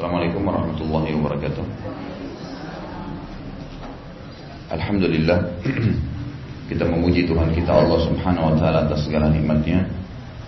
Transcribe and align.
Assalamualaikum 0.00 0.48
warahmatullahi 0.48 1.12
wabarakatuh. 1.12 1.60
Alhamdulillah 4.72 5.60
Kita 6.72 6.88
memuji 6.88 7.28
Tuhan 7.28 7.52
kita 7.52 7.68
Allah 7.68 8.00
subhanahu 8.08 8.48
wa 8.48 8.54
ta'ala 8.56 8.88
atas 8.88 9.04
segala 9.04 9.28
nikmatnya 9.28 9.84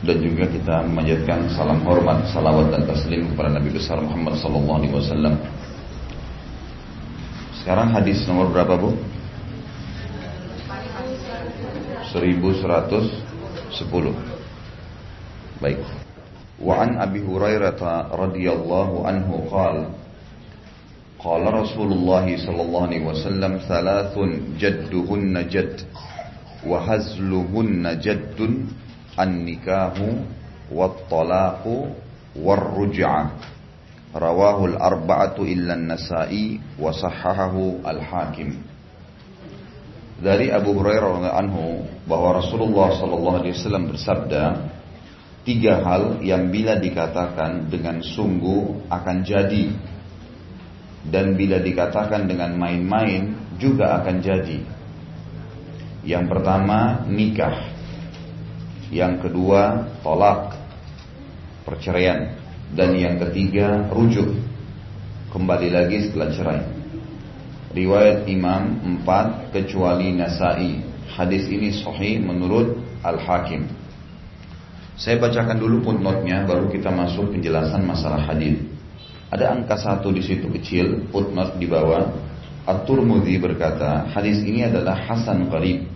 Dan 0.00 0.24
juga 0.24 0.48
kita 0.48 0.88
memanjatkan 0.88 1.52
salam 1.52 1.84
hormat, 1.84 2.24
salawat 2.32 2.72
dan 2.72 2.88
taslim 2.88 3.28
kepada 3.28 3.52
Nabi 3.52 3.76
besar 3.76 4.00
Muhammad 4.00 4.40
sallallahu 4.40 4.78
alaihi 4.80 4.96
wasallam. 4.96 5.36
Sekarang 7.61 7.93
hadis 7.93 8.25
nomor 8.25 8.48
berapa 8.48 8.80
Bu? 8.80 8.96
1110 12.09 13.21
Baik 15.61 15.84
وعن 16.62 16.96
أبي 16.98 17.26
هريرة 17.26 17.82
رضي 18.14 18.46
الله 18.52 18.90
عنه 19.06 19.28
قال 19.50 19.76
قال 21.18 21.42
رسول 21.54 21.91
الله 21.92 22.27
صلى 22.46 22.62
الله 22.62 22.82
عليه 22.87 23.02
وسلم 23.06 23.52
ثلاث 23.68 24.14
جدهن 24.59 25.34
جد 25.51 25.77
وهزلهن 26.66 27.84
جد 27.98 28.38
النكاه 29.20 29.98
والطلاق 30.73 31.64
والرجعة. 32.38 33.24
رواه 34.16 34.59
الأربعة 34.65 35.37
إلا 35.38 35.74
النسائي 35.74 36.60
وصححه 36.79 37.54
الحاكم. 37.87 38.51
Dari 40.23 40.54
Abu 40.54 40.79
Hurairah 40.79 41.34
anhu 41.34 41.82
bahwa 42.06 42.38
Rasulullah 42.38 42.95
sallallahu 42.95 43.42
alaihi 43.42 43.59
wasallam 43.59 43.90
bersabda 43.90 44.42
Tiga 45.42 45.82
hal 45.82 46.23
yang 46.23 46.55
bila 46.55 46.78
dikatakan 46.78 47.66
dengan 47.66 47.98
sungguh 47.98 48.87
akan 48.87 49.16
jadi 49.27 49.74
dan 51.02 51.34
bila 51.34 51.59
dikatakan 51.59 52.30
dengan 52.30 52.55
main-main 52.55 53.34
juga 53.59 53.98
akan 53.98 54.23
jadi. 54.23 54.63
Yang 56.07 56.24
pertama 56.30 57.02
nikah, 57.10 57.74
yang 58.95 59.18
kedua 59.18 59.90
tolak, 60.07 60.54
perceraian, 61.66 62.38
dan 62.74 62.95
yang 62.95 63.18
ketiga 63.18 63.90
rujuk. 63.90 64.31
Kembali 65.34 65.69
lagi 65.75 66.06
setelah 66.06 66.28
cerai. 66.31 66.62
Riwayat 67.72 68.28
Imam 68.28 68.78
empat 68.84 69.50
kecuali 69.50 70.12
Nasai. 70.12 70.87
Hadis 71.12 71.48
ini 71.48 71.72
sahih 71.72 72.20
menurut 72.20 72.78
Al-Hakim. 73.00 73.81
Saya 74.97 75.16
bacakan 75.16 75.56
dulu 75.56 75.81
footnote-nya 75.81 76.44
baru 76.44 76.69
kita 76.69 76.93
masuk 76.93 77.32
penjelasan 77.32 77.81
masalah 77.84 78.21
hadis. 78.28 78.60
Ada 79.32 79.56
angka 79.56 79.81
satu 79.81 80.12
di 80.12 80.21
situ 80.21 80.53
kecil, 80.53 81.09
footnote 81.09 81.56
di 81.56 81.65
bawah. 81.65 82.12
At-Turmudi 82.69 83.41
berkata, 83.41 84.12
hadis 84.12 84.44
ini 84.44 84.69
adalah 84.69 84.94
Hasan 84.94 85.48
Qarib. 85.48 85.88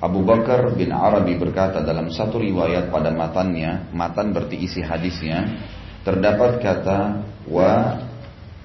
Abu 0.00 0.24
Bakar 0.24 0.76
bin 0.76 0.92
Arabi 0.92 1.36
berkata 1.36 1.84
dalam 1.84 2.12
satu 2.12 2.40
riwayat 2.40 2.88
pada 2.92 3.12
matannya, 3.12 3.92
matan 3.92 4.32
berarti 4.32 4.56
isi 4.60 4.80
hadisnya, 4.80 5.60
terdapat 6.04 6.60
kata 6.60 7.20
wa 7.48 8.00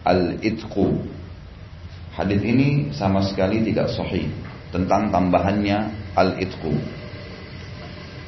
al-itqu. 0.03 1.03
Hadis 2.15 2.39
ini 2.39 2.95
sama 2.95 3.19
sekali 3.23 3.63
tidak 3.67 3.91
sahih 3.91 4.31
tentang 4.71 5.11
tambahannya 5.11 5.91
al-itqu. 6.15 6.71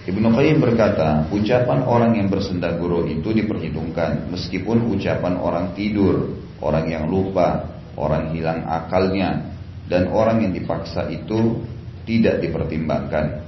Ibnu 0.08 0.32
Qayyim 0.32 0.64
berkata, 0.64 1.28
ucapan 1.36 1.84
orang 1.84 2.16
yang 2.16 2.32
bersenda 2.32 2.72
guru 2.80 3.04
itu 3.12 3.36
diperhitungkan 3.36 4.32
meskipun 4.32 4.88
ucapan 4.96 5.36
orang 5.36 5.76
tidur, 5.76 6.32
orang 6.64 6.88
yang 6.88 7.12
lupa, 7.12 7.76
orang 8.00 8.32
hilang 8.32 8.64
akalnya, 8.64 9.52
dan 9.92 10.08
orang 10.08 10.48
yang 10.48 10.56
dipaksa 10.56 11.12
itu 11.12 11.60
tidak 12.08 12.40
dipertimbangkan. 12.40 13.44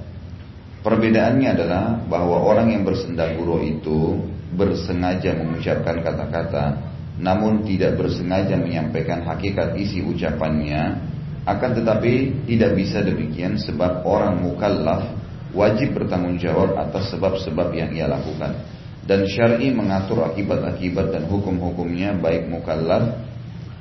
Perbedaannya 0.84 1.48
adalah 1.48 1.96
bahwa 2.04 2.44
orang 2.44 2.76
yang 2.76 2.84
bersenda 2.84 3.32
guru 3.40 3.64
itu 3.64 4.20
bersengaja 4.52 5.40
mengucapkan 5.40 6.04
kata-kata, 6.04 6.76
namun 7.16 7.64
tidak 7.64 7.96
bersengaja 7.96 8.60
menyampaikan 8.60 9.24
hakikat 9.24 9.80
isi 9.80 10.04
ucapannya, 10.04 11.08
akan 11.48 11.70
tetapi 11.72 12.44
tidak 12.44 12.76
bisa 12.76 13.00
demikian 13.00 13.56
sebab 13.56 14.04
orang 14.04 14.44
mukallaf 14.44 15.19
wajib 15.54 15.98
bertanggung 15.98 16.38
jawab 16.38 16.78
atas 16.78 17.10
sebab-sebab 17.14 17.74
yang 17.74 17.90
ia 17.94 18.06
lakukan. 18.06 18.54
Dan 19.00 19.26
syar'i 19.26 19.72
mengatur 19.74 20.22
akibat-akibat 20.22 21.10
dan 21.10 21.26
hukum-hukumnya 21.26 22.14
baik 22.14 22.46
mukallaf 22.46 23.18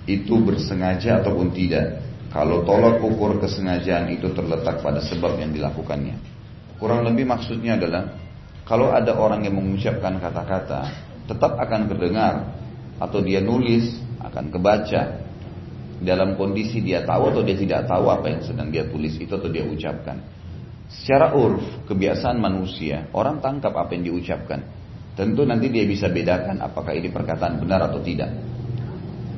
itu 0.10 0.42
bersengaja 0.42 1.22
ataupun 1.22 1.54
tidak. 1.54 2.02
Kalau 2.30 2.66
tolak 2.66 3.02
ukur 3.02 3.42
kesengajaan 3.42 4.10
itu 4.14 4.30
terletak 4.34 4.82
pada 4.82 5.02
sebab 5.02 5.38
yang 5.38 5.54
dilakukannya. 5.54 6.18
Kurang 6.78 7.06
lebih 7.06 7.26
maksudnya 7.26 7.76
adalah 7.76 8.16
kalau 8.64 8.94
ada 8.94 9.18
orang 9.18 9.46
yang 9.46 9.58
mengucapkan 9.58 10.22
kata-kata 10.22 11.10
tetap 11.26 11.58
akan 11.58 11.90
terdengar 11.90 12.34
atau 13.02 13.20
dia 13.22 13.42
nulis 13.42 13.98
akan 14.22 14.54
kebaca 14.54 15.02
dalam 16.00 16.40
kondisi 16.40 16.80
dia 16.80 17.04
tahu 17.04 17.34
atau 17.34 17.42
dia 17.44 17.58
tidak 17.60 17.90
tahu 17.90 18.08
apa 18.08 18.26
yang 18.32 18.42
sedang 18.46 18.70
dia 18.72 18.88
tulis 18.88 19.18
itu 19.20 19.34
atau 19.34 19.50
dia 19.52 19.66
ucapkan. 19.68 20.22
Secara 20.90 21.38
urf, 21.38 21.86
kebiasaan 21.86 22.42
manusia, 22.42 23.14
orang 23.14 23.38
tangkap 23.46 23.78
apa 23.78 23.94
yang 23.94 24.10
diucapkan. 24.10 24.66
Tentu 25.14 25.46
nanti 25.46 25.70
dia 25.70 25.86
bisa 25.86 26.10
bedakan 26.10 26.66
apakah 26.66 26.98
ini 26.98 27.14
perkataan 27.14 27.62
benar 27.62 27.94
atau 27.94 28.02
tidak. 28.02 28.34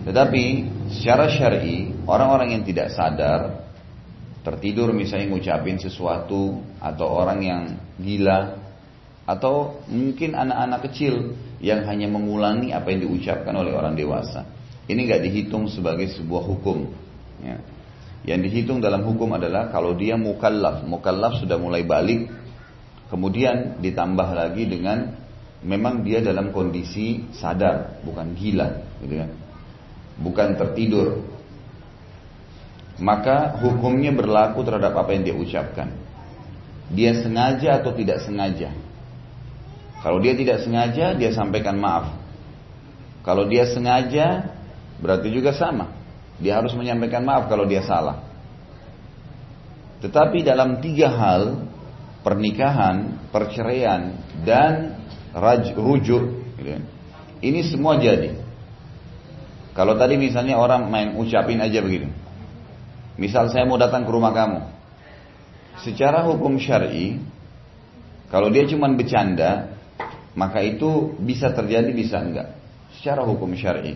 Tetapi 0.08 0.44
secara 0.90 1.28
syar'i, 1.28 1.92
orang-orang 2.08 2.56
yang 2.56 2.64
tidak 2.64 2.96
sadar, 2.96 3.68
tertidur 4.48 4.96
misalnya 4.96 5.28
ngucapin 5.28 5.78
sesuatu, 5.78 6.64
atau 6.80 7.08
orang 7.12 7.40
yang 7.44 7.64
gila, 8.00 8.58
atau 9.28 9.84
mungkin 9.92 10.34
anak-anak 10.34 10.88
kecil 10.90 11.38
yang 11.62 11.86
hanya 11.86 12.10
mengulangi 12.10 12.74
apa 12.74 12.90
yang 12.90 13.12
diucapkan 13.12 13.54
oleh 13.54 13.76
orang 13.76 13.94
dewasa. 13.94 14.48
Ini 14.90 14.98
nggak 14.98 15.22
dihitung 15.28 15.70
sebagai 15.70 16.10
sebuah 16.10 16.44
hukum. 16.48 16.90
Ya. 17.44 17.62
Yang 18.22 18.40
dihitung 18.50 18.80
dalam 18.86 19.02
hukum 19.02 19.34
adalah 19.34 19.74
kalau 19.74 19.98
dia 19.98 20.14
mukallaf, 20.14 20.86
mukallaf 20.86 21.42
sudah 21.42 21.58
mulai 21.58 21.82
balik, 21.82 22.30
kemudian 23.10 23.82
ditambah 23.82 24.30
lagi 24.30 24.70
dengan 24.70 25.18
memang 25.66 26.06
dia 26.06 26.22
dalam 26.22 26.54
kondisi 26.54 27.26
sadar, 27.34 28.02
bukan 28.06 28.38
gila, 28.38 28.70
gitu 29.02 29.16
kan? 29.26 29.32
Bukan 30.22 30.48
tertidur. 30.54 31.26
Maka 33.02 33.58
hukumnya 33.58 34.14
berlaku 34.14 34.62
terhadap 34.62 34.94
apa 34.94 35.10
yang 35.18 35.24
dia 35.26 35.34
ucapkan. 35.34 35.90
Dia 36.94 37.18
sengaja 37.18 37.82
atau 37.82 37.98
tidak 37.98 38.22
sengaja. 38.22 38.70
Kalau 40.06 40.22
dia 40.22 40.38
tidak 40.38 40.62
sengaja, 40.62 41.18
dia 41.18 41.34
sampaikan 41.34 41.82
maaf. 41.82 42.14
Kalau 43.26 43.50
dia 43.50 43.66
sengaja, 43.70 44.54
berarti 45.02 45.30
juga 45.34 45.54
sama. 45.58 46.01
Dia 46.42 46.58
harus 46.58 46.74
menyampaikan 46.74 47.22
maaf 47.22 47.46
kalau 47.48 47.70
dia 47.70 47.86
salah. 47.86 48.26
Tetapi 50.02 50.42
dalam 50.42 50.82
tiga 50.82 51.14
hal, 51.14 51.70
pernikahan, 52.26 53.30
perceraian, 53.30 54.18
dan 54.42 54.98
raj, 55.38 55.78
rujuk, 55.78 56.42
gitu 56.58 56.70
kan, 56.74 56.84
ini 57.46 57.62
semua 57.70 58.02
jadi. 58.02 58.42
Kalau 59.78 59.96
tadi 59.96 60.18
misalnya 60.18 60.58
orang 60.58 60.90
main 60.90 61.10
ucapin 61.16 61.62
aja 61.62 61.80
begitu. 61.80 62.10
Misal 63.16 63.54
saya 63.54 63.64
mau 63.70 63.78
datang 63.78 64.04
ke 64.04 64.12
rumah 64.12 64.34
kamu. 64.34 64.60
Secara 65.86 66.26
hukum 66.28 66.58
syari, 66.58 67.22
kalau 68.34 68.50
dia 68.50 68.66
cuma 68.68 68.90
bercanda, 68.92 69.78
maka 70.34 70.66
itu 70.66 71.16
bisa 71.22 71.54
terjadi 71.54 71.92
bisa 71.94 72.20
enggak. 72.20 72.58
Secara 73.00 73.24
hukum 73.24 73.54
syari. 73.56 73.96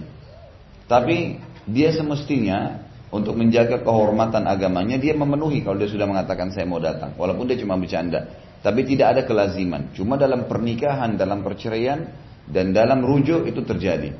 Tapi 0.85 1.41
dia 1.65 1.89
semestinya 1.93 2.85
untuk 3.09 3.37
menjaga 3.37 3.81
kehormatan 3.81 4.45
agamanya 4.45 4.97
dia 4.97 5.13
memenuhi 5.17 5.61
kalau 5.61 5.77
dia 5.77 5.89
sudah 5.89 6.05
mengatakan 6.05 6.53
saya 6.53 6.65
mau 6.69 6.81
datang. 6.81 7.13
Walaupun 7.17 7.49
dia 7.49 7.57
cuma 7.57 7.77
bercanda. 7.77 8.27
Tapi 8.65 8.81
tidak 8.85 9.07
ada 9.17 9.21
kelaziman. 9.29 9.93
Cuma 9.93 10.17
dalam 10.17 10.49
pernikahan 10.49 11.17
dalam 11.17 11.45
perceraian 11.45 12.01
dan 12.49 12.73
dalam 12.73 13.05
rujuk 13.05 13.45
itu 13.45 13.61
terjadi. 13.61 14.13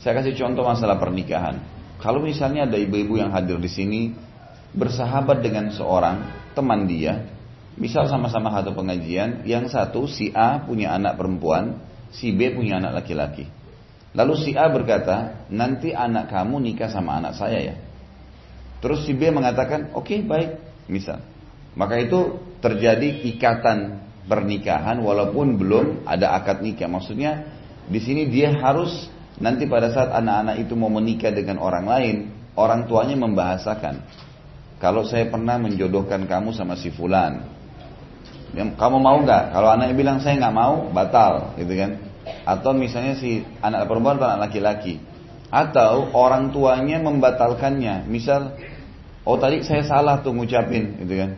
Saya 0.00 0.18
kasih 0.20 0.36
contoh 0.36 0.64
masalah 0.64 1.00
pernikahan. 1.00 1.60
Kalau 2.02 2.20
misalnya 2.20 2.66
ada 2.66 2.76
ibu-ibu 2.76 3.16
yang 3.16 3.30
hadir 3.30 3.56
di 3.62 3.70
sini 3.70 4.00
bersahabat 4.72 5.44
dengan 5.44 5.70
seorang 5.70 6.48
teman 6.56 6.88
dia 6.88 7.28
misal 7.76 8.08
sama-sama 8.08 8.52
satu 8.52 8.76
pengajian 8.76 9.44
yang 9.48 9.68
satu 9.68 10.04
si 10.08 10.32
A 10.32 10.60
punya 10.64 10.92
anak 10.92 11.16
perempuan 11.16 11.80
si 12.12 12.32
B 12.32 12.52
punya 12.52 12.80
anak 12.80 13.04
laki-laki 13.04 13.48
Lalu 14.12 14.34
si 14.36 14.50
A 14.52 14.68
berkata, 14.68 15.48
nanti 15.48 15.96
anak 15.96 16.28
kamu 16.28 16.60
nikah 16.60 16.92
sama 16.92 17.16
anak 17.16 17.32
saya 17.32 17.58
ya. 17.72 17.76
Terus 18.84 19.08
si 19.08 19.16
B 19.16 19.32
mengatakan, 19.32 19.94
oke 19.96 20.04
okay, 20.04 20.18
baik, 20.20 20.50
misal. 20.90 21.24
Maka 21.72 21.96
itu 21.96 22.36
terjadi 22.60 23.24
ikatan 23.32 24.04
pernikahan 24.28 25.00
walaupun 25.00 25.56
belum 25.56 26.04
ada 26.04 26.36
akad 26.36 26.60
nikah. 26.60 26.92
Maksudnya 26.92 27.48
di 27.88 27.98
sini 28.04 28.28
dia 28.28 28.52
harus 28.52 29.08
nanti 29.40 29.64
pada 29.64 29.88
saat 29.88 30.12
anak-anak 30.12 30.60
itu 30.60 30.76
mau 30.76 30.92
menikah 30.92 31.32
dengan 31.32 31.56
orang 31.56 31.86
lain, 31.88 32.16
orang 32.52 32.84
tuanya 32.84 33.16
membahasakan, 33.16 34.04
kalau 34.76 35.08
saya 35.08 35.30
pernah 35.32 35.56
menjodohkan 35.56 36.28
kamu 36.28 36.52
sama 36.52 36.76
si 36.76 36.92
fulan, 36.92 37.48
kamu 38.52 38.96
mau 39.00 39.16
nggak? 39.24 39.56
Kalau 39.56 39.68
anaknya 39.72 39.96
bilang 39.96 40.18
saya 40.20 40.36
nggak 40.36 40.54
mau, 40.54 40.92
batal, 40.92 41.56
gitu 41.56 41.72
kan? 41.72 42.11
Atau 42.46 42.74
misalnya 42.74 43.18
si 43.18 43.42
anak 43.62 43.90
perempuan 43.90 44.18
atau 44.18 44.30
anak 44.30 44.50
laki-laki, 44.50 45.02
atau 45.52 46.10
orang 46.16 46.54
tuanya 46.54 47.02
membatalkannya, 47.02 48.06
misal, 48.06 48.56
oh 49.26 49.36
tadi 49.36 49.60
saya 49.66 49.82
salah 49.84 50.22
tuh 50.22 50.32
ngucapin, 50.32 51.02
gitu 51.02 51.14
kan? 51.18 51.30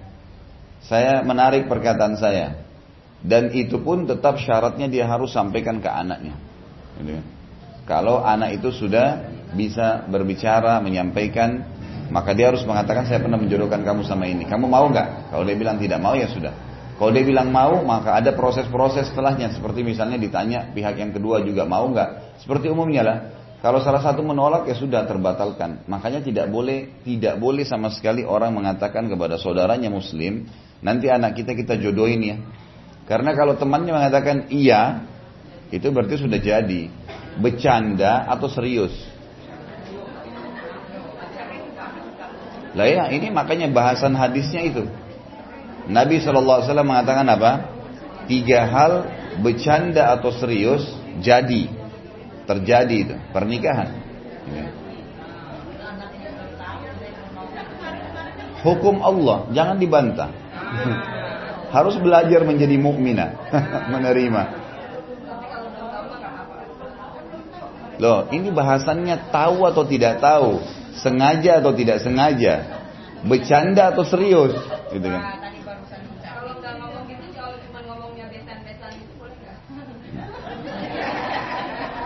Saya 0.84 1.24
menarik 1.24 1.66
perkataan 1.66 2.20
saya, 2.20 2.64
dan 3.24 3.48
itu 3.56 3.80
pun 3.80 4.04
tetap 4.04 4.36
syaratnya 4.36 4.86
dia 4.86 5.08
harus 5.08 5.32
sampaikan 5.32 5.80
ke 5.80 5.88
anaknya. 5.88 6.36
Gitu 7.00 7.10
kan? 7.16 7.24
Kalau 7.84 8.24
anak 8.24 8.60
itu 8.60 8.72
sudah 8.72 9.28
bisa 9.52 10.04
berbicara, 10.08 10.80
menyampaikan, 10.80 11.64
maka 12.08 12.32
dia 12.36 12.52
harus 12.52 12.64
mengatakan 12.64 13.08
saya 13.08 13.20
pernah 13.20 13.36
menjodohkan 13.40 13.80
kamu 13.80 14.04
sama 14.04 14.24
ini. 14.28 14.44
Kamu 14.44 14.68
mau 14.68 14.88
nggak? 14.88 15.32
Kalau 15.32 15.44
dia 15.44 15.56
bilang 15.56 15.76
tidak 15.76 16.00
mau 16.00 16.16
ya 16.16 16.28
sudah. 16.28 16.52
Kalau 16.94 17.10
dia 17.10 17.26
bilang 17.26 17.50
mau, 17.50 17.82
maka 17.82 18.14
ada 18.14 18.30
proses-proses 18.38 19.10
setelahnya. 19.10 19.50
Seperti 19.50 19.82
misalnya 19.82 20.14
ditanya 20.14 20.70
pihak 20.70 20.94
yang 20.94 21.10
kedua 21.10 21.42
juga 21.42 21.66
mau 21.66 21.90
nggak? 21.90 22.38
Seperti 22.46 22.70
umumnya 22.70 23.02
lah. 23.02 23.18
Kalau 23.58 23.80
salah 23.80 24.04
satu 24.04 24.20
menolak 24.20 24.68
ya 24.70 24.76
sudah 24.78 25.08
terbatalkan. 25.08 25.88
Makanya 25.90 26.22
tidak 26.22 26.46
boleh 26.52 27.02
tidak 27.02 27.40
boleh 27.40 27.64
sama 27.66 27.90
sekali 27.90 28.22
orang 28.22 28.54
mengatakan 28.54 29.08
kepada 29.10 29.40
saudaranya 29.40 29.90
muslim, 29.90 30.46
nanti 30.84 31.10
anak 31.10 31.34
kita 31.34 31.56
kita 31.56 31.80
jodohin 31.80 32.20
ya. 32.22 32.36
Karena 33.08 33.32
kalau 33.32 33.56
temannya 33.56 33.90
mengatakan 33.90 34.52
iya, 34.52 35.02
itu 35.72 35.88
berarti 35.90 36.20
sudah 36.20 36.38
jadi 36.38 36.92
bercanda 37.40 38.28
atau 38.30 38.46
serius? 38.46 38.92
Lah 42.74 42.90
ya, 42.90 43.06
ini 43.14 43.30
makanya 43.30 43.70
bahasan 43.70 44.18
hadisnya 44.18 44.66
itu. 44.66 44.82
Nabi 45.88 46.20
SAW 46.20 46.64
mengatakan 46.80 47.28
apa? 47.28 47.52
Tiga 48.24 48.64
hal 48.64 48.92
bercanda 49.44 50.16
atau 50.16 50.32
serius 50.32 50.80
jadi 51.20 51.68
terjadi 52.48 52.96
itu 52.96 53.16
pernikahan. 53.32 53.90
Ya. 54.48 54.66
Hukum 58.64 59.04
Allah 59.04 59.44
jangan 59.52 59.76
dibantah. 59.76 60.30
Harus 61.74 61.98
belajar 61.98 62.46
menjadi 62.46 62.78
mukminah, 62.78 63.34
menerima. 63.92 64.42
Loh, 67.98 68.26
ini 68.30 68.50
bahasannya 68.50 69.30
tahu 69.30 69.66
atau 69.66 69.82
tidak 69.86 70.22
tahu, 70.22 70.62
sengaja 70.98 71.62
atau 71.62 71.74
tidak 71.74 72.02
sengaja, 72.02 72.82
bercanda 73.26 73.90
atau 73.90 74.02
serius, 74.06 74.54
gitu 74.90 75.06
kan? 75.06 75.43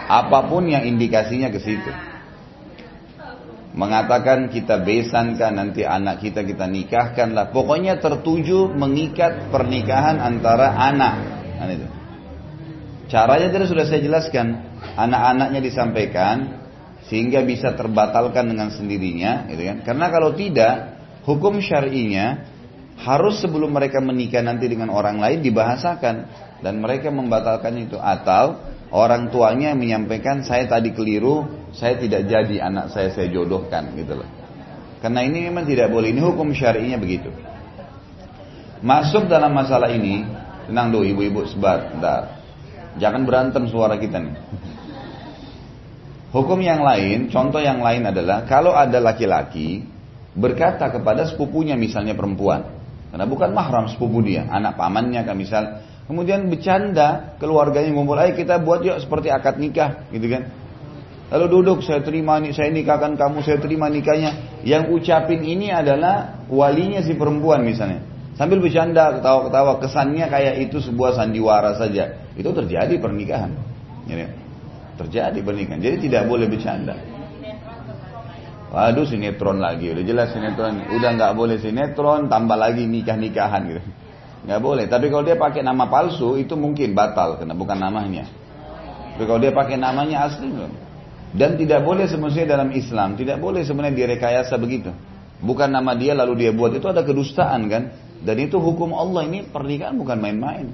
Apa 0.08 0.48
pun 0.48 0.64
yang 0.64 0.88
indikasinya 0.88 1.52
ke 1.52 1.60
situ. 1.60 1.92
Mengatakan 3.76 4.48
kita 4.48 4.80
besankan 4.80 5.54
nanti 5.54 5.84
anak 5.84 6.24
kita 6.24 6.42
kita 6.42 6.64
nikahkan 6.64 7.36
lah. 7.36 7.52
Pokoknya 7.52 8.00
tertuju 8.00 8.72
mengikat 8.72 9.52
pernikahan 9.52 10.18
antara 10.18 10.72
anak. 10.74 11.14
Kan 11.60 11.68
itu. 11.70 11.86
Caranya 13.12 13.52
tadi 13.52 13.64
sudah 13.68 13.84
saya 13.84 14.00
jelaskan 14.00 14.64
anak-anaknya 14.96 15.60
disampaikan 15.60 16.36
sehingga 17.08 17.40
bisa 17.40 17.72
terbatalkan 17.72 18.52
dengan 18.52 18.68
sendirinya, 18.68 19.48
gitu 19.48 19.64
kan? 19.64 19.80
Karena 19.80 20.06
kalau 20.12 20.36
tidak, 20.36 21.00
hukum 21.24 21.56
syar'inya 21.56 22.44
harus 23.00 23.40
sebelum 23.40 23.72
mereka 23.72 24.02
menikah 24.04 24.44
nanti 24.44 24.68
dengan 24.68 24.92
orang 24.92 25.16
lain 25.16 25.40
dibahasakan 25.40 26.16
dan 26.60 26.74
mereka 26.82 27.08
membatalkan 27.14 27.78
itu 27.80 27.96
atau 27.96 28.58
orang 28.94 29.28
tuanya 29.28 29.76
menyampaikan 29.76 30.44
saya 30.44 30.64
tadi 30.68 30.96
keliru, 30.96 31.44
saya 31.76 32.00
tidak 32.00 32.28
jadi 32.28 32.64
anak 32.64 32.92
saya 32.92 33.12
saya 33.12 33.28
jodohkan 33.28 33.92
gitu 33.96 34.18
loh. 34.18 34.28
Karena 34.98 35.22
ini 35.22 35.46
memang 35.46 35.68
tidak 35.68 35.94
boleh, 35.94 36.10
ini 36.10 36.18
hukum 36.18 36.50
syar'inya 36.50 36.98
begitu. 36.98 37.30
Masuk 38.82 39.30
dalam 39.30 39.54
masalah 39.54 39.90
ini, 39.90 40.26
tenang 40.66 40.90
dulu 40.90 41.06
ibu-ibu 41.06 41.46
sebat. 41.46 41.94
Jangan 42.98 43.22
berantem 43.22 43.70
suara 43.70 43.94
kita 43.94 44.18
nih. 44.18 44.36
Hukum 46.28 46.60
yang 46.60 46.84
lain, 46.84 47.32
contoh 47.32 47.62
yang 47.62 47.80
lain 47.80 48.04
adalah 48.04 48.44
kalau 48.44 48.76
ada 48.76 49.00
laki-laki 49.00 49.86
berkata 50.36 50.92
kepada 50.92 51.24
sepupunya 51.24 51.72
misalnya 51.72 52.12
perempuan, 52.12 52.68
karena 53.08 53.24
bukan 53.24 53.50
mahram 53.56 53.88
sepupu 53.88 54.20
dia, 54.20 54.44
anak 54.50 54.76
pamannya 54.76 55.24
kan 55.24 55.36
misal, 55.38 55.64
kemudian 56.08 56.48
bercanda 56.48 57.36
keluarganya 57.36 57.92
ngumpul, 57.92 58.16
ayo 58.16 58.32
kita 58.32 58.58
buat 58.64 58.80
yuk 58.80 58.98
seperti 59.04 59.28
akad 59.28 59.60
nikah, 59.60 60.08
gitu 60.10 60.26
kan? 60.32 60.48
Lalu 61.28 61.60
duduk, 61.60 61.84
saya 61.84 62.00
terima 62.00 62.40
nih, 62.40 62.56
saya 62.56 62.72
nikahkan 62.72 63.12
kamu, 63.20 63.44
saya 63.44 63.60
terima 63.60 63.92
nikahnya. 63.92 64.64
Yang 64.64 64.96
ucapin 64.96 65.44
ini 65.44 65.68
adalah 65.68 66.40
walinya 66.48 67.04
si 67.04 67.12
perempuan 67.12 67.68
misalnya. 67.68 68.00
Sambil 68.40 68.64
bercanda, 68.64 69.20
ketawa-ketawa, 69.20 69.76
kesannya 69.76 70.24
kayak 70.32 70.54
itu 70.64 70.80
sebuah 70.80 71.20
sandiwara 71.20 71.76
saja. 71.76 72.16
Itu 72.32 72.56
terjadi 72.56 72.96
pernikahan. 72.96 73.52
Ya, 74.08 74.32
Terjadi 74.96 75.38
pernikahan. 75.44 75.84
Jadi 75.84 76.08
tidak 76.08 76.24
boleh 76.24 76.48
bercanda. 76.48 76.96
Waduh 78.68 79.08
sinetron 79.08 79.64
lagi, 79.64 79.96
udah 79.96 80.04
jelas 80.04 80.28
sinetron, 80.28 80.92
udah 80.92 81.10
nggak 81.16 81.32
boleh 81.32 81.56
sinetron, 81.56 82.28
tambah 82.28 82.52
lagi 82.52 82.84
nikah-nikahan 82.84 83.64
gitu. 83.64 83.80
Nggak 84.46 84.60
boleh. 84.62 84.84
Tapi 84.86 85.10
kalau 85.10 85.24
dia 85.26 85.34
pakai 85.34 85.64
nama 85.64 85.88
palsu 85.90 86.38
itu 86.38 86.54
mungkin 86.54 86.94
batal 86.94 87.42
karena 87.42 87.54
bukan 87.56 87.78
namanya. 87.78 88.28
Tapi 89.14 89.24
kalau 89.26 89.40
dia 89.42 89.50
pakai 89.50 89.74
namanya 89.74 90.30
asli 90.30 90.46
dan 91.34 91.58
tidak 91.58 91.82
boleh 91.82 92.06
semestinya 92.06 92.54
dalam 92.54 92.70
Islam, 92.70 93.18
tidak 93.18 93.42
boleh 93.42 93.66
sebenarnya 93.66 93.94
direkayasa 93.98 94.54
begitu. 94.56 94.94
Bukan 95.42 95.70
nama 95.70 95.94
dia 95.94 96.14
lalu 96.14 96.46
dia 96.46 96.50
buat 96.54 96.74
itu 96.74 96.86
ada 96.86 97.02
kedustaan 97.02 97.66
kan? 97.66 97.82
Dan 98.18 98.36
itu 98.42 98.58
hukum 98.58 98.94
Allah 98.94 99.26
ini 99.26 99.46
pernikahan 99.46 99.94
bukan 99.98 100.18
main-main. 100.18 100.70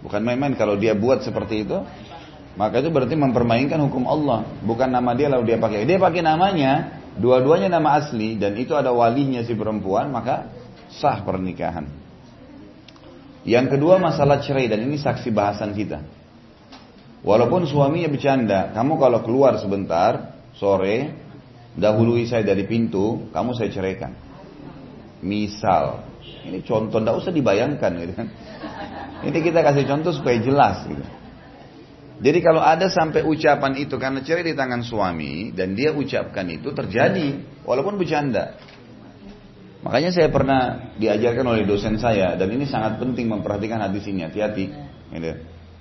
Bukan 0.00 0.20
main-main 0.22 0.54
kalau 0.54 0.78
dia 0.78 0.94
buat 0.94 1.22
seperti 1.22 1.66
itu 1.66 1.78
maka 2.58 2.82
itu 2.82 2.90
berarti 2.90 3.14
mempermainkan 3.14 3.78
hukum 3.86 4.10
Allah, 4.10 4.42
bukan 4.66 4.90
nama 4.90 5.14
dia 5.14 5.30
lalu 5.30 5.54
dia 5.54 5.58
pakai. 5.62 5.86
Dia 5.86 6.02
pakai 6.02 6.20
namanya, 6.20 6.98
dua-duanya 7.14 7.70
nama 7.70 8.02
asli 8.02 8.34
dan 8.34 8.58
itu 8.58 8.74
ada 8.74 8.90
walinya 8.90 9.40
si 9.46 9.54
perempuan, 9.54 10.10
maka 10.10 10.50
sah 10.90 11.22
pernikahan. 11.22 11.86
Yang 13.44 13.76
kedua 13.76 13.96
masalah 13.96 14.44
cerai 14.44 14.68
dan 14.68 14.84
ini 14.84 15.00
saksi 15.00 15.32
bahasan 15.32 15.72
kita. 15.72 16.04
Walaupun 17.20 17.68
suaminya 17.68 18.08
bercanda, 18.08 18.72
kamu 18.72 18.96
kalau 18.96 19.20
keluar 19.24 19.60
sebentar 19.60 20.40
sore, 20.56 21.12
dahului 21.76 22.24
saya 22.24 22.44
dari 22.44 22.64
pintu, 22.64 23.28
kamu 23.32 23.52
saya 23.52 23.68
ceraikan. 23.68 24.12
Misal, 25.20 26.04
ini 26.48 26.64
contoh, 26.64 26.96
tidak 27.00 27.20
usah 27.20 27.32
dibayangkan 27.32 27.92
gitu 28.00 28.12
kan. 28.16 28.28
Ini 29.20 29.36
kita 29.36 29.60
kasih 29.60 29.84
contoh 29.84 30.12
supaya 30.16 30.40
jelas 30.40 30.88
gitu. 30.88 31.04
Jadi 32.20 32.38
kalau 32.44 32.60
ada 32.60 32.92
sampai 32.92 33.24
ucapan 33.24 33.80
itu 33.80 33.96
karena 33.96 34.20
cerai 34.20 34.44
di 34.44 34.52
tangan 34.52 34.84
suami 34.84 35.56
dan 35.56 35.72
dia 35.72 35.92
ucapkan 35.92 36.44
itu 36.52 36.68
terjadi 36.72 37.40
walaupun 37.64 37.96
bercanda. 37.96 38.60
Makanya 39.80 40.12
saya 40.12 40.28
pernah 40.28 40.92
diajarkan 41.00 41.44
oleh 41.56 41.64
dosen 41.64 41.96
saya 41.96 42.36
dan 42.36 42.52
ini 42.52 42.68
sangat 42.68 43.00
penting 43.00 43.32
memperhatikan 43.32 43.80
hadis 43.80 44.04
ini 44.04 44.28
hati-hati. 44.28 44.68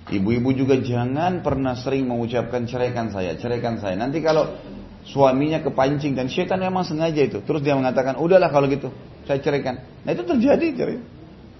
Ibu-ibu 0.10 0.56
juga 0.56 0.80
jangan 0.80 1.44
pernah 1.44 1.76
sering 1.76 2.08
mengucapkan 2.08 2.64
ceraikan 2.64 3.12
saya, 3.12 3.36
ceraikan 3.36 3.78
saya. 3.78 4.00
Nanti 4.00 4.24
kalau 4.24 4.56
suaminya 5.04 5.60
kepancing 5.60 6.16
dan 6.16 6.32
syaitan 6.32 6.64
memang 6.64 6.88
sengaja 6.88 7.20
itu, 7.20 7.44
terus 7.44 7.60
dia 7.60 7.76
mengatakan 7.76 8.16
udahlah 8.18 8.50
kalau 8.50 8.72
gitu 8.72 8.90
saya 9.28 9.44
ceraikan. 9.44 9.84
Nah 10.08 10.16
itu 10.16 10.24
terjadi 10.24 10.66
cerai. 10.74 11.00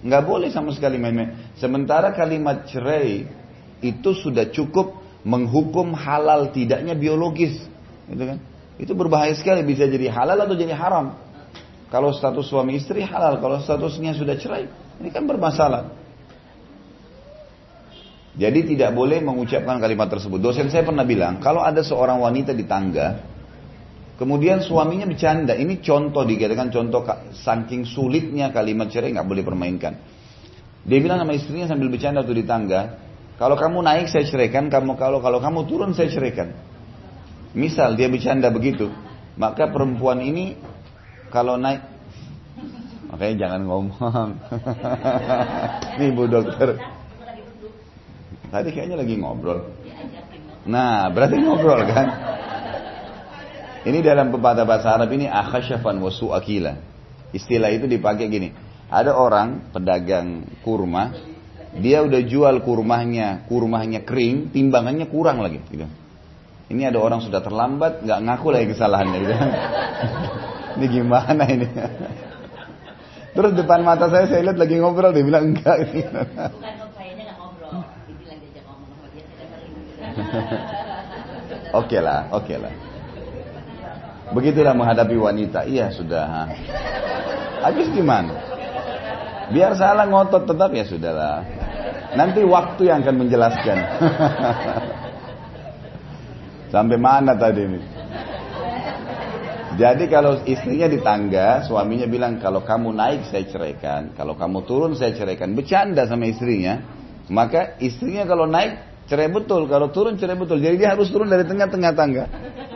Nggak 0.00 0.22
boleh 0.24 0.48
sama 0.48 0.72
sekali 0.72 0.96
main-main. 0.96 1.52
Sementara 1.60 2.16
kalimat 2.16 2.64
cerai 2.72 3.28
itu 3.84 4.10
sudah 4.16 4.48
cukup 4.48 4.96
menghukum 5.28 5.92
halal 5.92 6.56
tidaknya 6.56 6.96
biologis, 6.96 7.60
gitu 8.08 8.24
kan? 8.24 8.40
Itu 8.80 8.96
berbahaya 8.96 9.36
sekali 9.36 9.60
bisa 9.60 9.84
jadi 9.84 10.08
halal 10.08 10.40
atau 10.40 10.56
jadi 10.56 10.72
haram. 10.72 11.20
Kalau 11.90 12.14
status 12.14 12.46
suami 12.46 12.78
istri 12.78 13.02
halal, 13.02 13.42
kalau 13.42 13.58
statusnya 13.58 14.14
sudah 14.14 14.38
cerai, 14.38 14.70
ini 15.02 15.10
kan 15.10 15.26
bermasalah. 15.26 15.90
Jadi 18.38 18.72
tidak 18.72 18.94
boleh 18.94 19.18
mengucapkan 19.18 19.82
kalimat 19.82 20.06
tersebut. 20.06 20.38
Dosen 20.38 20.70
saya 20.70 20.86
pernah 20.86 21.02
bilang, 21.02 21.42
kalau 21.42 21.66
ada 21.66 21.82
seorang 21.82 22.22
wanita 22.22 22.54
di 22.54 22.62
tangga, 22.62 23.26
kemudian 24.22 24.62
suaminya 24.62 25.02
bercanda, 25.02 25.58
ini 25.58 25.82
contoh 25.82 26.22
dikatakan 26.22 26.70
contoh 26.70 27.02
saking 27.34 27.82
sulitnya 27.82 28.54
kalimat 28.54 28.86
cerai 28.86 29.10
nggak 29.10 29.26
boleh 29.26 29.42
permainkan. 29.42 29.98
Dia 30.86 30.98
bilang 31.02 31.18
sama 31.20 31.34
istrinya 31.34 31.66
sambil 31.66 31.90
bercanda 31.90 32.22
tuh 32.22 32.38
di 32.38 32.46
tangga, 32.46 33.02
kalau 33.34 33.58
kamu 33.58 33.82
naik 33.82 34.06
saya 34.06 34.24
ceraikan, 34.30 34.70
kamu 34.70 34.94
kalau 34.94 35.18
kalau 35.18 35.42
kamu 35.42 35.66
turun 35.66 35.90
saya 35.90 36.06
ceraikan. 36.06 36.54
Misal 37.50 37.98
dia 37.98 38.06
bercanda 38.06 38.46
begitu, 38.46 38.94
maka 39.34 39.66
perempuan 39.74 40.22
ini 40.22 40.54
kalau 41.32 41.56
naik 41.56 41.80
Makanya 43.10 43.36
jangan 43.46 43.60
ngomong. 43.66 44.26
Nih 45.98 46.10
Bu 46.14 46.30
Dokter. 46.30 46.78
Tadi 48.50 48.68
kayaknya 48.70 49.02
lagi 49.02 49.14
ngobrol. 49.18 49.66
Nah, 50.70 51.10
berarti 51.10 51.36
ngobrol 51.42 51.82
kan? 51.90 52.06
Ini 53.80 53.98
dalam 54.04 54.30
pepatah 54.30 54.62
bahasa 54.62 54.94
Arab 54.94 55.10
ini 55.10 55.26
akhasyafan 55.26 55.98
wasu 55.98 56.30
akila. 56.30 56.78
Istilah 57.34 57.74
itu 57.74 57.90
dipakai 57.90 58.30
gini. 58.30 58.54
Ada 58.90 59.14
orang 59.14 59.70
pedagang 59.74 60.46
kurma, 60.62 61.14
dia 61.78 62.02
udah 62.02 62.22
jual 62.26 62.62
kurmanya, 62.62 63.46
kurmanya 63.46 64.02
kering, 64.02 64.54
timbangannya 64.54 65.06
kurang 65.06 65.42
lagi. 65.42 65.62
Gitu. 65.70 65.86
Ini 66.70 66.94
ada 66.94 66.98
orang 67.02 67.22
sudah 67.22 67.42
terlambat, 67.42 68.06
nggak 68.06 68.20
ngaku 68.22 68.46
lagi 68.50 68.66
kesalahannya. 68.70 69.18
Gitu. 69.18 69.34
Ini 70.78 70.86
gimana 70.86 71.42
ini? 71.48 71.66
Terus 73.30 73.54
depan 73.54 73.86
mata 73.86 74.10
saya 74.10 74.26
saya 74.26 74.42
lihat 74.50 74.58
lagi 74.58 74.74
ngobrol, 74.78 75.14
dia 75.14 75.22
bilang 75.22 75.54
enggak. 75.54 75.86
Bukan, 75.86 76.10
nggak 76.10 77.38
ngobrol, 77.38 77.78
dibilang 78.10 78.38
diajak 78.42 78.66
ngomong 78.66 78.90
sama 78.90 79.06
dia, 79.14 79.22
Oke 81.70 82.02
lah, 82.02 82.26
oke 82.34 82.58
lah. 82.58 82.74
Begitulah 84.30 84.74
menghadapi 84.74 85.16
wanita. 85.18 85.66
Iya 85.66 85.90
sudah. 85.94 86.46
Habis 87.66 87.90
gimana? 87.90 88.30
Biar 89.50 89.74
salah 89.74 90.06
ngotot 90.06 90.46
tetap 90.46 90.70
ya 90.70 90.84
sudahlah. 90.86 91.42
Nanti 92.14 92.46
waktu 92.46 92.90
yang 92.90 93.02
akan 93.02 93.16
menjelaskan. 93.26 93.78
Sampai 96.74 96.98
mana 96.98 97.34
tadi 97.34 97.66
ini? 97.66 97.80
Jadi 99.80 100.12
kalau 100.12 100.44
istrinya 100.44 100.84
di 100.84 101.00
tangga, 101.00 101.64
suaminya 101.64 102.04
bilang 102.04 102.36
kalau 102.36 102.60
kamu 102.60 102.92
naik 102.92 103.32
saya 103.32 103.48
ceraikan, 103.48 104.12
kalau 104.12 104.36
kamu 104.36 104.68
turun 104.68 104.92
saya 104.92 105.16
ceraikan. 105.16 105.56
Bercanda 105.56 106.04
sama 106.04 106.28
istrinya, 106.28 106.84
maka 107.32 107.80
istrinya 107.80 108.28
kalau 108.28 108.44
naik 108.44 108.76
cerai 109.08 109.32
betul, 109.32 109.64
kalau 109.72 109.88
turun 109.88 110.20
cerai 110.20 110.36
betul. 110.36 110.60
Jadi 110.60 110.76
dia 110.84 110.92
harus 110.92 111.08
turun 111.08 111.32
dari 111.32 111.48
tengah-tengah 111.48 111.96
tangga. 111.96 112.28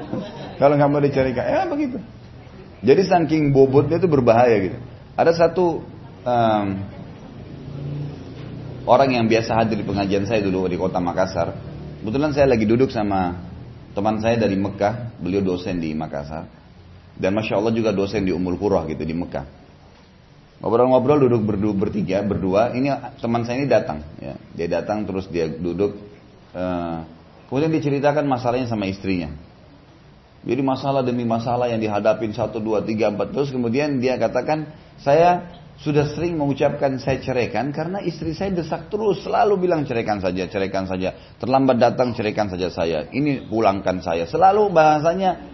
kalau 0.60 0.80
nggak 0.80 0.88
mau 0.88 1.04
diceraikan, 1.04 1.44
ya 1.44 1.60
begitu. 1.68 2.00
Jadi 2.80 3.02
saking 3.04 3.52
bobotnya 3.52 4.00
itu 4.00 4.08
berbahaya 4.08 4.56
gitu. 4.64 4.78
Ada 5.12 5.36
satu 5.36 5.84
um, 6.24 6.66
orang 8.88 9.12
yang 9.12 9.28
biasa 9.28 9.60
hadir 9.60 9.76
di 9.76 9.84
pengajian 9.84 10.24
saya 10.24 10.40
dulu 10.40 10.64
di 10.72 10.80
kota 10.80 11.04
Makassar. 11.04 11.52
Kebetulan 12.00 12.32
saya 12.32 12.48
lagi 12.48 12.64
duduk 12.64 12.88
sama 12.88 13.44
teman 13.92 14.24
saya 14.24 14.40
dari 14.40 14.56
Mekah, 14.56 15.20
beliau 15.20 15.44
dosen 15.44 15.84
di 15.84 15.92
Makassar. 15.92 16.63
Dan 17.14 17.38
Masya 17.38 17.62
Allah 17.62 17.70
juga 17.70 17.94
dosen 17.94 18.26
di 18.26 18.34
Umul 18.34 18.58
Qurah 18.58 18.86
gitu 18.90 19.06
di 19.06 19.14
Mekah. 19.14 19.46
Ngobrol-ngobrol 20.64 21.28
duduk 21.28 21.42
berdua, 21.44 21.74
bertiga, 21.76 22.24
berdua. 22.24 22.72
Ini 22.72 23.18
teman 23.20 23.44
saya 23.44 23.60
ini 23.60 23.68
datang. 23.68 24.00
Ya. 24.16 24.34
Dia 24.56 24.80
datang 24.80 25.04
terus 25.04 25.28
dia 25.28 25.44
duduk. 25.44 25.98
Uh, 26.56 27.04
kemudian 27.52 27.68
diceritakan 27.68 28.24
masalahnya 28.24 28.64
sama 28.64 28.88
istrinya. 28.88 29.28
Jadi 30.44 30.60
masalah 30.60 31.00
demi 31.00 31.24
masalah 31.24 31.68
yang 31.72 31.80
dihadapin 31.80 32.32
satu, 32.32 32.60
dua, 32.60 32.84
tiga, 32.84 33.08
empat 33.08 33.32
terus 33.32 33.48
kemudian 33.48 33.96
dia 33.96 34.20
katakan 34.20 34.68
saya 35.00 35.52
sudah 35.80 36.08
sering 36.12 36.36
mengucapkan 36.36 37.00
saya 37.00 37.20
ceraikan 37.20 37.72
karena 37.74 37.98
istri 38.04 38.36
saya 38.36 38.52
desak 38.52 38.92
terus 38.92 39.20
selalu 39.20 39.68
bilang 39.68 39.84
ceraikan 39.84 40.20
saja, 40.20 40.48
ceraikan 40.48 40.88
saja. 40.88 41.12
Terlambat 41.36 41.76
datang 41.76 42.16
ceraikan 42.16 42.48
saja 42.48 42.72
saya. 42.72 43.04
Ini 43.12 43.52
pulangkan 43.52 44.00
saya. 44.00 44.24
Selalu 44.24 44.72
bahasanya 44.72 45.53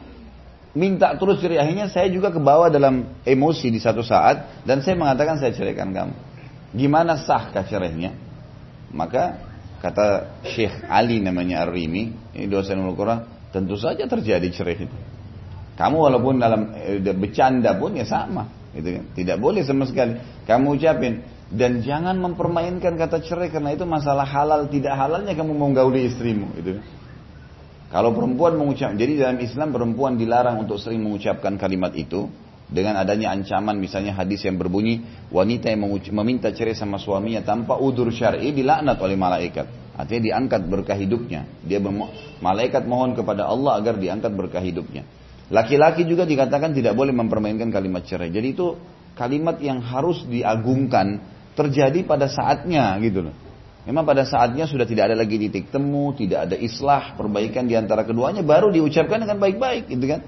minta 0.75 1.15
terus 1.19 1.43
cerai. 1.43 1.59
Akhirnya 1.59 1.91
saya 1.91 2.11
juga 2.11 2.31
kebawa 2.31 2.71
dalam 2.71 3.23
emosi 3.27 3.71
di 3.71 3.81
satu 3.83 4.03
saat 4.03 4.63
dan 4.67 4.83
saya 4.85 4.95
mengatakan 4.99 5.39
saya 5.39 5.55
ceraikan 5.55 5.91
kamu. 5.91 6.15
Gimana 6.75 7.19
sahkah 7.19 7.67
cerainya? 7.67 8.15
Maka 8.95 9.39
kata 9.83 10.39
Syekh 10.47 10.87
Ali 10.87 11.19
namanya 11.19 11.67
Ar-Rimi, 11.67 12.35
ini 12.37 12.47
dosen 12.47 12.79
Al-Quran, 12.83 13.41
Tentu 13.51 13.75
saja 13.75 14.07
terjadi 14.07 14.47
cerai 14.55 14.79
itu. 14.79 14.97
Kamu 15.75 15.97
walaupun 16.07 16.39
dalam 16.39 16.71
eh, 16.79 17.03
bercanda 17.03 17.75
pun 17.75 17.99
ya 17.99 18.07
sama, 18.07 18.47
gitu 18.71 19.01
kan. 19.01 19.05
Tidak 19.11 19.37
boleh 19.43 19.67
sama 19.67 19.91
sekali. 19.91 20.15
Kamu 20.47 20.79
ucapin 20.79 21.27
dan 21.51 21.83
jangan 21.83 22.15
mempermainkan 22.23 22.95
kata 22.95 23.19
cerai 23.27 23.51
karena 23.51 23.75
itu 23.75 23.83
masalah 23.83 24.23
halal 24.23 24.71
tidak 24.71 24.95
halalnya 24.95 25.35
kamu 25.35 25.51
mau 25.51 25.67
gauli 25.75 26.07
istrimu, 26.07 26.55
gitu. 26.63 26.79
Kalau 27.91 28.15
perempuan 28.15 28.55
mengucap, 28.55 28.95
jadi 28.95 29.19
dalam 29.19 29.43
Islam 29.43 29.75
perempuan 29.75 30.15
dilarang 30.15 30.63
untuk 30.63 30.79
sering 30.79 31.03
mengucapkan 31.03 31.59
kalimat 31.59 31.91
itu 31.99 32.31
dengan 32.71 32.95
adanya 32.95 33.35
ancaman 33.35 33.83
misalnya 33.83 34.15
hadis 34.15 34.47
yang 34.47 34.55
berbunyi 34.55 35.03
wanita 35.35 35.75
yang 35.75 35.83
meminta 36.15 36.55
cerai 36.55 36.79
sama 36.79 37.03
suaminya 37.03 37.43
tanpa 37.43 37.75
udur 37.83 38.15
syar'i 38.15 38.55
dilaknat 38.55 38.95
oleh 39.03 39.19
malaikat. 39.19 39.67
Artinya 39.99 40.23
diangkat 40.23 40.71
berkah 40.71 40.95
hidupnya. 40.95 41.51
Dia 41.67 41.83
malaikat 42.39 42.87
mohon 42.87 43.19
kepada 43.19 43.51
Allah 43.51 43.83
agar 43.83 43.99
diangkat 43.99 44.33
berkah 44.39 44.63
hidupnya. 44.63 45.03
Laki-laki 45.51 46.07
juga 46.07 46.23
dikatakan 46.23 46.71
tidak 46.71 46.95
boleh 46.95 47.11
mempermainkan 47.11 47.75
kalimat 47.75 48.07
cerai. 48.07 48.31
Jadi 48.31 48.55
itu 48.55 48.79
kalimat 49.19 49.59
yang 49.59 49.83
harus 49.83 50.23
diagungkan 50.31 51.19
terjadi 51.59 52.07
pada 52.07 52.31
saatnya 52.31 52.95
gitu 53.03 53.29
loh. 53.29 53.35
Memang 53.89 54.05
pada 54.05 54.29
saatnya 54.29 54.69
sudah 54.69 54.85
tidak 54.85 55.09
ada 55.09 55.17
lagi 55.17 55.41
titik 55.41 55.73
temu, 55.73 56.13
tidak 56.13 56.51
ada 56.51 56.57
islah, 56.57 57.17
perbaikan 57.17 57.65
di 57.65 57.75
antara 57.81 58.05
keduanya 58.05 58.45
baru 58.45 58.69
diucapkan 58.69 59.25
dengan 59.25 59.41
baik-baik 59.41 59.89
gitu 59.89 60.05
kan. 60.05 60.21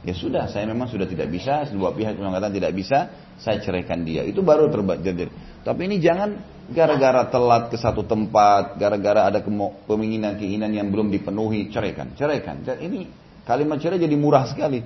Ya 0.00 0.14
sudah, 0.16 0.48
saya 0.48 0.64
memang 0.64 0.88
sudah 0.88 1.04
tidak 1.04 1.28
bisa, 1.28 1.68
sebuah 1.68 1.92
pihak 1.92 2.16
mengatakan 2.16 2.56
tidak 2.56 2.72
bisa, 2.72 3.12
saya 3.36 3.60
ceraikan 3.60 4.00
dia. 4.00 4.24
Itu 4.24 4.40
baru 4.40 4.72
terjadi. 4.72 5.28
Tapi 5.60 5.80
ini 5.90 6.00
jangan 6.00 6.40
gara-gara 6.72 7.28
telat 7.28 7.68
ke 7.68 7.76
satu 7.76 8.08
tempat, 8.08 8.80
gara-gara 8.80 9.28
ada 9.28 9.44
keinginan-keinginan 9.44 10.72
yang 10.72 10.88
belum 10.88 11.12
dipenuhi, 11.12 11.68
ceraikan, 11.68 12.16
ceraikan. 12.16 12.64
Ini 12.64 13.10
kalimat 13.44 13.76
cerai 13.76 14.00
jadi 14.00 14.16
murah 14.16 14.48
sekali. 14.48 14.80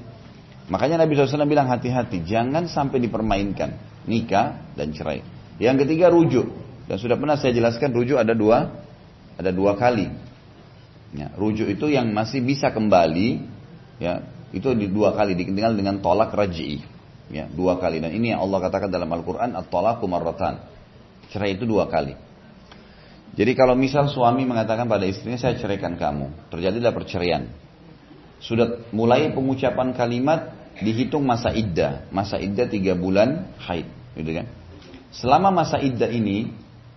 Makanya 0.64 1.04
Nabi 1.04 1.12
SAW 1.14 1.45
bilang 1.45 1.69
hati-hati, 1.69 2.25
jangan 2.25 2.66
sampai 2.66 2.99
dipermainkan 3.04 3.71
nikah 4.09 4.75
dan 4.75 4.90
cerai. 4.97 5.21
Yang 5.61 5.87
ketiga 5.87 6.11
rujuk. 6.11 6.63
Dan 6.84 6.96
sudah 7.00 7.16
pernah 7.16 7.36
saya 7.40 7.56
jelaskan 7.56 7.96
rujuk 7.96 8.20
ada 8.20 8.36
dua, 8.36 8.68
ada 9.40 9.50
dua 9.50 9.74
kali. 9.76 10.08
Ya, 11.14 11.30
rujuk 11.38 11.70
itu 11.70 11.88
yang 11.88 12.10
masih 12.10 12.42
bisa 12.42 12.74
kembali, 12.74 13.40
ya 14.02 14.26
itu 14.50 14.70
di 14.74 14.90
dua 14.90 15.14
kali 15.14 15.38
dikenal 15.38 15.74
dengan 15.78 16.02
tolak 16.02 16.34
raj'i. 16.34 16.82
Ya, 17.32 17.48
dua 17.48 17.80
kali 17.80 18.04
dan 18.04 18.12
ini 18.12 18.36
yang 18.36 18.44
Allah 18.44 18.68
katakan 18.68 18.92
dalam 18.92 19.08
Al-Qur'an 19.08 19.56
at-talaqu 19.56 20.04
marratan. 20.04 20.60
Cerai 21.32 21.56
itu 21.56 21.64
dua 21.64 21.88
kali. 21.88 22.12
Jadi 23.34 23.52
kalau 23.58 23.74
misal 23.74 24.06
suami 24.06 24.46
mengatakan 24.46 24.86
pada 24.86 25.02
istrinya 25.08 25.40
saya 25.40 25.58
ceraikan 25.58 25.98
kamu, 25.98 26.52
terjadilah 26.54 26.92
perceraian. 26.94 27.50
Sudah 28.38 28.86
mulai 28.94 29.32
pengucapan 29.32 29.96
kalimat 29.96 30.54
dihitung 30.78 31.26
masa 31.26 31.50
iddah. 31.50 32.06
Masa 32.14 32.38
iddah 32.38 32.70
tiga 32.70 32.94
bulan 32.94 33.50
haid, 33.58 33.88
gitu 34.14 34.30
kan? 34.38 34.46
Selama 35.10 35.50
masa 35.50 35.82
iddah 35.82 36.10
ini, 36.12 36.54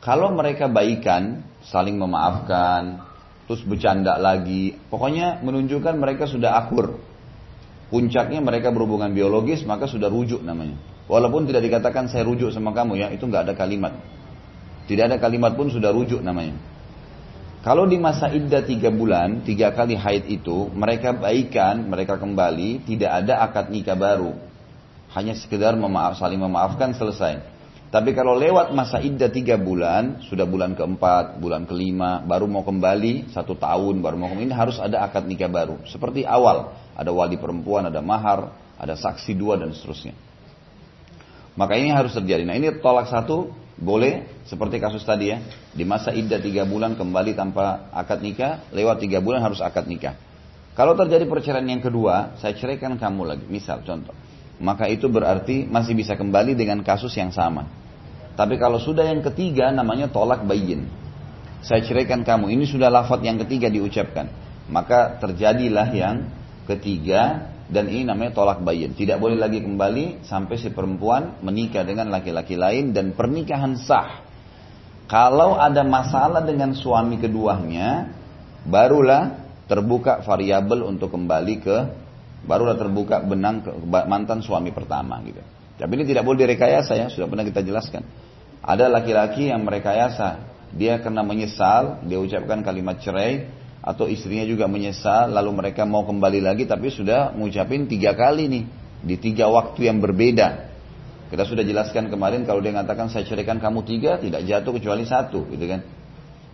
kalau 0.08 0.32
mereka 0.32 0.72
baikan, 0.72 1.44
saling 1.68 2.00
memaafkan, 2.00 3.04
terus 3.44 3.60
bercanda 3.68 4.16
lagi, 4.16 4.80
pokoknya 4.88 5.44
menunjukkan 5.44 6.00
mereka 6.00 6.32
sudah 6.32 6.56
akur, 6.56 6.96
puncaknya 7.92 8.40
mereka 8.40 8.72
berhubungan 8.72 9.12
biologis 9.12 9.68
maka 9.68 9.84
sudah 9.84 10.08
rujuk 10.08 10.40
namanya. 10.48 10.80
Walaupun 11.12 11.44
tidak 11.52 11.68
dikatakan 11.68 12.08
saya 12.08 12.24
rujuk 12.24 12.56
sama 12.56 12.72
kamu 12.72 13.04
ya, 13.04 13.12
itu 13.12 13.28
nggak 13.28 13.52
ada 13.52 13.54
kalimat. 13.60 14.00
Tidak 14.88 15.12
ada 15.12 15.20
kalimat 15.20 15.60
pun 15.60 15.68
sudah 15.68 15.92
rujuk 15.92 16.24
namanya. 16.24 16.56
Kalau 17.68 17.84
di 17.84 18.00
masa 18.00 18.32
iddah 18.32 18.64
tiga 18.64 18.88
bulan, 18.88 19.44
tiga 19.44 19.76
kali 19.76 20.00
haid 20.00 20.24
itu, 20.32 20.72
mereka 20.72 21.12
baikan, 21.12 21.84
mereka 21.84 22.16
kembali, 22.16 22.88
tidak 22.88 23.12
ada 23.12 23.44
akad 23.44 23.68
nikah 23.76 24.00
baru. 24.00 24.32
Hanya 25.12 25.36
sekedar 25.36 25.76
memaaf, 25.76 26.16
saling 26.16 26.40
memaafkan, 26.40 26.96
selesai. 26.96 27.57
Tapi 27.88 28.12
kalau 28.12 28.36
lewat 28.36 28.76
masa 28.76 29.00
iddah 29.00 29.32
tiga 29.32 29.56
bulan, 29.56 30.20
sudah 30.28 30.44
bulan 30.44 30.76
keempat, 30.76 31.40
bulan 31.40 31.64
kelima, 31.64 32.20
baru 32.20 32.44
mau 32.44 32.68
kembali, 32.68 33.32
satu 33.32 33.56
tahun 33.56 34.04
baru 34.04 34.20
mau 34.20 34.28
kembali, 34.28 34.52
harus 34.52 34.76
ada 34.76 35.08
akad 35.08 35.24
nikah 35.24 35.48
baru. 35.48 35.80
Seperti 35.88 36.28
awal, 36.28 36.76
ada 37.00 37.16
wali 37.16 37.40
perempuan, 37.40 37.88
ada 37.88 38.04
mahar, 38.04 38.52
ada 38.76 38.92
saksi 39.00 39.32
dua 39.40 39.56
dan 39.56 39.72
seterusnya. 39.72 40.12
Maka 41.56 41.80
ini 41.80 41.96
harus 41.96 42.12
terjadi. 42.12 42.44
Nah 42.44 42.60
ini 42.60 42.76
tolak 42.84 43.08
satu, 43.08 43.56
boleh, 43.80 44.44
seperti 44.44 44.84
kasus 44.84 45.08
tadi 45.08 45.32
ya, 45.32 45.40
di 45.72 45.88
masa 45.88 46.12
iddah 46.12 46.44
tiga 46.44 46.68
bulan 46.68 47.00
kembali 47.00 47.40
tanpa 47.40 47.88
akad 47.96 48.20
nikah, 48.20 48.68
lewat 48.76 49.00
tiga 49.00 49.24
bulan 49.24 49.40
harus 49.40 49.64
akad 49.64 49.88
nikah. 49.88 50.20
Kalau 50.76 50.92
terjadi 50.94 51.24
perceraian 51.24 51.66
yang 51.66 51.82
kedua, 51.82 52.36
saya 52.36 52.52
ceraikan 52.52 53.00
kamu 53.00 53.24
lagi, 53.24 53.46
misal 53.48 53.80
contoh 53.88 54.14
maka 54.58 54.90
itu 54.90 55.06
berarti 55.06 55.70
masih 55.70 55.94
bisa 55.94 56.18
kembali 56.18 56.58
dengan 56.58 56.82
kasus 56.82 57.14
yang 57.14 57.30
sama. 57.30 57.70
Tapi 58.38 58.58
kalau 58.62 58.78
sudah 58.78 59.06
yang 59.06 59.26
ketiga 59.26 59.74
namanya 59.74 60.10
tolak 60.10 60.46
bayin. 60.46 60.86
Saya 61.66 61.82
ceraikan 61.82 62.22
kamu, 62.22 62.54
ini 62.54 62.70
sudah 62.70 62.90
lafat 62.94 63.26
yang 63.26 63.42
ketiga 63.42 63.66
diucapkan. 63.70 64.30
Maka 64.70 65.18
terjadilah 65.18 65.90
yang 65.90 66.30
ketiga 66.70 67.50
dan 67.68 67.90
ini 67.90 68.06
namanya 68.06 68.38
tolak 68.38 68.62
bayin. 68.62 68.94
Tidak 68.94 69.18
boleh 69.18 69.36
lagi 69.42 69.60
kembali 69.60 70.22
sampai 70.22 70.56
si 70.62 70.70
perempuan 70.70 71.42
menikah 71.42 71.82
dengan 71.82 72.14
laki-laki 72.14 72.54
lain 72.54 72.94
dan 72.94 73.18
pernikahan 73.18 73.74
sah. 73.76 74.22
Kalau 75.08 75.56
ada 75.56 75.88
masalah 75.88 76.44
dengan 76.44 76.76
suami 76.76 77.16
keduanya, 77.18 78.12
barulah 78.68 79.40
terbuka 79.68 80.24
variabel 80.24 80.84
untuk 80.84 81.16
kembali 81.16 81.56
ke 81.64 81.78
barulah 82.48 82.80
terbuka 82.80 83.20
benang 83.22 83.62
ke 83.62 83.72
mantan 83.86 84.40
suami 84.40 84.72
pertama 84.72 85.20
gitu. 85.28 85.44
Tapi 85.78 85.92
ini 85.94 86.10
tidak 86.10 86.26
boleh 86.26 86.48
direkayasa 86.48 86.98
ya, 86.98 87.06
sudah 87.12 87.30
pernah 87.30 87.46
kita 87.46 87.62
jelaskan. 87.62 88.02
Ada 88.66 88.90
laki-laki 88.90 89.54
yang 89.54 89.62
merekayasa, 89.62 90.42
dia 90.74 90.98
karena 90.98 91.22
menyesal, 91.22 92.02
dia 92.10 92.18
ucapkan 92.18 92.66
kalimat 92.66 92.98
cerai, 92.98 93.46
atau 93.88 94.10
istrinya 94.12 94.44
juga 94.44 94.68
menyesal 94.68 95.32
lalu 95.32 95.64
mereka 95.64 95.88
mau 95.88 96.04
kembali 96.04 96.44
lagi 96.44 96.68
tapi 96.68 96.92
sudah 96.92 97.32
mengucapin 97.32 97.88
tiga 97.88 98.12
kali 98.20 98.52
nih 98.52 98.64
di 99.00 99.16
tiga 99.16 99.48
waktu 99.48 99.88
yang 99.88 100.04
berbeda 100.04 100.68
kita 101.32 101.44
sudah 101.48 101.64
jelaskan 101.64 102.12
kemarin 102.12 102.44
kalau 102.44 102.60
dia 102.60 102.76
mengatakan 102.76 103.08
saya 103.08 103.24
ceraikan 103.24 103.64
kamu 103.64 103.88
tiga 103.88 104.20
tidak 104.20 104.44
jatuh 104.44 104.76
kecuali 104.76 105.08
satu 105.08 105.48
gitu 105.56 105.66
kan 105.72 105.88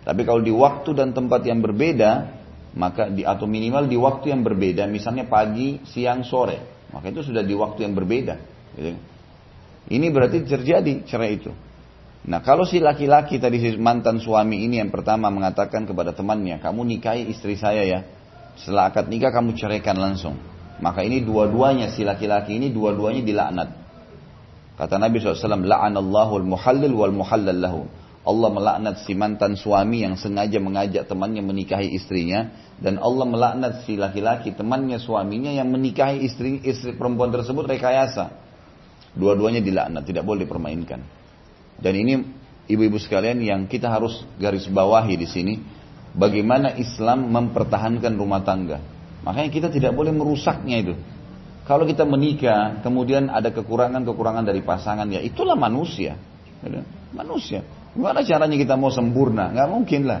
tapi 0.06 0.22
kalau 0.22 0.46
di 0.46 0.54
waktu 0.54 0.94
dan 0.94 1.10
tempat 1.10 1.42
yang 1.42 1.58
berbeda 1.58 2.43
maka 2.74 3.10
di 3.10 3.22
atau 3.22 3.46
minimal 3.46 3.86
di 3.86 3.94
waktu 3.94 4.34
yang 4.34 4.42
berbeda 4.42 4.86
misalnya 4.90 5.26
pagi 5.30 5.82
siang 5.86 6.26
sore 6.26 6.86
maka 6.90 7.10
itu 7.10 7.22
sudah 7.22 7.42
di 7.42 7.54
waktu 7.54 7.86
yang 7.86 7.94
berbeda 7.94 8.34
gitu. 8.74 8.98
ini 9.90 10.06
berarti 10.10 10.42
terjadi 10.42 11.06
cerai 11.06 11.32
itu 11.38 11.52
Nah 12.24 12.40
kalau 12.40 12.64
si 12.64 12.80
laki-laki 12.80 13.36
tadi 13.36 13.60
si 13.60 13.76
mantan 13.76 14.16
suami 14.16 14.64
ini 14.64 14.80
yang 14.80 14.88
pertama 14.88 15.28
mengatakan 15.28 15.84
kepada 15.84 16.16
temannya, 16.16 16.56
kamu 16.56 16.96
nikahi 16.96 17.28
istri 17.28 17.52
saya 17.52 17.84
ya. 17.84 18.00
Setelah 18.56 18.88
akad 18.88 19.12
nikah 19.12 19.28
kamu 19.28 19.52
ceraikan 19.52 20.00
langsung. 20.00 20.40
Maka 20.80 21.04
ini 21.04 21.20
dua-duanya 21.20 21.92
si 21.92 22.00
laki-laki 22.00 22.56
ini 22.56 22.72
dua-duanya 22.72 23.20
dilaknat. 23.20 23.68
Kata 24.74 24.98
Nabi 24.98 25.22
SAW, 25.22 25.62
la'anallahu 25.62 26.40
al-muhallil 26.40 26.94
wal 26.96 27.14
muhallal 27.14 27.60
lahu. 27.60 27.82
Allah 28.24 28.48
melaknat 28.50 29.04
si 29.04 29.12
mantan 29.12 29.54
suami 29.60 30.00
yang 30.00 30.16
sengaja 30.16 30.56
mengajak 30.56 31.04
temannya 31.04 31.44
menikahi 31.44 31.92
istrinya 31.92 32.48
dan 32.78 32.98
Allah 32.98 33.26
melaknat 33.26 33.86
si 33.86 33.94
laki-laki 33.94 34.50
temannya 34.50 34.98
suaminya 34.98 35.54
yang 35.54 35.70
menikahi 35.70 36.26
istri 36.26 36.58
istri 36.66 36.98
perempuan 36.98 37.30
tersebut 37.30 37.70
rekayasa. 37.70 38.34
Dua-duanya 39.14 39.62
dilaknat, 39.62 40.02
tidak 40.10 40.26
boleh 40.26 40.42
dipermainkan. 40.42 40.98
Dan 41.78 41.94
ini 41.94 42.14
ibu-ibu 42.66 42.98
sekalian 42.98 43.38
yang 43.38 43.60
kita 43.70 43.86
harus 43.86 44.26
garis 44.42 44.66
bawahi 44.66 45.14
di 45.14 45.26
sini, 45.30 45.54
bagaimana 46.18 46.74
Islam 46.74 47.30
mempertahankan 47.30 48.10
rumah 48.18 48.42
tangga. 48.42 48.82
Makanya 49.22 49.50
kita 49.54 49.68
tidak 49.70 49.94
boleh 49.94 50.10
merusaknya 50.10 50.76
itu. 50.82 50.94
Kalau 51.64 51.88
kita 51.88 52.04
menikah, 52.04 52.82
kemudian 52.84 53.32
ada 53.32 53.48
kekurangan-kekurangan 53.48 54.44
dari 54.44 54.60
pasangan, 54.60 55.08
ya 55.08 55.22
itulah 55.22 55.56
manusia. 55.56 56.18
Manusia. 57.14 57.64
Gimana 57.94 58.26
caranya 58.26 58.58
kita 58.58 58.74
mau 58.74 58.90
sempurna? 58.90 59.54
Gak 59.54 59.68
mungkin 59.70 60.10
lah. 60.10 60.20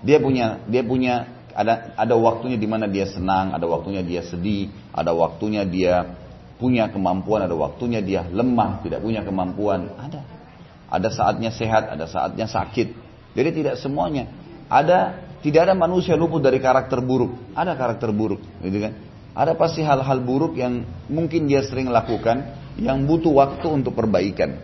Dia 0.00 0.22
punya, 0.22 0.62
dia 0.70 0.80
punya 0.86 1.39
ada 1.60 1.92
ada 1.92 2.14
waktunya 2.16 2.56
di 2.56 2.64
mana 2.64 2.88
dia 2.88 3.04
senang, 3.04 3.52
ada 3.52 3.68
waktunya 3.68 4.00
dia 4.00 4.24
sedih, 4.24 4.72
ada 4.96 5.12
waktunya 5.12 5.68
dia 5.68 6.16
punya 6.56 6.88
kemampuan, 6.88 7.44
ada 7.44 7.52
waktunya 7.52 8.00
dia 8.00 8.24
lemah, 8.24 8.80
tidak 8.80 9.04
punya 9.04 9.20
kemampuan, 9.20 9.92
ada. 10.00 10.24
Ada 10.90 11.08
saatnya 11.12 11.54
sehat, 11.54 11.86
ada 11.86 12.08
saatnya 12.08 12.50
sakit. 12.50 12.88
Jadi 13.36 13.62
tidak 13.62 13.78
semuanya. 13.78 14.26
Ada 14.66 15.28
tidak 15.44 15.70
ada 15.70 15.74
manusia 15.78 16.18
luput 16.18 16.42
dari 16.42 16.58
karakter 16.58 16.98
buruk. 16.98 17.54
Ada 17.54 17.78
karakter 17.78 18.10
buruk, 18.10 18.42
gitu 18.64 18.78
kan? 18.82 18.92
Ada 19.36 19.54
pasti 19.54 19.86
hal-hal 19.86 20.18
buruk 20.20 20.58
yang 20.58 20.82
mungkin 21.06 21.46
dia 21.46 21.62
sering 21.62 21.88
lakukan 21.88 22.56
yang 22.80 23.06
butuh 23.06 23.30
waktu 23.30 23.66
untuk 23.70 23.94
perbaikan. 23.94 24.58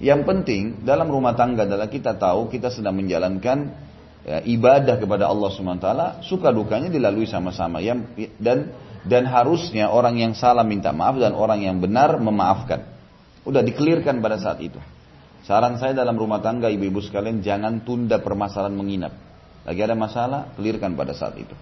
Yang 0.00 0.20
penting 0.28 0.62
dalam 0.84 1.08
rumah 1.08 1.32
tangga 1.32 1.64
adalah 1.64 1.88
kita 1.88 2.16
tahu 2.16 2.52
kita 2.52 2.68
sedang 2.68 2.96
menjalankan 3.00 3.89
ya, 4.30 4.38
ibadah 4.46 4.94
kepada 5.02 5.26
Allah 5.26 5.50
SWT, 5.50 5.88
suka 6.22 6.54
dukanya 6.54 6.86
dilalui 6.86 7.26
sama-sama. 7.26 7.82
Yang 7.82 8.14
dan 8.38 8.70
dan 9.02 9.26
harusnya 9.26 9.90
orang 9.90 10.22
yang 10.22 10.32
salah 10.38 10.62
minta 10.62 10.94
maaf 10.94 11.18
dan 11.18 11.34
orang 11.34 11.66
yang 11.66 11.82
benar 11.82 12.14
memaafkan. 12.22 12.86
Udah 13.42 13.64
dikelirkan 13.66 14.22
pada 14.22 14.38
saat 14.38 14.62
itu. 14.62 14.78
Saran 15.42 15.80
saya 15.80 15.96
dalam 15.96 16.14
rumah 16.14 16.38
tangga 16.44 16.70
ibu-ibu 16.70 17.02
sekalian 17.02 17.42
jangan 17.42 17.82
tunda 17.82 18.20
permasalahan 18.22 18.76
menginap. 18.76 19.12
Lagi 19.64 19.80
ada 19.80 19.96
masalah, 19.96 20.52
clearkan 20.54 20.94
pada 20.94 21.16
saat 21.16 21.34
itu. 21.40 21.56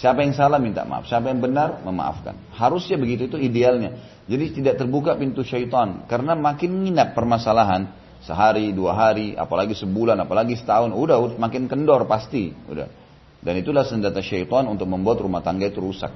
Siapa 0.00 0.24
yang 0.24 0.32
salah 0.32 0.56
minta 0.56 0.88
maaf, 0.88 1.04
siapa 1.04 1.28
yang 1.28 1.44
benar 1.44 1.84
memaafkan. 1.84 2.32
Harusnya 2.56 2.96
begitu 2.96 3.28
itu 3.28 3.36
idealnya. 3.36 4.00
Jadi 4.24 4.56
tidak 4.56 4.80
terbuka 4.80 5.12
pintu 5.20 5.44
syaitan 5.44 6.08
karena 6.08 6.32
makin 6.32 6.80
nginap 6.88 7.12
permasalahan 7.12 7.99
sehari, 8.20 8.72
dua 8.76 8.92
hari, 8.92 9.32
apalagi 9.32 9.72
sebulan, 9.72 10.20
apalagi 10.20 10.56
setahun, 10.56 10.92
udah, 10.92 11.40
makin 11.40 11.66
kendor 11.66 12.04
pasti, 12.04 12.52
udah. 12.68 12.88
Dan 13.40 13.56
itulah 13.56 13.88
senjata 13.88 14.20
syaitan 14.20 14.68
untuk 14.68 14.84
membuat 14.84 15.24
rumah 15.24 15.40
tangga 15.40 15.64
itu 15.64 15.80
rusak. 15.80 16.12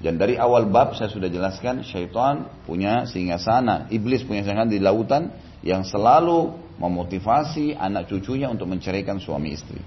Dan 0.00 0.16
dari 0.16 0.36
awal 0.40 0.68
bab 0.68 0.96
saya 0.96 1.12
sudah 1.12 1.28
jelaskan 1.28 1.84
syaitan 1.84 2.48
punya 2.64 3.04
sana, 3.36 3.88
iblis 3.92 4.24
punya 4.24 4.44
singgah 4.44 4.68
di 4.68 4.80
lautan 4.80 5.28
yang 5.60 5.84
selalu 5.84 6.56
memotivasi 6.80 7.76
anak 7.76 8.08
cucunya 8.08 8.48
untuk 8.48 8.64
menceraikan 8.68 9.20
suami 9.20 9.52
istri. 9.52 9.80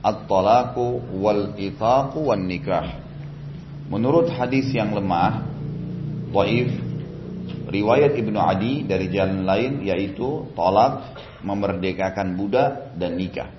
at-talaqu 0.03 1.15
wal 1.15 1.55
itaqu 1.55 2.27
wan 2.27 2.43
nikah. 2.43 3.07
Menurut 3.89 4.29
hadis 4.29 4.69
yang 4.69 4.93
lemah 4.93 5.49
dhaif 6.29 6.69
riwayat 7.69 8.13
Ibnu 8.13 8.37
Adi 8.37 8.85
dari 8.85 9.09
jalan 9.09 9.45
lain 9.45 9.81
yaitu 9.81 10.45
tolak 10.53 11.17
memerdekakan 11.41 12.37
budak 12.37 12.93
dan 13.01 13.17
nikah. 13.17 13.49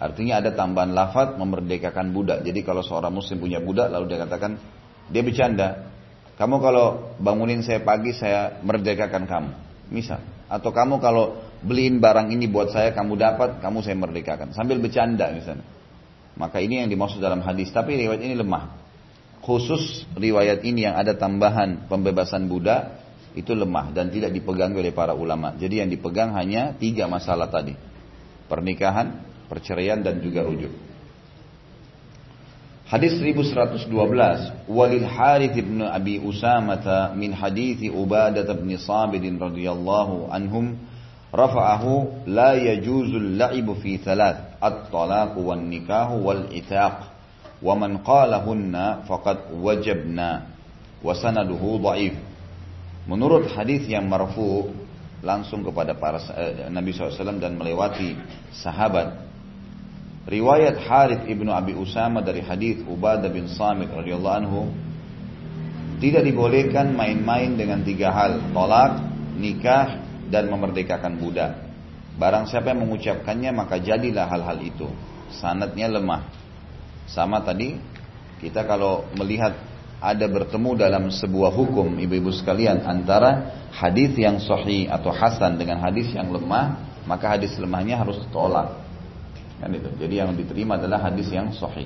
Artinya 0.00 0.40
ada 0.42 0.50
tambahan 0.56 0.90
lafaz 0.96 1.38
memerdekakan 1.38 2.10
budak. 2.10 2.42
Jadi 2.42 2.64
kalau 2.66 2.82
seorang 2.82 3.14
muslim 3.14 3.38
punya 3.38 3.62
budak 3.62 3.92
lalu 3.92 4.10
dia 4.10 4.18
katakan 4.24 4.58
dia 5.12 5.22
bercanda, 5.22 5.90
kamu 6.40 6.56
kalau 6.56 7.12
bangunin 7.20 7.60
saya 7.60 7.84
pagi, 7.84 8.16
saya 8.16 8.64
merdekakan 8.64 9.28
kamu. 9.28 9.50
Misal. 9.92 10.24
Atau 10.48 10.72
kamu 10.72 10.96
kalau 10.96 11.36
beliin 11.60 12.00
barang 12.00 12.32
ini 12.32 12.48
buat 12.48 12.72
saya, 12.72 12.96
kamu 12.96 13.12
dapat, 13.20 13.60
kamu 13.60 13.84
saya 13.84 14.00
merdekakan. 14.00 14.56
Sambil 14.56 14.80
bercanda 14.80 15.28
misalnya. 15.36 15.68
Maka 16.40 16.64
ini 16.64 16.80
yang 16.80 16.88
dimaksud 16.88 17.20
dalam 17.20 17.44
hadis. 17.44 17.68
Tapi 17.68 17.92
riwayat 18.00 18.24
ini 18.24 18.40
lemah. 18.40 18.79
Khusus 19.40 20.04
riwayat 20.16 20.62
ini 20.64 20.84
yang 20.88 20.96
ada 20.96 21.16
tambahan 21.16 21.88
pembebasan 21.88 22.46
budak 22.46 23.00
itu 23.32 23.54
lemah 23.54 23.94
dan 23.94 24.10
tidak 24.10 24.34
dipegang 24.34 24.74
oleh 24.74 24.90
para 24.90 25.14
ulama. 25.14 25.54
Jadi 25.56 25.80
yang 25.80 25.90
dipegang 25.90 26.34
hanya 26.34 26.74
tiga 26.76 27.06
masalah 27.06 27.46
tadi. 27.46 27.74
Pernikahan, 28.50 29.22
perceraian 29.46 30.02
dan 30.02 30.18
juga 30.18 30.42
rujuk. 30.42 30.74
Hadis 32.90 33.22
1112 33.22 33.86
Walil 34.66 35.06
Harith 35.06 35.54
ibn 35.54 35.78
Abi 35.86 36.18
Usamah 36.18 37.14
min 37.14 37.30
hadithi 37.30 37.86
Ubadah 37.86 38.42
bin 38.58 38.74
Sabit 38.74 39.22
radhiyallahu 39.22 40.26
anhum 40.26 40.74
rafa'ahu 41.30 42.26
la 42.26 42.58
yajuzul 42.58 43.38
la'ibu 43.38 43.78
fi 43.78 44.02
thalath 44.02 44.58
at-talaq 44.58 45.38
wan 45.38 45.70
nikah 45.70 46.10
wal 46.18 46.50
itaq 46.50 47.06
wa 47.60 47.74
man 47.76 48.00
qalahunna 48.00 49.04
faqad 49.04 49.52
wajabna 49.56 50.48
wa 51.00 51.14
Menurut 53.08 53.48
hadis 53.56 53.88
yang 53.88 54.04
marfu 54.08 54.68
langsung 55.24 55.64
kepada 55.64 55.96
para 55.96 56.20
eh, 56.36 56.68
Nabi 56.68 56.92
SAW 56.92 57.40
dan 57.40 57.56
melewati 57.56 58.16
sahabat. 58.52 59.28
Riwayat 60.28 60.76
Harith 60.84 61.24
ibnu 61.24 61.48
Abi 61.48 61.72
Usama 61.72 62.20
dari 62.20 62.44
hadis 62.44 62.84
Ubadah 62.84 63.32
bin 63.32 63.48
Samit 63.48 63.88
radhiyallahu 63.88 64.36
anhu 64.36 64.60
tidak 66.00 66.24
dibolehkan 66.24 66.96
main-main 66.96 67.56
dengan 67.56 67.84
tiga 67.84 68.08
hal, 68.12 68.40
tolak, 68.56 69.04
nikah, 69.36 70.00
dan 70.32 70.48
memerdekakan 70.48 71.20
budak. 71.20 71.60
Barang 72.16 72.48
siapa 72.48 72.72
yang 72.72 72.88
mengucapkannya 72.88 73.50
maka 73.52 73.76
jadilah 73.80 74.28
hal-hal 74.28 74.58
itu. 74.64 74.88
Sanatnya 75.36 75.92
lemah. 75.92 76.39
Sama 77.10 77.42
tadi 77.42 77.74
kita 78.38 78.62
kalau 78.64 79.04
melihat 79.18 79.58
ada 80.00 80.26
bertemu 80.30 80.70
dalam 80.80 81.04
sebuah 81.12 81.52
hukum 81.52 82.00
ibu-ibu 82.00 82.32
sekalian 82.32 82.86
antara 82.88 83.60
hadis 83.74 84.16
yang 84.16 84.40
sahih 84.40 84.88
atau 84.88 85.12
hasan 85.12 85.60
dengan 85.60 85.82
hadis 85.84 86.08
yang 86.16 86.32
lemah, 86.32 86.80
maka 87.04 87.36
hadis 87.36 87.52
lemahnya 87.60 88.00
harus 88.00 88.16
ditolak. 88.24 88.80
Kan 89.60 89.76
itu. 89.76 89.92
Jadi 90.00 90.14
yang 90.24 90.32
diterima 90.32 90.80
adalah 90.80 91.12
hadis 91.12 91.28
yang 91.28 91.52
sahih. 91.52 91.84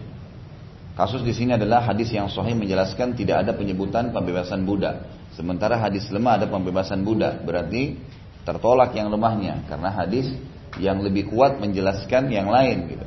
Kasus 0.95 1.27
di 1.27 1.35
sini 1.35 1.59
adalah 1.59 1.83
hadis 1.83 2.15
yang 2.15 2.31
sahih 2.31 2.55
menjelaskan 2.55 3.19
tidak 3.19 3.43
ada 3.43 3.53
penyebutan 3.59 4.15
pembebasan 4.15 4.63
budak. 4.63 5.11
Sementara 5.35 5.75
hadis 5.75 6.07
lemah 6.15 6.39
ada 6.39 6.47
pembebasan 6.47 7.03
budak, 7.03 7.43
berarti 7.43 7.99
tertolak 8.47 8.95
yang 8.95 9.11
lemahnya 9.11 9.67
karena 9.67 9.91
hadis 9.91 10.31
yang 10.79 11.03
lebih 11.03 11.27
kuat 11.35 11.59
menjelaskan 11.59 12.31
yang 12.31 12.47
lain 12.47 12.95
gitu. 12.95 13.07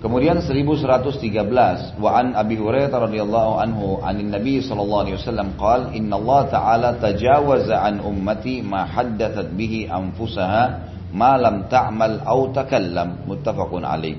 Kemudian 0.00 0.40
1113 0.40 2.00
wa 2.00 2.10
an 2.16 2.32
Abi 2.32 2.56
Hurairah 2.56 3.04
radhiyallahu 3.04 3.52
anhu 3.60 4.00
anin 4.00 4.32
Nabi 4.32 4.64
sallallahu 4.64 5.04
alaihi 5.04 5.16
wasallam 5.20 5.60
qala 5.60 5.92
inna 5.92 6.16
Allah 6.16 6.40
ta'ala 6.48 6.88
tajawaza 6.96 7.84
an 7.84 8.00
ummati 8.00 8.64
ma 8.64 8.88
haddathat 8.88 9.52
bihi 9.52 9.92
anfusaha 9.92 10.88
ma 11.12 11.36
lam 11.36 11.68
ta'mal 11.68 12.24
aw 12.24 12.48
takallam 12.48 13.28
muttafaqun 13.28 13.84
alaih. 13.84 14.16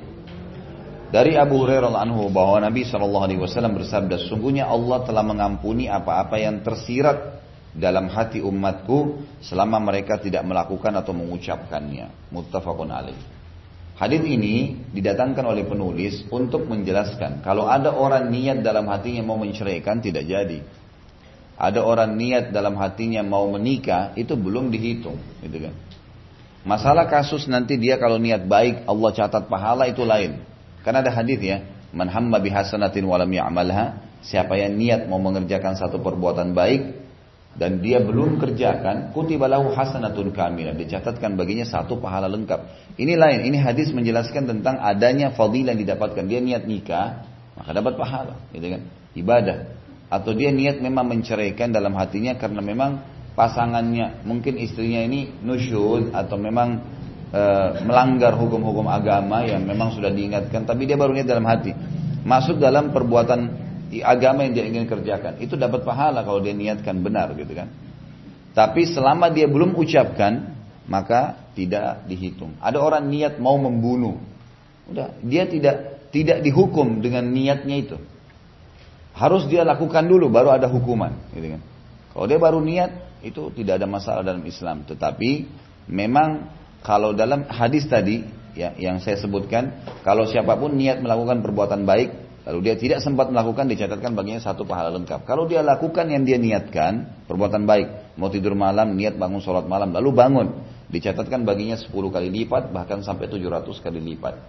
Dari 1.09 1.33
Abu 1.33 1.65
Hurairah 1.65 1.97
anhu 1.97 2.29
bahwa 2.29 2.61
Nabi 2.61 2.85
sallallahu 2.85 3.25
alaihi 3.25 3.41
wasallam 3.41 3.73
bersabda 3.81 4.21
sungguhnya 4.29 4.69
Allah 4.69 5.01
telah 5.01 5.25
mengampuni 5.25 5.89
apa-apa 5.89 6.37
yang 6.37 6.61
tersirat 6.61 7.41
dalam 7.73 8.05
hati 8.05 8.37
umatku 8.37 9.17
selama 9.41 9.81
mereka 9.81 10.21
tidak 10.21 10.45
melakukan 10.45 10.93
atau 10.93 11.17
mengucapkannya. 11.17 12.29
Muttafaqun 12.29 12.93
alaih. 12.93 13.40
Hadis 13.99 14.23
ini 14.25 14.81
didatangkan 14.91 15.45
oleh 15.45 15.67
penulis 15.67 16.25
untuk 16.33 16.65
menjelaskan 16.65 17.45
kalau 17.45 17.69
ada 17.69 17.93
orang 17.93 18.31
niat 18.33 18.65
dalam 18.65 18.89
hatinya 18.89 19.21
mau 19.21 19.37
menceraikan 19.37 20.01
tidak 20.01 20.25
jadi. 20.25 20.59
Ada 21.61 21.85
orang 21.85 22.17
niat 22.17 22.49
dalam 22.49 22.73
hatinya 22.81 23.21
mau 23.21 23.45
menikah 23.53 24.17
itu 24.17 24.33
belum 24.33 24.73
dihitung, 24.73 25.21
gitu 25.45 25.69
kan. 25.69 25.73
Masalah 26.65 27.05
kasus 27.05 27.45
nanti 27.45 27.77
dia 27.77 28.01
kalau 28.01 28.17
niat 28.17 28.45
baik 28.49 28.89
Allah 28.89 29.09
catat 29.13 29.45
pahala 29.45 29.85
itu 29.85 30.01
lain. 30.01 30.41
Karena 30.81 31.05
ada 31.05 31.13
hadis 31.13 31.37
ya, 31.37 31.61
man 31.93 32.09
hamma 32.09 32.41
bihasanatin 32.41 33.05
walam 33.05 33.29
ya'malha, 33.29 34.01
siapa 34.25 34.57
yang 34.57 34.73
niat 34.73 35.05
mau 35.05 35.21
mengerjakan 35.21 35.77
satu 35.77 36.01
perbuatan 36.01 36.53
baik 36.53 37.00
dan 37.51 37.83
dia 37.83 37.99
belum 37.99 38.39
kerjakan, 38.39 39.11
kutibalahu 39.11 39.75
hasanatun 39.75 40.31
kamilah, 40.31 40.71
dicatatkan 40.71 41.35
baginya 41.35 41.67
satu 41.67 41.99
pahala 41.99 42.31
lengkap. 42.31 42.63
Ini 42.95 43.19
lain, 43.19 43.43
ini 43.43 43.59
hadis 43.59 43.91
menjelaskan 43.91 44.47
tentang 44.47 44.79
adanya 44.79 45.35
fadilah 45.35 45.75
yang 45.75 45.83
didapatkan. 45.83 46.23
Dia 46.31 46.39
niat 46.39 46.63
nikah, 46.63 47.27
maka 47.59 47.75
dapat 47.75 47.99
pahala, 47.99 48.39
gitu 48.55 48.71
kan? 48.71 48.81
Ibadah. 49.19 49.57
Atau 50.07 50.31
dia 50.31 50.51
niat 50.55 50.79
memang 50.79 51.11
menceraikan 51.11 51.75
dalam 51.75 51.91
hatinya 51.99 52.39
karena 52.39 52.63
memang 52.63 53.03
pasangannya, 53.35 54.23
mungkin 54.23 54.55
istrinya 54.55 55.03
ini 55.03 55.35
nusyud 55.43 56.15
atau 56.15 56.39
memang 56.39 56.83
e, 57.35 57.43
melanggar 57.83 58.31
hukum-hukum 58.35 58.87
agama 58.87 59.43
yang 59.43 59.67
memang 59.67 59.91
sudah 59.91 60.07
diingatkan, 60.07 60.63
tapi 60.63 60.87
dia 60.87 60.95
baru 60.95 61.11
niat 61.11 61.27
dalam 61.27 61.43
hati. 61.43 61.75
Masuk 62.23 62.63
dalam 62.63 62.95
perbuatan 62.95 63.70
agama 63.99 64.47
yang 64.47 64.55
dia 64.55 64.63
ingin 64.63 64.87
kerjakan. 64.87 65.43
Itu 65.43 65.59
dapat 65.59 65.83
pahala 65.83 66.23
kalau 66.23 66.39
dia 66.39 66.55
niatkan 66.55 67.03
benar 67.03 67.35
gitu 67.35 67.51
kan. 67.51 67.67
Tapi 68.55 68.87
selama 68.87 69.27
dia 69.27 69.51
belum 69.51 69.75
ucapkan, 69.75 70.55
maka 70.87 71.51
tidak 71.51 72.07
dihitung. 72.07 72.55
Ada 72.63 72.79
orang 72.79 73.11
niat 73.11 73.35
mau 73.43 73.59
membunuh. 73.59 74.15
Udah, 74.87 75.11
dia 75.19 75.43
tidak 75.47 76.07
tidak 76.11 76.43
dihukum 76.43 76.99
dengan 76.99 77.27
niatnya 77.31 77.75
itu. 77.79 77.97
Harus 79.15 79.47
dia 79.47 79.63
lakukan 79.67 80.07
dulu 80.07 80.31
baru 80.31 80.55
ada 80.55 80.71
hukuman, 80.71 81.11
gitu 81.35 81.59
kan. 81.59 81.61
Kalau 82.11 82.25
dia 82.27 82.39
baru 82.39 82.59
niat 82.59 83.23
itu 83.23 83.51
tidak 83.55 83.79
ada 83.79 83.87
masalah 83.87 84.21
dalam 84.23 84.43
Islam, 84.43 84.83
tetapi 84.87 85.47
memang 85.87 86.51
kalau 86.83 87.15
dalam 87.15 87.47
hadis 87.47 87.87
tadi 87.87 88.23
ya 88.51 88.75
yang 88.75 88.99
saya 88.99 89.15
sebutkan, 89.19 89.83
kalau 90.03 90.27
siapa 90.27 90.55
pun 90.59 90.75
niat 90.75 90.99
melakukan 90.99 91.39
perbuatan 91.39 91.87
baik, 91.87 92.09
Lalu 92.41 92.59
dia 92.65 92.75
tidak 92.77 93.05
sempat 93.05 93.29
melakukan 93.29 93.69
dicatatkan 93.69 94.17
baginya 94.17 94.41
satu 94.41 94.65
pahala 94.65 94.89
lengkap. 94.97 95.29
Kalau 95.29 95.45
dia 95.45 95.61
lakukan 95.61 96.09
yang 96.09 96.25
dia 96.25 96.41
niatkan, 96.41 97.25
perbuatan 97.29 97.69
baik, 97.69 98.17
mau 98.17 98.33
tidur 98.33 98.57
malam, 98.57 98.97
niat 98.97 99.13
bangun 99.13 99.37
sholat 99.37 99.69
malam, 99.69 99.93
lalu 99.93 100.09
bangun, 100.09 100.47
dicatatkan 100.89 101.45
baginya 101.45 101.77
10 101.77 101.93
kali 101.93 102.33
lipat, 102.33 102.73
bahkan 102.73 103.05
sampai 103.05 103.29
700 103.29 103.77
kali 103.77 104.01
lipat. 104.01 104.41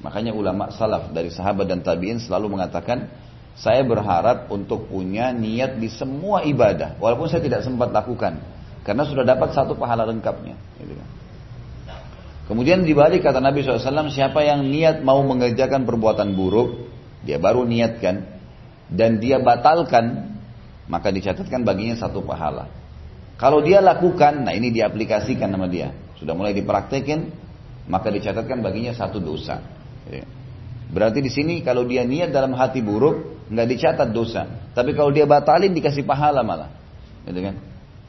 Makanya 0.00 0.32
ulama 0.32 0.72
salaf 0.72 1.12
dari 1.12 1.28
sahabat 1.28 1.68
dan 1.68 1.84
tabiin 1.84 2.16
selalu 2.16 2.56
mengatakan, 2.56 3.12
saya 3.54 3.84
berharap 3.84 4.48
untuk 4.48 4.88
punya 4.88 5.28
niat 5.30 5.76
di 5.76 5.92
semua 5.92 6.48
ibadah, 6.48 6.96
walaupun 6.96 7.28
saya 7.28 7.44
tidak 7.44 7.60
sempat 7.60 7.92
lakukan, 7.92 8.40
karena 8.88 9.04
sudah 9.04 9.24
dapat 9.24 9.52
satu 9.52 9.76
pahala 9.76 10.08
lengkapnya. 10.08 10.56
Gitu 10.80 10.96
kan. 10.96 11.08
Kemudian 12.44 12.84
dibalik 12.84 13.24
kata 13.24 13.40
Nabi 13.40 13.64
SAW, 13.64 14.08
siapa 14.12 14.44
yang 14.44 14.68
niat 14.68 15.00
mau 15.00 15.20
mengerjakan 15.24 15.88
perbuatan 15.88 16.36
buruk, 16.36 16.93
dia 17.24 17.40
baru 17.40 17.64
niatkan 17.64 18.24
dan 18.92 19.18
dia 19.18 19.40
batalkan 19.40 20.36
maka 20.88 21.08
dicatatkan 21.08 21.64
baginya 21.64 21.96
satu 21.96 22.20
pahala. 22.20 22.68
Kalau 23.34 23.64
dia 23.64 23.82
lakukan, 23.82 24.46
nah 24.46 24.54
ini 24.54 24.70
diaplikasikan 24.70 25.50
nama 25.50 25.66
dia, 25.66 25.90
sudah 26.20 26.36
mulai 26.38 26.54
dipraktekin, 26.54 27.34
maka 27.90 28.12
dicatatkan 28.12 28.62
baginya 28.62 28.94
satu 28.94 29.18
dosa. 29.18 29.58
Ya. 30.06 30.22
Berarti 30.92 31.18
di 31.24 31.32
sini 31.32 31.64
kalau 31.64 31.82
dia 31.82 32.06
niat 32.06 32.30
dalam 32.30 32.54
hati 32.54 32.78
buruk, 32.78 33.48
nggak 33.50 33.66
dicatat 33.74 34.08
dosa. 34.14 34.70
Tapi 34.70 34.94
kalau 34.94 35.10
dia 35.10 35.26
batalin 35.26 35.74
dikasih 35.74 36.06
pahala 36.06 36.46
malah, 36.46 36.70
gitu 37.26 37.40
kan? 37.42 37.56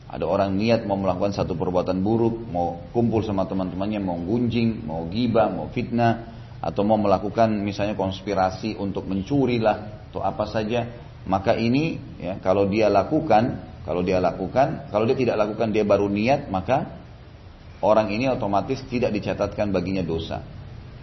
Ada 0.06 0.22
orang 0.30 0.54
niat 0.54 0.86
mau 0.86 1.02
melakukan 1.02 1.34
satu 1.34 1.58
perbuatan 1.58 2.06
buruk, 2.06 2.46
mau 2.46 2.86
kumpul 2.94 3.26
sama 3.26 3.50
teman-temannya, 3.50 3.98
mau 3.98 4.22
gunjing, 4.22 4.86
mau 4.86 5.10
gibah, 5.10 5.50
mau 5.50 5.74
fitnah, 5.74 6.35
atau 6.66 6.82
mau 6.82 6.98
melakukan 6.98 7.46
misalnya 7.62 7.94
konspirasi 7.94 8.74
untuk 8.82 9.06
mencuri 9.06 9.62
lah 9.62 10.10
atau 10.10 10.26
apa 10.26 10.50
saja. 10.50 10.90
Maka 11.30 11.54
ini 11.54 12.02
ya 12.18 12.42
kalau 12.42 12.66
dia 12.66 12.90
lakukan 12.90 13.62
kalau 13.86 14.02
dia 14.02 14.18
lakukan 14.18 14.90
kalau 14.90 15.06
dia 15.06 15.14
tidak 15.14 15.38
lakukan 15.46 15.70
dia 15.70 15.86
baru 15.86 16.10
niat 16.10 16.50
maka 16.50 16.90
orang 17.86 18.10
ini 18.10 18.26
otomatis 18.34 18.82
tidak 18.90 19.14
dicatatkan 19.14 19.70
baginya 19.70 20.02
dosa. 20.02 20.42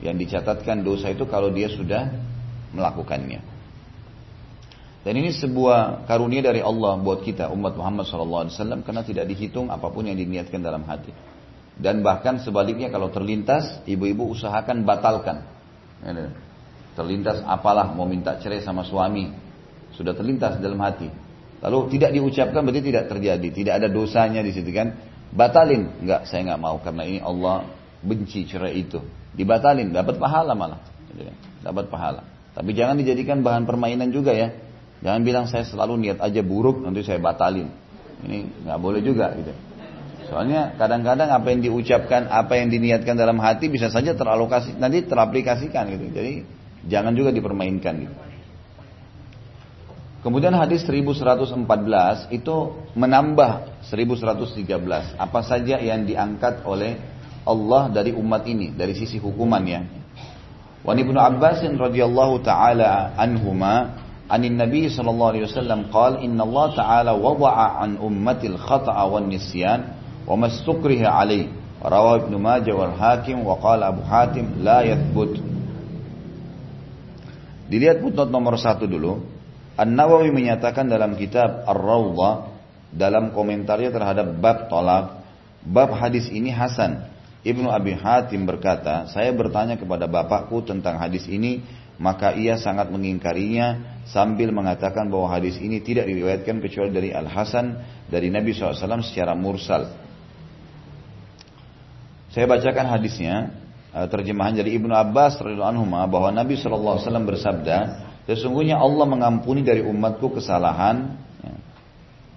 Yang 0.03 0.27
dicatatkan 0.27 0.83
dosa 0.83 1.15
itu 1.15 1.31
kalau 1.31 1.55
dia 1.55 1.71
sudah 1.71 2.11
melakukannya. 2.75 3.53
Dan 5.03 5.15
ini 5.19 5.35
sebuah 5.35 6.07
karunia 6.07 6.43
dari 6.43 6.63
Allah 6.63 6.95
buat 6.99 7.23
kita 7.27 7.51
umat 7.51 7.75
Muhammad 7.75 8.07
SAW 8.07 8.51
karena 8.87 9.03
tidak 9.03 9.27
dihitung 9.31 9.71
apa 9.71 9.91
pun 9.91 10.07
yang 10.07 10.15
diniatkan 10.15 10.63
dalam 10.63 10.87
hati. 10.87 11.11
Dan 11.75 12.07
bahkan 12.07 12.39
sebaliknya 12.39 12.93
kalau 12.93 13.11
terlintas, 13.11 13.83
ibu-ibu 13.89 14.31
usahakan 14.31 14.87
batalkan. 14.87 15.43
Terlintas 16.93 17.41
apalah 17.49 17.89
mau 17.95 18.05
minta 18.05 18.37
cerai 18.37 18.61
sama 18.61 18.85
suami. 18.85 19.33
Sudah 19.97 20.13
terlintas 20.13 20.61
dalam 20.61 20.81
hati. 20.81 21.09
Lalu 21.63 21.95
tidak 21.97 22.11
diucapkan 22.13 22.61
berarti 22.67 22.83
tidak 22.83 23.05
terjadi. 23.09 23.49
Tidak 23.49 23.75
ada 23.79 23.89
dosanya 23.89 24.43
di 24.43 24.53
situ 24.53 24.69
kan. 24.75 24.99
Batalin. 25.33 26.05
Enggak, 26.05 26.29
saya 26.29 26.45
enggak 26.45 26.61
mau 26.61 26.77
karena 26.83 27.03
ini 27.07 27.21
Allah 27.23 27.71
benci 28.03 28.45
cerai 28.45 28.83
itu. 28.83 29.01
Dibatalin, 29.33 29.95
dapat 29.95 30.21
pahala 30.21 30.53
malah. 30.53 30.81
dapat 31.63 31.89
pahala. 31.89 32.27
Tapi 32.53 32.77
jangan 32.77 33.01
dijadikan 33.01 33.41
bahan 33.41 33.65
permainan 33.65 34.13
juga 34.13 34.37
ya. 34.37 34.53
Jangan 35.01 35.21
bilang 35.25 35.45
saya 35.49 35.65
selalu 35.65 35.99
niat 35.99 36.19
aja 36.21 36.43
buruk 36.45 36.85
nanti 36.85 37.01
saya 37.07 37.23
batalin. 37.23 37.71
Ini 38.23 38.67
nggak 38.67 38.79
boleh 38.79 39.01
juga 39.01 39.33
gitu. 39.35 39.53
Soalnya 40.29 40.75
kadang-kadang 40.79 41.31
apa 41.31 41.47
yang 41.51 41.61
diucapkan, 41.65 42.29
apa 42.31 42.59
yang 42.59 42.69
diniatkan 42.69 43.15
dalam 43.15 43.41
hati 43.43 43.71
bisa 43.73 43.89
saja 43.89 44.13
teralokasi 44.13 44.77
nanti 44.77 45.07
teraplikasikan 45.07 45.89
gitu. 45.91 46.07
Jadi 46.13 46.33
jangan 46.87 47.15
juga 47.15 47.31
dipermainkan 47.31 47.95
gitu. 48.03 48.15
Kemudian 50.23 50.55
hadis 50.55 50.87
1114 50.87 52.31
itu 52.31 52.57
menambah 52.95 53.83
1113 53.91 55.19
apa 55.19 55.41
saja 55.43 55.83
yang 55.83 56.07
diangkat 56.07 56.63
oleh 56.63 56.95
Allah 57.43 57.91
dari 57.91 58.15
umat 58.15 58.47
ini 58.47 58.71
dari 58.71 58.95
sisi 58.95 59.19
hukumannya. 59.19 60.03
Wa 60.87 60.95
Ibnu 60.95 61.19
Abbas 61.19 61.67
radhiyallahu 61.67 62.39
taala 62.47 63.19
anhuma 63.19 63.99
anin 64.31 64.55
Nabi 64.55 64.87
sallallahu 64.87 65.31
alaihi 65.35 65.47
wasallam 65.51 65.91
qala 65.91 66.23
inna 66.23 66.47
Allah 66.47 66.67
taala 66.75 67.13
wada'a 67.19 67.83
an 67.83 67.99
ummatil 67.99 68.55
khata'a 68.59 69.03
wan 69.11 69.27
nisyan 69.27 70.02
alaihi 70.27 71.51
rawahu 71.83 72.27
Ibnu 72.27 72.37
Majah 72.39 72.75
wal 72.75 72.95
Hakim 72.95 73.43
wa 73.43 73.59
qala 73.59 73.91
Abu 73.91 74.03
Hatim 74.07 74.63
la 74.63 74.87
yathbut 74.87 75.53
Dilihat 77.73 78.05
putnot 78.05 78.29
nomor 78.29 78.61
satu 78.61 78.85
dulu. 78.85 79.25
An-Nawawi 79.81 80.29
menyatakan 80.29 80.93
dalam 80.93 81.17
kitab 81.17 81.65
Ar-Rawdah 81.65 82.53
dalam 82.93 83.33
komentarnya 83.33 83.89
terhadap 83.89 84.37
bab 84.37 84.69
tolak, 84.69 85.25
bab 85.65 85.97
hadis 85.97 86.29
ini 86.29 86.53
Hasan. 86.53 87.09
Ibnu 87.41 87.73
Abi 87.73 87.97
Hatim 87.97 88.45
berkata, 88.45 89.09
saya 89.09 89.33
bertanya 89.33 89.81
kepada 89.81 90.05
bapakku 90.05 90.61
tentang 90.69 91.01
hadis 91.01 91.25
ini, 91.25 91.65
maka 91.97 92.37
ia 92.37 92.61
sangat 92.61 92.93
mengingkarinya 92.93 94.05
sambil 94.05 94.53
mengatakan 94.53 95.09
bahwa 95.09 95.33
hadis 95.33 95.57
ini 95.57 95.81
tidak 95.81 96.13
diriwayatkan 96.13 96.61
kecuali 96.61 96.93
dari 96.93 97.11
Al-Hasan 97.17 97.81
dari 98.13 98.29
Nabi 98.29 98.53
SAW 98.53 99.01
secara 99.01 99.33
mursal. 99.33 100.02
Saya 102.33 102.49
bacakan 102.49 102.89
hadisnya, 102.89 103.53
eh, 103.93 104.09
terjemahan 104.09 104.57
dari 104.57 104.73
Ibnu 104.81 104.93
Abbas 104.93 105.37
radhiyallahu 105.37 105.73
anhu 105.77 105.85
bahwa 106.09 106.33
Nabi 106.33 106.57
SAW 106.57 106.99
bersabda, 107.29 108.09
Sesungguhnya 108.23 108.79
Allah 108.79 109.03
mengampuni 109.03 109.67
dari 109.67 109.83
umatku 109.83 110.31
kesalahan, 110.39 111.19
ya. 111.43 111.55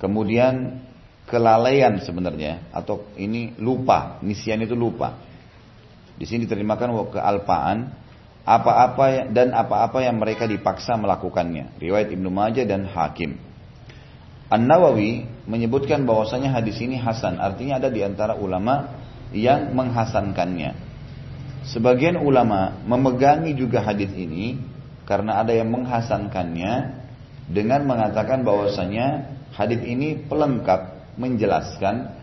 kemudian 0.01 0.81
kelalaian 1.29 2.01
sebenarnya 2.01 2.73
atau 2.73 3.05
ini 3.21 3.53
lupa, 3.61 4.17
nisyan 4.25 4.65
itu 4.65 4.73
lupa. 4.73 5.21
Di 6.17 6.25
sini 6.25 6.49
diterjemahkan 6.49 6.89
kealpaan 7.13 7.93
apa-apa 8.45 9.29
dan 9.29 9.53
apa-apa 9.53 10.01
yang 10.01 10.17
mereka 10.17 10.49
dipaksa 10.49 10.97
melakukannya. 10.97 11.77
Riwayat 11.77 12.09
Ibnu 12.09 12.29
Majah 12.33 12.65
dan 12.65 12.89
Hakim. 12.89 13.37
An 14.49 14.65
Nawawi 14.65 15.25
menyebutkan 15.45 16.05
bahwasanya 16.05 16.53
hadis 16.53 16.81
ini 16.81 16.97
hasan, 16.97 17.37
artinya 17.37 17.77
ada 17.77 17.89
di 17.93 18.01
antara 18.05 18.37
ulama 18.37 19.04
yang 19.35 19.75
menghasankannya. 19.75 20.71
Sebagian 21.67 22.15
ulama 22.15 22.79
memegangi 22.87 23.51
juga 23.57 23.83
hadis 23.83 24.09
ini 24.15 24.55
karena 25.03 25.43
ada 25.43 25.51
yang 25.51 25.69
menghasankannya 25.69 26.73
dengan 27.51 27.85
mengatakan 27.85 28.41
bahwasanya 28.41 29.37
hadis 29.53 29.83
ini 29.83 30.17
pelengkap 30.25 31.13
menjelaskan 31.19 32.15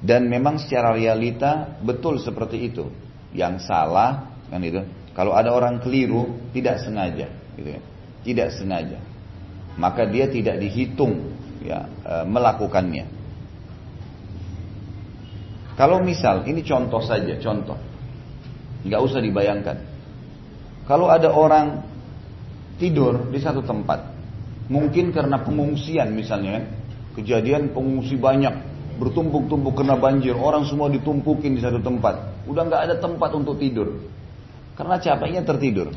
dan 0.00 0.30
memang 0.30 0.56
secara 0.56 0.96
realita 0.96 1.76
betul 1.84 2.16
seperti 2.22 2.72
itu. 2.72 2.88
Yang 3.36 3.68
salah 3.68 4.30
kan 4.48 4.60
itu. 4.64 4.82
Kalau 5.12 5.36
ada 5.36 5.52
orang 5.52 5.82
keliru 5.82 6.50
tidak 6.54 6.80
sengaja, 6.80 7.28
gitu 7.58 7.68
ya. 7.76 7.80
Tidak 8.24 8.48
sengaja. 8.56 8.98
Maka 9.76 10.08
dia 10.08 10.28
tidak 10.28 10.60
dihitung 10.60 11.36
ya 11.60 11.88
e, 12.04 12.14
melakukannya. 12.24 13.19
Kalau 15.80 15.96
misal 16.04 16.44
ini 16.44 16.60
contoh 16.60 17.00
saja, 17.00 17.40
contoh. 17.40 17.80
nggak 18.84 19.00
usah 19.00 19.24
dibayangkan. 19.24 19.76
Kalau 20.84 21.08
ada 21.08 21.32
orang 21.32 21.80
tidur 22.76 23.32
di 23.32 23.40
satu 23.40 23.64
tempat. 23.64 24.12
Mungkin 24.68 25.08
karena 25.08 25.40
pengungsian 25.40 26.12
misalnya. 26.12 26.68
Kejadian 27.16 27.72
pengungsi 27.72 28.20
banyak. 28.20 28.52
Bertumpuk-tumpuk 29.00 29.80
kena 29.80 29.96
banjir. 29.96 30.36
Orang 30.36 30.68
semua 30.68 30.92
ditumpukin 30.92 31.56
di 31.56 31.64
satu 31.64 31.80
tempat. 31.80 32.44
Udah 32.44 32.68
nggak 32.68 32.82
ada 32.84 32.94
tempat 33.00 33.32
untuk 33.32 33.56
tidur. 33.56 34.04
Karena 34.76 35.00
capeknya 35.00 35.48
tertidur. 35.48 35.96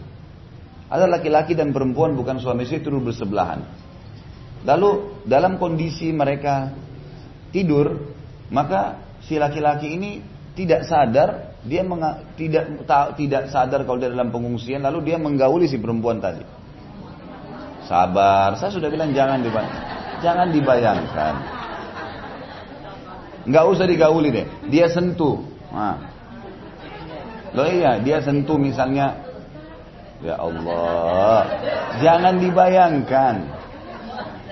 Ada 0.87 1.11
laki-laki 1.11 1.59
dan 1.59 1.75
perempuan 1.75 2.15
bukan 2.15 2.39
suami 2.39 2.63
istri 2.63 2.79
tidur 2.79 3.03
bersebelahan. 3.03 3.67
Lalu 4.63 5.19
dalam 5.27 5.59
kondisi 5.59 6.07
mereka 6.15 6.71
tidur, 7.51 7.99
maka 8.47 9.02
si 9.27 9.39
laki-laki 9.39 9.87
ini 9.95 10.11
tidak 10.53 10.85
sadar, 10.85 11.57
dia 11.65 11.81
tidak 12.37 12.65
tidak 13.17 13.43
sadar 13.49 13.81
kalau 13.87 13.97
dia 13.97 14.13
dalam 14.13 14.29
pengungsian, 14.29 14.85
lalu 14.85 15.11
dia 15.11 15.17
menggauli 15.17 15.65
si 15.65 15.81
perempuan 15.81 16.21
tadi. 16.21 16.45
Sabar. 17.83 18.55
Saya 18.55 18.71
sudah 18.71 18.87
bilang 18.87 19.11
jangan 19.11 19.43
dibayangkan. 19.43 19.83
Jangan 20.23 20.47
dibayangkan. 20.55 21.33
Nggak 23.43 23.65
usah 23.75 23.85
digauli 23.87 24.29
deh. 24.31 24.47
Dia 24.71 24.87
sentuh. 24.87 25.43
Nah. 25.67 25.99
Loh 27.53 27.67
iya, 27.67 27.99
dia 27.99 28.23
sentuh 28.23 28.55
misalnya. 28.55 29.19
Ya 30.23 30.39
Allah. 30.39 31.43
Jangan 31.99 32.39
dibayangkan. 32.39 33.35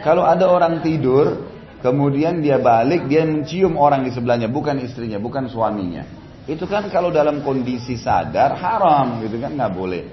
Kalau 0.04 0.28
ada 0.28 0.44
orang 0.52 0.84
tidur, 0.84 1.51
kemudian 1.82 2.40
dia 2.40 2.62
balik, 2.62 3.10
dia 3.10 3.26
mencium 3.26 3.76
orang 3.76 4.06
di 4.06 4.12
sebelahnya, 4.14 4.48
bukan 4.48 4.80
istrinya, 4.82 5.18
bukan 5.18 5.50
suaminya. 5.50 6.06
Itu 6.50 6.66
kan 6.66 6.90
kalau 6.90 7.14
dalam 7.14 7.46
kondisi 7.46 7.98
sadar 8.02 8.58
haram 8.58 9.22
gitu 9.22 9.38
kan 9.38 9.54
nggak 9.54 9.74
boleh. 9.74 10.04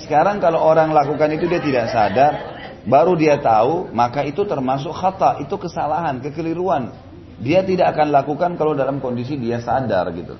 Sekarang 0.00 0.40
kalau 0.40 0.58
orang 0.58 0.90
lakukan 0.90 1.30
itu 1.36 1.46
dia 1.46 1.60
tidak 1.60 1.92
sadar, 1.92 2.32
baru 2.88 3.14
dia 3.14 3.38
tahu, 3.38 3.92
maka 3.92 4.24
itu 4.26 4.42
termasuk 4.48 4.90
khata, 4.90 5.38
itu 5.44 5.54
kesalahan, 5.54 6.18
kekeliruan. 6.18 6.90
Dia 7.42 7.62
tidak 7.62 7.94
akan 7.98 8.08
lakukan 8.10 8.50
kalau 8.56 8.72
dalam 8.72 8.98
kondisi 9.02 9.36
dia 9.38 9.62
sadar 9.62 10.10
gitu. 10.14 10.38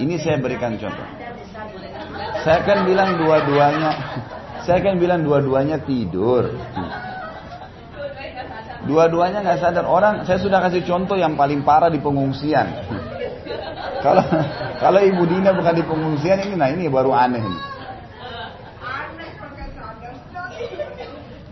Ini 0.00 0.16
saya 0.16 0.40
berikan 0.40 0.78
contoh. 0.80 1.08
Saya 2.40 2.64
akan 2.64 2.78
bilang 2.88 3.20
dua-duanya, 3.20 3.90
saya 4.64 4.80
akan 4.80 4.94
bilang 4.96 5.20
dua-duanya 5.26 5.82
tidur. 5.84 6.56
Dua-duanya 8.88 9.44
nggak 9.44 9.60
sadar. 9.60 9.84
Orang, 9.84 10.24
saya 10.24 10.40
sudah 10.40 10.60
kasih 10.64 10.84
contoh 10.88 11.16
yang 11.18 11.36
paling 11.36 11.60
parah 11.60 11.92
di 11.92 12.00
pengungsian. 12.00 12.66
Kalau 14.00 14.24
kalau 14.80 15.00
Ibu 15.04 15.22
Dina 15.28 15.52
bukan 15.52 15.74
di 15.76 15.84
pengungsian 15.84 16.38
ini, 16.48 16.54
nah 16.56 16.72
ini 16.72 16.88
baru 16.88 17.12
aneh. 17.12 17.44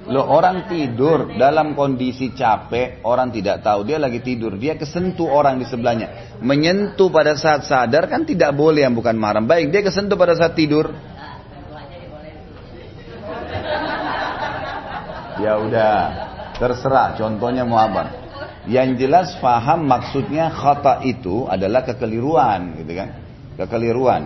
Loh 0.08 0.24
orang 0.24 0.64
tidur 0.72 1.36
dalam 1.36 1.76
kondisi 1.76 2.32
capek, 2.32 3.04
orang 3.04 3.28
tidak 3.28 3.60
tahu 3.60 3.84
dia 3.84 4.00
lagi 4.00 4.24
tidur, 4.24 4.56
dia 4.56 4.80
kesentuh 4.80 5.28
orang 5.28 5.60
di 5.60 5.68
sebelahnya. 5.68 6.40
Menyentuh 6.40 7.12
pada 7.12 7.36
saat 7.36 7.68
sadar 7.68 8.08
kan 8.08 8.24
tidak 8.24 8.56
boleh 8.56 8.88
yang 8.88 8.96
bukan 8.96 9.12
marah. 9.20 9.44
Baik, 9.44 9.68
dia 9.68 9.84
kesentuh 9.84 10.16
pada 10.16 10.32
saat 10.32 10.56
tidur. 10.56 10.96
Ya 15.38 15.54
udah, 15.60 16.27
terserah 16.58 17.14
contohnya 17.16 17.62
mau 17.64 17.78
apa. 17.80 18.28
Yang 18.68 19.06
jelas 19.06 19.28
faham 19.40 19.88
maksudnya 19.88 20.52
khata 20.52 21.00
itu 21.06 21.48
adalah 21.48 21.88
kekeliruan 21.88 22.76
gitu 22.84 22.92
kan. 22.92 23.08
Kekeliruan. 23.56 24.22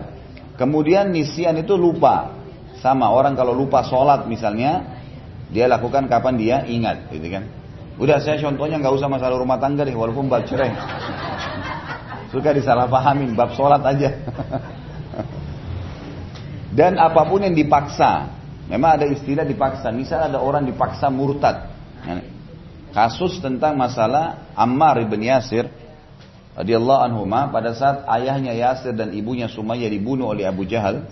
Kemudian 0.58 1.14
nisian 1.14 1.56
itu 1.56 1.78
lupa. 1.78 2.42
Sama 2.82 3.14
orang 3.14 3.38
kalau 3.38 3.54
lupa 3.54 3.86
sholat 3.86 4.26
misalnya, 4.26 4.82
dia 5.54 5.70
lakukan 5.70 6.10
kapan 6.10 6.34
dia 6.34 6.56
ingat, 6.66 7.06
gitu 7.14 7.30
kan? 7.30 7.46
Udah 7.94 8.18
saya 8.18 8.42
contohnya 8.42 8.82
nggak 8.82 8.94
usah 8.98 9.06
masalah 9.06 9.38
rumah 9.38 9.62
tangga 9.62 9.86
deh, 9.86 9.94
walaupun 9.94 10.26
bab 10.26 10.42
cerai. 10.50 10.74
Suka 12.34 12.50
disalahpahamin, 12.50 13.38
bab 13.38 13.54
sholat 13.54 13.86
aja. 13.86 14.10
Dan 16.74 16.98
apa 16.98 17.22
pun 17.22 17.46
yang 17.46 17.54
dipaksa, 17.54 18.34
memang 18.66 18.98
ada 18.98 19.06
istilah 19.06 19.46
dipaksa. 19.46 19.94
Misal 19.94 20.26
ada 20.32 20.42
orang 20.42 20.66
dipaksa 20.66 21.06
murtad. 21.06 21.71
Kasus 22.92 23.40
tentang 23.40 23.80
masalah 23.80 24.52
Ammar 24.52 25.00
ibn 25.00 25.22
Yasir 25.24 25.72
radhiyallahu 26.52 27.00
anhu 27.08 27.24
pada 27.26 27.72
saat 27.72 28.04
ayahnya 28.20 28.52
Yasir 28.52 28.92
dan 28.92 29.16
ibunya 29.16 29.48
Sumayyah 29.48 29.88
dibunuh 29.88 30.28
oleh 30.28 30.44
Abu 30.44 30.68
Jahal. 30.68 31.08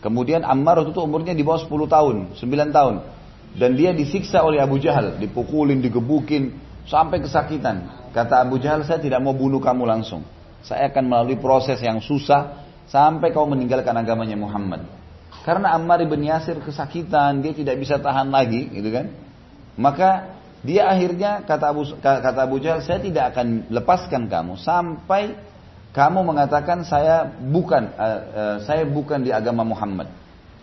Kemudian 0.00 0.42
Ammar 0.42 0.82
itu 0.82 0.96
umurnya 0.98 1.36
di 1.36 1.44
bawah 1.44 1.60
10 1.62 1.86
tahun, 1.86 2.16
9 2.34 2.72
tahun. 2.72 2.94
Dan 3.50 3.76
dia 3.76 3.92
disiksa 3.92 4.42
oleh 4.42 4.58
Abu 4.62 4.80
Jahal, 4.80 5.20
dipukulin, 5.20 5.78
digebukin, 5.84 6.56
sampai 6.88 7.22
kesakitan. 7.22 8.10
Kata 8.10 8.42
Abu 8.42 8.58
Jahal, 8.58 8.82
saya 8.82 8.98
tidak 8.98 9.22
mau 9.22 9.36
bunuh 9.36 9.62
kamu 9.62 9.86
langsung. 9.86 10.26
Saya 10.66 10.90
akan 10.90 11.04
melalui 11.06 11.38
proses 11.38 11.78
yang 11.78 12.02
susah 12.02 12.66
sampai 12.90 13.30
kau 13.30 13.46
meninggalkan 13.46 13.94
agamanya 13.94 14.34
Muhammad. 14.34 14.82
Karena 15.46 15.78
Ammar 15.78 16.02
ibn 16.02 16.20
Yasir 16.20 16.58
kesakitan, 16.58 17.38
dia 17.44 17.54
tidak 17.54 17.78
bisa 17.78 18.02
tahan 18.02 18.28
lagi, 18.34 18.66
gitu 18.72 18.90
kan? 18.90 19.29
Maka 19.78 20.40
dia 20.60 20.90
akhirnya 20.90 21.44
kata 21.46 21.64
Abu 21.72 21.82
kata 22.00 22.40
Abu 22.40 22.60
Jahal, 22.60 22.84
saya 22.84 23.00
tidak 23.00 23.34
akan 23.34 23.70
lepaskan 23.72 24.28
kamu 24.28 24.60
sampai 24.60 25.36
kamu 25.90 26.22
mengatakan 26.22 26.86
saya 26.86 27.26
bukan 27.26 27.90
uh, 27.98 28.20
uh, 28.30 28.56
saya 28.62 28.86
bukan 28.86 29.26
di 29.26 29.34
agama 29.34 29.66
Muhammad. 29.66 30.06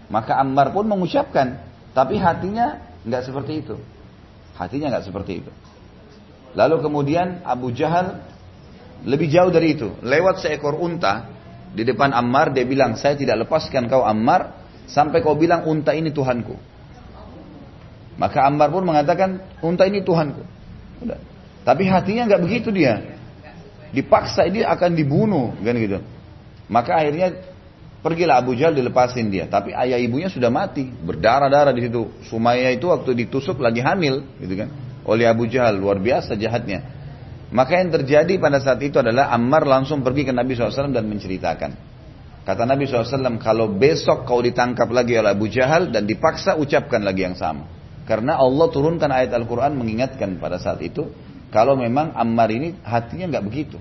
Maka 0.08 0.40
Ammar 0.40 0.72
pun 0.72 0.88
mengucapkan, 0.88 1.60
tapi 1.92 2.16
hatinya 2.16 2.80
nggak 3.04 3.24
seperti 3.28 3.54
itu. 3.60 3.76
Hatinya 4.56 4.96
nggak 4.96 5.06
seperti 5.12 5.44
itu. 5.44 5.52
Lalu 6.56 6.80
kemudian 6.80 7.44
Abu 7.44 7.76
Jahal 7.76 8.24
lebih 9.04 9.28
jauh 9.28 9.52
dari 9.52 9.76
itu, 9.76 9.94
lewat 10.00 10.42
seekor 10.42 10.80
unta 10.80 11.28
di 11.76 11.84
depan 11.84 12.16
Ammar 12.16 12.56
dia 12.56 12.64
bilang, 12.64 12.96
saya 12.96 13.20
tidak 13.20 13.46
lepaskan 13.46 13.92
kau 13.92 14.08
Ammar 14.08 14.64
sampai 14.88 15.20
kau 15.20 15.36
bilang 15.36 15.68
unta 15.68 15.92
ini 15.92 16.16
Tuhanku. 16.16 16.56
Maka 18.18 18.50
Ammar 18.50 18.74
pun 18.74 18.84
mengatakan 18.84 19.46
unta 19.62 19.86
ini 19.86 20.02
Tuhanku. 20.02 20.42
Udah. 21.06 21.22
Tapi 21.62 21.86
hatinya 21.86 22.26
nggak 22.26 22.42
begitu 22.42 22.74
dia. 22.74 23.18
Dipaksa 23.94 24.50
dia 24.50 24.68
akan 24.74 24.98
dibunuh 24.98 25.54
kan 25.62 25.78
gitu. 25.78 26.02
Maka 26.68 27.00
akhirnya 27.00 27.32
pergilah 28.02 28.42
Abu 28.42 28.58
Jahal 28.58 28.76
dilepasin 28.76 29.30
dia. 29.30 29.46
Tapi 29.48 29.72
ayah 29.72 30.00
ibunya 30.02 30.28
sudah 30.28 30.52
mati, 30.52 30.88
berdarah-darah 30.88 31.72
di 31.72 31.88
situ. 31.88 32.12
Sumayyah 32.28 32.76
itu 32.76 32.92
waktu 32.92 33.16
ditusuk 33.26 33.62
lagi 33.64 33.80
hamil, 33.80 34.24
gitu 34.42 34.54
kan? 34.66 34.70
Oleh 35.08 35.28
Abu 35.30 35.48
Jahal 35.48 35.80
luar 35.80 36.00
biasa 36.00 36.36
jahatnya. 36.36 36.84
Maka 37.48 37.80
yang 37.80 37.96
terjadi 37.96 38.36
pada 38.44 38.60
saat 38.60 38.84
itu 38.84 39.00
adalah 39.00 39.32
Ammar 39.32 39.64
langsung 39.64 40.04
pergi 40.04 40.28
ke 40.28 40.36
Nabi 40.36 40.52
SAW 40.52 40.92
dan 40.92 41.08
menceritakan. 41.08 41.72
Kata 42.44 42.64
Nabi 42.64 42.88
SAW, 42.88 43.40
kalau 43.40 43.72
besok 43.72 44.28
kau 44.28 44.40
ditangkap 44.40 44.88
lagi 44.92 45.16
oleh 45.20 45.32
Abu 45.32 45.48
Jahal 45.48 45.92
dan 45.92 46.04
dipaksa 46.08 46.60
ucapkan 46.60 47.04
lagi 47.04 47.24
yang 47.24 47.36
sama. 47.36 47.77
Karena 48.08 48.40
Allah 48.40 48.72
turunkan 48.72 49.12
ayat 49.12 49.36
Al-Quran 49.36 49.76
mengingatkan 49.76 50.40
pada 50.40 50.56
saat 50.56 50.80
itu, 50.80 51.12
kalau 51.52 51.76
memang 51.76 52.16
Ammar 52.16 52.48
ini 52.56 52.80
hatinya 52.88 53.28
nggak 53.28 53.44
begitu. 53.44 53.78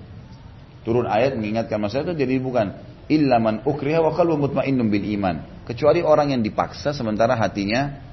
Turun 0.83 1.07
ayat 1.07 1.39
mengingatkan 1.39 1.79
masalah 1.79 2.11
itu 2.11 2.27
jadi 2.27 2.35
bukan 2.39 2.75
illa 3.07 3.39
man 3.39 3.63
ukriha 3.63 4.03
wa 4.03 4.11
qalbu 4.11 4.35
mutmainnun 4.35 4.87
bil 4.91 5.07
iman. 5.15 5.63
Kecuali 5.63 6.03
orang 6.03 6.35
yang 6.35 6.43
dipaksa 6.43 6.91
sementara 6.91 7.39
hatinya 7.39 8.03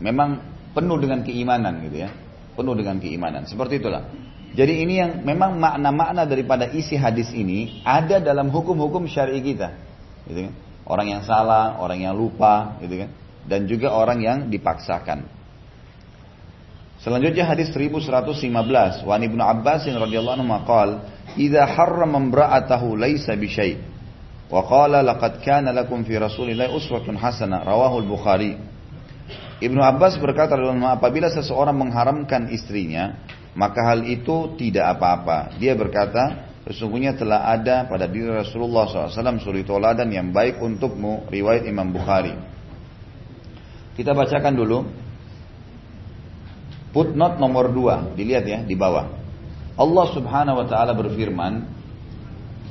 memang 0.00 0.40
penuh 0.72 0.96
dengan 1.00 1.20
keimanan 1.24 1.84
gitu 1.84 2.08
ya. 2.08 2.10
Penuh 2.56 2.72
dengan 2.72 2.96
keimanan. 2.96 3.44
Seperti 3.44 3.80
itulah. 3.80 4.08
Jadi 4.56 4.80
ini 4.80 4.96
yang 4.96 5.20
memang 5.20 5.60
makna-makna 5.60 6.24
daripada 6.24 6.72
isi 6.72 6.96
hadis 6.96 7.28
ini 7.36 7.84
ada 7.84 8.16
dalam 8.16 8.48
hukum-hukum 8.48 9.04
syar'i 9.04 9.44
kita. 9.44 9.76
Gitu 10.24 10.48
kan? 10.48 10.54
Orang 10.88 11.12
yang 11.12 11.20
salah, 11.20 11.76
orang 11.76 12.00
yang 12.00 12.16
lupa, 12.16 12.80
gitu 12.80 13.04
kan? 13.04 13.10
Dan 13.46 13.64
juga 13.70 13.94
orang 13.94 14.18
yang 14.22 14.38
dipaksakan. 14.50 15.26
Selanjutnya 17.06 17.46
hadis 17.46 17.70
1115 17.70 19.06
Wan 19.06 19.22
Ibnu 19.22 19.38
Abbas 19.38 19.86
radhiyallahu 19.86 20.42
anhu 20.42 20.48
maqal 20.48 20.90
idza 21.38 21.62
harrama 21.62 22.18
imra'atahu 22.18 22.98
laisa 22.98 23.38
bi 23.38 23.46
syai' 23.46 23.78
wa 24.50 24.66
qala 24.66 25.06
laqad 25.06 25.38
kana 25.44 25.70
lakum 25.70 26.02
fi 26.02 26.18
rasulillahi 26.18 26.72
uswatun 26.72 27.14
hasanah 27.14 27.62
rawahu 27.62 28.02
al-Bukhari 28.02 28.58
Ibnu 29.62 29.80
Abbas 29.80 30.18
berkata 30.18 30.58
apabila 30.58 31.30
seseorang 31.30 31.78
mengharamkan 31.78 32.50
istrinya 32.50 33.22
maka 33.56 33.80
hal 33.88 34.04
itu 34.04 34.52
tidak 34.60 34.98
apa-apa. 34.98 35.56
Dia 35.56 35.72
berkata 35.72 36.52
sesungguhnya 36.68 37.16
telah 37.16 37.48
ada 37.48 37.88
pada 37.88 38.04
diri 38.04 38.28
Rasulullah 38.28 38.84
SAW 38.84 39.40
suri 39.40 39.64
toladan 39.64 40.10
yang 40.10 40.28
baik 40.34 40.60
untukmu 40.60 41.30
riwayat 41.30 41.64
Imam 41.64 41.88
Bukhari 41.88 42.55
kita 43.96 44.12
bacakan 44.12 44.54
dulu 44.54 44.78
footnote 46.92 47.40
nomor 47.40 47.72
2, 47.72 48.16
dilihat 48.16 48.44
ya 48.44 48.58
di 48.64 48.76
bawah. 48.76 49.08
Allah 49.76 50.06
Subhanahu 50.16 50.56
wa 50.64 50.66
taala 50.68 50.96
berfirman 50.96 51.68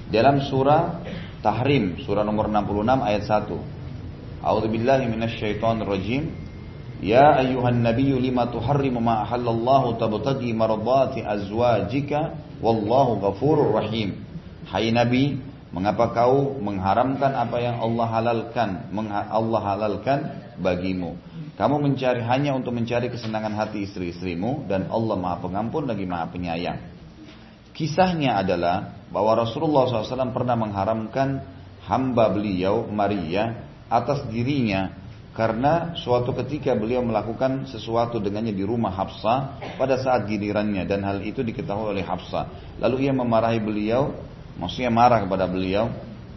dalam 0.09 0.41
surah 0.45 1.01
Tahrim, 1.45 2.01
surah 2.01 2.25
nomor 2.25 2.49
66 2.49 3.05
ayat 3.05 3.23
1. 3.29 4.41
A'udzu 4.41 4.67
billahi 4.69 5.05
minasyaitonir 5.05 5.85
rajim. 5.85 6.33
Ya 7.05 7.38
ayyuhan 7.38 7.85
nabiyyu 7.85 8.17
lima 8.17 8.49
tuharrimu 8.49 8.97
ma 8.97 9.21
ahallallahu 9.21 10.01
maradati 10.57 11.21
azwajika 11.21 12.33
wallahu 12.65 13.21
ghafurur 13.21 13.77
rahim. 13.77 14.25
Hai 14.65 14.89
Nabi, 14.89 15.38
mengapa 15.73 16.12
kau 16.13 16.58
mengharamkan 16.62 17.32
apa 17.34 17.58
yang 17.62 17.82
Allah 17.82 18.08
halalkan? 18.10 18.69
Allah 19.10 19.62
halalkan 19.62 20.19
bagimu. 20.60 21.17
Kamu 21.56 21.80
mencari 21.80 22.19
hanya 22.19 22.51
untuk 22.51 22.75
mencari 22.75 23.08
kesenangan 23.08 23.56
hati 23.56 23.88
istri-istrimu 23.88 24.67
dan 24.67 24.91
Allah 24.91 25.15
Maha 25.15 25.39
Pengampun 25.39 25.88
lagi 25.88 26.04
Maha 26.04 26.28
Penyayang. 26.28 26.80
Kisahnya 27.71 28.39
adalah 28.39 29.08
bahwa 29.12 29.43
Rasulullah 29.43 29.88
SAW 29.88 30.36
pernah 30.36 30.56
mengharamkan 30.60 31.43
hamba 31.88 32.32
beliau 32.32 32.88
Maria 32.88 33.67
atas 33.88 34.28
dirinya 34.28 34.91
karena 35.36 35.91
suatu 35.99 36.32
ketika 36.32 36.71
beliau 36.80 37.04
melakukan 37.04 37.67
sesuatu 37.67 38.23
dengannya 38.23 38.56
di 38.56 38.63
rumah 38.63 38.95
Hafsah 38.95 39.60
pada 39.75 39.99
saat 39.99 40.32
gilirannya 40.32 40.88
dan 40.88 41.04
hal 41.04 41.19
itu 41.28 41.43
diketahui 41.43 41.91
oleh 41.91 42.08
Hafsah. 42.08 42.80
Lalu 42.80 43.12
ia 43.12 43.13
memarahi 43.15 43.60
beliau, 43.60 44.15
maksudnya 44.60 44.91
marah 44.91 45.24
kepada 45.24 45.46
beliau 45.48 45.91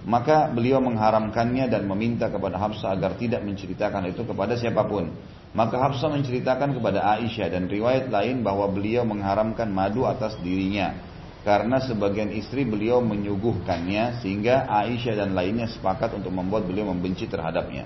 maka 0.09 0.49
beliau 0.49 0.81
mengharamkannya 0.81 1.69
dan 1.69 1.85
meminta 1.85 2.33
kepada 2.33 2.57
Hafsah 2.57 2.97
agar 2.97 3.21
tidak 3.21 3.45
menceritakan 3.45 4.09
itu 4.09 4.25
kepada 4.25 4.57
siapa 4.57 4.89
pun. 4.89 5.13
Maka 5.53 5.77
Hafsah 5.77 6.09
menceritakan 6.09 6.73
kepada 6.81 7.05
Aisyah 7.21 7.53
dan 7.53 7.69
riwayat 7.69 8.09
lain 8.09 8.41
bahwa 8.41 8.73
beliau 8.73 9.05
mengharamkan 9.05 9.69
madu 9.69 10.09
atas 10.09 10.41
dirinya. 10.41 10.97
Karena 11.45 11.81
sebagian 11.81 12.33
istri 12.33 12.65
beliau 12.65 13.05
menyuguhkannya 13.05 14.25
sehingga 14.25 14.65
Aisyah 14.69 15.25
dan 15.25 15.37
lainnya 15.37 15.69
sepakat 15.69 16.17
untuk 16.17 16.33
membuat 16.33 16.65
beliau 16.65 16.89
membenci 16.89 17.29
terhadapnya. 17.29 17.85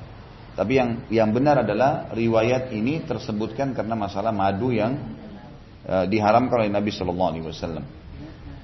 Tapi 0.55 0.73
yang 0.79 0.91
yang 1.11 1.31
benar 1.35 1.67
adalah 1.67 2.13
riwayat 2.15 2.71
ini 2.71 3.03
tersebutkan 3.03 3.75
karena 3.75 3.99
masalah 3.99 4.31
madu 4.31 4.71
yang 4.71 4.95
uh, 5.91 6.07
diharamkan 6.07 6.67
oleh 6.67 6.71
Nabi 6.71 6.95
Shallallahu 6.95 7.31
Alaihi 7.35 7.47
Wasallam. 7.51 8.02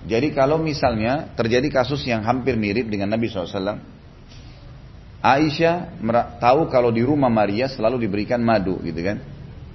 Jadi 0.08 0.32
kalau 0.32 0.56
misalnya 0.56 1.36
terjadi 1.36 1.68
kasus 1.68 2.00
yang 2.08 2.24
hampir 2.24 2.56
mirip 2.56 2.88
dengan 2.88 3.12
Nabi 3.12 3.28
SAW, 3.28 3.76
Aisyah 5.20 6.00
tahu 6.40 6.72
kalau 6.72 6.88
di 6.88 7.04
rumah 7.04 7.28
Maria 7.28 7.68
selalu 7.68 8.08
diberikan 8.08 8.40
madu 8.40 8.80
gitu 8.80 9.04
kan. 9.04 9.20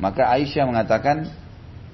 Maka 0.01 0.33
Aisyah 0.33 0.65
mengatakan 0.65 1.29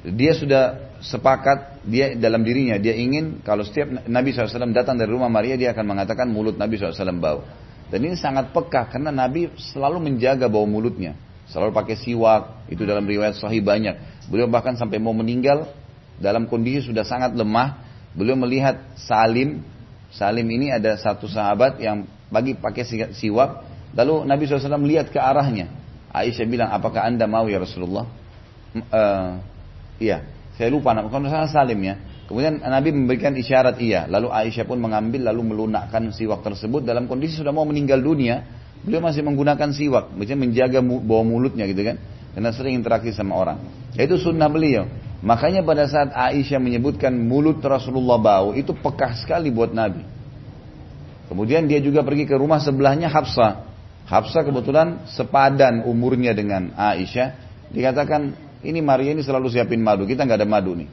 dia 0.07 0.31
sudah 0.31 0.95
sepakat 1.03 1.83
dia 1.83 2.15
dalam 2.15 2.43
dirinya 2.43 2.79
dia 2.79 2.95
ingin 2.95 3.43
kalau 3.43 3.67
setiap 3.67 4.07
Nabi 4.07 4.31
SAW 4.31 4.71
datang 4.71 4.95
dari 4.95 5.11
rumah 5.11 5.27
Maria 5.27 5.59
dia 5.59 5.75
akan 5.75 5.83
mengatakan 5.83 6.31
mulut 6.31 6.55
Nabi 6.55 6.79
SAW 6.79 7.19
bau. 7.19 7.43
Dan 7.89 8.05
ini 8.05 8.15
sangat 8.15 8.53
peka 8.53 8.85
karena 8.87 9.09
Nabi 9.09 9.49
selalu 9.57 9.97
menjaga 9.97 10.45
bau 10.45 10.69
mulutnya. 10.69 11.17
Selalu 11.49 11.73
pakai 11.73 11.97
siwak, 11.97 12.69
itu 12.69 12.85
dalam 12.85 13.01
riwayat 13.09 13.41
sahih 13.41 13.65
banyak. 13.65 13.97
Beliau 14.29 14.45
bahkan 14.45 14.77
sampai 14.77 15.01
mau 15.01 15.17
meninggal 15.17 15.65
dalam 16.21 16.45
kondisi 16.45 16.85
sudah 16.85 17.01
sangat 17.01 17.33
lemah, 17.33 17.88
Beliau 18.19 18.35
melihat 18.35 18.99
Salim. 18.99 19.63
Salim 20.11 20.43
ini 20.51 20.75
ada 20.75 20.99
satu 20.99 21.31
sahabat 21.31 21.79
yang 21.79 22.03
bagi 22.27 22.59
pakai 22.59 22.83
siwak. 23.15 23.63
Lalu 23.95 24.27
Nabi 24.27 24.43
SAW 24.43 24.75
melihat 24.75 25.07
ke 25.07 25.15
arahnya. 25.15 25.71
Aisyah 26.11 26.45
bilang, 26.49 26.69
apakah 26.75 27.07
anda 27.07 27.23
mau 27.31 27.47
ya 27.47 27.63
Rasulullah? 27.63 28.03
Uh, 28.75 29.39
iya, 30.03 30.27
saya 30.59 30.67
lupa 30.67 30.91
nama. 30.91 31.07
Kalau 31.07 31.31
salah 31.31 31.47
Salim 31.47 31.79
ya. 31.79 31.95
Kemudian 32.27 32.61
Nabi 32.61 32.93
memberikan 32.93 33.33
isyarat 33.33 33.79
iya. 33.81 34.05
Lalu 34.05 34.29
Aisyah 34.29 34.67
pun 34.67 34.77
mengambil 34.77 35.31
lalu 35.31 35.55
melunakkan 35.55 36.11
siwak 36.13 36.43
tersebut 36.43 36.85
dalam 36.85 37.07
kondisi 37.07 37.39
sudah 37.39 37.55
mau 37.55 37.63
meninggal 37.63 38.03
dunia. 38.03 38.43
Beliau 38.83 39.03
masih 39.03 39.23
menggunakan 39.23 39.75
siwak, 39.75 40.15
maksudnya 40.15 40.39
menjaga 40.39 40.79
bawah 40.79 41.25
mulutnya 41.25 41.67
gitu 41.67 41.83
kan. 41.83 41.99
Karena 42.31 42.49
sering 42.53 42.77
interaksi 42.79 43.11
sama 43.11 43.35
orang. 43.35 43.57
Itu 43.97 44.21
sunnah 44.21 44.47
beliau. 44.47 44.87
Makanya 45.19 45.67
pada 45.67 45.83
saat 45.83 46.15
Aisyah 46.15 46.63
menyebutkan 46.63 47.11
mulut 47.11 47.59
Rasulullah 47.59 48.15
bau, 48.15 48.55
itu 48.55 48.71
pekah 48.71 49.19
sekali 49.19 49.51
buat 49.51 49.75
Nabi. 49.75 50.03
Kemudian 51.27 51.67
dia 51.67 51.83
juga 51.83 52.01
pergi 52.01 52.23
ke 52.23 52.39
rumah 52.39 52.63
sebelahnya 52.63 53.11
Hafsah. 53.11 53.67
Hafsah 54.07 54.41
kebetulan 54.47 55.05
sepadan 55.11 55.83
umurnya 55.85 56.31
dengan 56.31 56.71
Aisyah. 56.73 57.35
Dikatakan, 57.69 58.33
ini 58.63 58.79
Maria 58.79 59.11
ini 59.11 59.21
selalu 59.21 59.51
siapin 59.51 59.83
madu, 59.83 60.07
kita 60.07 60.23
nggak 60.23 60.39
ada 60.39 60.49
madu 60.49 60.73
nih. 60.73 60.89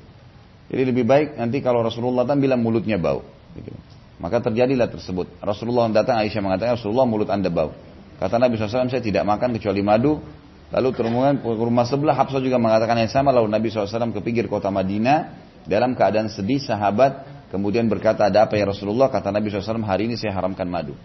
Jadi 0.67 0.83
lebih 0.83 1.07
baik 1.07 1.39
nanti 1.39 1.63
kalau 1.63 1.87
Rasulullah 1.87 2.27
datang 2.27 2.43
bilang 2.43 2.59
mulutnya 2.59 2.99
bau. 2.99 3.23
Gitu. 3.55 3.71
Maka 4.19 4.43
terjadilah 4.43 4.91
tersebut. 4.91 5.39
Rasulullah 5.39 5.87
datang 5.95 6.19
Aisyah 6.19 6.43
mengatakan 6.43 6.75
Rasulullah 6.75 7.07
mulut 7.07 7.31
anda 7.31 7.47
bau. 7.47 7.71
Kata 8.17 8.41
Nabi 8.41 8.57
SAW 8.57 8.91
saya 8.91 9.05
tidak 9.05 9.23
makan 9.29 9.55
kecuali 9.55 9.85
madu 9.85 10.19
Lalu 10.67 10.89
kemudian 10.99 11.39
rumah 11.43 11.87
sebelah 11.87 12.19
Hafsah 12.19 12.43
juga 12.43 12.59
mengatakan 12.59 12.99
yang 12.99 13.11
sama. 13.11 13.31
Lalu 13.31 13.55
Nabi 13.55 13.71
SAW 13.71 14.11
kepikir 14.19 14.51
kota 14.51 14.67
Madinah 14.75 15.47
dalam 15.63 15.95
keadaan 15.95 16.27
sedih 16.27 16.59
sahabat. 16.59 17.39
Kemudian 17.47 17.87
berkata 17.87 18.27
ada 18.27 18.51
apa 18.51 18.59
ya 18.59 18.67
Rasulullah? 18.67 19.07
Kata 19.07 19.31
Nabi 19.31 19.47
SAW 19.47 19.87
hari 19.87 20.11
ini 20.11 20.19
saya 20.19 20.35
haramkan 20.35 20.67
madu. 20.67 20.99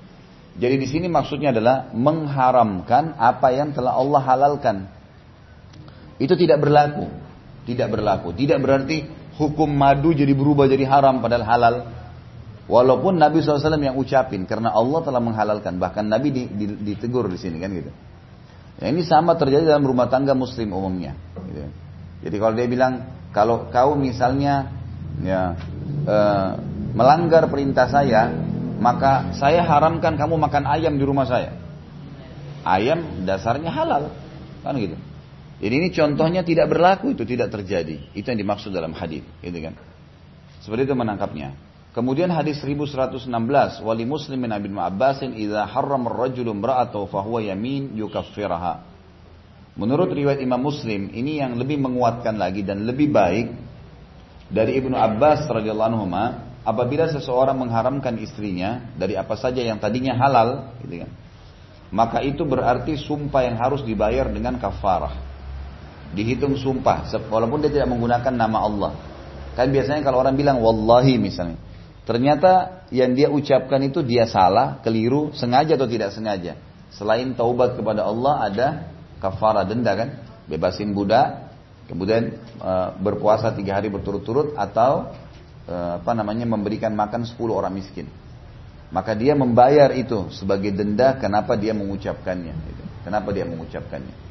Jadi 0.57 0.75
di 0.81 0.87
sini 0.89 1.07
maksudnya 1.07 1.53
adalah 1.53 1.93
mengharamkan 1.93 3.15
apa 3.15 3.53
yang 3.53 3.71
telah 3.71 3.93
Allah 3.93 4.21
halalkan. 4.25 4.77
Itu 6.17 6.33
tidak 6.33 6.65
berlaku. 6.65 7.07
Tidak 7.69 7.87
berlaku. 7.87 8.33
Tidak 8.33 8.57
berarti 8.57 9.05
hukum 9.37 9.69
madu 9.69 10.11
jadi 10.17 10.33
berubah 10.33 10.65
jadi 10.65 10.89
haram 10.89 11.21
padahal 11.21 11.45
halal. 11.45 11.75
Walaupun 12.65 13.21
Nabi 13.21 13.45
SAW 13.45 13.77
yang 13.77 13.95
ucapin 13.95 14.49
karena 14.49 14.73
Allah 14.73 15.05
telah 15.05 15.21
menghalalkan. 15.21 15.77
Bahkan 15.77 16.09
Nabi 16.09 16.49
ditegur 16.81 17.29
di 17.29 17.37
sini 17.37 17.61
kan 17.61 17.69
gitu. 17.77 17.93
Ya, 18.79 18.89
ini 18.89 19.01
sama 19.03 19.35
terjadi 19.35 19.67
dalam 19.67 19.83
rumah 19.83 20.07
tangga 20.07 20.37
muslim 20.37 20.71
umumnya. 20.71 21.17
Gitu. 21.49 21.67
Jadi 22.29 22.35
kalau 22.37 22.53
dia 22.53 22.67
bilang 22.69 22.93
kalau 23.33 23.67
kau 23.73 23.97
misalnya 23.97 24.69
ya 25.21 25.57
e, 26.05 26.17
melanggar 26.93 27.49
perintah 27.49 27.89
saya, 27.89 28.31
maka 28.79 29.33
saya 29.35 29.65
haramkan 29.65 30.15
kamu 30.15 30.37
makan 30.37 30.63
ayam 30.69 30.95
di 30.95 31.03
rumah 31.03 31.25
saya. 31.27 31.57
Ayam 32.61 33.25
dasarnya 33.25 33.73
halal, 33.73 34.13
kan 34.61 34.77
gitu. 34.77 34.93
Jadi 35.61 35.73
ini 35.77 35.89
contohnya 35.93 36.41
tidak 36.41 36.69
berlaku 36.69 37.13
itu 37.13 37.25
tidak 37.25 37.53
terjadi. 37.53 38.13
Itu 38.13 38.33
yang 38.33 38.41
dimaksud 38.41 38.73
dalam 38.73 38.93
hadis, 38.93 39.25
gitu 39.41 39.57
kan. 39.61 39.77
Seperti 40.61 40.89
itu 40.89 40.93
menangkapnya. 40.97 41.53
Kemudian 41.91 42.31
hadis 42.31 42.63
1116, 42.63 43.27
wali 43.83 44.07
muslimin 44.07 44.47
Ibnu 44.47 44.79
Abbasin 44.79 45.35
idza 45.35 45.67
harrama 45.67 46.07
ar-rajulu 46.07 46.55
imra'atahu 46.55 47.11
fa 47.11 47.19
huwa 47.19 47.43
yamin 47.43 47.91
yukaffiraha. 47.99 48.87
Menurut 49.75 50.07
riwayat 50.07 50.39
Imam 50.39 50.63
Muslim, 50.63 51.11
ini 51.11 51.43
yang 51.43 51.59
lebih 51.59 51.75
menguatkan 51.83 52.39
lagi 52.39 52.63
dan 52.63 52.87
lebih 52.87 53.11
baik 53.11 53.47
dari 54.47 54.79
Ibnu 54.79 54.95
Abbas 54.95 55.47
radhiyallahu 55.51 55.89
anhu 55.91 56.07
apabila 56.63 57.11
seseorang 57.11 57.59
mengharamkan 57.59 58.15
istrinya 58.23 58.87
dari 58.95 59.19
apa 59.19 59.35
saja 59.35 59.59
yang 59.59 59.75
tadinya 59.75 60.15
halal, 60.15 60.71
gitu 60.87 61.03
kan, 61.03 61.11
maka 61.91 62.23
itu 62.23 62.47
berarti 62.47 62.95
sumpah 62.95 63.43
yang 63.43 63.59
harus 63.59 63.83
dibayar 63.83 64.31
dengan 64.31 64.55
kafarah. 64.55 65.11
Dihitung 66.15 66.55
sumpah, 66.55 67.07
walaupun 67.27 67.63
dia 67.63 67.71
tidak 67.71 67.91
menggunakan 67.91 68.31
nama 68.31 68.63
Allah. 68.63 68.91
Kan 69.59 69.75
biasanya 69.75 70.03
kalau 70.03 70.23
orang 70.23 70.35
bilang 70.39 70.63
wallahi 70.63 71.19
misalnya, 71.19 71.59
ternyata 72.11 72.83
yang 72.91 73.15
dia 73.15 73.31
ucapkan 73.31 73.79
itu 73.87 74.03
dia 74.03 74.27
salah, 74.27 74.83
keliru, 74.83 75.31
sengaja 75.31 75.79
atau 75.79 75.87
tidak 75.87 76.11
sengaja. 76.11 76.59
Selain 76.91 77.31
taubat 77.31 77.79
kepada 77.79 78.03
Allah 78.03 78.35
ada 78.51 78.67
kafarah 79.23 79.63
denda 79.63 79.95
kan, 79.95 80.19
bebasin 80.51 80.91
budak, 80.91 81.55
kemudian 81.87 82.35
e, 82.59 82.71
berpuasa 82.99 83.55
tiga 83.55 83.79
hari 83.79 83.87
berturut-turut 83.87 84.59
atau 84.59 85.15
Eh, 85.71 85.91
apa 86.01 86.11
namanya 86.17 86.49
memberikan 86.49 86.89
makan 86.97 87.23
10 87.23 87.37
orang 87.53 87.71
miskin. 87.71 88.09
Maka 88.91 89.15
dia 89.15 89.37
membayar 89.37 89.93
itu 89.95 90.27
sebagai 90.35 90.73
denda 90.75 91.15
kenapa 91.15 91.55
dia 91.55 91.71
mengucapkannya. 91.71 92.53
Gitu. 92.57 92.83
Kenapa 93.07 93.29
dia 93.31 93.47
mengucapkannya. 93.47 94.30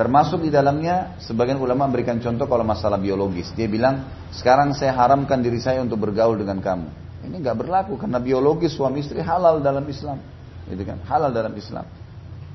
Termasuk 0.00 0.40
di 0.40 0.48
dalamnya 0.48 1.20
sebagian 1.20 1.60
ulama 1.60 1.84
memberikan 1.84 2.16
contoh 2.24 2.48
kalau 2.48 2.64
masalah 2.64 2.96
biologis. 2.96 3.52
Dia 3.52 3.68
bilang 3.68 4.08
sekarang 4.32 4.72
saya 4.72 4.96
haramkan 4.96 5.44
diri 5.44 5.60
saya 5.60 5.84
untuk 5.84 6.00
bergaul 6.00 6.40
dengan 6.40 6.56
kamu. 6.56 6.88
Ini 7.28 7.36
nggak 7.36 7.56
berlaku 7.60 8.00
karena 8.00 8.16
biologis 8.16 8.72
suami 8.72 9.04
istri 9.04 9.20
halal 9.20 9.60
dalam 9.60 9.84
Islam. 9.84 10.16
Gitu 10.64 10.88
kan? 10.88 11.04
Halal 11.04 11.36
dalam 11.36 11.52
Islam. 11.52 11.84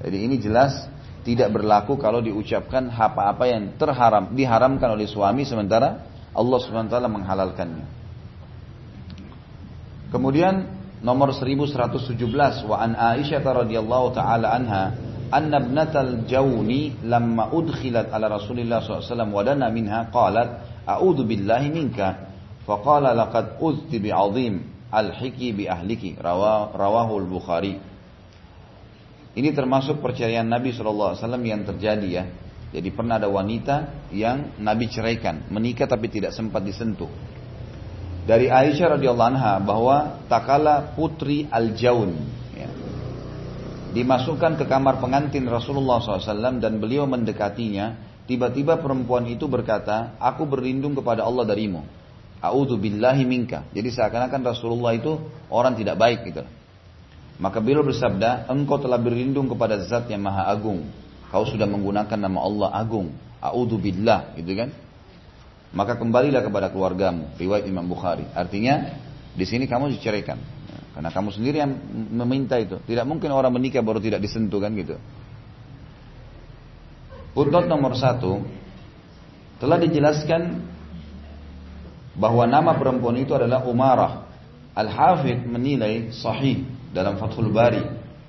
Jadi 0.02 0.18
ini 0.26 0.42
jelas 0.42 0.90
tidak 1.22 1.54
berlaku 1.54 2.02
kalau 2.02 2.18
diucapkan 2.18 2.90
apa-apa 2.90 3.46
yang 3.46 3.78
terharam 3.78 4.34
diharamkan 4.34 4.98
oleh 4.98 5.06
suami 5.06 5.46
sementara 5.46 6.02
Allah 6.34 6.58
SWT 6.58 6.98
menghalalkannya. 6.98 7.86
Kemudian 10.10 10.66
nomor 11.06 11.30
1117 11.30 12.10
wa 12.66 12.82
an 12.82 12.98
Aisyah 12.98 13.46
radhiyallahu 13.46 14.18
taala 14.18 14.50
anha 14.50 15.14
anna 15.32 15.62
ibnatal 15.62 16.26
jawni 16.30 17.00
lamma 17.06 17.50
udkhilat 17.54 18.10
ala 18.14 18.30
Rasulillah 18.30 18.82
SAW 18.84 19.30
wa 19.32 19.42
dana 19.42 19.70
minha 19.70 20.10
qalat 20.10 20.84
a'udzu 20.86 21.24
billahi 21.26 21.70
minka. 21.70 22.34
Faqala 22.66 23.14
laqad 23.14 23.62
uzti 23.62 24.02
bi'azim 24.02 24.88
alhiki 24.90 25.54
bi 25.54 25.70
ahliki. 25.70 26.18
Rawahu 26.18 27.14
al-Bukhari 27.22 27.96
ini 29.36 29.52
termasuk 29.52 30.00
perceraian 30.00 30.48
Nabi 30.48 30.72
SAW 30.72 31.20
yang 31.44 31.68
terjadi 31.68 32.08
ya. 32.08 32.24
Jadi 32.72 32.90
pernah 32.92 33.20
ada 33.20 33.28
wanita 33.28 34.08
yang 34.12 34.60
Nabi 34.60 34.88
ceraikan, 34.88 35.48
menikah 35.52 35.88
tapi 35.88 36.08
tidak 36.08 36.32
sempat 36.32 36.64
disentuh. 36.64 37.08
Dari 38.26 38.50
Aisyah 38.50 38.98
radhiyallahu 38.98 39.32
anha 39.36 39.62
bahwa 39.62 40.24
takala 40.26 40.96
putri 40.98 41.46
Al-Jaun 41.52 42.16
dimasukkan 43.96 44.60
ke 44.60 44.66
kamar 44.68 45.00
pengantin 45.00 45.48
Rasulullah 45.48 46.04
SAW 46.04 46.60
dan 46.60 46.84
beliau 46.84 47.08
mendekatinya. 47.08 48.14
Tiba-tiba 48.28 48.82
perempuan 48.82 49.24
itu 49.32 49.48
berkata, 49.48 50.18
aku 50.20 50.44
berlindung 50.44 50.98
kepada 50.98 51.24
Allah 51.24 51.48
darimu. 51.48 51.86
A'udhu 52.44 52.76
billahi 52.76 53.24
minka. 53.24 53.64
Jadi 53.72 53.96
seakan-akan 53.96 54.42
Rasulullah 54.44 54.92
itu 54.98 55.16
orang 55.48 55.78
tidak 55.80 55.96
baik 55.96 56.28
gitu. 56.28 56.44
Maka 57.40 57.64
beliau 57.64 57.86
bersabda, 57.86 58.52
engkau 58.52 58.82
telah 58.82 59.00
berlindung 59.00 59.48
kepada 59.48 59.80
zat 59.86 60.10
yang 60.10 60.26
maha 60.26 60.50
agung 60.50 60.84
Kau 61.36 61.44
sudah 61.44 61.68
menggunakan 61.68 62.16
nama 62.16 62.40
Allah 62.48 62.70
agung. 62.80 63.12
A'udhu 63.44 63.76
billah, 63.76 64.34
gitu 64.40 64.56
kan? 64.56 64.72
Maka 65.76 66.00
kembalilah 66.00 66.40
kepada 66.40 66.72
keluargamu. 66.72 67.36
Riwayat 67.36 67.68
Imam 67.68 67.84
Bukhari. 67.86 68.24
Artinya, 68.32 68.96
di 69.36 69.44
sini 69.44 69.68
kamu 69.68 69.92
diceraikan. 70.00 70.40
Karena 70.96 71.12
kamu 71.12 71.30
sendiri 71.36 71.60
yang 71.60 71.76
meminta 72.16 72.56
itu. 72.56 72.80
Tidak 72.80 73.04
mungkin 73.04 73.36
orang 73.36 73.52
menikah 73.52 73.84
baru 73.84 74.00
tidak 74.00 74.24
disentuh 74.24 74.64
kan 74.64 74.72
gitu. 74.80 74.96
Untuk 77.36 77.68
nomor 77.68 78.00
satu, 78.00 78.40
telah 79.60 79.76
dijelaskan 79.76 80.64
bahwa 82.16 82.48
nama 82.48 82.80
perempuan 82.80 83.20
itu 83.20 83.36
adalah 83.36 83.68
Umarah. 83.68 84.24
Al-Hafidh 84.72 85.44
menilai 85.44 86.16
sahih 86.16 86.64
dalam 86.96 87.20
Fathul 87.20 87.52
Bari 87.52 87.84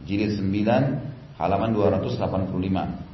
jilid 0.06 0.34
9 0.38 1.38
halaman 1.38 1.70
285 1.70 3.06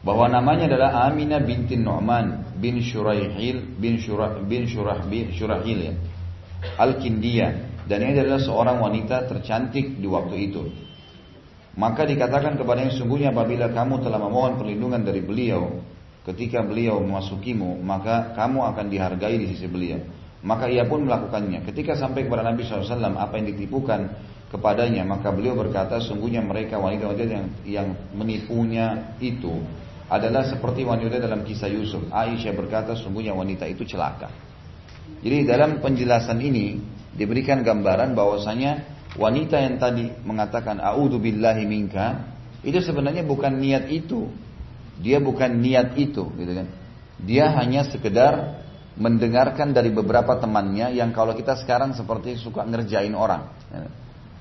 bahwa 0.00 0.26
namanya 0.32 0.64
adalah 0.66 1.06
Aminah 1.10 1.42
binti 1.44 1.76
Nu'man 1.76 2.56
bin 2.56 2.80
Shuraihil 2.80 3.76
bin 3.76 4.00
Shurah 4.00 4.40
bin 4.42 4.64
Shurah 4.66 5.04
bin 5.04 5.30
Shurahil 5.34 5.78
ya. 5.92 5.94
Al-Kindiyah 6.76 7.69
dan 7.90 8.06
ini 8.06 8.22
adalah 8.22 8.38
seorang 8.38 8.78
wanita 8.78 9.26
tercantik 9.26 9.98
di 9.98 10.06
waktu 10.06 10.36
itu. 10.46 10.62
Maka 11.74 12.06
dikatakan 12.06 12.54
kepadanya 12.54 12.94
sungguhnya 12.94 13.34
apabila 13.34 13.66
kamu 13.74 13.98
telah 14.06 14.22
memohon 14.22 14.62
perlindungan 14.62 15.02
dari 15.02 15.18
beliau 15.26 15.82
ketika 16.22 16.62
beliau 16.62 17.02
memasukimu 17.02 17.82
maka 17.82 18.30
kamu 18.38 18.62
akan 18.62 18.86
dihargai 18.86 19.42
di 19.42 19.50
sisi 19.50 19.66
beliau. 19.66 19.98
Maka 20.46 20.70
ia 20.70 20.86
pun 20.86 21.02
melakukannya. 21.02 21.66
Ketika 21.66 21.98
sampai 21.98 22.30
kepada 22.30 22.46
Nabi 22.46 22.62
SAW 22.62 22.94
apa 22.94 23.34
yang 23.42 23.50
ditipukan 23.58 24.06
kepadanya 24.54 25.02
maka 25.02 25.34
beliau 25.34 25.58
berkata 25.58 25.98
sungguhnya 25.98 26.46
mereka 26.46 26.78
wanita-wanita 26.78 27.26
yang 27.26 27.48
yang 27.66 27.88
menipunya 28.14 29.18
itu 29.18 29.58
adalah 30.06 30.46
seperti 30.46 30.86
wanita 30.86 31.18
dalam 31.18 31.42
kisah 31.42 31.66
Yusuf. 31.66 32.06
Aisyah 32.06 32.54
berkata 32.54 32.94
sungguhnya 32.94 33.34
wanita 33.34 33.66
itu 33.66 33.82
celaka. 33.82 34.30
Jadi 35.26 35.42
dalam 35.42 35.82
penjelasan 35.82 36.38
ini 36.38 36.99
diberikan 37.14 37.62
gambaran 37.66 38.14
bahwasanya 38.14 38.86
wanita 39.18 39.58
yang 39.58 39.76
tadi 39.82 40.10
mengatakan 40.22 40.78
a'udzu 40.78 41.18
billahi 41.18 41.66
minka 41.66 42.30
itu 42.62 42.78
sebenarnya 42.84 43.24
bukan 43.24 43.58
niat 43.58 43.88
itu. 43.88 44.28
Dia 45.00 45.16
bukan 45.16 45.64
niat 45.64 45.96
itu 45.96 46.28
gitu 46.36 46.52
kan. 46.52 46.68
Dia 47.20 47.52
hanya 47.56 47.88
sekedar 47.88 48.60
mendengarkan 49.00 49.72
dari 49.72 49.88
beberapa 49.88 50.36
temannya 50.36 50.92
yang 50.92 51.16
kalau 51.16 51.32
kita 51.32 51.56
sekarang 51.56 51.96
seperti 51.96 52.36
suka 52.36 52.68
ngerjain 52.68 53.16
orang. 53.16 53.48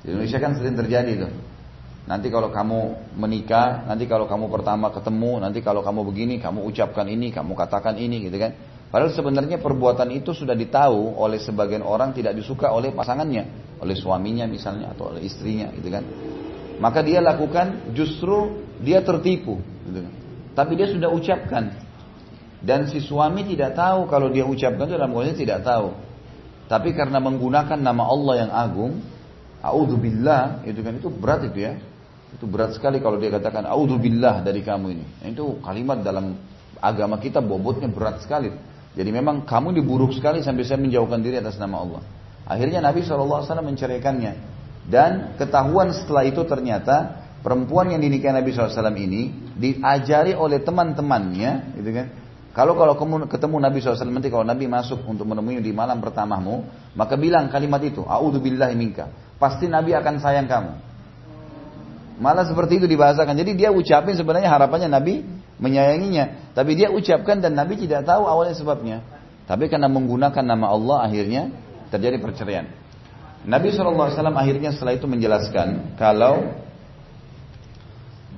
Di 0.04 0.12
Indonesia 0.12 0.40
kan 0.40 0.60
sering 0.60 0.76
terjadi 0.76 1.12
itu. 1.16 1.30
Nanti 2.10 2.34
kalau 2.34 2.50
kamu 2.50 2.80
menikah, 3.22 3.86
nanti 3.86 4.10
kalau 4.10 4.26
kamu 4.26 4.50
pertama 4.50 4.90
ketemu, 4.90 5.38
nanti 5.46 5.62
kalau 5.62 5.86
kamu 5.86 6.02
begini, 6.10 6.36
kamu 6.42 6.66
ucapkan 6.66 7.06
ini, 7.06 7.30
kamu 7.30 7.54
katakan 7.54 7.96
ini 8.02 8.26
gitu 8.26 8.36
kan. 8.42 8.52
Padahal 8.90 9.14
sebenarnya 9.14 9.62
perbuatan 9.62 10.10
itu 10.18 10.34
sudah 10.34 10.58
ditahu 10.58 11.14
oleh 11.22 11.38
sebagian 11.38 11.86
orang 11.86 12.10
tidak 12.10 12.34
disuka 12.34 12.74
oleh 12.74 12.90
pasangannya, 12.90 13.78
oleh 13.78 13.94
suaminya 13.94 14.50
misalnya 14.50 14.98
atau 14.98 15.14
oleh 15.14 15.22
istrinya 15.22 15.70
gitu 15.78 15.94
kan. 15.94 16.02
Maka 16.82 17.06
dia 17.06 17.22
lakukan 17.22 17.94
justru 17.94 18.66
dia 18.82 19.06
tertipu 19.06 19.62
gitu 19.86 20.00
kan. 20.02 20.14
Tapi 20.58 20.74
dia 20.74 20.90
sudah 20.90 21.14
ucapkan. 21.14 21.86
Dan 22.60 22.90
si 22.92 23.00
suami 23.00 23.46
tidak 23.48 23.78
tahu 23.78 24.10
kalau 24.10 24.28
dia 24.34 24.44
ucapkan 24.44 24.90
itu 24.90 24.98
dalam 24.98 25.14
kondisi 25.14 25.46
tidak 25.46 25.64
tahu. 25.64 25.96
Tapi 26.68 26.92
karena 26.92 27.22
menggunakan 27.22 27.78
nama 27.80 28.04
Allah 28.10 28.34
yang 28.46 28.52
agung, 28.52 28.94
A'udzubillah 29.60 30.64
itu 30.66 30.80
kan 30.82 30.94
itu 30.98 31.10
berat 31.14 31.46
itu 31.46 31.62
ya. 31.62 31.78
Itu 32.34 32.46
berat 32.46 32.74
sekali 32.74 33.00
kalau 33.00 33.22
dia 33.22 33.32
katakan 33.32 33.70
A'udzubillah 33.70 34.42
dari 34.44 34.66
kamu 34.66 34.86
ini. 34.98 35.06
Nah, 35.24 35.28
itu 35.30 35.46
kalimat 35.62 36.02
dalam 36.02 36.36
agama 36.80 37.20
kita 37.20 37.44
bobotnya 37.44 37.88
berat 37.92 38.24
sekali. 38.24 38.50
Jadi 38.98 39.10
memang 39.14 39.46
kamu 39.46 39.76
diburuk 39.78 40.12
sekali 40.18 40.42
sampai 40.42 40.66
saya 40.66 40.82
menjauhkan 40.82 41.22
diri 41.22 41.38
atas 41.38 41.62
nama 41.62 41.82
Allah. 41.82 42.02
Akhirnya 42.50 42.82
Nabi 42.82 43.06
SAW 43.06 43.46
menceraikannya. 43.46 44.58
Dan 44.90 45.38
ketahuan 45.38 45.94
setelah 45.94 46.26
itu 46.26 46.42
ternyata 46.50 47.22
perempuan 47.46 47.94
yang 47.94 48.02
dinikahi 48.02 48.34
Nabi 48.34 48.50
SAW 48.50 48.90
ini 48.98 49.54
diajari 49.54 50.34
oleh 50.34 50.66
teman-temannya, 50.66 51.78
gitu 51.78 51.92
kan? 51.94 52.08
Kalau 52.50 52.74
kalau 52.74 52.98
ketemu 53.30 53.56
Nabi 53.62 53.78
SAW 53.78 54.10
nanti 54.10 54.34
kalau 54.34 54.42
Nabi 54.42 54.66
masuk 54.66 55.06
untuk 55.06 55.30
menemui 55.30 55.62
di 55.62 55.70
malam 55.70 56.02
pertamamu, 56.02 56.66
maka 56.98 57.14
bilang 57.14 57.54
kalimat 57.54 57.80
itu, 57.86 58.02
A'udzubillahi 58.02 58.74
minka. 58.74 59.14
Pasti 59.38 59.70
Nabi 59.70 59.94
akan 59.94 60.18
sayang 60.18 60.50
kamu. 60.50 60.74
Malah 62.20 62.44
seperti 62.44 62.84
itu 62.84 62.86
dibahasakan. 62.90 63.32
Jadi 63.38 63.56
dia 63.56 63.72
ucapin 63.72 64.12
sebenarnya 64.18 64.52
harapannya 64.52 64.92
Nabi 64.92 65.24
menyayanginya. 65.60 66.56
Tapi 66.56 66.72
dia 66.74 66.90
ucapkan 66.90 67.44
dan 67.44 67.54
Nabi 67.54 67.78
tidak 67.78 68.08
tahu 68.08 68.26
awalnya 68.26 68.56
sebabnya. 68.56 68.98
Tapi 69.46 69.68
karena 69.68 69.92
menggunakan 69.92 70.44
nama 70.44 70.72
Allah 70.72 70.98
akhirnya 71.06 71.52
terjadi 71.94 72.18
perceraian. 72.18 72.66
Nabi 73.48 73.72
SAW 73.72 74.12
akhirnya 74.36 74.76
setelah 74.76 75.00
itu 75.00 75.08
menjelaskan 75.08 75.96
kalau 75.96 76.60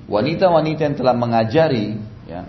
wanita-wanita 0.06 0.80
yang 0.86 0.96
telah 0.96 1.14
mengajari 1.14 1.98
ya, 2.26 2.46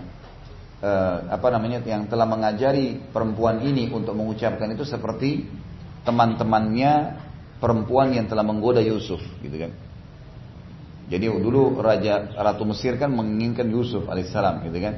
eh, 0.80 1.16
apa 1.28 1.46
namanya 1.50 1.82
yang 1.82 2.06
telah 2.06 2.24
mengajari 2.24 2.98
perempuan 3.10 3.62
ini 3.62 3.90
untuk 3.90 4.14
mengucapkan 4.14 4.70
itu 4.70 4.86
seperti 4.86 5.44
teman-temannya 6.06 7.20
perempuan 7.58 8.14
yang 8.14 8.30
telah 8.30 8.46
menggoda 8.46 8.80
Yusuf 8.84 9.20
gitu 9.42 9.56
kan. 9.56 9.72
Jadi 11.04 11.28
dulu 11.28 11.84
raja 11.84 12.32
ratu 12.32 12.64
Mesir 12.64 12.96
kan 12.96 13.12
menginginkan 13.12 13.68
Yusuf 13.68 14.08
alaihissalam 14.08 14.64
gitu 14.68 14.78
kan. 14.80 14.94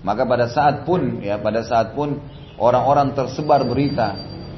Maka 0.00 0.24
pada 0.24 0.46
saat 0.48 0.88
pun 0.88 1.20
ya 1.20 1.36
pada 1.36 1.60
saat 1.66 1.92
pun 1.92 2.20
orang-orang 2.56 3.12
tersebar 3.12 3.64
berita 3.68 4.16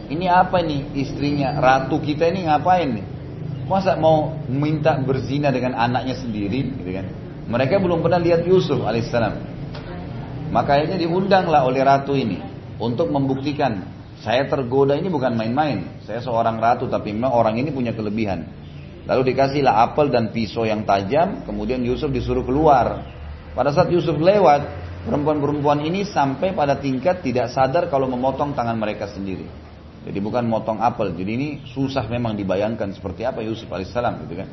ini 0.09 0.25
apa 0.31 0.63
nih 0.65 0.95
istrinya 0.97 1.59
ratu 1.59 1.99
kita 2.01 2.31
ini 2.31 2.47
ngapain 2.47 2.89
nih? 2.95 3.07
Masa 3.69 4.01
mau 4.01 4.33
minta 4.49 4.97
berzina 4.97 5.53
dengan 5.53 5.77
anaknya 5.77 6.17
sendiri 6.17 6.81
gitu 6.81 6.91
kan? 6.95 7.07
Mereka 7.49 7.77
belum 7.81 8.01
pernah 8.01 8.17
lihat 8.17 8.47
Yusuf 8.49 8.81
alaihissalam. 8.81 9.35
Makanya 10.49 10.97
diundanglah 10.97 11.69
oleh 11.69 11.85
ratu 11.85 12.17
ini 12.17 12.41
untuk 12.81 13.13
membuktikan 13.13 13.85
saya 14.25 14.49
tergoda 14.49 14.97
ini 14.97 15.13
bukan 15.13 15.37
main-main. 15.37 16.03
Saya 16.03 16.25
seorang 16.25 16.57
ratu 16.59 16.89
tapi 16.89 17.13
memang 17.13 17.31
orang 17.31 17.61
ini 17.61 17.69
punya 17.71 17.93
kelebihan. 17.93 18.49
Lalu 19.09 19.33
dikasihlah 19.33 19.89
apel 19.89 20.13
dan 20.13 20.29
pisau 20.37 20.69
yang 20.69 20.85
tajam, 20.85 21.41
kemudian 21.49 21.81
Yusuf 21.81 22.13
disuruh 22.13 22.45
keluar. 22.45 23.09
Pada 23.57 23.73
saat 23.73 23.89
Yusuf 23.89 24.21
lewat, 24.21 24.69
perempuan-perempuan 25.09 25.81
ini 25.81 26.05
sampai 26.05 26.53
pada 26.53 26.77
tingkat 26.77 27.25
tidak 27.25 27.49
sadar 27.49 27.89
kalau 27.89 28.05
memotong 28.05 28.53
tangan 28.53 28.77
mereka 28.77 29.09
sendiri. 29.09 29.49
Jadi 30.05 30.19
bukan 30.21 30.45
motong 30.45 30.85
apel. 30.85 31.17
Jadi 31.17 31.31
ini 31.35 31.49
susah 31.73 32.05
memang 32.05 32.37
dibayangkan 32.37 32.93
seperti 32.93 33.25
apa 33.25 33.41
Yusuf 33.41 33.73
alaihissalam 33.73 34.29
gitu 34.29 34.45
kan. 34.45 34.49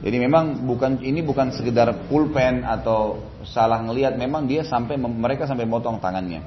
Jadi 0.00 0.16
memang 0.16 0.64
bukan 0.64 1.04
ini 1.04 1.20
bukan 1.20 1.52
sekedar 1.52 2.08
pulpen 2.08 2.64
atau 2.64 3.20
salah 3.44 3.84
ngelihat, 3.84 4.16
memang 4.16 4.48
dia 4.48 4.64
sampai 4.64 4.96
mereka 4.96 5.44
sampai 5.44 5.68
motong 5.68 6.00
tangannya. 6.00 6.40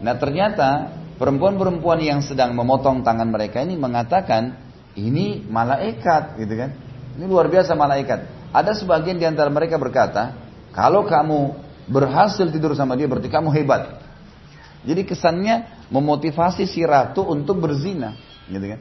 Nah 0.00 0.16
ternyata 0.16 0.90
perempuan-perempuan 1.20 2.00
yang 2.00 2.24
sedang 2.24 2.56
memotong 2.56 3.04
tangan 3.04 3.28
mereka 3.28 3.60
ini 3.60 3.76
mengatakan 3.76 4.63
ini 4.94 5.42
malaikat 5.46 6.38
gitu 6.38 6.54
kan. 6.54 6.70
Ini 7.14 7.24
luar 7.26 7.46
biasa 7.46 7.74
malaikat. 7.78 8.50
Ada 8.54 8.74
sebagian 8.74 9.18
di 9.18 9.26
antara 9.26 9.50
mereka 9.50 9.78
berkata, 9.78 10.34
kalau 10.74 11.06
kamu 11.06 11.54
berhasil 11.90 12.46
tidur 12.50 12.74
sama 12.74 12.98
dia 12.98 13.06
berarti 13.06 13.30
kamu 13.30 13.50
hebat. 13.54 14.02
Jadi 14.84 15.02
kesannya 15.06 15.86
memotivasi 15.88 16.68
si 16.68 16.84
ratu 16.84 17.24
untuk 17.24 17.62
berzina, 17.62 18.14
gitu 18.50 18.66
kan? 18.76 18.80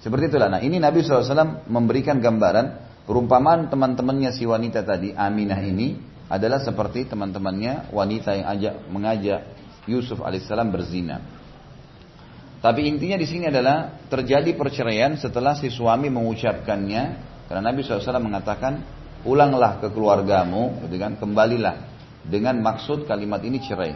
Seperti 0.00 0.32
itulah. 0.32 0.48
Nah 0.48 0.60
ini 0.62 0.80
Nabi 0.80 1.02
SAW 1.02 1.66
memberikan 1.68 2.22
gambaran 2.22 2.66
perumpamaan 3.04 3.68
teman-temannya 3.68 4.32
si 4.32 4.44
wanita 4.44 4.84
tadi 4.86 5.12
Aminah 5.12 5.60
ini 5.60 5.98
adalah 6.26 6.58
seperti 6.62 7.06
teman-temannya 7.06 7.94
wanita 7.94 8.30
yang 8.34 8.46
ajak 8.50 8.74
mengajak 8.90 9.40
Yusuf 9.86 10.18
alaihissalam 10.22 10.68
berzina. 10.74 11.35
Tapi 12.60 12.88
intinya 12.88 13.20
di 13.20 13.28
sini 13.28 13.46
adalah 13.46 14.00
terjadi 14.08 14.56
perceraian 14.56 15.14
setelah 15.20 15.54
si 15.54 15.68
suami 15.68 16.08
mengucapkannya 16.08 17.02
karena 17.46 17.62
Nabi 17.62 17.86
SAW 17.86 18.18
mengatakan 18.18 18.82
pulanglah 19.22 19.78
ke 19.78 19.90
keluargamu, 19.90 20.82
gitu 20.86 20.96
kan, 20.98 21.14
kembalilah 21.18 21.86
dengan 22.26 22.58
maksud 22.58 23.06
kalimat 23.06 23.42
ini 23.46 23.62
cerai. 23.62 23.94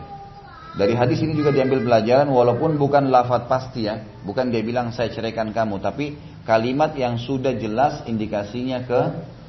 Dari 0.70 0.94
hadis 0.94 1.18
ini 1.18 1.34
juga 1.34 1.50
diambil 1.50 1.82
pelajaran 1.82 2.30
walaupun 2.30 2.78
bukan 2.78 3.11
lafaz 3.11 3.50
pasti 3.50 3.90
ya, 3.90 4.06
bukan 4.22 4.54
dia 4.54 4.62
bilang 4.62 4.94
saya 4.94 5.11
ceraikan 5.11 5.50
kamu, 5.50 5.82
tapi 5.82 6.14
kalimat 6.46 6.94
yang 6.94 7.18
sudah 7.18 7.58
jelas 7.58 8.06
indikasinya 8.06 8.86
ke 8.86 9.00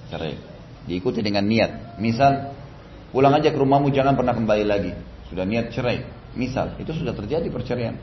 cerai. 0.10 0.34
Diikuti 0.90 1.22
dengan 1.22 1.46
niat. 1.46 2.02
Misal, 2.02 2.58
pulang 3.14 3.38
aja 3.38 3.54
ke 3.54 3.58
rumahmu 3.62 3.94
jangan 3.94 4.18
pernah 4.18 4.34
kembali 4.34 4.66
lagi. 4.66 4.98
Sudah 5.30 5.46
niat 5.46 5.70
cerai. 5.70 6.02
Misal, 6.34 6.74
itu 6.82 6.90
sudah 6.90 7.14
terjadi 7.14 7.54
perceraian. 7.54 8.02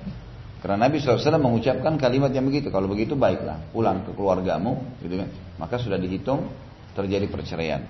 Karena 0.59 0.91
Nabi 0.91 0.99
SAW 0.99 1.39
mengucapkan 1.39 1.95
kalimat 1.95 2.35
yang 2.35 2.43
begitu. 2.43 2.75
Kalau 2.75 2.91
begitu 2.91 3.15
baiklah, 3.15 3.63
pulang 3.71 4.03
ke 4.03 4.11
keluargamu, 4.11 4.99
gitu 4.99 5.23
kan. 5.23 5.29
Maka 5.55 5.79
sudah 5.79 5.95
dihitung 5.95 6.51
terjadi 6.99 7.31
perceraian. 7.31 7.87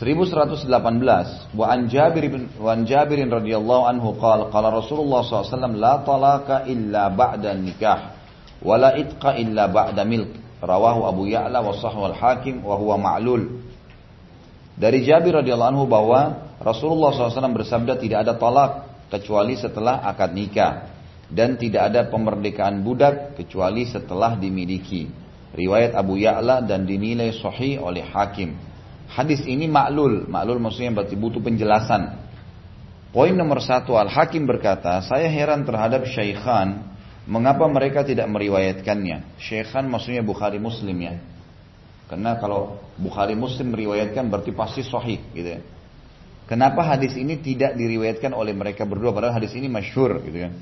1118 0.00 1.52
wa 1.52 1.66
an 1.68 1.84
Jabir 1.92 2.24
bin 2.32 2.48
wa 2.56 2.72
an 2.72 2.88
Jabir 2.88 3.20
radhiyallahu 3.20 3.84
anhu 3.84 4.16
qala 4.16 4.48
qala 4.48 4.72
Rasulullah 4.72 5.20
SAW 5.20 5.76
la 5.76 6.00
talaka 6.00 6.64
illa 6.64 7.12
ba'da 7.12 7.52
nikah 7.52 8.16
wa 8.64 8.80
la 8.80 8.96
itqa 8.96 9.36
illa 9.36 9.68
ba'da 9.68 10.00
milk 10.08 10.32
rawahu 10.64 11.04
Abu 11.04 11.28
Ya'la 11.28 11.60
wa 11.60 11.76
sahih 11.76 12.16
al-Hakim 12.16 12.64
wa 12.64 12.80
huwa 12.80 12.96
ma'lul 12.96 13.60
dari 14.80 15.04
Jabir 15.04 15.36
radhiyallahu 15.44 15.70
anhu 15.76 15.84
bahwa 15.84 16.48
Rasulullah 16.64 17.12
SAW 17.12 17.52
bersabda 17.52 18.00
tidak 18.00 18.24
ada 18.24 18.40
talak 18.40 18.89
kecuali 19.10 19.58
setelah 19.58 20.06
akad 20.06 20.30
nikah 20.32 20.72
dan 21.28 21.58
tidak 21.58 21.90
ada 21.90 22.06
pemmerdekaan 22.08 22.80
budak 22.86 23.34
kecuali 23.36 23.84
setelah 23.84 24.38
dimiliki 24.38 25.10
riwayat 25.52 25.98
Abu 25.98 26.22
Ya'la 26.22 26.62
dan 26.62 26.86
dinilai 26.86 27.34
sahih 27.34 27.82
oleh 27.82 28.06
Hakim 28.06 28.70
Hadis 29.10 29.42
ini 29.42 29.66
maklul, 29.66 30.30
maklul 30.30 30.62
maksudnya 30.62 30.94
berarti 30.94 31.18
butuh 31.18 31.42
penjelasan. 31.42 32.14
Poin 33.10 33.34
nomor 33.34 33.58
satu, 33.58 33.98
Al-Hakim 33.98 34.46
berkata, 34.46 35.02
saya 35.02 35.26
heran 35.26 35.66
terhadap 35.66 36.06
Syekhan, 36.06 36.86
mengapa 37.26 37.66
mereka 37.66 38.06
tidak 38.06 38.30
meriwayatkannya. 38.30 39.34
Syekhan 39.42 39.90
maksudnya 39.90 40.22
Bukhari 40.22 40.62
Muslim 40.62 40.94
ya. 40.94 41.18
Karena 42.06 42.38
kalau 42.38 42.78
Bukhari 42.94 43.34
Muslim 43.34 43.74
meriwayatkan 43.74 44.30
berarti 44.30 44.54
pasti 44.54 44.86
sahih 44.86 45.18
gitu 45.34 45.58
ya. 45.58 45.60
Kenapa 46.50 46.82
hadis 46.82 47.14
ini 47.14 47.38
tidak 47.38 47.78
diriwayatkan 47.78 48.34
oleh 48.34 48.50
mereka 48.50 48.82
berdua 48.82 49.14
padahal 49.14 49.38
hadis 49.38 49.54
ini 49.54 49.70
masyhur 49.70 50.18
gitu 50.26 50.50
kan. 50.50 50.52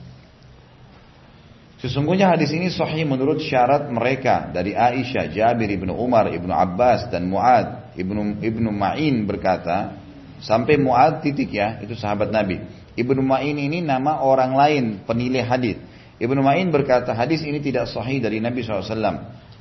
Sesungguhnya 1.80 2.28
hadis 2.28 2.52
ini 2.52 2.68
sahih 2.68 3.08
menurut 3.08 3.40
syarat 3.40 3.88
mereka 3.88 4.52
dari 4.52 4.76
Aisyah, 4.76 5.32
Jabir 5.32 5.70
ibnu 5.72 5.96
Umar, 5.96 6.28
ibnu 6.28 6.52
Abbas 6.52 7.08
dan 7.08 7.24
Muad 7.30 7.88
Ibnu 7.98 8.38
Ibnu 8.38 8.70
Ma'in 8.70 9.26
berkata, 9.26 9.98
sampai 10.38 10.78
Mu'ad 10.78 11.18
titik 11.26 11.50
ya, 11.50 11.82
itu 11.82 11.98
sahabat 11.98 12.30
Nabi. 12.30 12.62
Ibnu 12.94 13.18
Ma'in 13.18 13.58
ini 13.58 13.82
nama 13.82 14.22
orang 14.22 14.54
lain 14.54 14.84
penilai 15.02 15.42
hadis. 15.42 15.76
Ibnu 16.22 16.38
Ma'in 16.38 16.70
berkata 16.70 17.10
hadis 17.10 17.42
ini 17.42 17.58
tidak 17.58 17.90
sahih 17.90 18.22
dari 18.22 18.38
Nabi 18.38 18.62
SAW. 18.62 18.86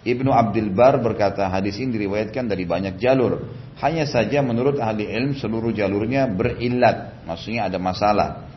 Ibnu 0.07 0.31
Abdul 0.31 0.71
Bar 0.71 1.03
berkata 1.03 1.51
hadis 1.51 1.75
ini 1.83 1.99
diriwayatkan 1.99 2.47
dari 2.47 2.63
banyak 2.63 2.95
jalur. 2.95 3.43
Hanya 3.83 4.07
saja 4.07 4.39
menurut 4.39 4.79
ahli 4.79 5.03
ilm 5.03 5.35
seluruh 5.35 5.75
jalurnya 5.75 6.31
berillat. 6.31 7.27
Maksudnya 7.27 7.67
ada 7.67 7.75
masalah. 7.75 8.47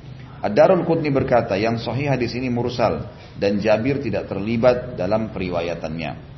Ad-Darul 0.41 0.87
Qutni 0.87 1.11
berkata 1.11 1.59
yang 1.59 1.77
sahih 1.83 2.07
hadis 2.07 2.33
ini 2.39 2.49
mursal 2.49 3.11
dan 3.37 3.59
Jabir 3.59 3.99
tidak 3.99 4.31
terlibat 4.31 4.95
dalam 4.95 5.35
periwayatannya. 5.35 6.31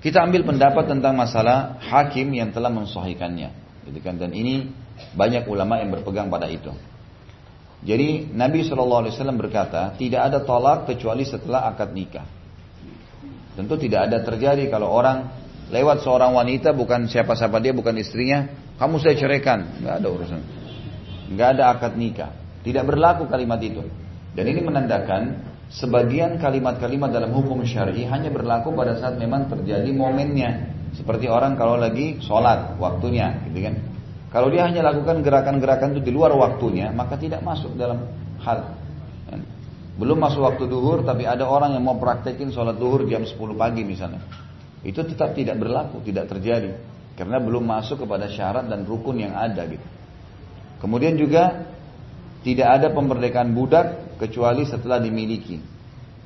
Kita 0.00 0.24
ambil 0.24 0.48
pendapat 0.48 0.88
tentang 0.88 1.14
masalah 1.14 1.76
hakim 1.84 2.32
yang 2.32 2.56
telah 2.56 2.72
mensahihkannya. 2.72 3.52
Gitu 3.84 4.00
kan? 4.00 4.16
Dan 4.16 4.32
ini 4.32 4.72
banyak 5.12 5.44
ulama 5.44 5.78
yang 5.78 5.92
berpegang 5.92 6.32
pada 6.32 6.48
itu. 6.48 6.72
Jadi 7.84 8.32
Nabi 8.32 8.64
SAW 8.64 9.12
berkata, 9.36 9.92
tidak 10.00 10.32
ada 10.32 10.38
tolak 10.40 10.88
kecuali 10.88 11.28
setelah 11.28 11.68
akad 11.68 11.92
nikah. 11.92 12.43
Tentu 13.54 13.78
tidak 13.78 14.10
ada 14.10 14.18
terjadi 14.26 14.66
kalau 14.66 14.90
orang 14.90 15.30
lewat 15.70 16.02
seorang 16.02 16.34
wanita 16.34 16.74
bukan 16.74 17.06
siapa-siapa 17.06 17.62
dia, 17.62 17.70
bukan 17.70 17.94
istrinya, 17.96 18.50
kamu 18.76 18.98
saya 18.98 19.14
ceraikan. 19.14 19.80
Nggak 19.80 19.94
ada 20.02 20.08
urusan. 20.10 20.40
Nggak 21.34 21.48
ada 21.58 21.62
akad 21.70 21.94
nikah. 21.94 22.30
Tidak 22.66 22.84
berlaku 22.84 23.30
kalimat 23.30 23.62
itu. 23.62 23.80
Dan 24.34 24.44
ini 24.50 24.60
menandakan 24.66 25.22
sebagian 25.70 26.42
kalimat-kalimat 26.42 27.14
dalam 27.14 27.30
hukum 27.30 27.62
syar'i 27.62 28.02
hanya 28.10 28.34
berlaku 28.34 28.74
pada 28.74 28.98
saat 28.98 29.14
memang 29.16 29.46
terjadi 29.46 29.88
momennya. 29.94 30.74
Seperti 30.94 31.26
orang 31.26 31.58
kalau 31.58 31.78
lagi 31.78 32.22
sholat 32.22 32.78
waktunya, 32.78 33.38
gitu 33.50 33.66
kan? 33.66 33.74
Kalau 34.34 34.50
dia 34.50 34.66
hanya 34.66 34.82
lakukan 34.90 35.22
gerakan-gerakan 35.22 35.94
itu 35.94 36.10
di 36.10 36.12
luar 36.14 36.34
waktunya, 36.34 36.90
maka 36.90 37.14
tidak 37.14 37.42
masuk 37.46 37.78
dalam 37.78 38.10
hal. 38.42 38.74
Belum 39.94 40.18
masuk 40.18 40.42
waktu 40.42 40.66
duhur, 40.66 41.06
tapi 41.06 41.22
ada 41.22 41.46
orang 41.46 41.78
yang 41.78 41.84
mau 41.86 41.94
praktekin 41.94 42.50
sholat 42.50 42.74
duhur 42.74 43.06
jam 43.06 43.22
10 43.22 43.34
pagi 43.54 43.86
misalnya. 43.86 44.26
Itu 44.82 45.06
tetap 45.06 45.38
tidak 45.38 45.56
berlaku, 45.62 46.02
tidak 46.02 46.26
terjadi. 46.34 46.74
Karena 47.14 47.38
belum 47.38 47.62
masuk 47.62 48.02
kepada 48.02 48.26
syarat 48.26 48.66
dan 48.66 48.82
rukun 48.82 49.22
yang 49.22 49.38
ada 49.38 49.62
gitu. 49.70 49.86
Kemudian 50.82 51.14
juga 51.14 51.70
tidak 52.42 52.68
ada 52.82 52.90
pemberdekaan 52.90 53.54
budak 53.54 54.18
kecuali 54.18 54.66
setelah 54.66 54.98
dimiliki. 54.98 55.62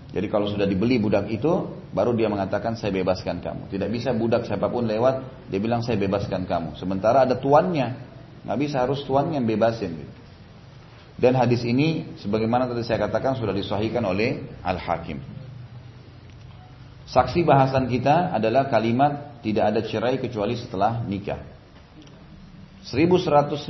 Jadi 0.08 0.26
kalau 0.32 0.48
sudah 0.48 0.64
dibeli 0.64 0.96
budak 0.96 1.28
itu, 1.28 1.68
baru 1.92 2.16
dia 2.16 2.32
mengatakan 2.32 2.80
saya 2.80 2.88
bebaskan 2.90 3.44
kamu. 3.44 3.68
Tidak 3.68 3.88
bisa 3.92 4.16
budak 4.16 4.48
siapa 4.48 4.72
pun 4.72 4.88
lewat, 4.88 5.46
dia 5.52 5.60
bilang 5.60 5.84
saya 5.84 6.00
bebaskan 6.00 6.48
kamu. 6.48 6.80
Sementara 6.80 7.28
ada 7.28 7.36
tuannya, 7.36 7.88
nggak 8.48 8.58
bisa 8.58 8.88
harus 8.88 9.04
tuannya 9.04 9.36
yang 9.36 9.46
bebasin. 9.46 9.92
Gitu. 9.92 10.12
Dan 11.18 11.34
hadis 11.34 11.66
ini, 11.66 12.14
sebagaimana 12.22 12.70
tadi 12.70 12.86
saya 12.86 13.10
katakan 13.10 13.34
sudah 13.34 13.50
disahihkan 13.50 14.06
oleh 14.06 14.46
Al 14.62 14.78
Hakim. 14.78 15.18
Saksi 17.10 17.42
bahasan 17.42 17.90
kita 17.90 18.30
adalah 18.30 18.70
kalimat 18.70 19.42
tidak 19.42 19.74
ada 19.74 19.80
cerai 19.82 20.22
kecuali 20.22 20.54
setelah 20.54 21.02
nikah. 21.02 21.42
1119. 22.86 23.66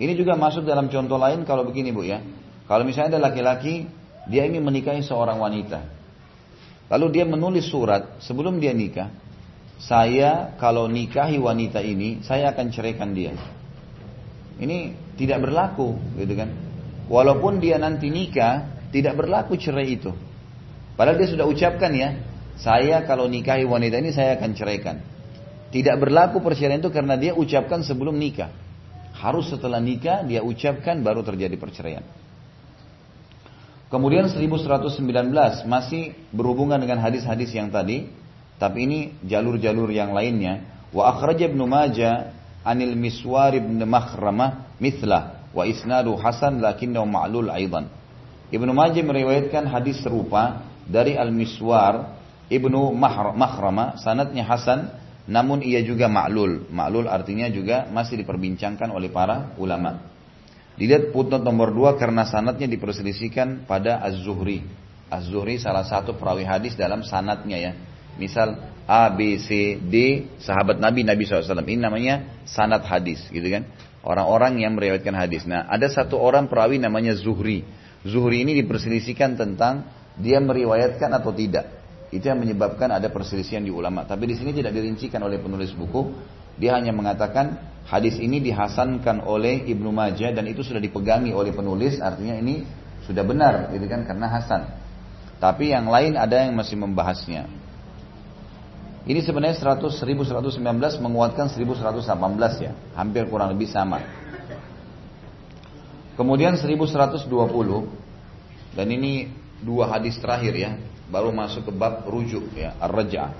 Ini 0.00 0.12
juga 0.14 0.38
masuk 0.38 0.62
dalam 0.62 0.86
contoh 0.86 1.18
lain 1.18 1.42
kalau 1.42 1.66
begini 1.66 1.90
bu 1.90 2.06
ya. 2.06 2.22
Kalau 2.70 2.86
misalnya 2.86 3.18
ada 3.18 3.28
laki-laki 3.32 3.90
dia 4.30 4.46
ingin 4.46 4.62
menikahi 4.62 5.02
seorang 5.02 5.42
wanita. 5.42 5.82
Lalu 6.90 7.06
dia 7.20 7.24
menulis 7.26 7.66
surat 7.66 8.22
sebelum 8.22 8.62
dia 8.62 8.70
nikah. 8.70 9.10
Saya 9.80 10.54
kalau 10.60 10.86
nikahi 10.86 11.40
wanita 11.40 11.80
ini, 11.80 12.20
saya 12.20 12.52
akan 12.52 12.68
ceraikan 12.68 13.16
dia. 13.16 13.32
Ini 14.60 14.92
tidak 15.20 15.44
berlaku, 15.44 16.00
gitu 16.16 16.32
kan? 16.32 16.48
Walaupun 17.12 17.60
dia 17.60 17.76
nanti 17.76 18.08
nikah, 18.08 18.88
tidak 18.88 19.20
berlaku 19.20 19.60
cerai 19.60 20.00
itu. 20.00 20.16
Padahal 20.96 21.20
dia 21.20 21.28
sudah 21.28 21.44
ucapkan 21.44 21.92
ya, 21.92 22.16
saya 22.56 23.04
kalau 23.04 23.28
nikahi 23.28 23.68
wanita 23.68 24.00
ini 24.00 24.16
saya 24.16 24.40
akan 24.40 24.56
ceraikan. 24.56 24.96
Tidak 25.68 25.96
berlaku 26.00 26.40
perceraian 26.40 26.80
itu 26.80 26.88
karena 26.88 27.20
dia 27.20 27.36
ucapkan 27.36 27.84
sebelum 27.84 28.16
nikah. 28.16 28.48
Harus 29.12 29.52
setelah 29.52 29.78
nikah 29.78 30.24
dia 30.24 30.40
ucapkan 30.40 31.04
baru 31.04 31.20
terjadi 31.20 31.60
perceraian. 31.60 32.02
Kemudian 33.90 34.30
1119 34.30 35.02
masih 35.66 36.14
berhubungan 36.30 36.78
dengan 36.78 37.02
hadis-hadis 37.02 37.50
yang 37.52 37.74
tadi, 37.74 38.06
tapi 38.56 38.86
ini 38.86 38.98
jalur-jalur 39.26 39.90
yang 39.90 40.14
lainnya. 40.14 40.62
Wa 40.94 41.12
akhraja 41.16 41.50
Ibnu 41.50 41.64
Majah 41.66 42.32
anil 42.62 42.94
Miswar 42.94 43.50
ibn 43.56 43.82
Makhramah 43.82 44.69
mithla 44.80 45.46
wa 45.54 45.62
isnadu 45.68 46.16
hasan 46.18 46.58
lakinnahu 46.58 47.06
ma'lul 47.06 47.52
aidan. 47.52 47.86
Ibnu 48.50 48.74
Majah 48.74 49.06
meriwayatkan 49.06 49.70
hadis 49.70 50.02
serupa 50.02 50.66
dari 50.90 51.14
Al-Miswar 51.14 52.18
Ibnu 52.50 52.90
Makhramah 53.38 54.02
sanatnya 54.02 54.42
hasan 54.42 54.90
namun 55.30 55.62
ia 55.62 55.78
juga 55.86 56.10
ma'lul. 56.10 56.66
Ma'lul 56.66 57.06
artinya 57.06 57.46
juga 57.46 57.86
masih 57.86 58.18
diperbincangkan 58.18 58.90
oleh 58.90 59.06
para 59.14 59.54
ulama. 59.54 60.02
Dilihat 60.74 61.14
footnote 61.14 61.46
nomor 61.46 61.70
dua 61.70 61.94
karena 61.94 62.26
sanatnya 62.26 62.66
diperselisihkan 62.66 63.68
pada 63.70 64.02
Az-Zuhri. 64.02 64.66
Az-Zuhri 65.06 65.62
salah 65.62 65.86
satu 65.86 66.18
perawi 66.18 66.42
hadis 66.42 66.74
dalam 66.74 67.06
sanatnya 67.06 67.58
ya. 67.60 67.72
Misal 68.18 68.58
A, 68.90 69.06
B, 69.14 69.38
C, 69.38 69.78
D, 69.78 70.26
sahabat 70.42 70.82
Nabi, 70.82 71.06
Nabi 71.06 71.22
SAW. 71.22 71.62
Ini 71.62 71.78
namanya 71.78 72.42
sanat 72.42 72.82
hadis 72.82 73.22
gitu 73.30 73.46
kan. 73.46 73.70
Orang-orang 74.00 74.64
yang 74.64 74.76
meriwayatkan 74.76 75.12
hadis. 75.12 75.44
Nah 75.44 75.68
ada 75.68 75.88
satu 75.92 76.16
orang 76.16 76.48
perawi 76.48 76.80
namanya 76.80 77.12
Zuhri. 77.12 77.64
Zuhri 78.04 78.48
ini 78.48 78.56
diperselisihkan 78.64 79.36
tentang 79.36 79.84
dia 80.16 80.40
meriwayatkan 80.40 81.12
atau 81.12 81.36
tidak. 81.36 81.68
Itu 82.10 82.26
yang 82.26 82.40
menyebabkan 82.42 82.90
ada 82.90 83.06
perselisihan 83.12 83.62
di 83.62 83.70
ulama. 83.70 84.02
Tapi 84.08 84.26
di 84.26 84.34
sini 84.34 84.56
tidak 84.56 84.72
dirincikan 84.74 85.20
oleh 85.22 85.38
penulis 85.38 85.70
buku. 85.76 86.10
Dia 86.58 86.76
hanya 86.76 86.90
mengatakan 86.90 87.70
Hadis 87.90 88.22
ini 88.22 88.38
dihasankan 88.38 89.26
oleh 89.26 89.66
Ibnu 89.66 89.90
Majah 89.90 90.30
dan 90.30 90.46
itu 90.46 90.62
sudah 90.62 90.78
dipegangi 90.78 91.34
oleh 91.34 91.50
penulis, 91.50 91.98
artinya 91.98 92.38
ini 92.38 92.62
sudah 93.02 93.26
benar, 93.26 93.74
gitu 93.74 93.82
kan? 93.90 94.06
Karena 94.06 94.30
hasan. 94.30 94.62
Tapi 95.42 95.74
yang 95.74 95.90
lain 95.90 96.14
ada 96.14 96.38
yang 96.46 96.54
masih 96.54 96.78
membahasnya. 96.78 97.50
Ini 99.08 99.24
sebenarnya 99.24 99.56
100, 99.56 99.96
1119 99.96 100.60
menguatkan 101.00 101.48
1118 101.48 102.60
ya. 102.60 102.72
Hampir 102.92 103.24
kurang 103.32 103.56
lebih 103.56 103.68
sama. 103.72 104.04
Kemudian 106.20 106.60
1120. 106.60 107.24
Dan 108.76 108.86
ini 108.92 109.32
dua 109.64 109.88
hadis 109.96 110.20
terakhir 110.20 110.52
ya. 110.52 110.76
Baru 111.08 111.32
masuk 111.32 111.68
ke 111.68 111.72
bab 111.72 112.04
rujuk 112.04 112.52
ya. 112.52 112.76
Ar-Raja. 112.76 113.32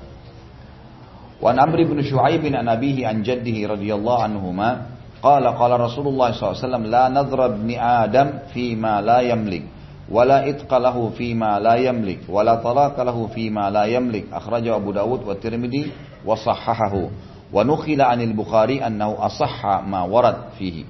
Wan 1.40 1.56
Amri 1.56 1.88
bin 1.88 2.00
Shu'aib 2.04 2.40
bin 2.44 2.56
Anabihi 2.56 3.04
an 3.04 3.24
jaddihi 3.24 3.64
radhiyallahu 3.64 4.20
anhuma 4.20 4.96
qala 5.24 5.56
qala 5.56 5.80
Rasulullah 5.80 6.36
SAW 6.36 6.84
la 6.84 7.08
nadhra 7.08 7.52
ibni 7.52 7.80
Adam 7.80 8.48
fi 8.52 8.76
ma 8.76 9.00
la 9.00 9.24
yamlik 9.24 9.79
wala 10.10 10.44
itqalahu 10.44 11.14
fima 11.14 11.56
la 11.62 11.78
yamlik 11.78 12.26
wala 12.26 12.58
talaqalahu 12.58 13.30
fima 13.30 13.70
la 13.70 13.86
yamlik 13.86 14.26
akhrajahu 14.28 14.74
Abu 14.74 14.90
Dawud 14.90 15.22
wa 15.22 15.38
Tirmidzi 15.38 15.94
wa 16.26 16.34
sahahahu. 16.34 17.08
Wa 17.50 17.62
nukhila 17.62 18.10
'anil 18.10 18.34
Bukhari 18.34 18.82
annahu 18.82 19.18
asahha 19.22 19.86
ma 19.86 20.02
warad 20.06 20.54
fihi. 20.58 20.86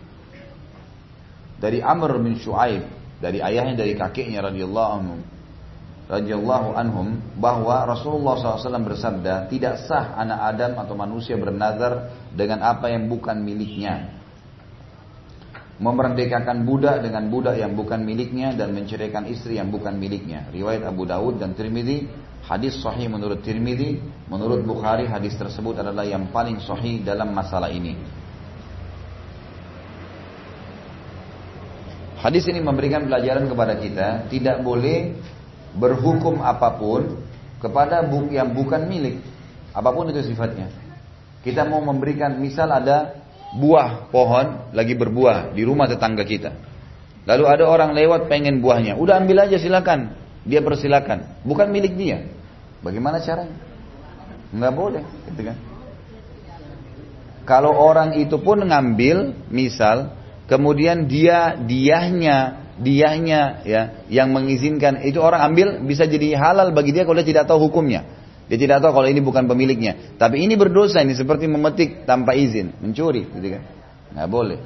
Dari 1.60 1.84
Amr 1.84 2.16
bin 2.20 2.40
Shu'aib 2.40 2.84
dari 3.20 3.44
ayahnya 3.44 3.84
dari 3.84 3.92
kakeknya 3.92 4.48
radhiyallahu 4.48 4.92
anhu 4.96 5.16
radhiyallahu 6.10 6.74
anhum 6.74 7.22
bahwa 7.38 7.86
Rasulullah 7.86 8.34
SAW 8.34 8.82
bersabda 8.82 9.46
tidak 9.46 9.86
sah 9.86 10.18
anak 10.18 10.56
Adam 10.56 10.72
atau 10.82 10.98
manusia 10.98 11.38
bernazar 11.38 12.10
dengan 12.34 12.66
apa 12.66 12.90
yang 12.90 13.06
bukan 13.06 13.38
miliknya 13.38 14.19
memerdekakan 15.80 16.68
budak 16.68 17.00
dengan 17.00 17.32
budak 17.32 17.56
yang 17.56 17.72
bukan 17.72 18.04
miliknya 18.04 18.52
dan 18.52 18.76
menceraikan 18.76 19.24
istri 19.32 19.56
yang 19.56 19.72
bukan 19.72 19.96
miliknya 19.96 20.44
riwayat 20.52 20.84
Abu 20.84 21.08
Dawud 21.08 21.40
dan 21.40 21.56
Tirmidzi 21.56 22.04
hadis 22.44 22.76
sahih 22.84 23.08
menurut 23.08 23.40
Tirmidzi 23.40 23.96
menurut 24.28 24.60
Bukhari 24.60 25.08
hadis 25.08 25.32
tersebut 25.40 25.80
adalah 25.80 26.04
yang 26.04 26.28
paling 26.28 26.60
sahih 26.60 27.00
dalam 27.00 27.32
masalah 27.32 27.72
ini 27.72 27.96
Hadis 32.20 32.44
ini 32.52 32.60
memberikan 32.60 33.08
pelajaran 33.08 33.48
kepada 33.48 33.80
kita 33.80 34.28
tidak 34.28 34.60
boleh 34.60 35.16
berhukum 35.72 36.44
apa 36.44 36.76
pun 36.76 37.16
kepada 37.64 38.04
yang 38.28 38.52
bukan 38.52 38.84
milik. 38.84 39.24
Apa 39.72 39.88
pun 39.88 40.12
itu 40.12 40.28
sifatnya. 40.28 40.68
Kita 41.40 41.64
mau 41.64 41.80
memberikan 41.80 42.36
misal 42.36 42.68
ada 42.76 43.19
buah 43.54 44.12
pohon 44.14 44.70
lagi 44.70 44.94
berbuah 44.94 45.54
di 45.54 45.62
rumah 45.66 45.90
tetangga 45.90 46.22
kita. 46.22 46.54
Lalu 47.26 47.44
ada 47.46 47.64
orang 47.68 47.90
lewat 47.92 48.30
pengen 48.30 48.62
buahnya. 48.64 48.96
Udah 48.96 49.20
ambil 49.20 49.46
aja 49.46 49.60
silakan. 49.60 50.16
Dia 50.46 50.64
persilakan. 50.64 51.44
Bukan 51.44 51.68
milik 51.68 51.94
dia. 51.98 52.26
Bagaimana 52.80 53.20
caranya? 53.20 53.54
Nggak 54.50 54.72
boleh, 54.74 55.04
gitu 55.30 55.42
kan? 55.46 55.56
Kalau 57.44 57.76
orang 57.76 58.18
itu 58.18 58.40
pun 58.40 58.62
ngambil, 58.62 59.46
misal, 59.52 60.16
kemudian 60.48 61.06
dia 61.06 61.54
diahnya 61.58 62.60
diahnya 62.80 63.60
ya 63.68 63.82
yang 64.08 64.32
mengizinkan 64.32 65.04
itu 65.04 65.20
orang 65.20 65.52
ambil 65.52 65.84
bisa 65.84 66.08
jadi 66.08 66.32
halal 66.40 66.72
bagi 66.72 66.96
dia 66.96 67.04
kalau 67.04 67.20
dia 67.20 67.28
tidak 67.36 67.46
tahu 67.46 67.68
hukumnya. 67.68 68.08
Dia 68.50 68.58
tidak 68.58 68.82
tahu 68.82 68.98
kalau 68.98 69.06
ini 69.06 69.22
bukan 69.22 69.46
pemiliknya. 69.46 70.18
Tapi 70.18 70.42
ini 70.42 70.58
berdosa 70.58 71.06
ini 71.06 71.14
seperti 71.14 71.46
memetik 71.46 72.02
tanpa 72.02 72.34
izin, 72.34 72.74
mencuri, 72.82 73.30
gitu 73.30 73.46
kan? 73.46 73.62
Nggak 74.10 74.26
boleh. 74.26 74.58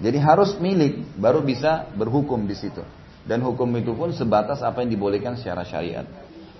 Jadi 0.00 0.16
harus 0.16 0.56
milik 0.56 1.20
baru 1.20 1.44
bisa 1.44 1.92
berhukum 1.92 2.48
di 2.48 2.56
situ. 2.56 2.80
Dan 3.28 3.44
hukum 3.44 3.68
itu 3.76 3.92
pun 3.92 4.16
sebatas 4.16 4.64
apa 4.64 4.80
yang 4.80 4.88
dibolehkan 4.88 5.36
secara 5.36 5.68
syariat. 5.68 6.08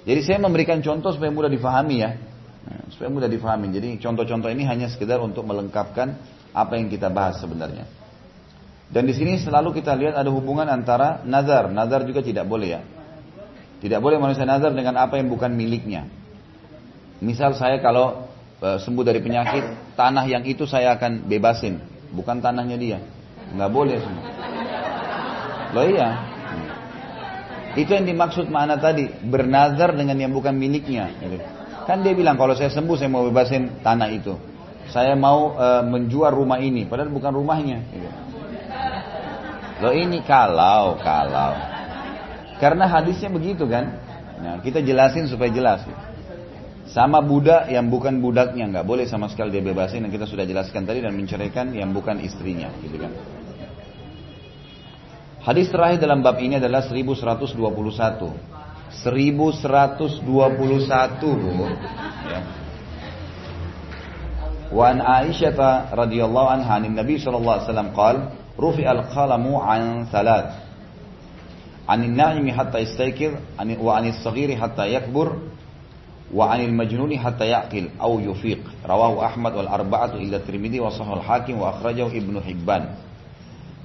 Jadi 0.05 0.21
saya 0.21 0.37
memberikan 0.37 0.85
contoh 0.85 1.17
supaya 1.17 1.33
mudah 1.33 1.49
difahami 1.49 1.97
ya. 2.05 2.11
Nah, 2.69 2.93
supaya 2.93 3.09
mudah 3.09 3.31
difahami. 3.33 3.73
Jadi 3.73 3.89
contoh-contoh 3.97 4.53
ini 4.53 4.69
hanya 4.69 4.93
sekedar 4.93 5.17
untuk 5.25 5.49
melengkapkan 5.49 6.13
apa 6.53 6.77
yang 6.77 6.93
kita 6.93 7.09
bahas 7.09 7.41
sebenarnya. 7.41 7.89
Dan 8.93 9.09
di 9.09 9.17
sini 9.17 9.41
selalu 9.41 9.81
kita 9.81 9.97
lihat 9.97 10.13
ada 10.13 10.29
hubungan 10.29 10.69
antara 10.69 11.25
nazar. 11.25 11.73
Nazar 11.73 12.05
juga 12.05 12.21
tidak 12.21 12.45
boleh 12.45 12.69
ya. 12.69 12.81
Tidak 13.81 13.97
boleh 13.97 14.21
manusia 14.21 14.45
nazar 14.45 14.77
dengan 14.77 15.01
apa 15.01 15.17
yang 15.17 15.33
bukan 15.33 15.57
miliknya. 15.57 16.26
Misal 17.21 17.57
saya 17.57 17.81
kalau 17.81 18.29
e, 18.61 18.77
sembuh 18.81 19.05
dari 19.05 19.21
penyakit, 19.25 19.97
tanah 19.97 20.25
yang 20.29 20.45
itu 20.45 20.69
saya 20.69 20.97
akan 20.97 21.25
bebasin, 21.25 21.81
bukan 22.13 22.45
tanahnya 22.45 22.77
dia. 22.77 22.99
Nggak 23.57 23.71
boleh 23.73 23.97
semua. 24.01 24.25
Loh 25.73 25.87
iya. 25.87 26.09
Itu 27.77 27.93
yang 27.93 28.09
dimaksud 28.09 28.49
mana 28.49 28.81
tadi, 28.81 29.09
bernazar 29.09 29.93
dengan 29.93 30.17
yang 30.17 30.33
bukan 30.33 30.57
miliknya. 30.57 31.13
Kan 31.85 32.01
dia 32.01 32.17
bilang 32.17 32.41
kalau 32.41 32.57
saya 32.57 32.73
sembuh 32.73 32.97
saya 32.97 33.13
mau 33.13 33.25
bebasin 33.29 33.85
tanah 33.85 34.09
itu. 34.13 34.35
Saya 34.93 35.13
mau 35.19 35.57
e, 35.57 35.67
menjual 35.85 36.33
rumah 36.33 36.61
ini, 36.61 36.85
padahal 36.85 37.13
bukan 37.13 37.33
rumahnya. 37.33 37.79
Gitu. 37.91 38.09
Loh 39.77 39.93
ini 39.93 40.25
kalau, 40.25 40.97
kalau. 41.05 41.53
Karena 42.57 42.89
hadisnya 42.89 43.29
begitu 43.29 43.69
kan. 43.69 43.93
Nah, 44.41 44.61
kita 44.65 44.81
jelasin 44.81 45.29
supaya 45.29 45.53
jelas. 45.53 45.85
Sama 46.92 47.24
budak 47.24 47.72
yang 47.72 47.88
bukan 47.88 48.20
budaknya 48.20 48.68
nggak 48.68 48.84
boleh 48.84 49.08
sama 49.08 49.32
sekali 49.32 49.48
dia 49.56 49.64
bebasin 49.64 50.04
dan 50.04 50.12
kita 50.12 50.28
sudah 50.28 50.44
jelaskan 50.44 50.84
tadi 50.84 51.00
dan 51.00 51.16
menceraikan 51.16 51.72
yang 51.72 51.96
bukan 51.96 52.20
istrinya, 52.20 52.68
gitu 52.84 53.00
kan. 53.00 53.16
Hadis 55.42 55.72
terakhir 55.72 56.04
dalam 56.04 56.20
bab 56.22 56.38
ini 56.38 56.60
adalah 56.60 56.84
1121. 56.84 57.56
1121 58.92 60.28
Bu. 61.32 61.66
Ya. 62.28 62.42
Wa 64.72 64.84
an 64.92 65.00
Aisyah 65.00 65.96
radhiyallahu 65.96 66.48
anha 66.60 66.76
an 66.76 66.84
Nabi 66.92 67.18
sallallahu 67.18 67.56
alaihi 67.56 67.68
wasallam 67.72 67.90
qala 67.96 68.36
rufi 68.60 68.84
al-qalamu 68.84 69.64
an 69.64 70.06
thalath 70.12 70.72
عن 71.92 72.08
النائم 72.08 72.46
حتى 72.56 72.78
يستيقظ 72.88 73.60
وعن 73.60 74.04
الصغير 74.08 74.50
حتى 74.56 74.86
يكبر 74.96 75.28
wa 76.33 76.51
'anil 76.51 76.75
majnuni 76.75 77.19
hatta 77.19 77.47
yaqil 77.47 77.95
au 77.99 78.19
yufiq. 78.19 78.63
Rawahu 78.83 79.23
Ahmad 79.23 79.55
wal 79.55 79.71
arba'atu 79.71 80.19
illa 80.19 80.43
Tirmidzi 80.43 80.83
wa 80.83 80.91
sahal 80.91 81.23
Hakim 81.23 81.63
wa 81.63 81.77
akhrajahu 81.77 82.11
Ibnu 82.11 82.39
Hibban. 82.43 82.99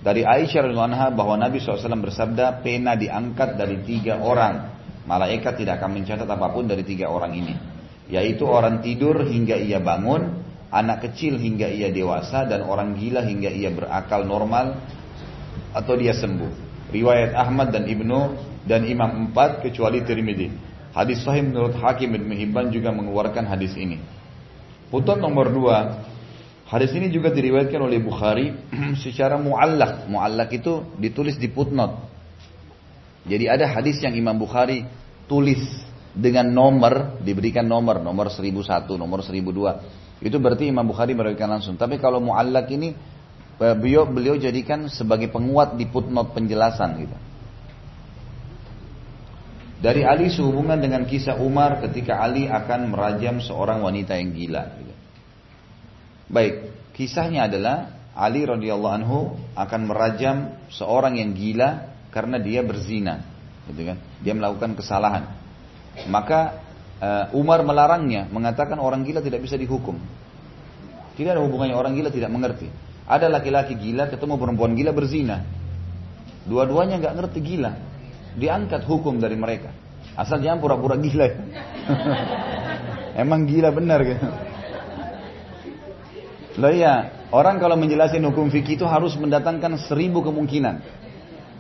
Dari 0.01 0.25
Aisyah 0.25 0.65
radhiyallahu 0.65 0.89
anha 0.97 1.07
bahwa 1.13 1.37
Nabi 1.37 1.61
SAW 1.61 1.77
bersabda 2.01 2.65
pena 2.65 2.97
diangkat 2.97 3.53
dari 3.53 3.85
tiga 3.85 4.17
orang. 4.17 4.73
Malaikat 5.05 5.61
tidak 5.61 5.81
akan 5.81 6.01
mencatat 6.01 6.25
apa 6.25 6.47
pun 6.49 6.65
dari 6.65 6.81
tiga 6.81 7.09
orang 7.09 7.37
ini. 7.37 7.53
Yaitu 8.09 8.49
orang 8.49 8.81
tidur 8.81 9.21
hingga 9.21 9.57
ia 9.61 9.77
bangun 9.77 10.41
anak 10.71 11.11
kecil 11.11 11.35
hingga 11.35 11.67
ia 11.67 11.91
dewasa 11.91 12.47
dan 12.47 12.63
orang 12.63 12.95
gila 12.95 13.21
hingga 13.27 13.51
ia 13.51 13.69
berakal 13.69 14.23
normal 14.23 14.79
atau 15.75 15.93
dia 15.99 16.15
sembuh. 16.15 16.71
Riwayat 16.91 17.35
Ahmad 17.35 17.75
dan 17.75 17.85
Ibnu 17.85 18.19
dan 18.65 18.87
Imam 18.87 19.31
4 19.31 19.63
kecuali 19.67 20.01
Tirmidzi. 20.01 20.70
Hadis 20.91 21.23
sahih 21.23 21.47
menurut 21.47 21.71
Hakim 21.79 22.11
Ibnu 22.11 22.35
Hibban 22.35 22.67
juga 22.67 22.91
mengeluarkan 22.91 23.47
hadis 23.47 23.71
ini. 23.79 23.99
Putut 24.91 25.23
nomor 25.23 25.47
dua, 25.47 26.03
hadis 26.67 26.91
ini 26.91 27.07
juga 27.07 27.31
diriwayatkan 27.31 27.79
oleh 27.79 28.03
Bukhari 28.03 28.51
secara 29.03 29.39
muallak. 29.39 30.11
Muallak 30.11 30.51
itu 30.51 30.83
ditulis 30.99 31.39
di 31.39 31.47
footnote. 31.47 31.95
Jadi 33.23 33.47
ada 33.47 33.71
hadis 33.71 34.03
yang 34.03 34.11
Imam 34.19 34.35
Bukhari 34.35 34.83
tulis 35.31 35.63
dengan 36.11 36.51
nomor, 36.51 37.23
diberikan 37.23 37.63
nomor, 37.63 38.03
nomor 38.03 38.27
1001, 38.27 38.91
nomor 38.99 39.23
1002. 39.23 40.27
Itu 40.27 40.43
berarti 40.43 40.67
Imam 40.67 40.83
Bukhari 40.83 41.15
meriwayatkan 41.15 41.49
langsung. 41.49 41.79
Tapi 41.79 42.03
kalau 42.03 42.19
muallak 42.19 42.67
ini 42.67 42.91
beliau 43.55 44.03
beliau 44.09 44.35
jadikan 44.35 44.91
sebagai 44.91 45.31
penguat 45.31 45.79
di 45.79 45.87
footnote 45.87 46.35
penjelasan 46.35 46.99
gitu. 46.99 47.17
Dari 49.81 50.05
Ali 50.05 50.29
sehubungan 50.29 50.77
dengan 50.77 51.09
kisah 51.09 51.41
Umar 51.41 51.81
ketika 51.81 52.21
Ali 52.21 52.45
akan 52.45 52.93
merajam 52.93 53.41
seorang 53.41 53.81
wanita 53.81 54.13
yang 54.13 54.29
gila. 54.29 54.63
Baik, 56.29 56.69
kisahnya 56.93 57.49
adalah 57.49 57.89
Ali 58.13 58.45
radhiyallahu 58.45 58.95
anhu 59.01 59.19
akan 59.57 59.81
merajam 59.89 60.53
seorang 60.69 61.17
yang 61.17 61.33
gila 61.33 61.97
karena 62.13 62.37
dia 62.37 62.61
berzina, 62.61 63.25
gitu 63.73 63.89
kan? 63.89 63.97
Dia 64.21 64.37
melakukan 64.37 64.77
kesalahan. 64.77 65.33
Maka 66.07 66.61
uh, 67.01 67.25
Umar 67.33 67.65
melarangnya, 67.65 68.29
mengatakan 68.29 68.77
orang 68.77 69.01
gila 69.01 69.25
tidak 69.25 69.41
bisa 69.41 69.57
dihukum. 69.57 69.97
Tidak 71.17 71.33
ada 71.33 71.41
hubungannya 71.41 71.73
orang 71.73 71.97
gila 71.97 72.13
tidak 72.13 72.29
mengerti. 72.29 72.69
Ada 73.09 73.27
laki-laki 73.33 73.73
gila 73.75 74.13
ketemu 74.13 74.37
perempuan 74.37 74.77
gila 74.77 74.93
berzina. 74.93 75.41
Dua-duanya 76.45 77.01
nggak 77.01 77.15
ngerti 77.17 77.39
gila. 77.41 77.90
Diangkat 78.37 78.87
hukum 78.87 79.19
dari 79.19 79.35
mereka. 79.35 79.75
Asal 80.15 80.39
jangan 80.43 80.59
pura-pura 80.63 80.95
gila. 80.99 81.27
Emang 83.21 83.43
gila 83.47 83.69
benar 83.75 83.99
gitu. 84.03 84.27
Loh 86.59 86.73
ya, 86.75 87.27
orang 87.31 87.59
kalau 87.59 87.79
menjelaskan 87.79 88.23
hukum 88.27 88.51
fikih 88.51 88.75
itu 88.79 88.85
harus 88.87 89.15
mendatangkan 89.15 89.79
seribu 89.87 90.23
kemungkinan. 90.23 90.83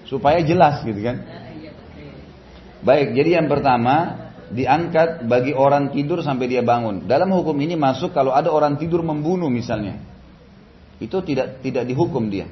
Supaya 0.07 0.43
jelas 0.43 0.83
gitu 0.83 0.99
kan. 0.99 1.23
Baik, 2.81 3.15
jadi 3.15 3.39
yang 3.39 3.47
pertama 3.47 4.27
diangkat 4.51 5.23
bagi 5.31 5.55
orang 5.55 5.95
tidur 5.95 6.19
sampai 6.19 6.51
dia 6.51 6.59
bangun. 6.59 7.07
Dalam 7.07 7.31
hukum 7.31 7.55
ini 7.63 7.79
masuk 7.79 8.11
kalau 8.11 8.35
ada 8.35 8.51
orang 8.51 8.75
tidur 8.75 8.99
membunuh 8.99 9.47
misalnya 9.47 10.01
itu 11.01 11.17
tidak 11.25 11.63
tidak 11.65 11.83
dihukum 11.89 12.29
dia. 12.29 12.45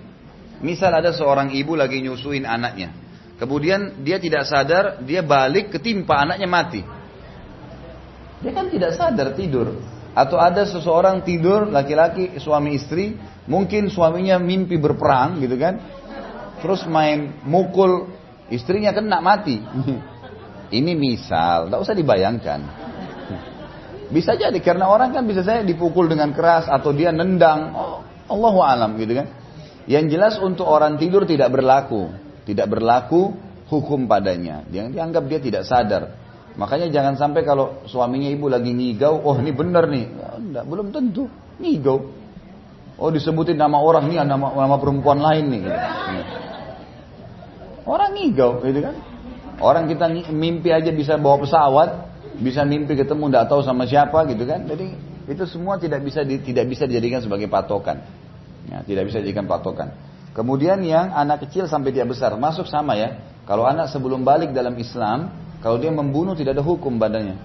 Misal 0.59 0.91
ada 0.91 1.13
seorang 1.15 1.55
ibu 1.55 1.77
lagi 1.77 2.03
nyusuin 2.03 2.43
anaknya, 2.43 2.91
kemudian 3.39 4.03
dia 4.03 4.19
tidak 4.19 4.45
sadar, 4.45 4.99
dia 5.01 5.23
balik 5.23 5.71
ketimpa 5.71 6.27
anaknya 6.27 6.45
mati. 6.45 6.83
Dia 8.43 8.51
kan 8.51 8.67
tidak 8.67 8.93
sadar 8.95 9.33
tidur. 9.33 9.79
Atau 10.11 10.35
ada 10.35 10.67
seseorang 10.67 11.23
tidur 11.23 11.71
laki-laki 11.71 12.35
suami 12.37 12.75
istri, 12.75 13.15
mungkin 13.47 13.87
suaminya 13.87 14.35
mimpi 14.37 14.75
berperang 14.75 15.39
gitu 15.39 15.55
kan, 15.55 15.79
terus 16.59 16.83
main 16.85 17.39
mukul 17.47 18.11
istrinya 18.51 18.91
kena 18.91 19.23
mati. 19.23 19.57
Ini 20.77 20.93
misal, 20.93 21.65
tidak 21.65 21.79
usah 21.81 21.95
dibayangkan. 21.97 22.59
Bisa 24.15 24.37
jadi 24.37 24.57
karena 24.61 24.85
orang 24.85 25.13
kan 25.13 25.25
bisa 25.25 25.41
saya 25.45 25.61
dipukul 25.65 26.09
dengan 26.09 26.29
keras 26.33 26.65
atau 26.65 26.93
dia 26.93 27.09
nendang. 27.09 27.73
Oh, 27.73 28.01
Allahu 28.29 28.61
alam 28.61 28.97
gitu 28.97 29.17
kan. 29.17 29.29
Yang 29.89 30.05
jelas 30.13 30.33
untuk 30.37 30.69
orang 30.69 31.01
tidur 31.01 31.25
tidak 31.25 31.49
berlaku, 31.49 32.13
tidak 32.49 32.65
berlaku 32.65 33.37
hukum 33.69 34.09
padanya. 34.09 34.65
Yang 34.73 34.97
dianggap 34.97 35.23
dia 35.29 35.39
tidak 35.39 35.63
sadar. 35.69 36.17
Makanya 36.57 36.89
jangan 36.89 37.13
sampai 37.15 37.45
kalau 37.45 37.85
suaminya 37.85 38.27
ibu 38.27 38.49
lagi 38.49 38.73
ngigau, 38.73 39.21
oh 39.21 39.37
ini 39.37 39.53
benar 39.53 39.85
nih. 39.85 40.05
Ya, 40.09 40.29
enggak, 40.41 40.63
belum 40.65 40.87
tentu. 40.89 41.29
Ngigau. 41.61 42.09
Oh 42.99 43.09
disebutin 43.13 43.55
nama 43.55 43.79
orang 43.79 44.09
nih, 44.11 44.25
nama, 44.25 44.51
nama 44.51 44.75
perempuan 44.81 45.21
lain 45.21 45.45
nih. 45.53 45.61
Gitu. 45.63 45.79
Orang 47.85 48.11
ngigau, 48.17 48.59
gitu 48.65 48.81
kan. 48.81 48.95
Orang 49.61 49.87
kita 49.87 50.09
mimpi 50.33 50.73
aja 50.73 50.89
bisa 50.91 51.15
bawa 51.15 51.39
pesawat, 51.45 51.89
bisa 52.41 52.65
mimpi 52.67 52.97
ketemu 52.97 53.29
tidak 53.29 53.45
tahu 53.47 53.61
sama 53.63 53.85
siapa 53.87 54.25
gitu 54.27 54.43
kan. 54.43 54.67
Jadi 54.67 54.87
itu 55.29 55.43
semua 55.45 55.77
tidak 55.77 56.01
bisa 56.01 56.25
di, 56.25 56.41
tidak 56.41 56.65
bisa 56.67 56.89
dijadikan 56.89 57.21
sebagai 57.21 57.47
patokan. 57.47 58.03
Ya, 58.67 58.83
tidak 58.83 59.07
bisa 59.07 59.21
dijadikan 59.23 59.47
patokan. 59.47 59.95
Kemudian 60.39 60.79
yang 60.87 61.11
anak 61.11 61.43
kecil 61.43 61.67
sampai 61.67 61.91
dia 61.91 62.07
besar 62.07 62.31
masuk 62.39 62.63
sama 62.63 62.95
ya. 62.95 63.19
Kalau 63.43 63.67
anak 63.67 63.91
sebelum 63.91 64.23
balik 64.23 64.55
dalam 64.55 64.71
Islam, 64.79 65.35
kalau 65.59 65.75
dia 65.75 65.91
membunuh 65.91 66.31
tidak 66.31 66.55
ada 66.55 66.63
hukum 66.63 66.95
badannya. 66.95 67.35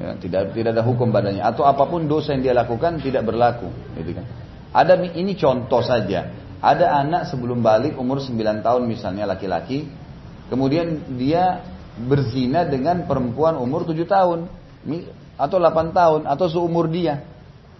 Ya, 0.00 0.16
tidak 0.16 0.56
tidak 0.56 0.72
ada 0.72 0.80
hukum 0.80 1.12
badannya 1.12 1.44
atau 1.44 1.68
apa 1.68 1.84
pun 1.84 2.08
dosa 2.08 2.32
yang 2.32 2.40
dia 2.40 2.56
lakukan 2.56 2.96
tidak 3.04 3.28
berlaku, 3.28 3.68
gitu 4.00 4.16
kan. 4.16 4.24
Ada 4.72 5.04
ini 5.04 5.36
contoh 5.36 5.84
saja. 5.84 6.32
Ada 6.64 7.04
anak 7.04 7.28
sebelum 7.28 7.60
balik 7.60 8.00
umur 8.00 8.24
9 8.24 8.40
tahun 8.64 8.88
misalnya 8.88 9.28
laki-laki, 9.28 9.84
kemudian 10.48 11.14
dia 11.20 11.60
berzina 12.08 12.64
dengan 12.64 13.04
perempuan 13.04 13.60
umur 13.60 13.84
7 13.84 14.00
tahun 14.08 14.48
atau 15.36 15.56
8 15.60 15.92
tahun 15.92 16.20
atau 16.24 16.46
seumur 16.48 16.88
dia. 16.88 17.20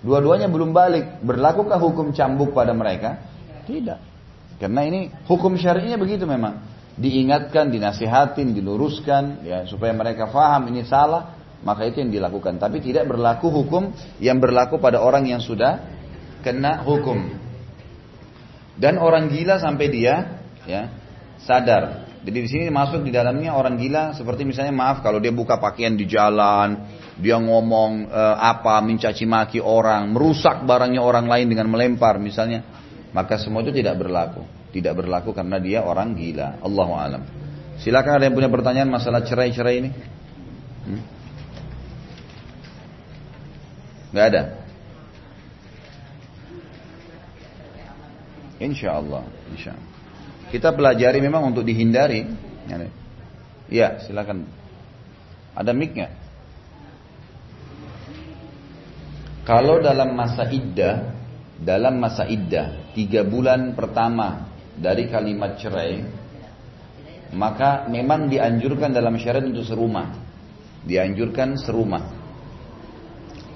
Dua-duanya 0.04 0.52
belum 0.52 0.76
balik. 0.76 1.24
Berlakukah 1.24 1.80
hukum 1.80 2.12
cambuk 2.12 2.52
pada 2.52 2.76
mereka? 2.76 3.24
Tidak. 3.64 4.13
Karena 4.58 4.86
ini 4.86 5.10
hukum 5.26 5.58
syar'inya 5.58 5.98
begitu 5.98 6.24
memang. 6.24 6.72
Diingatkan, 6.94 7.74
dinasihatin, 7.74 8.54
diluruskan 8.54 9.42
ya 9.42 9.66
supaya 9.66 9.90
mereka 9.90 10.30
faham 10.30 10.70
ini 10.70 10.86
salah, 10.86 11.34
maka 11.66 11.90
itu 11.90 11.98
yang 11.98 12.14
dilakukan. 12.14 12.62
Tapi 12.62 12.78
tidak 12.78 13.10
berlaku 13.10 13.50
hukum 13.50 13.90
yang 14.22 14.38
berlaku 14.38 14.78
pada 14.78 15.02
orang 15.02 15.26
yang 15.26 15.42
sudah 15.42 15.82
kena 16.46 16.86
hukum. 16.86 17.34
Dan 18.78 18.98
orang 18.98 19.30
gila 19.30 19.58
sampai 19.58 19.86
dia 19.90 20.38
ya 20.66 20.90
sadar. 21.42 22.04
Jadi 22.24 22.38
di 22.40 22.48
sini 22.48 22.64
masuk 22.72 23.04
di 23.04 23.12
dalamnya 23.12 23.52
orang 23.52 23.76
gila 23.76 24.16
seperti 24.16 24.48
misalnya 24.48 24.72
maaf 24.72 25.04
kalau 25.04 25.20
dia 25.20 25.28
buka 25.28 25.60
pakaian 25.60 25.92
di 25.92 26.08
jalan, 26.08 26.88
dia 27.20 27.36
ngomong 27.36 28.08
uh, 28.08 28.36
apa, 28.40 28.80
mencaci 28.80 29.28
maki 29.28 29.60
orang, 29.60 30.08
merusak 30.08 30.64
barangnya 30.64 31.04
orang 31.04 31.28
lain 31.28 31.52
dengan 31.52 31.68
melempar 31.68 32.16
misalnya, 32.16 32.64
maka 33.14 33.38
semua 33.38 33.62
itu 33.62 33.70
tidak 33.70 33.94
berlaku. 34.02 34.42
Tidak 34.74 34.90
berlaku 34.90 35.30
karena 35.30 35.62
dia 35.62 35.86
orang 35.86 36.18
gila. 36.18 36.58
Allah 36.58 36.88
alam. 36.98 37.22
Silakan 37.78 38.18
ada 38.18 38.26
yang 38.26 38.34
punya 38.34 38.50
pertanyaan 38.50 38.90
masalah 38.90 39.22
cerai-cerai 39.22 39.74
ini? 39.78 39.90
Hmm? 40.82 41.02
Ada. 44.18 44.42
Insya 48.58 48.98
Allah, 48.98 49.22
insya 49.54 49.78
Allah. 49.78 49.90
Kita 50.50 50.74
pelajari 50.74 51.18
memang 51.22 51.54
untuk 51.54 51.62
dihindari. 51.62 52.26
Ya, 53.70 54.02
silakan. 54.02 54.46
Ada 55.54 55.70
mic 55.70 55.94
nggak? 55.94 56.12
Kalau 59.46 59.78
dalam 59.78 60.18
masa 60.18 60.50
iddah, 60.50 61.13
dalam 61.60 62.02
masa 62.02 62.26
iddah, 62.26 62.94
tiga 62.96 63.22
bulan 63.22 63.78
pertama 63.78 64.50
dari 64.74 65.06
kalimat 65.06 65.54
cerai, 65.54 66.02
maka 67.34 67.86
memang 67.86 68.26
dianjurkan 68.26 68.90
dalam 68.90 69.14
syariat 69.18 69.46
untuk 69.46 69.66
serumah. 69.66 70.22
Dianjurkan 70.84 71.56
serumah. 71.56 72.04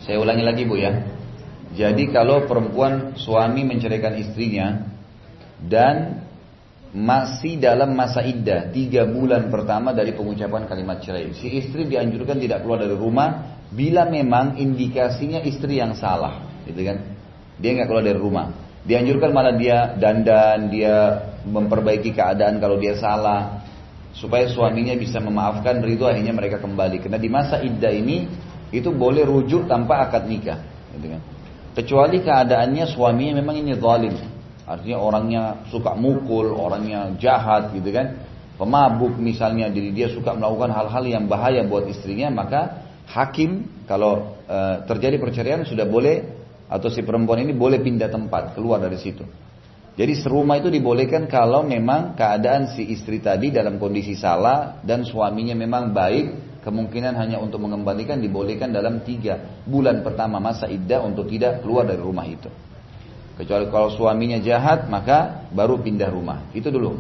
Saya 0.03 0.23
ulangi 0.23 0.45
lagi 0.47 0.63
Bu 0.65 0.79
ya. 0.79 0.95
Jadi 1.77 2.09
kalau 2.09 2.49
perempuan 2.49 3.13
suami 3.21 3.61
menceraikan 3.67 4.17
istrinya 4.17 4.89
dan 5.61 6.25
masih 6.97 7.61
dalam 7.61 7.93
masa 7.93 8.25
iddah 8.25 8.73
tiga 8.73 9.05
bulan 9.05 9.53
pertama 9.53 9.93
dari 9.93 10.17
pengucapan 10.17 10.65
kalimat 10.65 11.05
cerai. 11.05 11.37
Si 11.37 11.53
istri 11.53 11.85
dianjurkan 11.85 12.41
tidak 12.41 12.65
keluar 12.65 12.81
dari 12.81 12.97
rumah 12.97 13.61
bila 13.69 14.09
memang 14.09 14.57
indikasinya 14.57 15.45
istri 15.45 15.77
yang 15.77 15.93
salah, 15.93 16.41
gitu 16.65 16.81
kan? 16.81 17.18
Dia 17.59 17.71
nggak 17.75 17.87
keluar 17.91 18.05
dari 18.07 18.19
rumah. 18.19 18.47
Dianjurkan 18.89 19.31
malah 19.35 19.55
dia 19.59 19.99
dandan, 19.99 20.73
dia 20.73 21.29
memperbaiki 21.45 22.15
keadaan 22.15 22.63
kalau 22.63 22.81
dia 22.81 22.97
salah, 22.97 23.67
supaya 24.17 24.49
suaminya 24.49 24.97
bisa 24.97 25.21
memaafkan 25.21 25.83
ridho 25.85 26.09
akhirnya 26.09 26.33
mereka 26.33 26.63
kembali. 26.63 27.03
Karena 27.03 27.19
di 27.21 27.29
masa 27.29 27.61
iddah 27.61 27.93
ini 27.93 28.25
itu 28.73 28.89
boleh 28.95 29.27
rujuk 29.27 29.69
tanpa 29.69 30.09
akad 30.09 30.25
nikah, 30.31 30.63
gitu 30.97 31.13
kan? 31.13 31.23
Kecuali 31.77 32.19
keadaannya 32.25 32.85
suaminya 32.91 33.39
memang 33.39 33.61
ini 33.61 33.77
zalim, 33.77 34.15
Artinya 34.69 35.01
orangnya 35.01 35.43
suka 35.73 35.97
mukul, 35.97 36.53
orangnya 36.53 37.17
jahat 37.17 37.73
gitu 37.73 37.89
kan. 37.89 38.21
Pemabuk 38.61 39.17
misalnya, 39.17 39.73
jadi 39.73 39.89
dia 39.95 40.09
suka 40.13 40.37
melakukan 40.37 40.75
hal-hal 40.77 41.05
yang 41.09 41.25
bahaya 41.25 41.65
buat 41.65 41.89
istrinya, 41.89 42.29
maka 42.29 42.85
hakim 43.09 43.65
kalau 43.89 44.37
e, 44.45 44.85
terjadi 44.85 45.17
perceraian 45.17 45.63
sudah 45.65 45.89
boleh 45.89 46.38
atau 46.69 46.89
si 46.93 47.01
perempuan 47.01 47.41
ini 47.43 47.57
boleh 47.57 47.81
pindah 47.81 48.12
tempat, 48.12 48.53
keluar 48.53 48.79
dari 48.79 49.01
situ. 49.01 49.25
Jadi 49.99 50.14
serumah 50.14 50.62
itu 50.62 50.71
dibolehkan 50.71 51.27
kalau 51.27 51.66
memang 51.66 52.14
keadaan 52.14 52.71
si 52.71 52.87
istri 52.87 53.19
tadi 53.19 53.51
dalam 53.51 53.83
kondisi 53.83 54.14
salah 54.14 54.79
dan 54.87 55.03
suaminya 55.03 55.59
memang 55.59 55.91
baik, 55.91 56.61
kemungkinan 56.62 57.19
hanya 57.19 57.43
untuk 57.43 57.59
mengembalikan 57.66 58.23
dibolehkan 58.23 58.71
dalam 58.71 59.03
tiga 59.03 59.59
bulan 59.66 60.07
pertama 60.07 60.39
masa 60.39 60.71
iddah 60.71 61.03
untuk 61.03 61.27
tidak 61.27 61.66
keluar 61.66 61.83
dari 61.83 61.99
rumah 61.99 62.31
itu. 62.31 62.47
Kecuali 63.39 63.66
kalau 63.71 63.91
suaminya 63.91 64.39
jahat, 64.43 64.87
maka 64.87 65.47
baru 65.55 65.83
pindah 65.83 66.11
rumah. 66.11 66.47
Itu 66.55 66.75
dulu. 66.75 66.99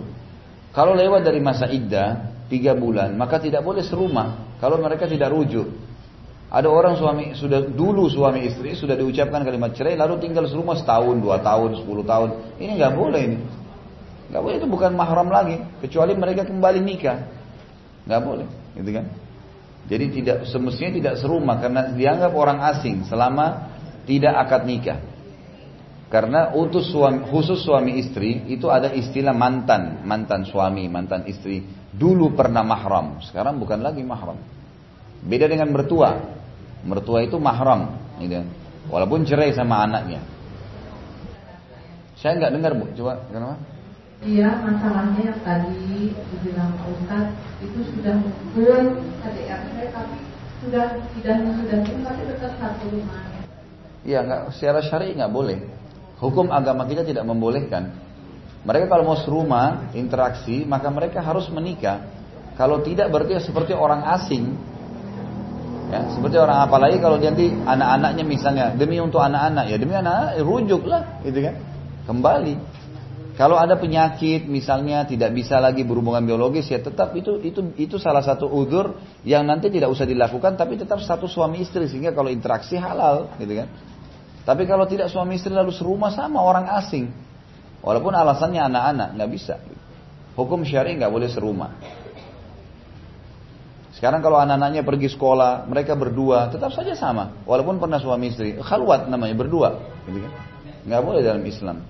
Kalau 0.70 0.94
lewat 0.94 1.26
dari 1.26 1.42
masa 1.42 1.66
iddah, 1.66 2.34
tiga 2.46 2.78
bulan, 2.78 3.14
maka 3.18 3.42
tidak 3.42 3.66
boleh 3.66 3.82
serumah. 3.82 4.58
Kalau 4.62 4.78
mereka 4.78 5.10
tidak 5.10 5.34
rujuk. 5.34 5.66
Ada 6.48 6.64
orang 6.64 6.96
suami 6.96 7.36
sudah 7.36 7.60
dulu 7.60 8.08
suami 8.08 8.48
istri 8.48 8.72
sudah 8.72 8.96
diucapkan 8.96 9.44
kalimat 9.44 9.76
cerai, 9.76 10.00
lalu 10.00 10.16
tinggal 10.16 10.48
serumah 10.48 10.80
setahun, 10.80 11.20
dua 11.20 11.44
tahun, 11.44 11.76
sepuluh 11.76 12.00
tahun. 12.08 12.56
Ini 12.56 12.80
nggak 12.80 12.92
boleh 12.96 13.20
ini. 13.20 13.38
Nggak 14.32 14.42
boleh 14.44 14.56
itu 14.56 14.68
bukan 14.68 14.96
mahram 14.96 15.28
lagi, 15.28 15.60
kecuali 15.84 16.16
mereka 16.16 16.48
kembali 16.48 16.80
nikah. 16.80 17.18
Nggak 18.08 18.20
boleh, 18.24 18.48
gitu 18.80 18.90
kan? 18.96 19.06
Jadi 19.88 20.04
tidak 20.20 20.36
semestinya 20.48 20.92
tidak 20.96 21.14
serumah 21.20 21.56
karena 21.60 21.80
dianggap 21.92 22.32
orang 22.32 22.60
asing 22.72 23.04
selama 23.04 23.76
tidak 24.08 24.32
akad 24.36 24.64
nikah. 24.64 25.00
Karena 26.08 26.56
utus 26.56 26.88
suami, 26.88 27.28
khusus 27.28 27.60
suami 27.60 28.00
istri 28.00 28.48
itu 28.48 28.72
ada 28.72 28.88
istilah 28.96 29.36
mantan, 29.36 30.00
mantan 30.08 30.48
suami, 30.48 30.88
mantan 30.88 31.28
istri. 31.28 31.60
Dulu 31.92 32.32
pernah 32.32 32.64
mahram, 32.64 33.20
sekarang 33.20 33.60
bukan 33.60 33.84
lagi 33.84 34.00
mahram. 34.00 34.40
Beda 35.24 35.50
dengan 35.50 35.70
mertua. 35.74 36.38
Mertua 36.86 37.26
itu 37.26 37.36
mahram, 37.42 37.98
gitu. 38.22 38.46
Walaupun 38.88 39.26
cerai 39.26 39.52
sama 39.52 39.84
anaknya. 39.84 40.22
Saya 42.18 42.38
nggak 42.38 42.52
dengar 42.54 42.72
bu, 42.74 42.86
coba 42.98 43.22
kenapa? 43.30 43.56
Iya, 44.18 44.50
masalahnya 44.66 45.30
yang 45.30 45.40
tadi 45.46 46.10
dibilang 46.10 46.74
Ustaz 46.90 47.30
itu 47.62 47.78
sudah 47.94 48.18
belum 48.50 48.98
KDRT 49.22 49.94
tapi 49.94 50.18
sudah 50.58 50.98
tidak 51.14 51.36
sudah 51.54 51.78
tapi 51.86 52.22
tetap 52.26 52.52
satu 52.58 52.84
rumah. 52.90 53.22
Iya, 54.02 54.26
nggak 54.26 54.40
secara 54.58 54.82
syari 54.82 55.14
nggak 55.14 55.30
boleh. 55.30 55.58
Hukum 56.18 56.50
agama 56.50 56.82
kita 56.90 57.06
tidak 57.06 57.22
membolehkan. 57.22 57.94
Mereka 58.66 58.90
kalau 58.90 59.06
mau 59.06 59.18
serumah, 59.22 59.94
interaksi, 59.94 60.66
maka 60.66 60.90
mereka 60.90 61.22
harus 61.22 61.46
menikah. 61.54 62.02
Kalau 62.58 62.82
tidak 62.82 63.14
berarti 63.14 63.38
seperti 63.38 63.70
orang 63.70 64.02
asing. 64.18 64.58
Ya, 65.88 66.04
seperti 66.12 66.36
orang 66.36 66.68
apalagi 66.68 67.00
kalau 67.00 67.16
nanti 67.16 67.48
anak-anaknya 67.48 68.24
misalnya 68.28 68.64
demi 68.76 69.00
untuk 69.00 69.24
anak-anak 69.24 69.72
ya 69.72 69.76
demi 69.80 69.96
anak, 69.96 70.36
-anak 70.36 70.44
rujuklah 70.44 71.24
gitu 71.24 71.40
kan. 71.40 71.54
Kembali. 72.04 72.54
Kalau 73.38 73.54
ada 73.54 73.78
penyakit 73.78 74.50
misalnya 74.50 75.06
tidak 75.06 75.30
bisa 75.30 75.62
lagi 75.62 75.86
berhubungan 75.86 76.26
biologis 76.26 76.66
ya 76.68 76.82
tetap 76.82 77.14
itu 77.14 77.38
itu 77.38 77.70
itu 77.78 77.96
salah 77.96 78.18
satu 78.18 78.50
udur 78.50 78.98
yang 79.22 79.46
nanti 79.46 79.70
tidak 79.70 79.94
usah 79.94 80.02
dilakukan 80.02 80.58
tapi 80.58 80.74
tetap 80.74 80.98
satu 80.98 81.30
suami 81.30 81.62
istri 81.62 81.86
sehingga 81.86 82.10
kalau 82.10 82.28
interaksi 82.34 82.74
halal 82.74 83.30
gitu 83.38 83.62
kan. 83.62 83.70
Tapi 84.42 84.66
kalau 84.66 84.90
tidak 84.90 85.08
suami 85.12 85.38
istri 85.38 85.54
lalu 85.54 85.70
serumah 85.70 86.10
sama 86.10 86.42
orang 86.42 86.66
asing. 86.82 87.08
Walaupun 87.78 88.10
alasannya 88.10 88.58
anak-anak, 88.58 89.08
nggak 89.14 89.30
bisa. 89.30 89.54
Hukum 90.34 90.66
syari 90.66 90.98
nggak 90.98 91.12
boleh 91.12 91.30
serumah. 91.30 91.70
Sekarang 93.98 94.22
kalau 94.22 94.38
anak-anaknya 94.38 94.86
pergi 94.86 95.10
sekolah, 95.10 95.66
mereka 95.66 95.98
berdua, 95.98 96.54
tetap 96.54 96.70
saja 96.70 96.94
sama. 96.94 97.34
Walaupun 97.42 97.82
pernah 97.82 97.98
suami 97.98 98.30
istri, 98.30 98.54
khalwat 98.54 99.10
namanya 99.10 99.34
berdua, 99.34 99.74
gitu 100.06 100.22
kan? 100.22 100.32
Nggak 100.86 101.02
boleh 101.02 101.20
dalam 101.26 101.42
Islam. 101.42 101.82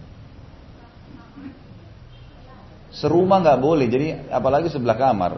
Serumah 2.97 3.45
nggak 3.45 3.61
boleh, 3.61 3.93
jadi 3.93 4.25
apalagi 4.33 4.73
sebelah 4.73 4.97
kamar. 4.97 5.37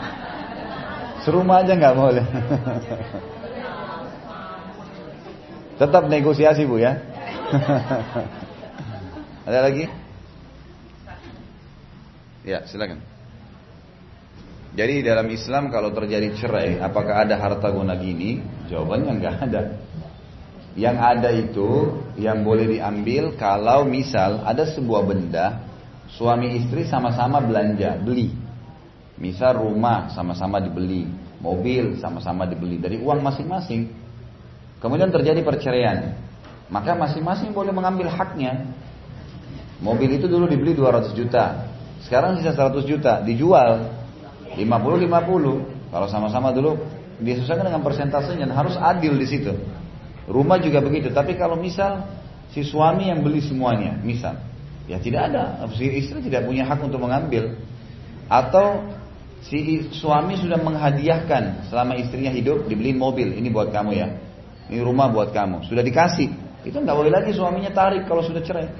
Serumah 1.28 1.60
aja 1.60 1.76
nggak 1.76 1.96
boleh. 2.00 2.24
Tetap 5.84 6.08
negosiasi 6.08 6.64
bu 6.64 6.80
ya. 6.80 6.96
Ada 9.52 9.68
lagi? 9.68 9.84
Ya 12.40 12.64
silakan. 12.64 13.11
Jadi 14.72 15.04
dalam 15.04 15.28
Islam 15.28 15.68
kalau 15.68 15.92
terjadi 15.92 16.32
cerai, 16.32 16.80
apakah 16.80 17.28
ada 17.28 17.36
harta 17.36 17.68
guna 17.68 17.92
gini? 18.00 18.40
Jawabannya 18.72 19.12
nggak 19.20 19.36
ada. 19.44 19.62
Yang 20.72 20.96
ada 20.96 21.28
itu 21.28 21.68
yang 22.16 22.40
boleh 22.40 22.64
diambil 22.64 23.36
kalau 23.36 23.84
misal 23.84 24.40
ada 24.48 24.64
sebuah 24.64 25.04
benda 25.04 25.60
suami 26.16 26.56
istri 26.56 26.88
sama-sama 26.88 27.44
belanja, 27.44 28.00
beli. 28.00 28.32
Misal 29.20 29.60
rumah 29.60 30.08
sama-sama 30.16 30.56
dibeli, 30.56 31.04
mobil 31.44 32.00
sama-sama 32.00 32.48
dibeli 32.48 32.80
dari 32.80 32.96
uang 32.96 33.20
masing-masing. 33.20 33.92
Kemudian 34.80 35.12
terjadi 35.12 35.44
perceraian. 35.44 36.16
Maka 36.72 36.96
masing-masing 36.96 37.52
boleh 37.52 37.76
mengambil 37.76 38.08
haknya. 38.08 38.72
Mobil 39.84 40.16
itu 40.16 40.24
dulu 40.24 40.48
dibeli 40.48 40.72
200 40.72 41.12
juta. 41.12 41.68
Sekarang 42.08 42.40
sisa 42.40 42.56
100 42.56 42.88
juta. 42.88 43.20
Dijual 43.20 44.01
50-50. 44.56 45.92
Kalau 45.92 46.06
sama-sama 46.08 46.50
dulu 46.50 46.80
disesuaikan 47.20 47.68
dengan 47.68 47.84
persentasenya 47.84 48.48
harus 48.52 48.74
adil 48.76 49.16
di 49.16 49.26
situ. 49.28 49.52
Rumah 50.26 50.58
juga 50.62 50.80
begitu. 50.80 51.12
Tapi 51.12 51.36
kalau 51.36 51.58
misal 51.58 52.08
si 52.54 52.64
suami 52.64 53.10
yang 53.10 53.20
beli 53.20 53.42
semuanya, 53.42 53.98
misal, 54.00 54.38
ya 54.86 54.96
tidak 55.02 55.32
ada. 55.32 55.66
Si 55.74 55.84
istri 55.84 56.24
tidak 56.24 56.48
punya 56.48 56.64
hak 56.64 56.80
untuk 56.80 57.02
mengambil. 57.02 57.58
Atau 58.30 58.88
si 59.44 59.90
suami 59.92 60.38
sudah 60.38 60.56
menghadiahkan 60.62 61.68
selama 61.68 61.98
istrinya 61.98 62.32
hidup 62.32 62.64
dibeli 62.70 62.96
mobil. 62.96 63.34
Ini 63.36 63.48
buat 63.52 63.74
kamu 63.74 63.92
ya 63.92 64.08
ini 64.72 64.80
rumah 64.80 65.12
buat 65.12 65.36
kamu. 65.36 65.68
Sudah 65.68 65.84
dikasih. 65.84 66.32
Itu 66.64 66.80
nggak 66.80 66.96
boleh 66.96 67.12
lagi 67.12 67.36
suaminya 67.36 67.68
tarik 67.76 68.08
kalau 68.08 68.24
sudah 68.24 68.40
cerai. 68.40 68.72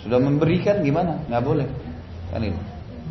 Sudah 0.00 0.16
memberikan 0.16 0.80
gimana? 0.80 1.20
Nggak 1.28 1.42
boleh. 1.44 1.68
Kan 2.32 2.40
itu. 2.48 2.60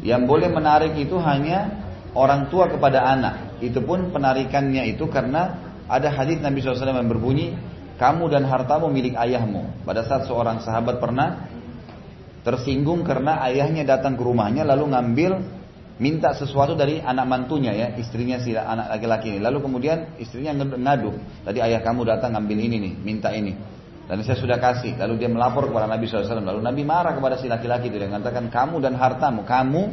Yang 0.02 0.22
boleh 0.26 0.50
menarik 0.50 0.98
itu 0.98 1.18
hanya 1.22 1.82
orang 2.18 2.50
tua 2.50 2.68
kepada 2.68 3.06
anak. 3.06 3.62
Itu 3.62 3.86
pun 3.86 4.10
penarikannya 4.10 4.90
itu 4.90 5.06
karena 5.08 5.72
ada 5.86 6.10
hadis 6.10 6.42
Nabi 6.42 6.64
SAW 6.64 6.90
yang 6.90 7.12
berbunyi, 7.12 7.54
kamu 8.02 8.34
dan 8.34 8.50
hartamu 8.50 8.90
milik 8.90 9.14
ayahmu. 9.14 9.86
Pada 9.86 10.02
saat 10.08 10.26
seorang 10.26 10.66
sahabat 10.66 10.98
pernah 10.98 11.46
tersinggung 12.42 13.06
karena 13.06 13.38
ayahnya 13.46 13.86
datang 13.86 14.18
ke 14.18 14.24
rumahnya 14.26 14.66
lalu 14.66 14.90
ngambil 14.90 15.38
minta 16.02 16.34
sesuatu 16.34 16.74
dari 16.74 16.98
anak 16.98 17.30
mantunya 17.30 17.78
ya, 17.78 17.88
istrinya 17.94 18.42
si 18.42 18.58
anak 18.58 18.90
laki-laki 18.98 19.38
ini. 19.38 19.40
Lalu 19.46 19.62
kemudian 19.62 20.18
istrinya 20.18 20.58
ngadu, 20.58 21.14
tadi 21.46 21.62
ayah 21.62 21.86
kamu 21.86 22.02
datang 22.10 22.34
ngambil 22.34 22.58
ini 22.58 22.78
nih, 22.82 22.94
minta 23.06 23.30
ini. 23.30 23.54
Dan 24.12 24.28
saya 24.28 24.36
sudah 24.36 24.60
kasih. 24.60 25.00
Lalu 25.00 25.24
dia 25.24 25.32
melapor 25.32 25.72
kepada 25.72 25.88
Nabi 25.88 26.04
SAW. 26.04 26.44
Lalu 26.44 26.60
Nabi 26.60 26.84
marah 26.84 27.16
kepada 27.16 27.40
si 27.40 27.48
laki-laki 27.48 27.88
itu. 27.88 27.96
Dia 27.96 28.12
mengatakan, 28.12 28.52
kamu 28.52 28.84
dan 28.84 29.00
hartamu, 29.00 29.48
kamu 29.48 29.84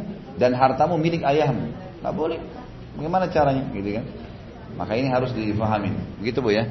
dan 0.43 0.59
hartamu 0.59 0.99
milik 0.99 1.23
ayahmu. 1.23 1.71
Gak 2.03 2.15
boleh. 2.19 2.43
Bagaimana 2.99 3.31
caranya? 3.31 3.71
Gitu 3.71 3.95
kan? 3.95 4.05
Maka 4.75 4.99
ini 4.99 5.07
harus 5.07 5.31
difahami. 5.31 5.95
Begitu 6.19 6.43
bu 6.43 6.51
ya. 6.51 6.67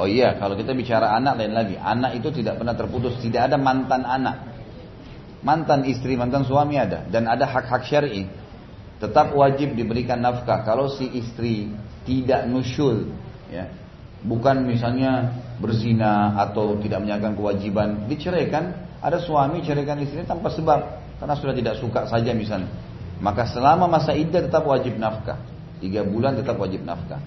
Oh 0.00 0.08
iya, 0.08 0.32
kalau 0.40 0.56
kita 0.56 0.72
bicara 0.72 1.12
anak 1.12 1.44
lain 1.44 1.52
lagi. 1.52 1.76
Anak 1.76 2.16
itu 2.16 2.32
tidak 2.32 2.56
pernah 2.56 2.72
terputus. 2.72 3.20
Tidak 3.20 3.52
ada 3.52 3.60
mantan 3.60 4.00
anak. 4.08 4.48
mantan 5.40 5.88
istri, 5.88 6.20
mantan 6.20 6.44
suami 6.44 6.76
ada 6.76 7.08
dan 7.08 7.24
ada 7.24 7.48
hak-hak 7.48 7.84
syar'i. 7.88 8.28
Tetap 9.00 9.32
wajib 9.32 9.72
diberikan 9.72 10.20
nafkah 10.20 10.60
kalau 10.68 10.92
si 10.92 11.08
istri 11.16 11.72
tidak 12.04 12.48
nusyul 12.48 13.10
ya. 13.50 13.68
Bukan 14.20 14.68
misalnya 14.68 15.32
berzina 15.56 16.36
atau 16.36 16.76
tidak 16.76 17.00
menjalankan 17.00 17.34
kewajiban, 17.40 17.88
diceraikan, 18.04 18.76
ada 19.00 19.16
suami 19.16 19.64
ceraikan 19.64 19.96
istri 20.04 20.28
tanpa 20.28 20.52
sebab 20.52 20.80
karena 21.16 21.34
sudah 21.36 21.54
tidak 21.56 21.74
suka 21.80 22.04
saja 22.04 22.36
misalnya. 22.36 22.68
Maka 23.20 23.48
selama 23.48 23.88
masa 23.88 24.16
iddah 24.16 24.44
tetap 24.44 24.64
wajib 24.64 24.96
nafkah. 24.96 25.40
Tiga 25.80 26.04
bulan 26.04 26.36
tetap 26.36 26.60
wajib 26.60 26.84
nafkah. 26.84 27.20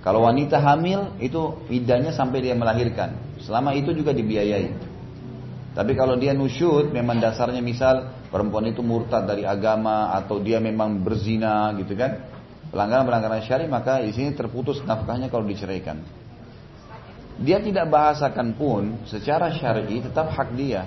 Kalau 0.00 0.24
wanita 0.24 0.56
hamil 0.56 1.20
itu 1.20 1.68
iddahnya 1.68 2.16
sampai 2.16 2.40
dia 2.40 2.56
melahirkan. 2.56 3.36
Selama 3.44 3.76
itu 3.76 3.92
juga 3.92 4.16
dibiayai. 4.16 4.72
Tapi 5.76 5.92
kalau 5.92 6.16
dia 6.16 6.32
nusyud 6.32 6.90
memang 6.90 7.20
dasarnya 7.20 7.60
misal 7.60 8.08
perempuan 8.32 8.72
itu 8.72 8.80
murtad 8.80 9.28
dari 9.28 9.44
agama 9.44 10.16
atau 10.16 10.40
dia 10.40 10.60
memang 10.60 11.00
berzina 11.04 11.72
gitu 11.76 11.92
kan. 11.92 12.37
Pelanggaran-pelanggaran 12.68 13.42
syari 13.44 13.64
maka 13.64 14.04
di 14.04 14.12
sini 14.12 14.36
terputus 14.36 14.84
nafkahnya 14.84 15.32
kalau 15.32 15.48
diceraikan. 15.48 16.04
Dia 17.38 17.62
tidak 17.62 17.86
bahasakan 17.88 18.58
pun 18.58 19.06
secara 19.06 19.54
syar'i 19.54 20.02
tetap 20.02 20.34
hak 20.34 20.52
dia. 20.58 20.84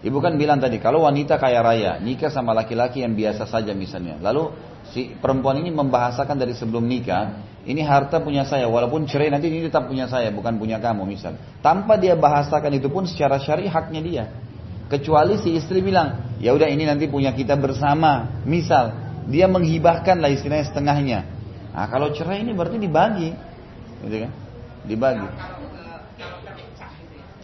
Ibu 0.00 0.18
kan 0.18 0.34
bilang 0.40 0.58
tadi 0.58 0.80
kalau 0.80 1.04
wanita 1.04 1.36
kaya 1.36 1.60
raya 1.60 2.00
nikah 2.00 2.32
sama 2.32 2.56
laki-laki 2.56 3.04
yang 3.04 3.14
biasa 3.14 3.46
saja 3.46 3.70
misalnya. 3.76 4.16
Lalu 4.18 4.50
si 4.90 5.12
perempuan 5.14 5.60
ini 5.60 5.70
membahasakan 5.70 6.36
dari 6.36 6.56
sebelum 6.56 6.84
nikah 6.88 7.50
ini 7.60 7.84
harta 7.84 8.24
punya 8.24 8.48
saya, 8.48 8.64
walaupun 8.64 9.04
cerai 9.04 9.28
nanti 9.28 9.52
ini 9.52 9.68
tetap 9.68 9.84
punya 9.84 10.08
saya, 10.08 10.32
bukan 10.32 10.56
punya 10.56 10.80
kamu 10.80 11.04
misal. 11.04 11.36
Tanpa 11.60 12.00
dia 12.00 12.16
bahasakan 12.16 12.72
itu 12.72 12.88
pun 12.88 13.04
secara 13.04 13.36
syari 13.36 13.68
haknya 13.68 14.00
dia. 14.00 14.24
Kecuali 14.88 15.36
si 15.36 15.60
istri 15.60 15.84
bilang, 15.84 16.40
ya 16.40 16.56
udah 16.56 16.66
ini 16.72 16.88
nanti 16.88 17.04
punya 17.04 17.36
kita 17.36 17.60
bersama. 17.60 18.42
Misal, 18.48 19.09
dia 19.30 19.46
menghibahkan 19.46 20.18
lah 20.18 20.28
istilahnya 20.28 20.66
setengahnya. 20.66 21.18
Nah 21.70 21.86
kalau 21.86 22.10
cerai 22.10 22.42
ini 22.42 22.52
berarti 22.52 22.82
dibagi, 22.82 23.30
gitu 24.04 24.16
kan? 24.26 24.32
Dibagi. 24.84 25.28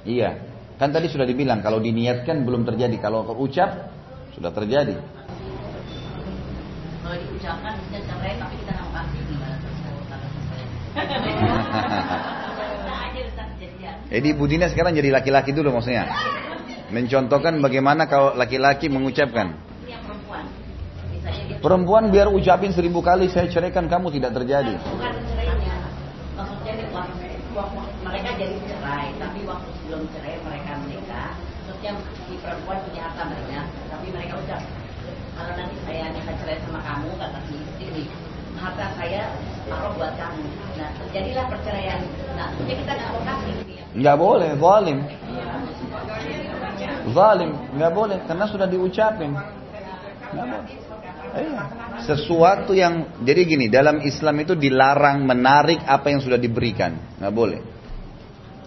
Iya, 0.06 0.30
kan 0.78 0.90
tadi 0.90 1.06
sudah 1.10 1.26
dibilang 1.26 1.62
kalau 1.62 1.78
diniatkan 1.78 2.42
belum 2.42 2.66
terjadi, 2.66 2.98
kalau 2.98 3.22
terucap 3.26 3.90
sudah 4.34 4.50
terjadi. 4.50 4.98
Kalau 7.06 7.16
diucapkan 7.22 7.72
bisa 7.86 7.98
cerai 8.02 8.34
tapi 8.34 8.54
kita 8.58 8.72
nggak 8.74 8.90
pasti 8.90 9.18
Jadi 14.06 14.26
Ibu 14.32 14.44
Dina 14.48 14.66
sekarang 14.72 14.96
jadi 14.96 15.12
laki-laki 15.12 15.52
dulu 15.52 15.76
maksudnya. 15.76 16.08
Mencontohkan 16.94 17.58
bagaimana 17.58 18.06
kalau 18.06 18.32
laki-laki 18.38 18.86
mengucapkan. 18.86 19.58
Perempuan 21.62 22.12
biar 22.12 22.28
ucapin 22.30 22.70
seribu 22.70 23.00
kali 23.00 23.32
saya 23.32 23.48
ceraikan 23.48 23.88
kamu 23.88 24.12
tidak 24.14 24.36
terjadi. 24.36 24.76
Bukan 24.76 25.14
cerainya. 25.32 25.76
Maksudnya 26.36 26.74
mereka 28.04 28.30
jadi 28.36 28.56
cerai, 28.68 29.08
tapi 29.16 29.40
waktu 29.48 29.68
sebelum 29.80 30.02
cerai 30.12 30.36
mereka 30.44 30.70
menikah. 30.84 31.32
Maksudnya 31.66 31.92
si 32.28 32.34
perempuan 32.44 32.78
punya 32.84 33.00
harta 33.08 33.24
banyak, 33.26 33.66
tapi 33.88 34.06
mereka 34.12 34.34
ucap 34.40 34.62
kalau 35.36 35.52
nanti 35.52 35.76
saya 35.84 36.04
nikah 36.16 36.34
cerai 36.40 36.56
sama 36.64 36.80
kamu 36.80 37.10
kata 37.20 37.38
si 37.46 37.54
istri 37.60 38.04
harta 38.56 38.86
saya 38.96 39.22
taruh 39.68 39.92
buat 40.00 40.12
kamu. 40.16 40.44
Nah, 40.80 40.90
terjadilah 41.04 41.44
perceraian. 41.52 42.00
Nah, 42.32 42.48
jadi 42.64 42.72
kita 42.80 42.92
nggak 42.96 43.10
mau 43.12 43.22
kasih. 43.28 43.54
Nggak 43.96 44.16
boleh, 44.16 44.50
zalim. 44.56 44.98
Zalim, 47.12 47.50
nggak 47.76 47.92
boleh 47.92 48.18
karena 48.24 48.44
sudah 48.48 48.66
diucapin. 48.68 49.32
Nggak 50.32 50.46
boleh. 50.48 50.85
Iya. 51.34 51.62
Sesuatu 52.06 52.76
yang 52.76 53.24
jadi 53.26 53.42
gini 53.48 53.66
dalam 53.66 54.04
Islam 54.04 54.44
itu 54.44 54.54
dilarang 54.54 55.26
menarik 55.26 55.82
apa 55.82 56.12
yang 56.12 56.20
sudah 56.22 56.38
diberikan, 56.38 57.18
nggak 57.18 57.34
boleh. 57.34 57.60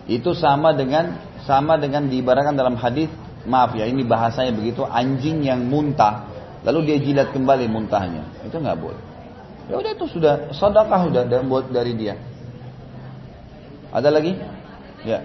Itu 0.10 0.34
sama 0.34 0.74
dengan 0.74 1.22
sama 1.46 1.78
dengan 1.78 2.10
diibaratkan 2.10 2.58
dalam 2.58 2.76
hadis 2.76 3.08
maaf 3.48 3.78
ya 3.78 3.88
ini 3.88 4.04
bahasanya 4.04 4.52
begitu 4.52 4.84
anjing 4.84 5.42
yang 5.48 5.64
muntah 5.66 6.28
lalu 6.62 6.92
dia 6.92 6.98
jilat 7.00 7.32
kembali 7.32 7.72
muntahnya 7.72 8.44
itu 8.44 8.60
nggak 8.60 8.78
boleh 8.78 9.02
Ya 9.70 9.78
udah 9.78 9.92
itu 9.94 10.06
sudah 10.10 10.50
sedekah 10.50 11.00
sudah 11.06 11.24
dan 11.30 11.46
buat 11.46 11.70
dari 11.70 11.94
dia. 11.94 12.18
Ada 13.94 14.10
lagi? 14.10 14.34
Ya. 15.06 15.22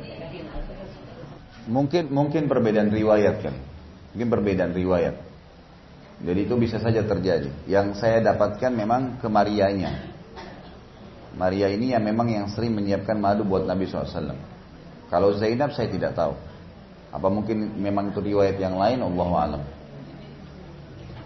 Mungkin 1.65 2.13
mungkin 2.13 2.45
perbedaan 2.45 2.93
riwayat 2.93 3.41
kan. 3.41 3.57
Mungkin 4.13 4.29
perbedaan 4.29 4.77
riwayat. 4.77 5.17
Jadi 6.23 6.41
itu 6.47 6.55
bisa 6.55 6.79
saja 6.79 7.03
terjadi. 7.03 7.51
Yang 7.67 7.99
saya 7.99 8.23
dapatkan 8.23 8.71
memang 8.71 9.19
ke 9.19 9.27
Marianya. 9.27 10.15
Maria 11.35 11.67
ini 11.67 11.91
yang 11.91 12.07
memang 12.07 12.31
yang 12.31 12.47
sering 12.47 12.71
menyiapkan 12.79 13.19
madu 13.19 13.43
buat 13.43 13.67
Nabi 13.67 13.91
SAW. 13.91 14.39
Kalau 15.11 15.35
Zainab 15.35 15.75
saya 15.75 15.91
tidak 15.91 16.15
tahu. 16.15 16.39
Apa 17.11 17.27
mungkin 17.31 17.79
memang 17.79 18.15
itu 18.15 18.23
riwayat 18.23 18.59
yang 18.59 18.79
lain? 18.79 19.03
Allah 19.03 19.31
alam. 19.35 19.63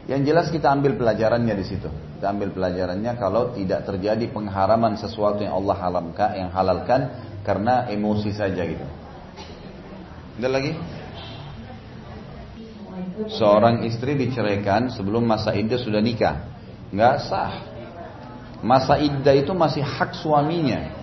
Yang 0.08 0.20
jelas 0.24 0.46
kita 0.48 0.72
ambil 0.72 0.96
pelajarannya 0.96 1.52
di 1.52 1.64
situ. 1.68 1.88
Kita 2.16 2.32
ambil 2.32 2.52
pelajarannya 2.56 3.12
kalau 3.20 3.52
tidak 3.52 3.84
terjadi 3.84 4.24
pengharaman 4.32 4.96
sesuatu 4.96 5.44
yang 5.44 5.52
Allah 5.60 5.76
haramkan, 5.76 6.30
yang 6.32 6.50
halalkan 6.52 7.00
karena 7.44 7.88
emosi 7.92 8.32
saja 8.32 8.64
gitu. 8.64 8.84
Ada 10.40 10.48
lagi? 10.48 10.72
Seorang 13.28 13.84
istri 13.84 14.16
diceraikan 14.16 14.88
sebelum 14.94 15.26
masa 15.26 15.52
iddah 15.52 15.78
sudah 15.78 16.00
nikah. 16.00 16.48
Nggak 16.94 17.16
sah. 17.28 17.54
Masa 18.64 18.98
iddah 18.98 19.34
itu 19.38 19.52
masih 19.54 19.84
hak 19.84 20.18
suaminya. 20.18 20.98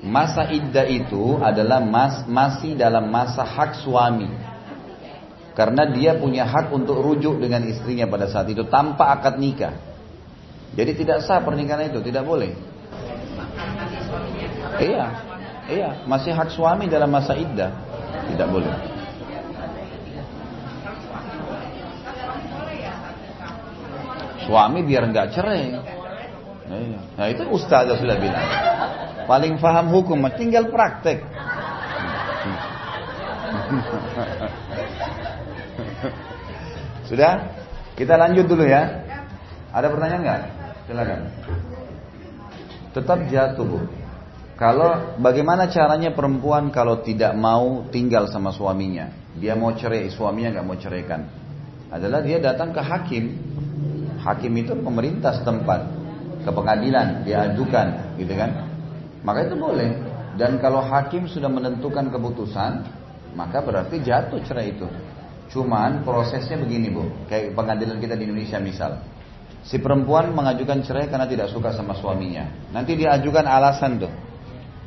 Masa 0.00 0.48
iddah 0.48 0.88
itu 0.88 1.36
adalah 1.38 1.78
mas, 1.84 2.24
masih 2.24 2.74
dalam 2.74 3.12
masa 3.12 3.44
hak 3.44 3.84
suami. 3.84 4.32
Karena 5.52 5.84
dia 5.84 6.16
punya 6.16 6.48
hak 6.48 6.72
untuk 6.72 6.98
rujuk 7.04 7.36
dengan 7.36 7.60
istrinya 7.68 8.08
pada 8.08 8.24
saat 8.30 8.48
itu 8.48 8.64
tanpa 8.66 9.12
akad 9.12 9.36
nikah. 9.36 9.76
Jadi 10.72 11.04
tidak 11.04 11.26
sah 11.26 11.42
pernikahan 11.42 11.90
itu, 11.92 12.00
tidak 12.00 12.24
boleh. 12.24 12.54
Iya, 14.80 15.06
iya, 15.68 15.90
masih 16.08 16.32
hak 16.32 16.54
suami 16.54 16.88
dalam 16.88 17.10
masa 17.12 17.36
iddah, 17.36 17.74
tidak 18.32 18.48
boleh. 18.48 18.99
Suami 24.50 24.82
biar 24.82 25.06
nggak 25.06 25.30
cerai. 25.30 25.78
Iya. 26.66 27.00
Nah 27.14 27.26
itu 27.30 27.46
ustazah 27.54 27.94
sudah 28.02 28.18
bilang. 28.18 28.42
Paling 29.30 29.62
paham 29.62 29.94
hukum, 29.94 30.26
tinggal 30.34 30.66
praktek. 30.74 31.22
Sudah? 37.06 37.46
Kita 37.94 38.18
lanjut 38.18 38.50
dulu 38.50 38.66
ya. 38.66 39.06
Ada 39.70 39.86
pertanyaan 39.86 40.22
nggak? 40.26 40.40
Silakan. 40.90 41.20
Tetap 42.90 43.18
jatuh 43.30 43.66
bu. 43.70 43.78
Kalau 44.58 45.14
bagaimana 45.22 45.70
caranya 45.70 46.10
perempuan 46.10 46.74
kalau 46.74 47.06
tidak 47.06 47.38
mau 47.38 47.86
tinggal 47.94 48.26
sama 48.26 48.50
suaminya, 48.50 49.14
dia 49.38 49.54
mau 49.54 49.70
cerai, 49.78 50.10
suaminya 50.10 50.58
nggak 50.58 50.66
mau 50.66 50.74
ceraikan, 50.76 51.22
adalah 51.88 52.18
dia 52.20 52.42
datang 52.42 52.74
ke 52.74 52.82
hakim. 52.82 53.38
Hakim 54.20 54.52
itu 54.60 54.76
pemerintah 54.76 55.32
setempat, 55.40 55.80
ke 56.44 56.50
pengadilan, 56.52 57.24
dia 57.24 57.48
ajukan, 57.52 58.16
gitu 58.20 58.32
kan? 58.36 58.68
Maka 59.24 59.48
itu 59.48 59.56
boleh. 59.56 59.90
Dan 60.36 60.56
kalau 60.56 60.80
hakim 60.80 61.28
sudah 61.28 61.52
menentukan 61.52 62.08
keputusan, 62.08 62.84
maka 63.36 63.60
berarti 63.60 64.00
jatuh 64.00 64.40
cerai 64.44 64.72
itu. 64.72 64.88
Cuman 65.50 66.06
prosesnya 66.06 66.56
begini 66.56 66.88
bu, 66.88 67.26
kayak 67.26 67.52
pengadilan 67.58 67.98
kita 67.98 68.14
di 68.14 68.24
Indonesia 68.24 68.62
misal. 68.62 69.02
Si 69.60 69.76
perempuan 69.76 70.32
mengajukan 70.32 70.80
cerai 70.80 71.10
karena 71.10 71.28
tidak 71.28 71.52
suka 71.52 71.74
sama 71.74 71.92
suaminya. 71.92 72.72
Nanti 72.72 72.96
dia 72.96 73.12
ajukan 73.18 73.44
alasan 73.44 74.00
tuh. 74.00 74.12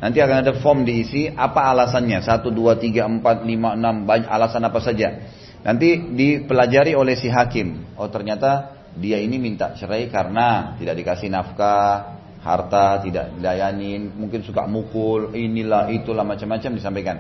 Nanti 0.02 0.20
akan 0.20 0.38
ada 0.44 0.54
form 0.60 0.84
diisi 0.84 1.30
apa 1.30 1.70
alasannya. 1.70 2.26
Satu, 2.26 2.50
dua, 2.50 2.76
tiga, 2.76 3.06
empat, 3.06 3.46
lima, 3.46 3.78
enam, 3.78 4.04
banyak 4.10 4.28
alasan 4.28 4.66
apa 4.66 4.82
saja. 4.82 5.22
Nanti 5.64 5.96
dipelajari 5.96 6.98
oleh 6.98 7.16
si 7.16 7.30
hakim. 7.30 7.96
Oh 7.96 8.10
ternyata 8.10 8.73
dia 8.98 9.18
ini 9.22 9.42
minta 9.42 9.74
cerai 9.74 10.10
karena 10.10 10.78
tidak 10.78 10.96
dikasih 11.00 11.30
nafkah, 11.34 12.20
harta 12.42 13.02
tidak 13.02 13.34
dilayanin, 13.38 14.14
mungkin 14.14 14.46
suka 14.46 14.66
mukul, 14.70 15.34
inilah 15.34 15.90
itulah 15.90 16.26
macam-macam 16.28 16.72
disampaikan. 16.78 17.18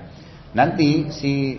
Nanti 0.54 1.10
si 1.10 1.58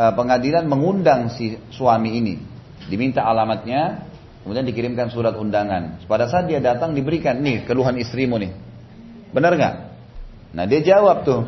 Eh, 0.00 0.12
pengadilan 0.16 0.64
mengundang 0.64 1.28
si 1.28 1.60
suami 1.76 2.16
ini, 2.16 2.40
diminta 2.88 3.20
alamatnya, 3.20 4.08
kemudian 4.40 4.64
dikirimkan 4.64 5.12
surat 5.12 5.36
undangan. 5.36 6.00
Pada 6.08 6.24
saat 6.24 6.48
dia 6.48 6.56
datang 6.56 6.96
diberikan 6.96 7.36
nih 7.44 7.68
keluhan 7.68 8.00
istrimu 8.00 8.40
nih, 8.40 8.48
benar 9.36 9.52
nggak? 9.60 9.74
Nah 10.56 10.64
dia 10.64 10.80
jawab 10.80 11.28
tuh, 11.28 11.44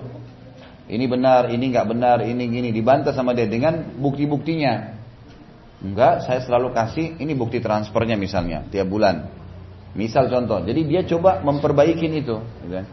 ini 0.85 1.09
benar, 1.09 1.49
ini 1.49 1.65
nggak 1.73 1.87
benar, 1.97 2.29
ini 2.29 2.45
gini, 2.45 2.77
dibantah 2.77 3.17
sama 3.17 3.33
dia 3.33 3.49
dengan 3.49 3.97
bukti-buktinya. 3.97 4.92
Enggak, 5.83 6.23
saya 6.23 6.39
selalu 6.47 6.71
kasih 6.71 7.19
ini 7.19 7.35
bukti 7.35 7.59
transfernya 7.59 8.15
misalnya 8.15 8.63
tiap 8.71 8.87
bulan. 8.87 9.27
Misal 9.93 10.31
contoh, 10.31 10.63
jadi 10.63 10.81
dia 10.87 11.03
coba 11.05 11.43
memperbaikin 11.43 12.13
itu. 12.17 12.39
Gitu 12.39 12.73
kan. 12.73 12.87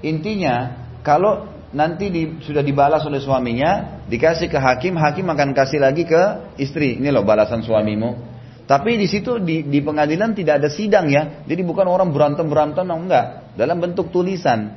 Intinya 0.00 0.54
kalau 1.02 1.50
nanti 1.74 2.08
di, 2.08 2.22
sudah 2.40 2.62
dibalas 2.62 3.02
oleh 3.04 3.18
suaminya, 3.18 4.00
dikasih 4.06 4.46
ke 4.48 4.56
hakim, 4.56 4.94
hakim 4.96 5.26
akan 5.26 5.52
kasih 5.52 5.82
lagi 5.82 6.06
ke 6.06 6.54
istri. 6.56 6.96
Ini 7.02 7.10
loh 7.10 7.26
balasan 7.26 7.60
suamimu. 7.66 8.38
Tapi 8.66 8.98
di 8.98 9.06
situ 9.06 9.38
di, 9.42 9.66
di 9.66 9.78
pengadilan 9.82 10.34
tidak 10.34 10.62
ada 10.62 10.68
sidang 10.70 11.06
ya. 11.10 11.46
Jadi 11.46 11.62
bukan 11.62 11.86
orang 11.86 12.10
berantem 12.10 12.46
berantem, 12.46 12.86
enggak. 12.86 13.54
Dalam 13.54 13.78
bentuk 13.78 14.10
tulisan 14.10 14.74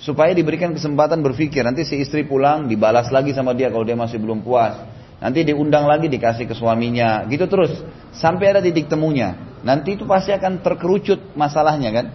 supaya 0.00 0.32
diberikan 0.32 0.72
kesempatan 0.72 1.20
berpikir. 1.20 1.64
Nanti 1.64 1.84
si 1.84 2.00
istri 2.00 2.24
pulang 2.24 2.68
dibalas 2.68 3.12
lagi 3.12 3.36
sama 3.36 3.52
dia 3.52 3.68
kalau 3.68 3.84
dia 3.84 3.96
masih 3.96 4.20
belum 4.20 4.44
puas. 4.44 4.99
Nanti 5.20 5.44
diundang 5.44 5.84
lagi 5.84 6.08
dikasih 6.08 6.48
ke 6.48 6.56
suaminya, 6.56 7.28
gitu 7.28 7.44
terus 7.44 7.76
sampai 8.16 8.56
ada 8.56 8.60
titik 8.64 8.88
temunya. 8.88 9.36
Nanti 9.60 10.00
itu 10.00 10.08
pasti 10.08 10.32
akan 10.32 10.64
terkerucut 10.64 11.36
masalahnya 11.36 11.92
kan? 11.92 12.06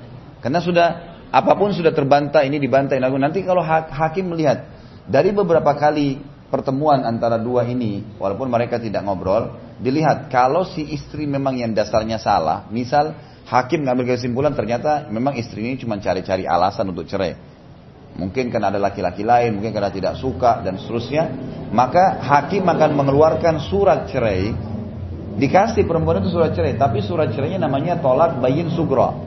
Karena 0.41 0.57
sudah 0.57 0.87
apa 1.29 1.53
pun 1.53 1.69
sudah 1.69 1.93
terbantah 1.93 2.41
ini 2.41 2.57
dibantah 2.57 2.97
ini. 2.97 3.05
Nanti 3.05 3.45
kalau 3.45 3.61
hakim 3.61 4.33
melihat 4.33 4.65
dari 5.05 5.29
beberapa 5.29 5.77
kali 5.77 6.17
pertemuan 6.49 7.05
antara 7.05 7.37
dua 7.37 7.61
ini, 7.69 8.17
walaupun 8.17 8.49
mereka 8.49 8.81
tidak 8.81 9.05
ngobrol, 9.05 9.53
dilihat 9.77 10.33
kalau 10.33 10.65
si 10.65 10.81
istri 10.89 11.29
memang 11.29 11.61
yang 11.61 11.77
dasarnya 11.77 12.17
salah, 12.17 12.65
misal 12.73 13.13
hakim 13.45 13.85
ngambil 13.85 14.17
kesimpulan 14.17 14.57
ternyata 14.57 15.05
memang 15.13 15.37
istri 15.37 15.61
ini 15.61 15.77
cuma 15.77 16.01
cari-cari 16.01 16.49
alasan 16.49 16.89
untuk 16.89 17.05
cerai 17.05 17.54
mungkin 18.15 18.47
karena 18.51 18.71
ada 18.71 18.79
laki-laki 18.79 19.21
lain, 19.21 19.59
mungkin 19.59 19.75
karena 19.75 19.91
tidak 19.91 20.13
suka 20.19 20.63
dan 20.63 20.79
seterusnya, 20.79 21.31
maka 21.71 22.19
hakim 22.23 22.63
akan 22.63 22.91
mengeluarkan 22.95 23.59
surat 23.67 24.07
cerai, 24.07 24.55
dikasih 25.35 25.83
perempuan 25.83 26.23
itu 26.23 26.31
surat 26.31 26.55
cerai, 26.55 26.79
tapi 26.79 27.03
surat 27.03 27.31
cerainya 27.35 27.59
namanya 27.59 27.99
tolak 27.99 28.39
bayin 28.39 28.71
sugro. 28.71 29.23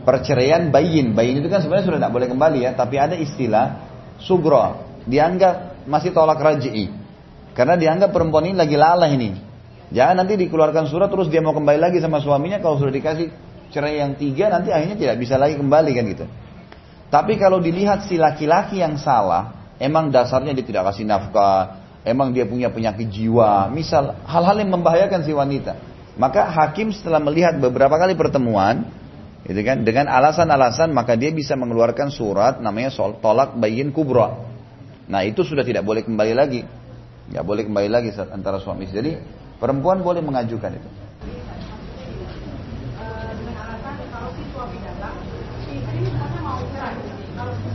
Perceraian 0.00 0.72
bayin, 0.72 1.12
bayin 1.12 1.44
itu 1.44 1.52
kan 1.52 1.60
sebenarnya 1.60 1.84
sudah 1.92 1.98
tidak 2.00 2.12
boleh 2.16 2.28
kembali 2.32 2.58
ya, 2.64 2.72
tapi 2.72 2.96
ada 2.96 3.14
istilah 3.14 3.84
sugro, 4.16 4.80
dianggap 5.04 5.84
masih 5.84 6.16
tolak 6.16 6.40
raj'i. 6.40 6.88
Karena 7.52 7.76
dianggap 7.76 8.14
perempuan 8.14 8.48
ini 8.48 8.56
lagi 8.56 8.76
lalah 8.80 9.10
ini. 9.12 9.36
Jangan 9.90 10.22
nanti 10.22 10.38
dikeluarkan 10.38 10.86
surat 10.86 11.10
terus 11.10 11.26
dia 11.26 11.42
mau 11.42 11.50
kembali 11.50 11.76
lagi 11.82 11.98
sama 11.98 12.22
suaminya 12.22 12.62
kalau 12.62 12.78
sudah 12.78 12.94
dikasih 12.94 13.26
cerai 13.74 13.98
yang 13.98 14.14
tiga 14.14 14.46
nanti 14.46 14.70
akhirnya 14.70 14.94
tidak 14.94 15.16
bisa 15.18 15.34
lagi 15.34 15.58
kembali 15.58 15.90
kan 15.90 16.04
gitu. 16.06 16.24
Tapi 17.10 17.42
kalau 17.42 17.58
dilihat 17.58 18.06
si 18.06 18.14
laki-laki 18.14 18.78
yang 18.78 18.94
salah, 18.94 19.74
emang 19.82 20.14
dasarnya 20.14 20.54
dia 20.54 20.62
tidak 20.62 20.94
kasih 20.94 21.02
nafkah, 21.10 21.82
emang 22.06 22.30
dia 22.30 22.46
punya 22.46 22.70
penyakit 22.70 23.10
jiwa, 23.10 23.66
misal 23.66 24.14
hal-hal 24.30 24.56
yang 24.62 24.70
membahayakan 24.70 25.26
si 25.26 25.34
wanita. 25.34 25.74
Maka 26.14 26.46
hakim 26.46 26.94
setelah 26.94 27.18
melihat 27.18 27.58
beberapa 27.58 27.98
kali 27.98 28.14
pertemuan, 28.14 28.86
gitu 29.42 29.58
kan, 29.66 29.82
dengan 29.82 30.06
alasan-alasan 30.06 30.94
maka 30.94 31.18
dia 31.18 31.34
bisa 31.34 31.58
mengeluarkan 31.58 32.14
surat 32.14 32.62
namanya 32.62 32.94
sol, 32.94 33.18
tolak 33.18 33.58
bayin 33.58 33.90
kubra. 33.90 34.46
Nah 35.10 35.26
itu 35.26 35.42
sudah 35.42 35.66
tidak 35.66 35.82
boleh 35.82 36.06
kembali 36.06 36.32
lagi, 36.38 36.62
nggak 37.34 37.42
boleh 37.42 37.66
kembali 37.66 37.90
lagi 37.90 38.14
antara 38.30 38.62
suami 38.62 38.86
istri. 38.86 39.02
Jadi 39.02 39.12
perempuan 39.58 39.98
boleh 40.06 40.22
mengajukan 40.22 40.78
itu. 40.78 40.90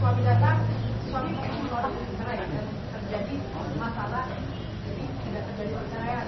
suami 0.05 0.21
datang, 0.21 0.61
suami 1.09 1.33
menolak 1.33 1.89
cerai 2.21 2.37
dan 2.37 2.65
terjadi 2.93 3.35
masalah, 3.81 4.29
jadi 4.85 5.03
tidak 5.25 5.43
terjadi 5.49 5.73
perceraian. 5.81 6.27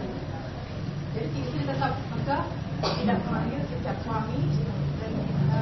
Jadi 1.14 1.28
istri 1.46 1.62
tetap 1.62 1.94
maka 2.10 2.38
tidak 2.82 3.18
memanggil 3.22 3.62
sejak 3.70 4.02
suami 4.02 4.50
dan 4.98 5.14
e, 5.46 5.60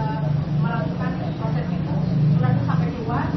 melakukan 0.64 1.12
proses 1.43 1.68
itu, 1.68 1.96
surat 2.39 2.52
itu 2.56 2.64
sampai 2.64 2.88
keluar, 2.96 3.28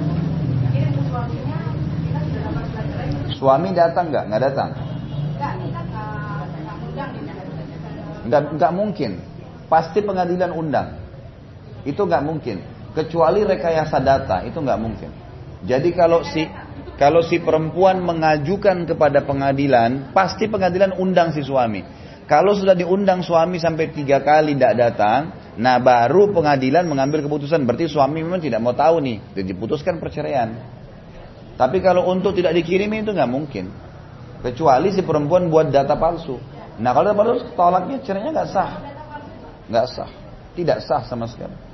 kirim 0.70 0.90
ke 0.94 1.02
suaminya, 1.10 1.60
kita 2.06 2.18
sudah 2.22 2.40
dapat 2.46 2.64
surat 2.70 2.86
cerai. 2.94 3.27
Suami 3.38 3.70
datang 3.72 4.10
nggak? 4.10 4.24
Nggak 4.26 4.42
datang? 4.50 4.68
Nggak, 4.74 5.52
kita 5.62 5.80
nggak 5.86 6.76
undang 6.82 7.10
Nggak, 8.26 8.42
nggak 8.58 8.72
mungkin. 8.74 9.10
Pasti 9.70 9.98
pengadilan 10.02 10.50
undang. 10.50 10.98
Itu 11.86 12.04
nggak 12.04 12.24
mungkin 12.26 12.78
kecuali 12.98 13.46
rekayasa 13.46 14.02
data 14.02 14.42
itu 14.42 14.58
nggak 14.58 14.80
mungkin. 14.80 15.10
Jadi 15.62 15.94
kalau 15.94 16.26
si 16.26 16.46
kalau 16.98 17.22
si 17.22 17.38
perempuan 17.38 18.02
mengajukan 18.02 18.82
kepada 18.82 19.22
pengadilan, 19.22 20.10
pasti 20.10 20.50
pengadilan 20.50 20.98
undang 20.98 21.30
si 21.30 21.46
suami. 21.46 21.86
Kalau 22.28 22.52
sudah 22.52 22.74
diundang 22.76 23.24
suami 23.24 23.56
sampai 23.56 23.94
tiga 23.94 24.20
kali 24.20 24.52
tidak 24.58 24.74
datang, 24.76 25.32
nah 25.56 25.80
baru 25.80 26.34
pengadilan 26.34 26.84
mengambil 26.84 27.24
keputusan. 27.24 27.64
Berarti 27.64 27.88
suami 27.88 28.20
memang 28.20 28.42
tidak 28.42 28.60
mau 28.60 28.74
tahu 28.74 29.00
nih, 29.00 29.16
jadi 29.32 29.46
diputuskan 29.54 29.96
perceraian. 30.02 30.77
Tapi 31.58 31.82
kalau 31.82 32.06
untuk 32.06 32.38
tidak 32.38 32.54
dikirimi 32.54 33.02
itu 33.02 33.10
nggak 33.10 33.26
mungkin. 33.26 33.66
Kecuali 34.38 34.94
si 34.94 35.02
perempuan 35.02 35.50
buat 35.50 35.74
data 35.74 35.98
palsu. 35.98 36.38
Nah 36.78 36.94
kalau 36.94 37.10
data 37.10 37.18
palsu 37.18 37.44
tolaknya 37.58 37.98
cerainya 38.06 38.30
nggak 38.30 38.48
sah, 38.54 38.70
nggak 39.66 39.86
sah, 39.90 40.10
tidak 40.54 40.78
sah 40.86 41.02
sama 41.02 41.26
sekali. 41.26 41.66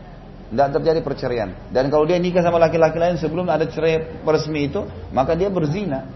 Tidak 0.49 0.69
terjadi 0.81 1.01
perceraian. 1.05 1.53
Dan 1.69 1.93
kalau 1.93 2.09
dia 2.09 2.17
nikah 2.17 2.41
sama 2.41 2.57
laki-laki 2.57 2.97
lain 2.97 3.21
sebelum 3.21 3.45
ada 3.53 3.69
cerai 3.69 4.25
resmi 4.25 4.73
itu, 4.73 4.89
maka 5.13 5.37
dia 5.37 5.53
berzina. 5.53 6.09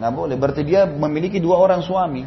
Nggak 0.00 0.12
boleh. 0.16 0.36
Berarti 0.40 0.62
dia 0.64 0.88
memiliki 0.88 1.36
dua 1.36 1.60
orang 1.60 1.84
suami. 1.84 2.24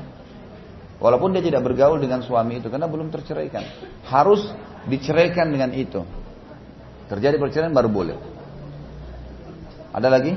Walaupun 1.01 1.33
dia 1.33 1.41
tidak 1.41 1.65
bergaul 1.65 1.97
dengan 1.97 2.21
suami 2.21 2.61
itu 2.61 2.69
karena 2.69 2.85
belum 2.85 3.09
terceraikan. 3.09 3.65
Harus 4.05 4.53
diceraikan 4.85 5.49
dengan 5.49 5.73
itu. 5.73 6.05
Terjadi 7.09 7.41
perceraian 7.41 7.73
baru 7.73 7.89
boleh. 7.89 8.17
Ada 9.93 10.09
lagi? 10.09 10.33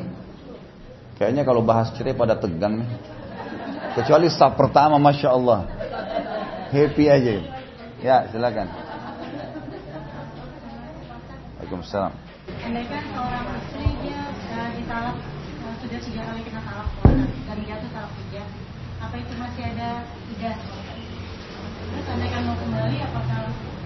Kayaknya 1.16 1.42
kalau 1.48 1.64
bahas 1.64 1.88
cerai 1.96 2.12
pada 2.12 2.36
tegang 2.36 2.84
nih. 2.84 2.90
Kecuali 3.96 4.28
staf 4.28 4.52
pertama 4.52 5.00
Masya 5.00 5.32
Allah. 5.32 5.64
Happy 6.68 7.08
aja. 7.08 7.40
Ya 8.04 8.28
silakan. 8.28 8.68
Waalaikumsalam. 11.56 12.12
Andaikan 12.62 13.02
seorang 13.10 13.46
istri 13.58 13.88
dia 14.06 14.22
uh, 14.54 14.70
ditalak 14.76 15.16
uh, 15.66 15.74
sudah 15.82 15.98
tiga 15.98 16.22
kali 16.30 16.40
kena 16.46 16.62
talak 16.62 16.88
dan 17.42 17.58
jatuh 17.66 17.90
talak 17.90 18.12
tiga, 18.22 18.42
apa 19.02 19.14
itu 19.18 19.32
masih 19.34 19.62
ada 19.74 19.90
tiga? 20.30 20.50
Terus 21.86 22.06
andaikan 22.06 22.42
mau 22.46 22.54
kembali, 22.54 22.98
apakah 23.02 23.40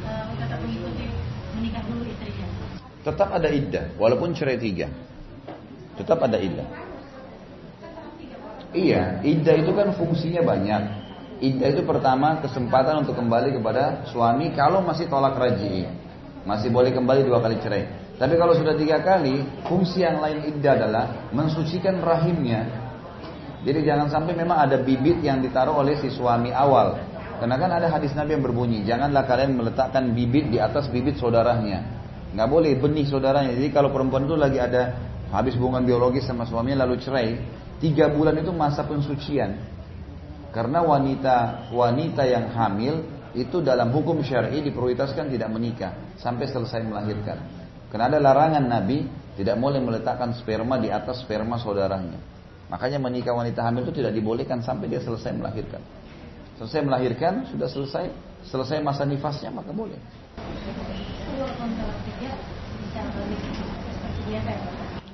uh, 0.05 0.25
tetap 0.37 0.59
mengikuti 0.61 1.07
menikah 1.57 1.83
dulu 1.89 2.03
istrinya? 2.05 2.47
Tetap 3.01 3.29
ada 3.33 3.49
iddah, 3.49 3.87
walaupun 3.97 4.37
cerai 4.37 4.61
tiga. 4.61 4.93
Tetap 5.97 6.21
ada 6.21 6.37
iddah. 6.37 6.90
Iya, 8.71 9.19
iddah 9.27 9.55
itu 9.67 9.73
kan 9.75 9.91
fungsinya 9.99 10.47
banyak. 10.47 10.83
Iddah 11.43 11.69
itu 11.75 11.83
pertama 11.83 12.39
kesempatan 12.39 13.03
untuk 13.03 13.19
kembali 13.19 13.59
kepada 13.59 14.07
suami 14.13 14.55
kalau 14.55 14.85
masih 14.85 15.11
tolak 15.11 15.35
raj'i. 15.35 15.91
Masih 16.47 16.71
boleh 16.71 16.95
kembali 16.95 17.27
dua 17.27 17.43
kali 17.43 17.59
cerai. 17.59 17.85
Tapi 18.21 18.37
kalau 18.37 18.53
sudah 18.53 18.77
tiga 18.77 19.01
kali, 19.01 19.43
fungsi 19.65 20.05
yang 20.05 20.21
lain 20.21 20.45
iddah 20.55 20.77
adalah 20.77 21.05
mensucikan 21.33 21.99
rahimnya. 22.05 22.69
Jadi 23.65 23.81
jangan 23.85 24.13
sampai 24.13 24.37
memang 24.37 24.57
ada 24.69 24.81
bibit 24.81 25.21
yang 25.25 25.41
ditaruh 25.41 25.81
oleh 25.81 25.97
si 25.99 26.13
suami 26.13 26.53
awal. 26.53 27.01
Karena 27.41 27.57
kan 27.57 27.73
ada 27.73 27.89
hadis 27.89 28.13
Nabi 28.13 28.37
yang 28.37 28.45
berbunyi, 28.45 28.85
janganlah 28.85 29.25
kalian 29.25 29.57
meletakkan 29.57 30.13
bibit 30.13 30.53
di 30.53 30.61
atas 30.61 30.93
bibit 30.93 31.17
saudaranya. 31.17 31.81
Nggak 32.37 32.49
boleh 32.53 32.73
benih 32.77 33.09
saudaranya. 33.09 33.57
Jadi 33.57 33.69
kalau 33.73 33.89
perempuan 33.89 34.29
itu 34.29 34.37
lagi 34.37 34.61
ada 34.61 35.01
habis 35.33 35.57
hubungan 35.57 35.83
biologis 35.89 36.29
sama 36.29 36.45
suaminya 36.45 36.85
lalu 36.85 37.01
cerai, 37.01 37.41
tiga 37.81 38.13
bulan 38.13 38.37
itu 38.39 38.53
masa 38.53 38.85
pensucian. 38.85 39.57
Karena 40.51 40.83
wanita 40.83 41.71
wanita 41.73 42.23
yang 42.27 42.53
hamil 42.53 43.07
itu 43.33 43.63
dalam 43.63 43.95
hukum 43.95 44.21
syar'i 44.21 44.61
diprioritaskan 44.67 45.31
tidak 45.31 45.49
menikah 45.51 45.95
sampai 46.19 46.51
selesai 46.51 46.83
melahirkan. 46.83 47.39
Karena 47.91 48.11
ada 48.11 48.19
larangan 48.23 48.65
Nabi 48.67 49.07
tidak 49.39 49.57
boleh 49.59 49.81
meletakkan 49.83 50.35
sperma 50.35 50.79
di 50.79 50.91
atas 50.91 51.23
sperma 51.23 51.59
saudaranya. 51.59 52.19
Makanya 52.71 53.03
menikah 53.03 53.35
wanita 53.35 53.67
hamil 53.67 53.87
itu 53.87 54.03
tidak 54.03 54.15
dibolehkan 54.15 54.63
sampai 54.63 54.87
dia 54.87 55.03
selesai 55.03 55.35
melahirkan. 55.35 55.83
Selesai 56.59 56.81
melahirkan 56.87 57.49
sudah 57.51 57.67
selesai 57.67 58.05
selesai 58.47 58.79
masa 58.83 59.07
nifasnya 59.07 59.51
maka 59.55 59.71
boleh. 59.71 59.99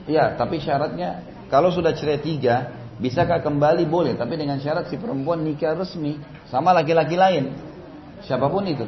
Iya, 0.06 0.38
tapi 0.38 0.56
syaratnya 0.62 1.35
kalau 1.47 1.70
sudah 1.70 1.94
cerai 1.94 2.18
tiga, 2.18 2.74
bisakah 2.98 3.39
kembali 3.44 3.86
boleh, 3.86 4.18
tapi 4.18 4.35
dengan 4.35 4.59
syarat 4.59 4.90
si 4.90 4.98
perempuan 4.98 5.47
nikah 5.47 5.78
resmi 5.78 6.18
sama 6.51 6.74
laki-laki 6.74 7.14
lain. 7.14 7.55
Siapa 8.27 8.51
pun 8.51 8.66
itu. 8.66 8.86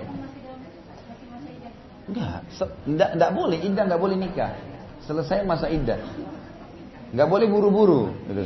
Enggak, 2.09 2.40
enggak, 2.89 3.10
enggak 3.14 3.30
boleh, 3.36 3.59
indah 3.62 3.85
enggak 3.85 4.02
boleh 4.02 4.16
nikah. 4.16 4.52
Selesai 5.05 5.44
masa 5.44 5.68
iddah. 5.68 6.01
Enggak 7.12 7.28
boleh 7.28 7.47
buru-buru. 7.47 8.02
Gitu. 8.26 8.44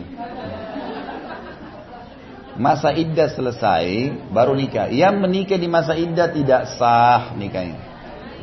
Masa 2.53 2.93
iddah 2.93 3.33
selesai, 3.33 4.13
baru 4.29 4.53
nikah. 4.53 4.93
Yang 4.93 5.15
menikah 5.25 5.57
di 5.57 5.69
masa 5.73 5.97
iddah 5.97 6.29
tidak 6.29 6.69
sah 6.77 7.33
nikahnya. 7.33 7.81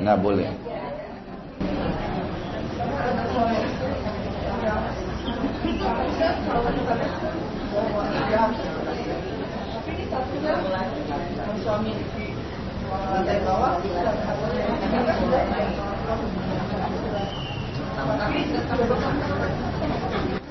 Nggak 0.02 0.18
boleh. 0.18 0.50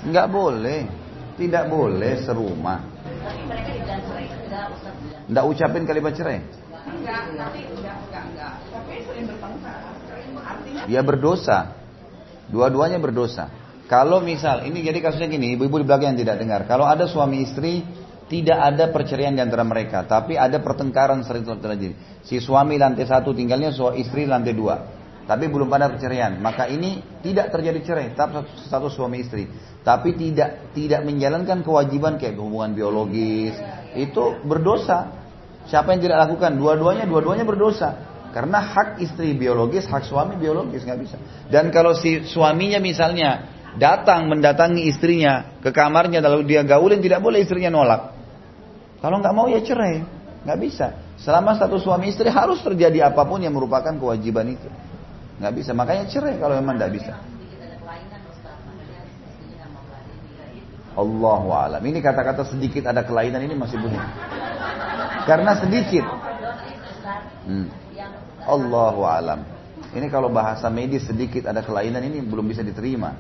Nggak 0.09 0.29
boleh. 0.31 0.81
Tidak 1.39 1.65
boleh 1.71 2.13
serumah. 2.27 2.79
Tapi 3.23 3.41
mereka 3.47 3.71
dibilang 3.71 4.03
cerai, 4.03 4.27
enggak 5.31 5.45
ucapin 5.47 5.83
kalimat 5.87 6.13
cerai. 6.19 6.43
Enggak, 6.89 7.23
tapi 7.39 7.61
enggak, 7.71 7.97
enggak, 8.11 8.25
enggak. 8.35 8.53
Tapi 8.75 8.93
sering 9.07 9.25
bertengkar. 9.31 9.79
Artinya 10.39 10.83
Dia 10.91 11.01
berdosa. 11.07 11.59
Dua-duanya 12.51 12.99
berdosa. 12.99 13.53
Kalau 13.87 14.19
misal, 14.19 14.67
ini 14.67 14.83
jadi 14.83 14.99
kasusnya 14.99 15.31
gini, 15.31 15.55
ibu-ibu 15.57 15.81
di 15.81 15.87
belakang 15.87 16.17
yang 16.17 16.21
tidak 16.21 16.37
dengar. 16.43 16.61
Kalau 16.67 16.85
ada 16.85 17.07
suami 17.07 17.47
istri, 17.47 17.87
tidak 18.29 18.61
ada 18.61 18.93
perceraian 18.93 19.33
di 19.33 19.41
antara 19.41 19.65
mereka, 19.65 20.05
tapi 20.05 20.37
ada 20.37 20.61
pertengkaran 20.61 21.25
sering 21.25 21.49
terjadi. 21.49 22.21
Si 22.21 22.37
suami 22.45 22.77
lantai 22.77 23.09
satu 23.09 23.33
tinggalnya, 23.33 23.73
suami 23.73 24.05
istri 24.05 24.29
lantai 24.29 24.53
dua. 24.53 24.77
Tapi 25.29 25.45
belum 25.45 25.69
pada 25.69 25.93
perceraian. 25.93 26.41
Maka 26.41 26.73
ini 26.73 27.05
tidak 27.21 27.53
terjadi 27.53 27.81
cerai, 27.85 28.07
tetap 28.17 28.33
satu, 28.33 28.53
satu 28.65 28.89
suami 28.89 29.21
istri. 29.21 29.45
Tapi 29.85 30.17
tidak 30.17 30.73
tidak 30.73 31.05
menjalankan 31.05 31.61
kewajiban 31.61 32.17
kayak 32.17 32.37
hubungan 32.41 32.73
biologis. 32.73 33.53
Itu 33.93 34.41
berdosa. 34.45 35.13
Siapa 35.69 35.93
yang 35.93 36.01
tidak 36.01 36.29
lakukan? 36.29 36.57
Dua-duanya, 36.57 37.05
dua-duanya 37.05 37.45
berdosa. 37.45 37.97
Karena 38.33 38.61
hak 38.61 39.05
istri 39.05 39.37
biologis, 39.37 39.85
hak 39.85 40.05
suami 40.09 40.41
biologis 40.41 40.85
nggak 40.85 41.01
bisa. 41.01 41.17
Dan 41.49 41.69
kalau 41.73 41.93
si 41.93 42.25
suaminya 42.25 42.81
misalnya 42.81 43.53
datang 43.77 44.33
mendatangi 44.33 44.89
istrinya 44.89 45.61
ke 45.61 45.71
kamarnya 45.77 46.25
lalu 46.25 46.49
dia 46.49 46.65
gaulin 46.65 47.05
tidak 47.05 47.21
boleh 47.21 47.45
istrinya 47.45 47.69
nolak. 47.69 48.18
Kalau 48.99 49.17
nggak 49.23 49.35
mau 49.35 49.47
ya 49.47 49.63
cerai, 49.63 50.03
nggak 50.43 50.59
bisa. 50.59 50.87
Selama 51.19 51.55
satu 51.55 51.79
suami 51.79 52.11
istri 52.11 52.31
harus 52.31 52.63
terjadi 52.63 53.11
apa 53.11 53.23
pun 53.27 53.39
yang 53.43 53.55
merupakan 53.55 53.95
kewajiban 53.95 54.55
itu. 54.55 54.69
Nggak 55.39 55.55
bisa, 55.55 55.71
makanya 55.71 56.11
cerai 56.11 56.39
kalau 56.39 56.59
memang 56.59 56.79
nggak 56.79 56.93
bisa. 56.95 57.15
Allahu 60.99 61.55
alam. 61.55 61.79
Ini 61.79 62.03
kata-kata 62.03 62.43
sedikit 62.43 62.91
ada 62.91 63.07
kelainan 63.07 63.39
ini 63.47 63.55
masih 63.55 63.79
boleh. 63.79 64.03
Karena 65.31 65.55
sedikit. 65.55 66.03
Hmm. 67.47 67.71
yang 67.95 68.13
Allahu 68.43 69.07
alam. 69.07 69.47
Ini 69.95 70.11
kalau 70.11 70.29
bahasa 70.29 70.67
medis 70.69 71.07
sedikit 71.07 71.49
ada 71.49 71.63
kelainan 71.63 72.03
ini 72.03 72.19
belum 72.21 72.51
bisa 72.51 72.67
diterima. 72.67 73.15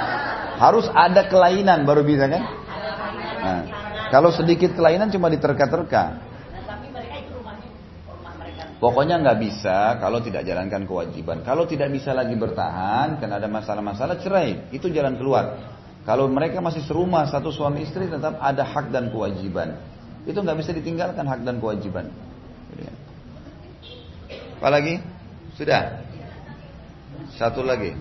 Harus 0.62 0.90
ada 0.90 1.30
kelainan 1.30 1.86
baru 1.86 2.02
bisa 2.02 2.26
kan? 2.26 2.42
Nah, 3.44 3.60
kalau 4.10 4.30
sedikit 4.32 4.76
kelainan 4.76 5.08
cuma 5.12 5.30
diterka-terka. 5.32 6.34
Pokoknya 8.84 9.16
nggak 9.16 9.38
bisa 9.40 9.96
kalau 9.96 10.20
tidak 10.20 10.44
jalankan 10.44 10.84
kewajiban. 10.84 11.40
Kalau 11.40 11.64
tidak 11.64 11.88
bisa 11.88 12.12
lagi 12.12 12.36
bertahan 12.36 13.16
karena 13.16 13.40
ada 13.40 13.48
masalah-masalah 13.48 14.20
cerai, 14.20 14.68
itu 14.76 14.92
jalan 14.92 15.16
keluar. 15.16 15.56
Kalau 16.04 16.28
mereka 16.28 16.60
masih 16.60 16.84
serumah 16.84 17.24
satu 17.32 17.48
suami 17.48 17.88
istri 17.88 18.12
tetap 18.12 18.36
ada 18.36 18.60
hak 18.60 18.92
dan 18.92 19.08
kewajiban. 19.08 19.80
Itu 20.28 20.44
nggak 20.44 20.60
bisa 20.60 20.76
ditinggalkan 20.76 21.24
hak 21.24 21.48
dan 21.48 21.64
kewajiban. 21.64 22.12
Gitu 22.76 22.82
ya. 22.84 22.94
Apa 24.60 24.68
lagi? 24.68 25.00
Sudah. 25.56 26.04
Satu 27.40 27.64
lagi. 27.64 27.96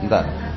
Bentar. 0.00 0.51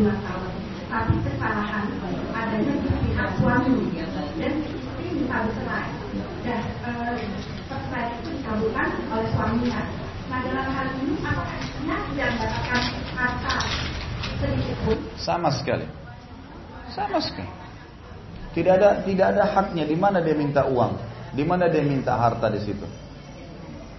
12 0.00 0.26
tahun. 0.26 0.52
Tapi 0.90 1.14
kesalahan 1.22 1.84
adanya 2.32 2.74
di 2.82 2.88
pihak 2.88 3.30
suami. 3.36 3.74
Dan 4.40 4.54
istri 4.64 5.06
minta 5.12 5.44
bercerai. 5.44 5.88
Dan 6.40 6.62
eh, 6.88 8.08
itu 8.16 8.28
dikabulkan 8.40 8.88
oleh 9.12 9.28
suaminya. 9.36 9.82
Nah 10.32 10.38
dalam 10.46 10.66
hal 10.72 10.88
ini 11.04 11.14
apa 11.26 11.42
istrinya 11.58 11.98
yang 12.16 12.32
mendapatkan 12.38 12.82
harta 13.18 13.54
sedikit 14.40 14.76
pun? 14.88 14.98
Sama 15.20 15.50
sekali. 15.52 15.86
Sama 16.94 17.18
sekali. 17.20 17.50
Tidak 18.50 18.72
ada 18.72 19.04
tidak 19.06 19.26
ada 19.36 19.44
haknya 19.46 19.84
di 19.86 19.94
mana 19.94 20.18
dia 20.18 20.34
minta 20.34 20.66
uang 20.66 20.98
di 21.30 21.46
mana 21.46 21.70
dia 21.70 21.84
minta 21.84 22.18
harta 22.18 22.50
di 22.50 22.58
situ. 22.62 22.86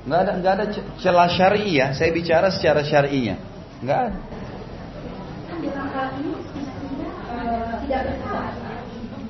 Nggak 0.08 0.20
ada 0.20 0.32
nggak 0.40 0.54
ada 0.58 0.66
celah 1.00 1.30
syariah. 1.30 1.92
Ya. 1.92 1.96
saya 1.96 2.10
bicara 2.12 2.48
secara 2.52 2.82
syariahnya 2.84 3.40
nggak 3.86 4.00
ada. 4.12 4.20
Tidak 7.92 8.16
bersalah. 8.16 8.54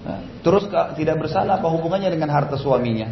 Nah, 0.01 0.19
terus 0.45 0.63
tidak 0.97 1.15
bersalah 1.17 1.53
apa 1.57 1.67
hubungannya 1.73 2.09
dengan 2.13 2.29
harta 2.29 2.61
suaminya? 2.61 3.09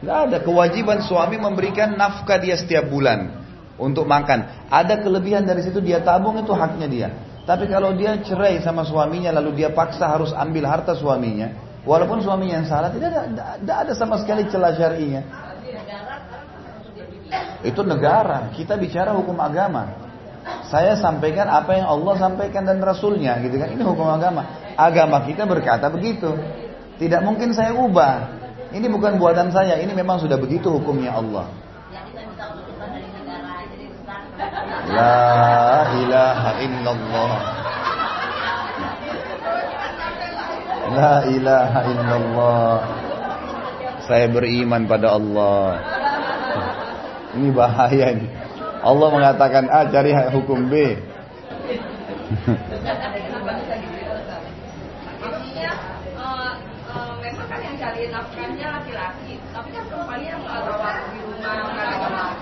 Nggak 0.00 0.18
ada 0.32 0.38
kewajiban 0.40 1.04
suami 1.04 1.36
memberikan 1.36 1.92
nafkah 1.92 2.40
dia 2.40 2.56
setiap 2.56 2.88
bulan 2.88 3.44
untuk 3.76 4.08
makan. 4.08 4.68
Ada 4.72 5.04
kelebihan 5.04 5.44
dari 5.44 5.60
situ 5.60 5.84
dia 5.84 6.00
tabung 6.00 6.40
itu 6.40 6.52
haknya 6.56 6.88
dia. 6.88 7.08
Tapi 7.44 7.68
kalau 7.68 7.92
dia 7.92 8.16
cerai 8.24 8.64
sama 8.64 8.88
suaminya 8.88 9.28
lalu 9.36 9.60
dia 9.60 9.68
paksa 9.72 10.08
harus 10.08 10.32
ambil 10.32 10.64
harta 10.68 10.96
suaminya, 10.96 11.52
walaupun 11.84 12.24
suaminya 12.24 12.64
yang 12.64 12.68
salah 12.68 12.88
tidak 12.92 13.12
ada, 13.12 13.60
tidak 13.60 13.76
ada 13.76 13.92
sama 13.92 14.16
sekali 14.20 14.48
celah 14.48 14.72
syar'inya. 14.72 15.22
Itu 17.60 17.84
negara. 17.84 18.48
Kita 18.56 18.80
bicara 18.80 19.12
hukum 19.12 19.36
agama. 19.36 20.09
Saya 20.70 20.96
sampaikan 20.96 21.50
apa 21.50 21.76
yang 21.76 21.86
Allah 21.90 22.14
sampaikan 22.16 22.64
dan 22.64 22.80
Rasulnya, 22.80 23.36
gitu 23.44 23.60
kan? 23.60 23.68
Ini 23.74 23.82
hukum 23.82 24.06
agama. 24.08 24.72
Agama 24.78 25.26
kita 25.26 25.44
berkata 25.44 25.92
begitu. 25.92 26.32
Tidak 26.96 27.20
mungkin 27.24 27.52
saya 27.52 27.74
ubah. 27.76 28.40
Ini 28.70 28.86
bukan 28.86 29.18
buatan 29.18 29.50
saya. 29.50 29.76
Ini 29.82 29.92
memang 29.92 30.22
sudah 30.22 30.38
begitu 30.38 30.70
hukumnya 30.70 31.16
Allah. 31.16 31.48
La 34.90 35.90
ilaha 35.96 36.50
illallah. 36.62 37.32
La 40.90 41.14
ilaha 41.28 41.80
illallah. 41.86 42.78
Saya 44.06 44.26
beriman 44.26 44.86
pada 44.90 45.18
Allah. 45.18 45.78
Ini 47.38 47.48
bahaya 47.54 48.06
nih. 48.16 48.49
Allah 48.80 49.08
mengatakan 49.12 49.68
A 49.68 49.84
cari 49.92 50.16
hukum 50.32 50.72
B. 50.72 50.96
Artinya 55.20 55.72
memang 57.20 57.46
kan 57.46 57.60
yang 57.60 57.76
cari 57.76 58.08
nafkahnya 58.08 58.66
laki-laki, 58.80 59.36
tapi 59.52 59.68
kan 59.70 59.84
perempuannya 59.84 60.28
yang 60.32 60.40
nggak 60.40 60.60
rawat 60.64 60.96
di 61.12 61.18
rumah, 61.20 61.54
nggak 61.70 61.96
rawat 62.00 62.34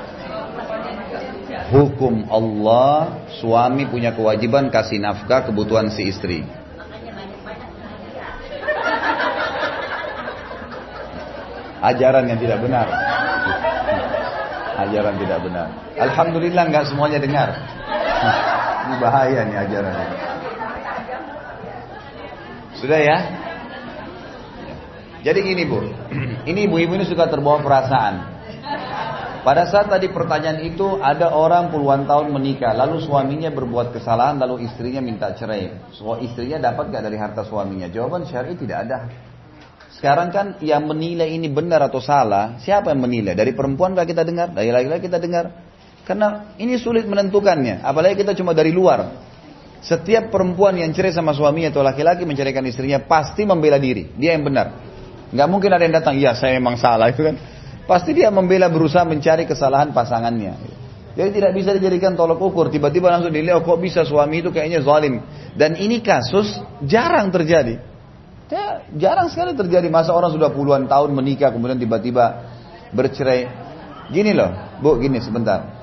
perempuannya 0.54 0.92
juga 1.02 1.18
kerja. 1.26 1.58
Hukum 1.74 2.14
Allah, 2.30 3.18
suami 3.42 3.90
punya 3.90 4.14
kewajiban 4.14 4.70
kasih 4.70 5.02
nafkah 5.02 5.50
kebutuhan 5.50 5.90
si 5.90 6.06
istri. 6.06 6.46
Ajaran 11.78 12.26
yang 12.26 12.42
tidak 12.42 12.58
benar. 12.58 12.90
Ajaran 14.78 15.18
tidak 15.18 15.38
benar. 15.42 15.66
Alhamdulillah 15.98 16.64
nggak 16.70 16.86
semuanya 16.86 17.18
dengar. 17.18 17.50
Ini 18.88 18.94
bahaya 19.02 19.40
nih 19.44 19.56
ajarannya. 19.68 20.08
Sudah 22.78 23.00
ya? 23.02 23.18
Jadi 25.26 25.38
gini 25.42 25.66
bu, 25.66 25.82
ini 26.50 26.70
ibu-ibu 26.70 26.94
ini 26.94 27.04
suka 27.04 27.26
terbawa 27.26 27.58
perasaan. 27.58 28.38
Pada 29.42 29.66
saat 29.66 29.90
tadi 29.90 30.12
pertanyaan 30.12 30.60
itu 30.62 30.98
ada 31.00 31.32
orang 31.34 31.74
puluhan 31.74 32.06
tahun 32.06 32.30
menikah, 32.30 32.74
lalu 32.74 33.02
suaminya 33.02 33.50
berbuat 33.50 33.96
kesalahan, 33.96 34.38
lalu 34.38 34.66
istrinya 34.66 35.00
minta 35.00 35.32
cerai. 35.34 35.90
So, 35.94 36.20
istrinya 36.20 36.70
dapat 36.70 36.92
gak 36.92 37.02
dari 37.06 37.16
harta 37.16 37.46
suaminya? 37.46 37.88
Jawaban 37.88 38.28
syar'i 38.28 38.54
tidak 38.60 38.86
ada. 38.86 39.08
Sekarang 39.88 40.28
kan 40.28 40.60
yang 40.60 40.84
menilai 40.84 41.32
ini 41.32 41.48
benar 41.48 41.80
atau 41.88 41.98
salah, 41.98 42.60
siapa 42.60 42.92
yang 42.92 43.02
menilai? 43.02 43.32
Dari 43.32 43.56
perempuan 43.56 43.96
kita 43.96 44.22
dengar? 44.22 44.52
Dari 44.52 44.68
laki-laki 44.68 45.08
kita 45.08 45.18
dengar? 45.18 45.44
Karena 46.04 46.56
ini 46.56 46.76
sulit 46.80 47.04
menentukannya, 47.04 47.84
apalagi 47.84 48.24
kita 48.24 48.32
cuma 48.36 48.56
dari 48.56 48.72
luar. 48.72 49.28
Setiap 49.78 50.32
perempuan 50.32 50.74
yang 50.80 50.90
cerai 50.90 51.12
sama 51.14 51.36
suaminya 51.36 51.70
atau 51.70 51.84
laki-laki 51.84 52.26
menceraikan 52.26 52.64
istrinya 52.66 52.98
pasti 53.04 53.46
membela 53.46 53.78
diri, 53.78 54.10
dia 54.16 54.34
yang 54.34 54.44
benar. 54.44 54.74
Nggak 55.28 55.48
mungkin 55.48 55.70
ada 55.70 55.82
yang 55.84 55.94
datang, 55.94 56.14
iya 56.16 56.32
saya 56.32 56.56
memang 56.56 56.80
salah 56.80 57.12
itu 57.12 57.24
kan. 57.24 57.36
Pasti 57.88 58.12
dia 58.12 58.28
membela 58.28 58.68
berusaha 58.68 59.04
mencari 59.04 59.48
kesalahan 59.48 59.96
pasangannya. 59.96 60.78
Jadi 61.16 61.30
tidak 61.34 61.52
bisa 61.56 61.72
dijadikan 61.74 62.14
tolok 62.14 62.38
ukur. 62.38 62.68
Tiba-tiba 62.70 63.10
langsung 63.10 63.32
dilihat, 63.34 63.58
oh, 63.58 63.64
kok 63.64 63.80
bisa 63.82 64.06
suami 64.06 64.38
itu 64.44 64.54
kayaknya 64.54 64.86
zalim. 64.86 65.18
Dan 65.56 65.74
ini 65.74 65.98
kasus 65.98 66.60
jarang 66.86 67.34
terjadi. 67.34 67.80
Ya, 68.48 68.80
jarang 68.96 69.28
sekali 69.28 69.52
terjadi. 69.52 69.92
Masa 69.92 70.16
orang 70.16 70.32
sudah 70.32 70.48
puluhan 70.48 70.88
tahun 70.88 71.12
menikah, 71.12 71.52
kemudian 71.52 71.76
tiba-tiba 71.76 72.48
bercerai. 72.96 73.68
Gini 74.08 74.32
loh, 74.32 74.48
bu, 74.80 74.96
gini 74.96 75.20
sebentar. 75.20 75.78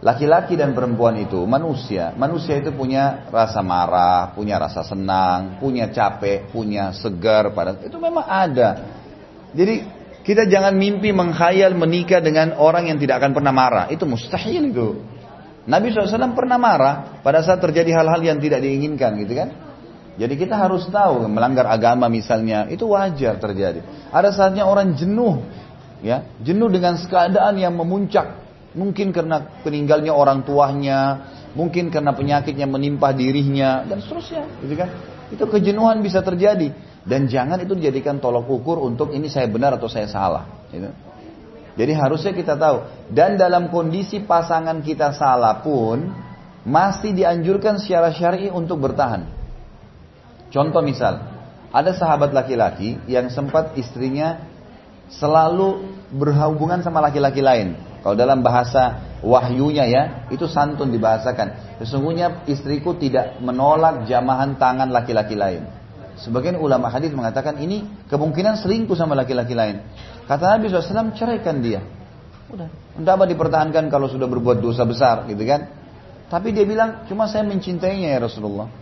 Laki-laki 0.00 0.56
dan 0.56 0.72
perempuan 0.72 1.14
itu 1.20 1.38
manusia. 1.44 2.16
Manusia 2.16 2.58
itu 2.58 2.72
punya 2.72 3.28
rasa 3.30 3.60
marah, 3.60 4.32
punya 4.32 4.56
rasa 4.58 4.82
senang, 4.82 5.60
punya 5.62 5.92
capek, 5.92 6.50
punya 6.50 6.90
segar. 6.96 7.52
Pada 7.54 7.78
itu 7.78 7.94
memang 8.00 8.24
ada. 8.26 8.90
Jadi 9.52 9.84
kita 10.24 10.48
jangan 10.48 10.74
mimpi 10.74 11.12
menghayal 11.12 11.76
menikah 11.76 12.18
dengan 12.24 12.56
orang 12.56 12.88
yang 12.90 12.98
tidak 12.98 13.22
akan 13.22 13.36
pernah 13.36 13.52
marah. 13.52 13.86
Itu 13.92 14.08
mustahil 14.08 14.72
itu. 14.72 15.04
Nabi 15.68 15.92
SAW 15.92 16.32
pernah 16.32 16.56
marah 16.56 17.20
pada 17.20 17.44
saat 17.44 17.60
terjadi 17.60 18.00
hal-hal 18.00 18.24
yang 18.24 18.40
tidak 18.40 18.64
diinginkan 18.64 19.20
gitu 19.20 19.36
kan. 19.36 19.69
Jadi 20.20 20.36
kita 20.36 20.52
harus 20.60 20.84
tahu 20.92 21.24
melanggar 21.32 21.64
agama 21.64 22.12
misalnya 22.12 22.68
itu 22.68 22.84
wajar 22.84 23.40
terjadi. 23.40 23.80
Ada 24.12 24.36
saatnya 24.36 24.68
orang 24.68 24.92
jenuh 24.92 25.40
ya, 26.04 26.28
jenuh 26.44 26.68
dengan 26.68 27.00
keadaan 27.00 27.56
yang 27.56 27.72
memuncak 27.72 28.50
Mungkin 28.70 29.10
karena 29.10 29.42
peninggalnya 29.66 30.14
orang 30.14 30.46
tuanya, 30.46 31.26
mungkin 31.58 31.90
karena 31.90 32.14
penyakitnya 32.14 32.70
menimpa 32.70 33.10
dirinya 33.10 33.82
dan 33.82 33.98
seterusnya, 33.98 34.46
gitu 34.62 34.74
kan? 34.78 34.88
Itu 35.34 35.44
kejenuhan 35.50 35.98
bisa 36.06 36.22
terjadi 36.22 36.70
dan 37.02 37.26
jangan 37.26 37.58
itu 37.58 37.74
dijadikan 37.74 38.22
tolok 38.22 38.46
ukur 38.46 38.78
untuk 38.78 39.10
ini 39.10 39.26
saya 39.26 39.50
benar 39.50 39.74
atau 39.74 39.90
saya 39.90 40.06
salah, 40.06 40.46
gitu. 40.70 40.86
Jadi 41.74 41.92
harusnya 41.98 42.30
kita 42.30 42.54
tahu 42.54 43.10
dan 43.10 43.34
dalam 43.34 43.74
kondisi 43.74 44.22
pasangan 44.22 44.86
kita 44.86 45.18
salah 45.18 45.58
pun 45.66 46.06
masih 46.62 47.10
dianjurkan 47.10 47.82
secara 47.82 48.14
syar'i 48.14 48.54
untuk 48.54 48.78
bertahan. 48.86 49.39
Contoh 50.50 50.82
misal, 50.82 51.22
ada 51.70 51.94
sahabat 51.94 52.34
laki-laki 52.34 52.98
yang 53.06 53.30
sempat 53.30 53.78
istrinya 53.78 54.42
selalu 55.10 55.86
berhubungan 56.10 56.82
sama 56.82 56.98
laki-laki 56.98 57.38
lain. 57.38 57.78
Kalau 58.02 58.16
dalam 58.18 58.42
bahasa 58.42 59.14
wahyunya 59.22 59.84
ya, 59.86 60.02
itu 60.32 60.50
santun 60.50 60.90
dibahasakan. 60.90 61.78
Sesungguhnya 61.84 62.42
istriku 62.50 62.96
tidak 62.98 63.38
menolak 63.38 64.08
jamahan 64.10 64.58
tangan 64.58 64.90
laki-laki 64.90 65.38
lain. 65.38 65.68
Sebagian 66.18 66.58
ulama 66.58 66.90
hadis 66.90 67.14
mengatakan 67.14 67.60
ini 67.62 67.86
kemungkinan 68.10 68.58
selingkuh 68.60 68.96
sama 68.98 69.14
laki-laki 69.14 69.54
lain. 69.54 69.84
Kata 70.26 70.58
Nabi 70.58 70.68
SAW, 70.68 71.14
ceraikan 71.16 71.62
dia. 71.62 71.80
Udah. 72.50 72.68
Apa 73.00 73.24
dipertahankan 73.30 73.88
kalau 73.88 74.10
sudah 74.10 74.26
berbuat 74.26 74.58
dosa 74.58 74.82
besar 74.84 75.24
gitu 75.30 75.40
kan. 75.46 75.70
Tapi 76.30 76.54
dia 76.54 76.66
bilang, 76.66 77.06
cuma 77.06 77.26
saya 77.26 77.42
mencintainya 77.46 78.16
ya 78.16 78.18
Rasulullah. 78.22 78.79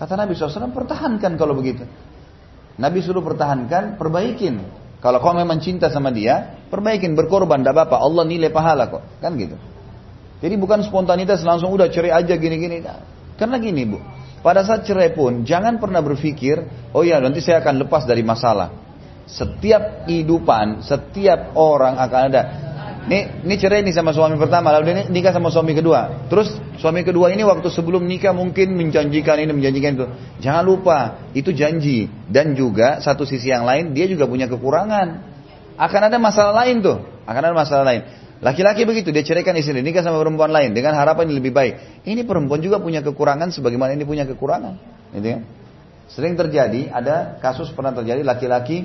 Kata 0.00 0.16
Nabi 0.16 0.32
SAW, 0.32 0.72
pertahankan 0.72 1.36
kalau 1.36 1.52
begitu. 1.52 1.84
Nabi 2.80 3.04
suruh 3.04 3.20
pertahankan, 3.20 4.00
perbaikin. 4.00 4.64
Kalau 5.04 5.20
kau 5.20 5.36
memang 5.36 5.60
cinta 5.60 5.92
sama 5.92 6.08
dia, 6.08 6.56
perbaikin, 6.72 7.12
berkorban, 7.12 7.60
tidak 7.60 7.76
apa-apa. 7.76 8.00
Allah 8.00 8.24
nilai 8.24 8.48
pahala 8.48 8.88
kok. 8.88 9.04
Kan 9.20 9.36
gitu. 9.36 9.60
Jadi 10.40 10.54
bukan 10.56 10.80
spontanitas 10.80 11.44
langsung 11.44 11.68
udah 11.76 11.92
cerai 11.92 12.16
aja 12.16 12.32
gini-gini. 12.32 12.80
Karena 13.36 13.60
gini 13.60 13.84
bu, 13.84 14.00
pada 14.40 14.64
saat 14.64 14.88
cerai 14.88 15.12
pun 15.12 15.44
jangan 15.44 15.76
pernah 15.76 16.00
berpikir, 16.00 16.64
oh 16.96 17.04
ya 17.04 17.20
nanti 17.20 17.44
saya 17.44 17.60
akan 17.60 17.84
lepas 17.84 18.08
dari 18.08 18.24
masalah. 18.24 18.72
Setiap 19.28 20.08
kehidupan, 20.08 20.80
setiap 20.80 21.52
orang 21.60 22.00
akan 22.00 22.20
ada 22.32 22.42
ini, 23.00 23.48
ini 23.48 23.54
cerai 23.56 23.80
nih 23.80 23.96
sama 23.96 24.12
suami 24.12 24.36
pertama, 24.36 24.68
lalu 24.76 24.92
dia 24.92 25.08
nikah 25.08 25.32
sama 25.32 25.48
suami 25.48 25.72
kedua. 25.72 26.28
Terus 26.28 26.52
suami 26.76 27.00
kedua 27.00 27.32
ini 27.32 27.40
waktu 27.48 27.72
sebelum 27.72 28.04
nikah 28.04 28.36
mungkin 28.36 28.76
menjanjikan 28.76 29.40
ini, 29.40 29.56
menjanjikan 29.56 29.90
itu. 29.96 30.06
Jangan 30.44 30.62
lupa, 30.68 30.98
itu 31.32 31.48
janji. 31.56 32.12
Dan 32.28 32.52
juga 32.52 33.00
satu 33.00 33.24
sisi 33.24 33.48
yang 33.48 33.64
lain, 33.64 33.96
dia 33.96 34.04
juga 34.04 34.28
punya 34.28 34.44
kekurangan. 34.52 35.32
Akan 35.80 36.00
ada 36.04 36.20
masalah 36.20 36.52
lain 36.60 36.84
tuh, 36.84 37.00
akan 37.24 37.40
ada 37.40 37.56
masalah 37.56 37.84
lain. 37.88 38.04
Laki-laki 38.44 38.84
begitu, 38.84 39.08
dia 39.12 39.24
ceraikan 39.24 39.56
istri, 39.56 39.80
nikah 39.80 40.04
sama 40.04 40.20
perempuan 40.20 40.52
lain 40.52 40.76
dengan 40.76 40.92
harapan 40.92 41.32
yang 41.32 41.40
lebih 41.40 41.56
baik. 41.56 42.04
Ini 42.04 42.28
perempuan 42.28 42.60
juga 42.60 42.84
punya 42.84 43.00
kekurangan 43.00 43.48
sebagaimana 43.48 43.96
ini 43.96 44.04
punya 44.04 44.28
kekurangan. 44.28 44.76
Gitu 45.16 45.28
ya. 45.28 45.38
Sering 46.12 46.36
terjadi, 46.36 46.92
ada 46.92 47.40
kasus 47.40 47.72
pernah 47.72 47.96
terjadi 47.96 48.20
laki-laki 48.20 48.84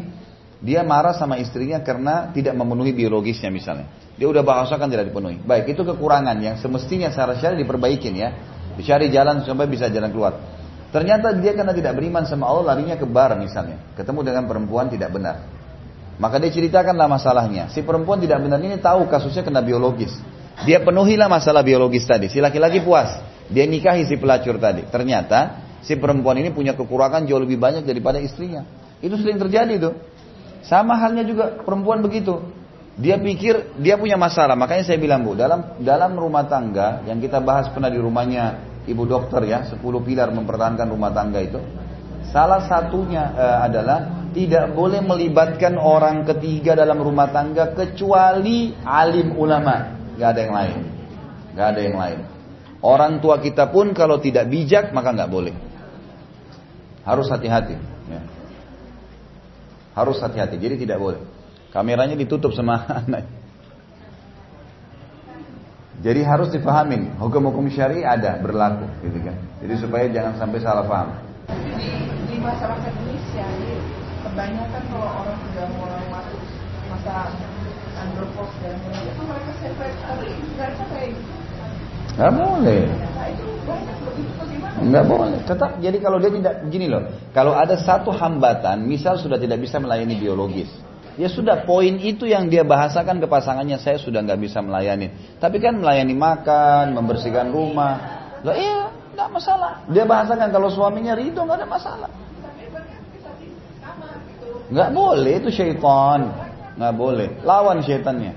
dia 0.64 0.82
marah 0.88 1.14
sama 1.14 1.36
istrinya 1.36 1.84
karena 1.84 2.32
tidak 2.32 2.56
memenuhi 2.56 2.96
biologisnya 2.96 3.52
misalnya. 3.52 3.92
Dia 4.16 4.28
udah 4.32 4.44
bahasakan 4.44 4.88
tidak 4.88 5.12
dipenuhi. 5.12 5.44
Baik, 5.44 5.76
itu 5.76 5.84
kekurangan 5.84 6.40
yang 6.40 6.56
semestinya 6.56 7.12
secara 7.12 7.36
syari 7.36 7.60
diperbaikin 7.60 8.14
ya. 8.16 8.30
Dicari 8.80 9.12
jalan 9.12 9.44
sampai 9.44 9.68
bisa 9.68 9.92
jalan 9.92 10.12
keluar. 10.12 10.40
Ternyata 10.96 11.36
dia 11.36 11.52
karena 11.52 11.76
tidak 11.76 12.00
beriman 12.00 12.24
sama 12.24 12.48
Allah 12.48 12.76
larinya 12.76 12.96
ke 12.96 13.04
bar 13.04 13.36
misalnya. 13.36 13.76
Ketemu 14.00 14.20
dengan 14.24 14.44
perempuan 14.48 14.88
tidak 14.88 15.12
benar. 15.12 15.44
Maka 16.16 16.40
dia 16.40 16.48
ceritakanlah 16.48 17.12
masalahnya. 17.12 17.68
Si 17.68 17.84
perempuan 17.84 18.24
tidak 18.24 18.40
benar 18.40 18.60
ini 18.64 18.80
tahu 18.80 19.12
kasusnya 19.12 19.44
kena 19.44 19.60
biologis. 19.60 20.16
Dia 20.64 20.80
penuhilah 20.80 21.28
masalah 21.28 21.68
biologis 21.68 22.08
tadi. 22.08 22.32
Si 22.32 22.40
laki-laki 22.40 22.80
puas. 22.80 23.20
Dia 23.52 23.68
nikahi 23.68 24.08
si 24.08 24.16
pelacur 24.16 24.56
tadi. 24.56 24.88
Ternyata 24.88 25.60
si 25.84 26.00
perempuan 26.00 26.40
ini 26.40 26.56
punya 26.56 26.72
kekurangan 26.72 27.28
jauh 27.28 27.44
lebih 27.44 27.60
banyak 27.60 27.84
daripada 27.84 28.24
istrinya. 28.24 28.64
Itu 29.04 29.20
sering 29.20 29.36
terjadi 29.36 29.76
tuh. 29.76 29.94
Sama 30.64 30.96
halnya 30.96 31.28
juga 31.28 31.60
perempuan 31.60 32.00
begitu. 32.00 32.40
Dia 32.96 33.20
pikir 33.20 33.76
dia 33.84 34.00
punya 34.00 34.16
masalah. 34.16 34.56
Makanya 34.56 34.88
saya 34.88 34.96
bilang 34.96 35.28
bu, 35.28 35.36
dalam 35.36 35.80
dalam 35.84 36.16
rumah 36.16 36.48
tangga 36.48 37.04
yang 37.04 37.20
kita 37.20 37.44
bahas 37.44 37.68
pernah 37.76 37.92
di 37.92 38.00
rumahnya 38.00 38.64
ibu 38.88 39.04
dokter 39.04 39.44
ya, 39.44 39.68
10 39.68 39.84
pilar 39.84 40.32
mempertahankan 40.32 40.88
rumah 40.88 41.12
tangga 41.12 41.44
itu. 41.44 41.60
Salah 42.32 42.64
satunya 42.64 43.36
uh, 43.36 43.58
adalah 43.68 44.32
tidak 44.32 44.76
boleh 44.76 45.00
melibatkan 45.04 45.80
orang 45.80 46.28
ketiga 46.28 46.76
dalam 46.76 47.00
rumah 47.00 47.32
tangga 47.32 47.72
kecuali 47.76 48.76
alim 48.84 49.36
ulama. 49.36 49.96
Gak 50.16 50.30
ada 50.36 50.40
yang 50.44 50.54
lain. 50.56 50.80
Gak 51.56 51.68
ada 51.76 51.80
yang 51.80 51.98
lain. 52.00 52.20
Orang 52.84 53.24
tua 53.24 53.40
kita 53.40 53.72
pun 53.72 53.96
kalau 53.96 54.20
tidak 54.20 54.48
bijak 54.52 54.92
maka 54.92 55.16
nggak 55.16 55.32
boleh. 55.32 55.56
Harus 57.08 57.28
hati-hati. 57.32 57.76
Ya. 58.12 58.22
Harus 59.96 60.20
hati-hati. 60.20 60.60
Jadi 60.60 60.86
tidak 60.86 61.00
boleh. 61.00 61.35
Kameranya 61.76 62.16
ditutup 62.16 62.56
sama 62.56 62.88
anak. 63.04 63.28
Jadi 66.00 66.22
harus 66.24 66.54
dipahamin, 66.54 67.20
hukum-hukum 67.20 67.68
syari 67.68 68.06
ada, 68.06 68.40
berlaku 68.40 68.88
gitu 69.04 69.20
kan. 69.26 69.36
Jadi 69.60 69.74
supaya 69.84 70.06
jangan 70.08 70.40
sampai 70.40 70.60
salah 70.64 70.86
paham. 70.88 71.10
Di, 71.50 71.88
di 72.32 72.36
masyarakat 72.40 72.94
Indonesia 72.96 73.48
kebanyakan 74.24 74.82
kalau 74.88 75.10
orang 75.20 75.38
sudah 75.50 75.66
mulai 75.76 76.06
masuk 76.14 76.42
masa 76.94 77.34
andropos 78.00 78.52
dan 78.62 78.76
itu 78.86 79.22
mereka 79.26 79.52
separate 79.60 80.00
mereka 80.56 80.84
kayak 80.94 81.10
gitu. 81.12 81.32
Gak 82.16 82.32
boleh. 82.32 82.84
Nah? 82.88 84.80
Enggak 84.80 85.06
boleh. 85.10 85.40
Tetap 85.44 85.72
jadi 85.84 85.98
kalau 86.00 86.18
dia 86.24 86.32
tidak 86.32 86.56
gini 86.72 86.88
loh. 86.88 87.04
Kalau 87.36 87.52
ada 87.52 87.76
satu 87.76 88.16
hambatan, 88.16 88.88
misal 88.88 89.20
sudah 89.20 89.36
tidak 89.36 89.60
bisa 89.60 89.82
melayani 89.84 90.16
biologis. 90.16 90.72
Ya 91.16 91.32
sudah 91.32 91.64
poin 91.64 91.96
itu 92.04 92.28
yang 92.28 92.52
dia 92.52 92.68
bahasakan 92.68 93.24
ke 93.24 93.28
pasangannya 93.32 93.80
saya 93.80 93.96
sudah 93.96 94.20
nggak 94.20 94.40
bisa 94.40 94.60
melayani. 94.60 95.12
Tapi 95.40 95.64
kan 95.64 95.80
melayani 95.80 96.12
makan, 96.12 96.92
membersihkan 96.92 97.56
rumah. 97.56 97.96
Lah 98.44 98.56
iya, 98.56 98.92
nggak 99.16 99.30
masalah. 99.32 99.80
Dia 99.88 100.04
bahasakan 100.04 100.52
kalau 100.52 100.68
suaminya 100.68 101.16
ridho 101.16 101.40
nggak 101.40 101.64
ada 101.64 101.68
masalah. 101.68 102.10
Nggak 104.68 104.90
boleh 104.92 105.34
itu 105.40 105.50
syaitan. 105.56 106.36
Nggak 106.76 106.94
boleh. 107.00 107.28
Lawan 107.48 107.80
syaitannya. 107.80 108.36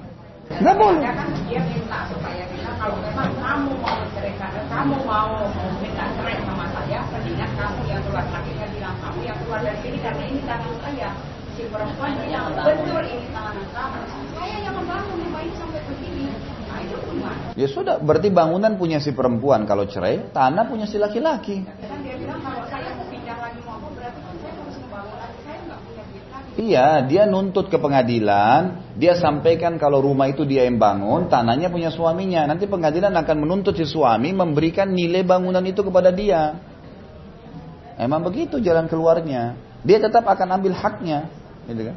Nggak 0.62 0.76
boleh. 0.78 1.02
Kan 1.02 1.28
dia 1.50 1.60
minta 1.66 2.06
supaya 2.06 2.46
kalau 2.78 2.94
memang 3.02 3.30
kamu 3.42 3.74
mau 3.82 3.96
menceraikan, 4.06 4.50
kamu 4.70 4.96
mau 5.02 5.34
minta 5.82 6.04
cerai 6.14 6.38
sama 6.46 6.64
saya, 6.70 7.02
mendingan 7.10 7.50
kamu 7.58 7.80
yang 7.90 8.00
keluar 8.06 8.22
akhirnya 8.30 8.66
bilang 8.70 8.96
kamu 9.02 9.20
yang 9.26 9.38
keluar 9.42 9.60
dari 9.66 9.78
sini 9.82 9.98
karena 9.98 10.24
ini 10.30 10.40
tangan 10.46 10.72
saya 10.78 11.10
si 11.58 11.66
perempuan 11.66 12.14
bilang 12.22 12.54
betul 12.54 13.02
ini 13.02 13.26
tangan 13.34 13.58
kamu 13.74 14.00
saya 14.38 14.56
yang 14.62 14.74
membangun 14.78 15.16
rumah 15.26 15.42
ini 15.42 15.54
sampai 15.58 15.80
begini 15.90 16.24
nah 16.70 16.78
itu 16.86 16.96
Ya 17.58 17.66
sudah, 17.66 17.98
berarti 17.98 18.30
bangunan 18.30 18.78
punya 18.78 19.02
si 19.02 19.10
perempuan 19.10 19.66
kalau 19.66 19.82
cerai, 19.90 20.30
tanah 20.30 20.70
punya 20.70 20.86
si 20.86 20.94
laki-laki. 20.94 21.66
kan 21.66 21.98
berarti 22.06 22.24
kan 22.30 22.38
lagi 23.42 23.60
Iya, 26.58 27.06
dia 27.06 27.22
nuntut 27.26 27.70
ke 27.70 27.78
pengadilan, 27.78 28.94
dia 28.94 29.18
sampaikan 29.18 29.78
kalau 29.78 30.02
rumah 30.02 30.30
itu 30.30 30.46
dia 30.46 30.66
yang 30.66 30.78
bangun, 30.78 31.30
tanahnya 31.30 31.70
punya 31.70 31.90
suaminya. 31.90 32.46
Nanti 32.50 32.66
pengadilan 32.66 33.14
akan 33.14 33.36
menuntut 33.46 33.78
si 33.78 33.86
suami 33.86 34.34
memberikan 34.34 34.90
nilai 34.90 35.22
bangunan 35.22 35.62
itu 35.62 35.86
kepada 35.86 36.10
dia. 36.10 36.58
Emang 37.94 38.26
begitu 38.26 38.58
jalan 38.58 38.90
keluarnya. 38.90 39.54
Dia 39.86 40.02
tetap 40.02 40.26
akan 40.26 40.58
ambil 40.58 40.74
haknya, 40.74 41.30
gitu 41.68 41.82
kan? 41.92 41.96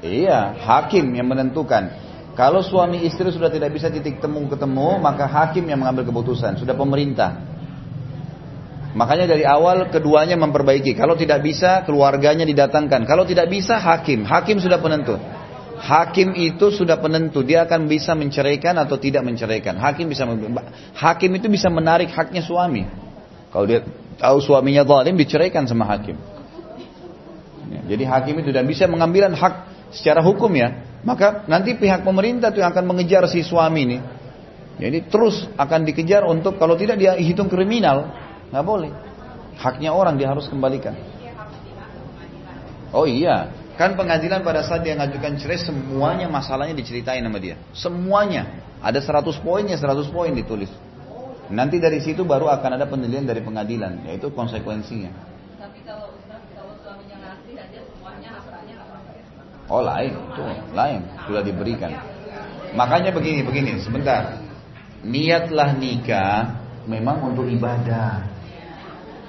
Iya, 0.00 0.56
hakim 0.64 1.12
yang 1.12 1.28
menentukan. 1.28 1.92
Kalau 2.32 2.64
suami 2.64 3.04
istri 3.04 3.28
sudah 3.28 3.52
tidak 3.52 3.76
bisa 3.76 3.92
titik 3.92 4.16
temu 4.16 4.48
ketemu, 4.48 4.96
maka 4.96 5.28
hakim 5.28 5.68
yang 5.68 5.84
mengambil 5.84 6.08
keputusan. 6.08 6.56
Sudah 6.56 6.72
pemerintah. 6.72 7.36
Makanya 8.96 9.28
dari 9.28 9.44
awal 9.44 9.92
keduanya 9.92 10.40
memperbaiki. 10.40 10.96
Kalau 10.96 11.14
tidak 11.14 11.44
bisa, 11.44 11.84
keluarganya 11.84 12.48
didatangkan. 12.48 13.04
Kalau 13.04 13.28
tidak 13.28 13.52
bisa, 13.52 13.76
hakim. 13.76 14.24
Hakim 14.24 14.56
sudah 14.56 14.80
penentu. 14.80 15.20
Hakim 15.80 16.32
itu 16.32 16.72
sudah 16.72 16.96
penentu. 16.96 17.44
Dia 17.44 17.68
akan 17.68 17.86
bisa 17.86 18.16
menceraikan 18.16 18.80
atau 18.80 18.96
tidak 18.96 19.20
menceraikan. 19.20 19.76
Hakim 19.76 20.08
bisa 20.08 20.24
hakim 20.96 21.30
itu 21.36 21.46
bisa 21.52 21.68
menarik 21.68 22.08
haknya 22.08 22.40
suami. 22.40 22.88
Kalau 23.52 23.64
dia 23.68 23.84
tahu 24.16 24.38
suaminya 24.40 24.82
zalim, 24.82 25.14
diceraikan 25.16 25.68
sama 25.68 25.84
hakim. 25.86 26.16
Jadi 27.90 28.06
hakim 28.06 28.38
itu 28.38 28.54
dan 28.54 28.70
bisa 28.70 28.86
mengambil 28.86 29.34
hak 29.34 29.54
secara 29.90 30.22
hukum 30.22 30.54
ya. 30.54 30.86
Maka 31.02 31.42
nanti 31.50 31.74
pihak 31.74 32.06
pemerintah 32.06 32.54
itu 32.54 32.62
yang 32.62 32.70
akan 32.70 32.86
mengejar 32.86 33.26
si 33.26 33.42
suami 33.42 33.80
ini. 33.82 33.98
Jadi 34.78 35.10
terus 35.10 35.50
akan 35.58 35.82
dikejar 35.82 36.22
untuk 36.22 36.54
kalau 36.56 36.78
tidak 36.78 37.02
dia 37.02 37.18
hitung 37.18 37.50
kriminal, 37.50 38.14
nggak 38.54 38.64
boleh. 38.64 38.94
Haknya 39.58 39.90
orang 39.90 40.14
dia 40.16 40.30
harus 40.30 40.46
kembalikan. 40.46 40.94
Oh 42.94 43.04
iya, 43.04 43.50
kan 43.74 43.98
pengadilan 43.98 44.40
pada 44.40 44.62
saat 44.62 44.86
dia 44.86 44.94
ngajukan 44.94 45.36
cerai 45.36 45.58
semuanya 45.60 46.26
masalahnya 46.30 46.78
diceritain 46.78 47.26
sama 47.26 47.38
dia. 47.42 47.58
Semuanya. 47.74 48.70
Ada 48.80 49.04
100 49.04 49.36
poinnya, 49.44 49.76
100 49.76 50.08
poin 50.08 50.32
ditulis. 50.32 50.72
Nanti 51.52 51.76
dari 51.76 52.00
situ 52.00 52.24
baru 52.24 52.48
akan 52.48 52.80
ada 52.80 52.88
penilaian 52.88 53.28
dari 53.28 53.44
pengadilan, 53.44 54.08
yaitu 54.08 54.32
konsekuensinya. 54.32 55.12
Oh 59.70 59.86
lain, 59.86 60.12
itu 60.12 60.42
lain, 60.74 61.00
sudah 61.30 61.42
diberikan. 61.46 61.94
Makanya 62.74 63.14
begini, 63.14 63.46
begini, 63.46 63.78
sebentar. 63.78 64.42
Niatlah 65.06 65.78
nikah 65.78 66.58
memang 66.90 67.30
untuk 67.30 67.46
ibadah. 67.46 68.26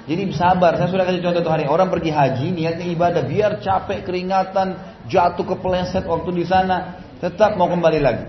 Jadi 0.02 0.34
sabar, 0.34 0.74
saya 0.74 0.90
sudah 0.90 1.06
kasih 1.06 1.22
contoh 1.22 1.46
hari 1.46 1.70
orang 1.70 1.86
pergi 1.86 2.10
haji 2.10 2.50
niatnya 2.50 2.90
ibadah 2.90 3.22
biar 3.22 3.62
capek 3.62 4.02
keringatan 4.02 4.74
jatuh 5.06 5.46
kepleset 5.46 6.02
waktu 6.10 6.30
di 6.34 6.44
sana 6.44 6.98
tetap 7.22 7.54
mau 7.54 7.70
kembali 7.70 8.00
lagi. 8.02 8.26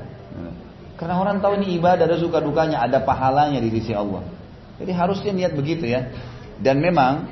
Karena 0.94 1.18
orang 1.18 1.41
tahu 1.41 1.57
ini 1.60 1.81
ibadah 1.81 2.06
ada 2.06 2.15
suka 2.22 2.38
dukanya 2.40 2.85
ada 2.85 3.02
pahalanya 3.02 3.57
di 3.57 3.73
sisi 3.73 3.91
Allah. 3.98 4.22
Jadi 4.77 4.91
harusnya 4.94 5.34
niat 5.34 5.53
begitu 5.57 5.90
ya. 5.90 6.14
Dan 6.61 6.77
memang 6.77 7.27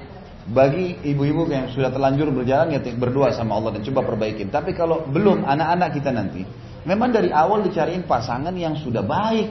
bagi 0.52 1.00
ibu-ibu 1.08 1.48
yang 1.48 1.72
sudah 1.72 1.88
terlanjur 1.90 2.28
berjalan 2.36 2.76
ya 2.76 2.80
berdoa 3.00 3.32
sama 3.32 3.56
Allah 3.56 3.80
dan 3.80 3.88
coba 3.88 4.04
perbaikin. 4.04 4.52
Tapi 4.52 4.76
kalau 4.76 5.08
belum 5.08 5.48
anak-anak 5.48 5.90
kita 5.96 6.12
nanti, 6.12 6.44
memang 6.84 7.16
dari 7.16 7.32
awal 7.32 7.64
dicariin 7.64 8.04
pasangan 8.04 8.52
yang 8.52 8.76
sudah 8.76 9.00
baik. 9.00 9.48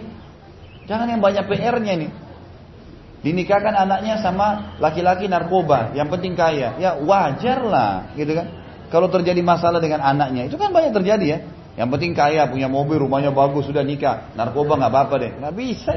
Jangan 0.85 1.09
yang 1.09 1.24
banyak 1.24 1.44
PR-nya 1.48 1.94
nih. 2.05 2.10
Dinikahkan 3.20 3.77
anaknya 3.77 4.20
sama 4.20 4.77
laki-laki 4.81 5.28
narkoba, 5.28 5.93
yang 5.97 6.09
penting 6.09 6.36
kaya. 6.36 6.77
Ya 6.77 6.97
wajar 7.01 7.64
lah, 7.64 7.93
gitu 8.16 8.32
kan. 8.36 8.48
Kalau 8.93 9.09
terjadi 9.12 9.40
masalah 9.44 9.78
dengan 9.81 10.05
anaknya, 10.05 10.48
itu 10.48 10.56
kan 10.56 10.72
banyak 10.72 10.93
terjadi 10.93 11.27
ya. 11.28 11.39
Yang 11.81 11.89
penting 11.97 12.12
kaya, 12.16 12.48
punya 12.48 12.66
mobil, 12.66 13.01
rumahnya 13.01 13.32
bagus, 13.32 13.68
sudah 13.68 13.85
nikah. 13.85 14.35
Narkoba 14.36 14.77
nggak 14.77 14.93
apa-apa 14.93 15.14
deh, 15.20 15.32
nggak 15.36 15.55
bisa. 15.55 15.93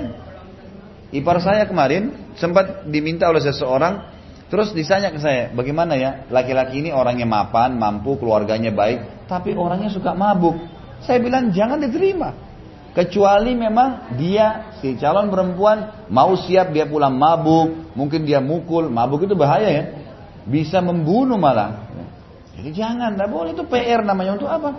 Ipar 1.15 1.41
saya 1.41 1.65
kemarin 1.65 2.35
sempat 2.35 2.85
diminta 2.91 3.29
oleh 3.29 3.41
seseorang 3.41 4.12
Terus 4.53 4.69
ditanya 4.69 5.09
ke 5.09 5.17
saya, 5.17 5.49
bagaimana 5.49 5.97
ya 5.97 6.29
laki-laki 6.29 6.85
ini 6.85 6.93
orangnya 6.93 7.25
mapan, 7.25 7.73
mampu, 7.73 8.21
keluarganya 8.21 8.69
baik, 8.69 9.25
tapi 9.25 9.57
orangnya 9.57 9.89
suka 9.89 10.13
mabuk. 10.13 10.53
Saya 11.01 11.17
bilang 11.17 11.49
jangan 11.49 11.81
diterima. 11.81 12.37
Kecuali 12.93 13.57
memang 13.57 14.13
dia 14.13 14.77
si 14.77 14.93
calon 15.01 15.33
perempuan 15.33 16.05
mau 16.13 16.37
siap 16.37 16.69
dia 16.69 16.85
pulang 16.85 17.17
mabuk, 17.17 17.97
mungkin 17.97 18.29
dia 18.29 18.37
mukul, 18.37 18.93
mabuk 18.93 19.25
itu 19.25 19.33
bahaya 19.33 19.73
ya. 19.73 19.83
Bisa 20.45 20.85
membunuh 20.85 21.41
malah. 21.41 21.89
Jadi 22.53 22.77
jangan, 22.77 23.17
tidak 23.17 23.33
boleh 23.33 23.57
itu 23.57 23.65
PR 23.65 24.05
namanya 24.05 24.37
untuk 24.37 24.53
apa? 24.53 24.69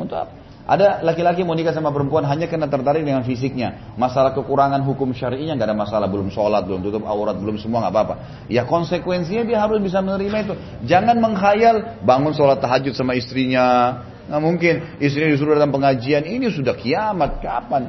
Untuk 0.00 0.16
apa? 0.24 0.32
Ada 0.66 1.06
laki-laki 1.06 1.46
mau 1.46 1.54
nikah 1.54 1.70
sama 1.70 1.94
perempuan 1.94 2.26
hanya 2.26 2.50
karena 2.50 2.66
tertarik 2.66 3.06
dengan 3.06 3.22
fisiknya. 3.22 3.94
Masalah 3.94 4.34
kekurangan 4.34 4.82
hukum 4.82 5.14
syari'inya 5.14 5.54
nggak 5.54 5.70
ada 5.70 5.78
masalah, 5.78 6.10
belum 6.10 6.26
sholat, 6.34 6.66
belum 6.66 6.82
tutup 6.82 7.06
aurat, 7.06 7.38
belum 7.38 7.54
semua 7.62 7.86
nggak 7.86 7.94
apa-apa. 7.94 8.14
Ya 8.50 8.66
konsekuensinya 8.66 9.46
dia 9.46 9.62
harus 9.62 9.78
bisa 9.78 10.02
menerima 10.02 10.36
itu. 10.42 10.54
Jangan 10.90 11.22
menghayal 11.22 12.02
bangun 12.02 12.34
sholat 12.34 12.58
tahajud 12.58 12.98
sama 12.98 13.14
istrinya. 13.14 13.94
Nggak 14.26 14.42
mungkin 14.42 14.74
istrinya 14.98 15.30
disuruh 15.30 15.54
datang 15.54 15.70
pengajian 15.70 16.26
ini 16.26 16.50
sudah 16.50 16.74
kiamat 16.74 17.38
kapan? 17.38 17.86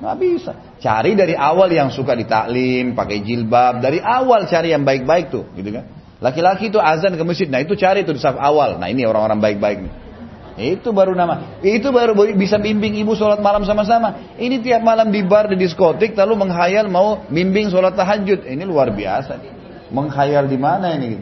Nggak 0.00 0.16
bisa. 0.16 0.52
Cari 0.80 1.12
dari 1.12 1.36
awal 1.36 1.68
yang 1.76 1.92
suka 1.92 2.16
ditaklim, 2.16 2.96
pakai 2.96 3.20
jilbab. 3.20 3.84
Dari 3.84 4.00
awal 4.00 4.48
cari 4.48 4.72
yang 4.72 4.80
baik-baik 4.80 5.28
tuh, 5.28 5.44
gitu 5.60 5.76
kan? 5.76 5.84
Laki-laki 6.24 6.72
itu 6.72 6.80
azan 6.80 7.20
ke 7.20 7.24
masjid. 7.28 7.52
Nah 7.52 7.60
itu 7.60 7.76
cari 7.76 8.00
tuh 8.00 8.16
di 8.16 8.20
saf 8.24 8.40
awal. 8.40 8.80
Nah 8.80 8.88
ini 8.88 9.04
orang-orang 9.04 9.44
baik-baik 9.44 9.78
nih. 9.84 9.92
Itu 10.54 10.94
baru 10.94 11.18
nama. 11.18 11.58
Itu 11.66 11.90
baru 11.90 12.14
bisa 12.38 12.62
bimbing 12.62 12.94
ibu 13.02 13.18
sholat 13.18 13.42
malam 13.42 13.66
sama-sama. 13.66 14.38
Ini 14.38 14.62
tiap 14.62 14.86
malam 14.86 15.10
di 15.10 15.26
bar, 15.26 15.50
di 15.50 15.58
diskotik, 15.58 16.14
lalu 16.14 16.46
menghayal 16.46 16.86
mau 16.86 17.26
bimbing 17.26 17.74
sholat 17.74 17.98
tahajud. 17.98 18.46
Ini 18.46 18.62
luar 18.62 18.94
biasa. 18.94 19.42
Menghayal 19.90 20.46
di 20.46 20.58
mana 20.58 20.94
ini? 20.94 21.18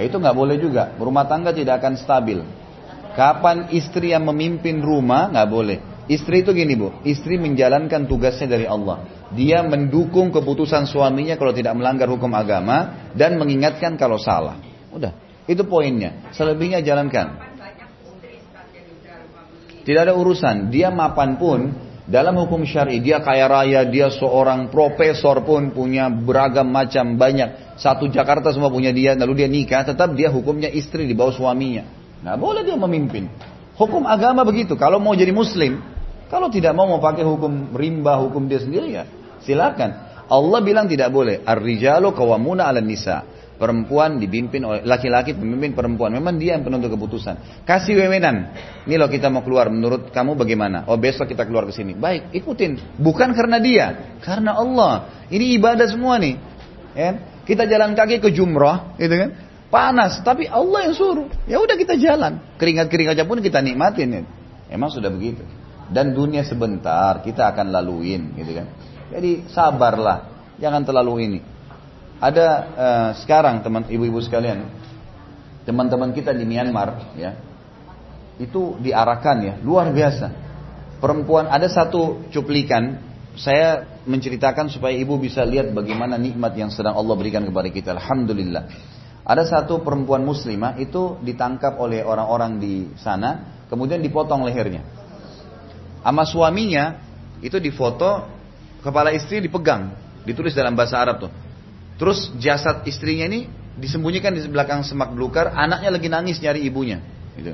Ya, 0.00 0.08
itu 0.08 0.16
nggak 0.16 0.32
boleh 0.32 0.56
juga. 0.56 0.96
Rumah 0.96 1.28
tangga 1.28 1.52
tidak 1.52 1.84
akan 1.84 2.00
stabil. 2.00 2.40
Kapan 3.12 3.68
istri 3.76 4.16
yang 4.16 4.24
memimpin 4.24 4.80
rumah 4.80 5.28
nggak 5.28 5.48
boleh. 5.50 5.78
Istri 6.08 6.42
itu 6.42 6.50
gini 6.56 6.74
bu, 6.74 7.04
istri 7.06 7.36
menjalankan 7.38 8.08
tugasnya 8.08 8.56
dari 8.56 8.66
Allah. 8.66 9.04
Dia 9.30 9.62
mendukung 9.62 10.34
keputusan 10.34 10.88
suaminya 10.88 11.38
kalau 11.38 11.54
tidak 11.54 11.76
melanggar 11.78 12.10
hukum 12.10 12.32
agama 12.34 13.10
dan 13.14 13.38
mengingatkan 13.38 13.94
kalau 13.94 14.18
salah. 14.18 14.69
Udah, 14.90 15.14
itu 15.46 15.62
poinnya. 15.66 16.30
Selebihnya 16.34 16.82
jalankan. 16.82 17.50
Tidak 19.80 20.00
ada 20.00 20.14
urusan. 20.14 20.68
Dia 20.68 20.92
mapan 20.92 21.40
pun 21.40 21.72
dalam 22.04 22.36
hukum 22.36 22.66
syari 22.66 23.00
dia 23.00 23.22
kaya 23.22 23.48
raya, 23.48 23.86
dia 23.86 24.10
seorang 24.12 24.68
profesor 24.68 25.40
pun 25.46 25.72
punya 25.72 26.10
beragam 26.10 26.68
macam 26.68 27.16
banyak. 27.16 27.78
Satu 27.80 28.10
Jakarta 28.12 28.52
semua 28.52 28.68
punya 28.68 28.92
dia, 28.92 29.16
lalu 29.16 29.40
dia 29.40 29.48
nikah, 29.48 29.86
tetap 29.88 30.12
dia 30.12 30.28
hukumnya 30.28 30.68
istri 30.68 31.08
di 31.08 31.16
bawah 31.16 31.32
suaminya. 31.32 31.86
Nah 32.20 32.36
boleh 32.36 32.66
dia 32.66 32.76
memimpin. 32.76 33.30
Hukum 33.80 34.04
agama 34.04 34.44
begitu. 34.44 34.76
Kalau 34.76 35.00
mau 35.00 35.16
jadi 35.16 35.32
muslim, 35.32 35.80
kalau 36.28 36.52
tidak 36.52 36.76
mau 36.76 36.84
mau 36.84 37.00
pakai 37.00 37.24
hukum 37.24 37.72
rimba, 37.72 38.20
hukum 38.20 38.44
dia 38.44 38.60
sendiri 38.60 38.92
ya 38.92 39.08
silakan. 39.44 39.90
Allah 40.30 40.60
bilang 40.62 40.86
tidak 40.86 41.10
boleh. 41.10 41.42
Ar-rijalu 41.42 42.14
kawamuna 42.14 42.70
ala 42.70 42.78
nisa 42.78 43.26
perempuan 43.60 44.16
dipimpin 44.16 44.64
oleh 44.64 44.80
laki-laki 44.88 45.36
pemimpin 45.36 45.76
perempuan. 45.76 46.16
Memang 46.16 46.40
dia 46.40 46.56
yang 46.56 46.64
penentu 46.64 46.88
keputusan. 46.96 47.68
Kasih 47.68 48.00
wewenang. 48.00 48.56
Ini 48.88 48.96
loh 48.96 49.12
kita 49.12 49.28
mau 49.28 49.44
keluar. 49.44 49.68
Menurut 49.68 50.08
kamu 50.08 50.40
bagaimana? 50.40 50.88
Oh 50.88 50.96
besok 50.96 51.28
kita 51.28 51.44
keluar 51.44 51.68
ke 51.68 51.76
sini. 51.76 51.92
Baik, 51.92 52.32
ikutin. 52.32 52.96
Bukan 52.96 53.36
karena 53.36 53.60
dia, 53.60 54.16
karena 54.24 54.56
Allah. 54.56 55.28
Ini 55.28 55.60
ibadah 55.60 55.84
semua 55.84 56.16
nih. 56.16 56.40
Ya. 56.96 57.10
Kita 57.44 57.68
jalan 57.68 57.92
kaki 57.92 58.24
ke 58.24 58.32
jumrah, 58.32 58.96
gitu 58.96 59.12
kan? 59.12 59.30
Panas, 59.68 60.24
tapi 60.24 60.48
Allah 60.48 60.88
yang 60.88 60.94
suruh. 60.96 61.28
Ya 61.44 61.60
udah 61.60 61.76
kita 61.76 62.00
jalan. 62.00 62.40
Keringat-keringatnya 62.56 63.26
pun 63.28 63.44
kita 63.44 63.60
nikmatin. 63.60 64.08
Ya. 64.08 64.22
Emang 64.72 64.88
sudah 64.88 65.12
begitu. 65.12 65.44
Dan 65.90 66.14
dunia 66.14 66.46
sebentar 66.46 67.20
kita 67.26 67.50
akan 67.50 67.74
laluin, 67.74 68.38
gitu 68.38 68.54
kan? 68.54 68.66
Jadi 69.10 69.50
sabarlah, 69.50 70.30
jangan 70.62 70.86
terlalu 70.86 71.12
ini. 71.26 71.40
Ada 72.20 72.46
uh, 72.52 73.10
sekarang 73.24 73.64
teman 73.64 73.88
ibu-ibu 73.88 74.20
sekalian, 74.20 74.68
teman-teman 75.64 76.12
kita 76.12 76.36
di 76.36 76.44
Myanmar 76.44 77.16
ya, 77.16 77.32
itu 78.36 78.76
diarahkan 78.76 79.36
ya, 79.40 79.54
luar 79.64 79.88
biasa. 79.88 80.28
Perempuan 81.00 81.48
ada 81.48 81.64
satu 81.64 82.28
cuplikan, 82.28 83.00
saya 83.40 83.88
menceritakan 84.04 84.68
supaya 84.68 84.92
ibu 84.92 85.16
bisa 85.16 85.40
lihat 85.48 85.72
bagaimana 85.72 86.20
nikmat 86.20 86.52
yang 86.60 86.68
sedang 86.68 86.92
Allah 86.92 87.16
berikan 87.16 87.40
kepada 87.40 87.72
kita. 87.72 87.96
Alhamdulillah. 87.96 88.68
Ada 89.24 89.44
satu 89.48 89.80
perempuan 89.80 90.20
muslimah 90.20 90.76
itu 90.76 91.16
ditangkap 91.24 91.80
oleh 91.80 92.04
orang-orang 92.04 92.60
di 92.60 92.74
sana, 93.00 93.64
kemudian 93.72 94.04
dipotong 94.04 94.44
lehernya. 94.44 94.84
Sama 96.04 96.24
suaminya 96.28 97.00
itu 97.40 97.56
difoto, 97.56 98.28
kepala 98.84 99.12
istri 99.12 99.40
dipegang, 99.40 99.92
ditulis 100.24 100.52
dalam 100.52 100.76
bahasa 100.76 101.00
Arab 101.00 101.28
tuh. 101.28 101.32
Terus 102.00 102.32
jasad 102.40 102.80
istrinya 102.88 103.28
ini 103.28 103.44
disembunyikan 103.76 104.32
di 104.32 104.40
belakang 104.48 104.80
semak 104.80 105.12
belukar, 105.12 105.52
anaknya 105.52 105.92
lagi 105.92 106.08
nangis 106.08 106.40
nyari 106.40 106.64
ibunya. 106.64 107.04
Gitu. 107.36 107.52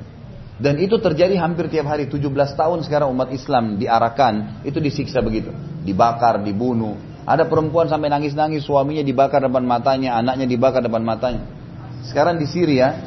Dan 0.57 0.79
itu 0.81 0.97
terjadi 0.97 1.37
hampir 1.37 1.67
tiap 1.67 1.91
hari. 1.91 2.07
17 2.07 2.31
tahun 2.55 2.79
sekarang 2.87 3.11
umat 3.13 3.29
Islam 3.35 3.75
diarahkan, 3.77 4.63
itu 4.63 4.79
disiksa 4.79 5.19
begitu. 5.19 5.51
Dibakar, 5.83 6.41
dibunuh. 6.41 6.95
Ada 7.27 7.43
perempuan 7.45 7.91
sampai 7.91 8.07
nangis-nangis, 8.07 8.63
suaminya 8.63 9.03
dibakar 9.03 9.43
depan 9.43 9.67
matanya, 9.67 10.15
anaknya 10.15 10.47
dibakar 10.47 10.79
depan 10.79 11.03
matanya. 11.03 11.43
Sekarang 12.07 12.39
di 12.39 12.47
Syria, 12.47 13.03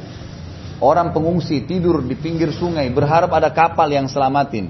orang 0.79 1.11
pengungsi 1.17 1.65
tidur 1.65 2.05
di 2.05 2.15
pinggir 2.21 2.53
sungai 2.53 2.93
berharap 2.93 3.33
ada 3.33 3.49
kapal 3.49 3.89
yang 3.89 4.07
selamatin. 4.13 4.69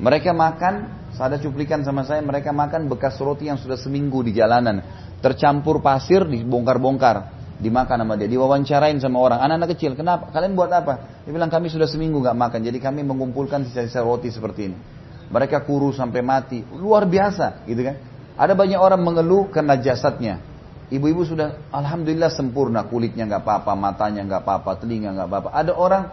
Mereka 0.00 0.32
makan, 0.32 0.74
ada 1.12 1.36
cuplikan 1.40 1.84
sama 1.84 2.02
saya, 2.08 2.24
mereka 2.24 2.50
makan 2.56 2.88
bekas 2.90 3.16
roti 3.22 3.48
yang 3.52 3.60
sudah 3.60 3.78
seminggu 3.78 4.20
di 4.26 4.34
jalanan. 4.34 4.80
Tercampur 5.20 5.80
pasir, 5.80 6.24
dibongkar-bongkar. 6.28 7.36
Dimakan 7.56 8.04
sama 8.04 8.20
dia, 8.20 8.28
diwawancarain 8.28 9.00
sama 9.00 9.16
orang. 9.16 9.40
Anak-anak 9.40 9.68
kecil, 9.72 9.96
kenapa? 9.96 10.28
Kalian 10.28 10.52
buat 10.52 10.68
apa? 10.68 11.24
Dia 11.24 11.32
bilang 11.32 11.48
kami 11.48 11.72
sudah 11.72 11.88
seminggu 11.88 12.20
nggak 12.20 12.36
makan, 12.36 12.60
jadi 12.60 12.76
kami 12.76 13.00
mengumpulkan 13.00 13.64
sisa-sisa 13.64 14.04
roti 14.04 14.28
seperti 14.28 14.60
ini. 14.68 14.76
Mereka 15.32 15.64
kurus 15.64 15.96
sampai 15.96 16.20
mati, 16.20 16.60
luar 16.76 17.08
biasa, 17.08 17.64
gitu 17.64 17.80
kan? 17.80 17.96
Ada 18.36 18.52
banyak 18.52 18.76
orang 18.76 19.00
mengeluh 19.00 19.48
karena 19.48 19.80
jasadnya. 19.80 20.38
Ibu-ibu 20.92 21.24
sudah 21.26 21.72
alhamdulillah 21.72 22.30
sempurna, 22.30 22.84
kulitnya 22.86 23.24
nggak 23.24 23.42
apa-apa, 23.42 23.72
matanya 23.74 24.22
nggak 24.22 24.42
apa-apa, 24.44 24.70
telinga 24.78 25.16
nggak 25.16 25.26
apa-apa. 25.26 25.48
Ada 25.50 25.72
orang 25.74 26.04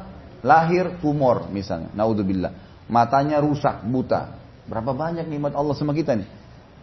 lahir 0.42 0.98
tumor 0.98 1.52
misalnya, 1.52 1.92
naudzubillah, 1.94 2.88
matanya 2.88 3.38
rusak, 3.44 3.84
buta. 3.86 4.34
Berapa 4.64 4.96
banyak 4.96 5.28
nikmat 5.28 5.54
Allah 5.54 5.76
sama 5.76 5.92
kita 5.92 6.16
nih? 6.16 6.26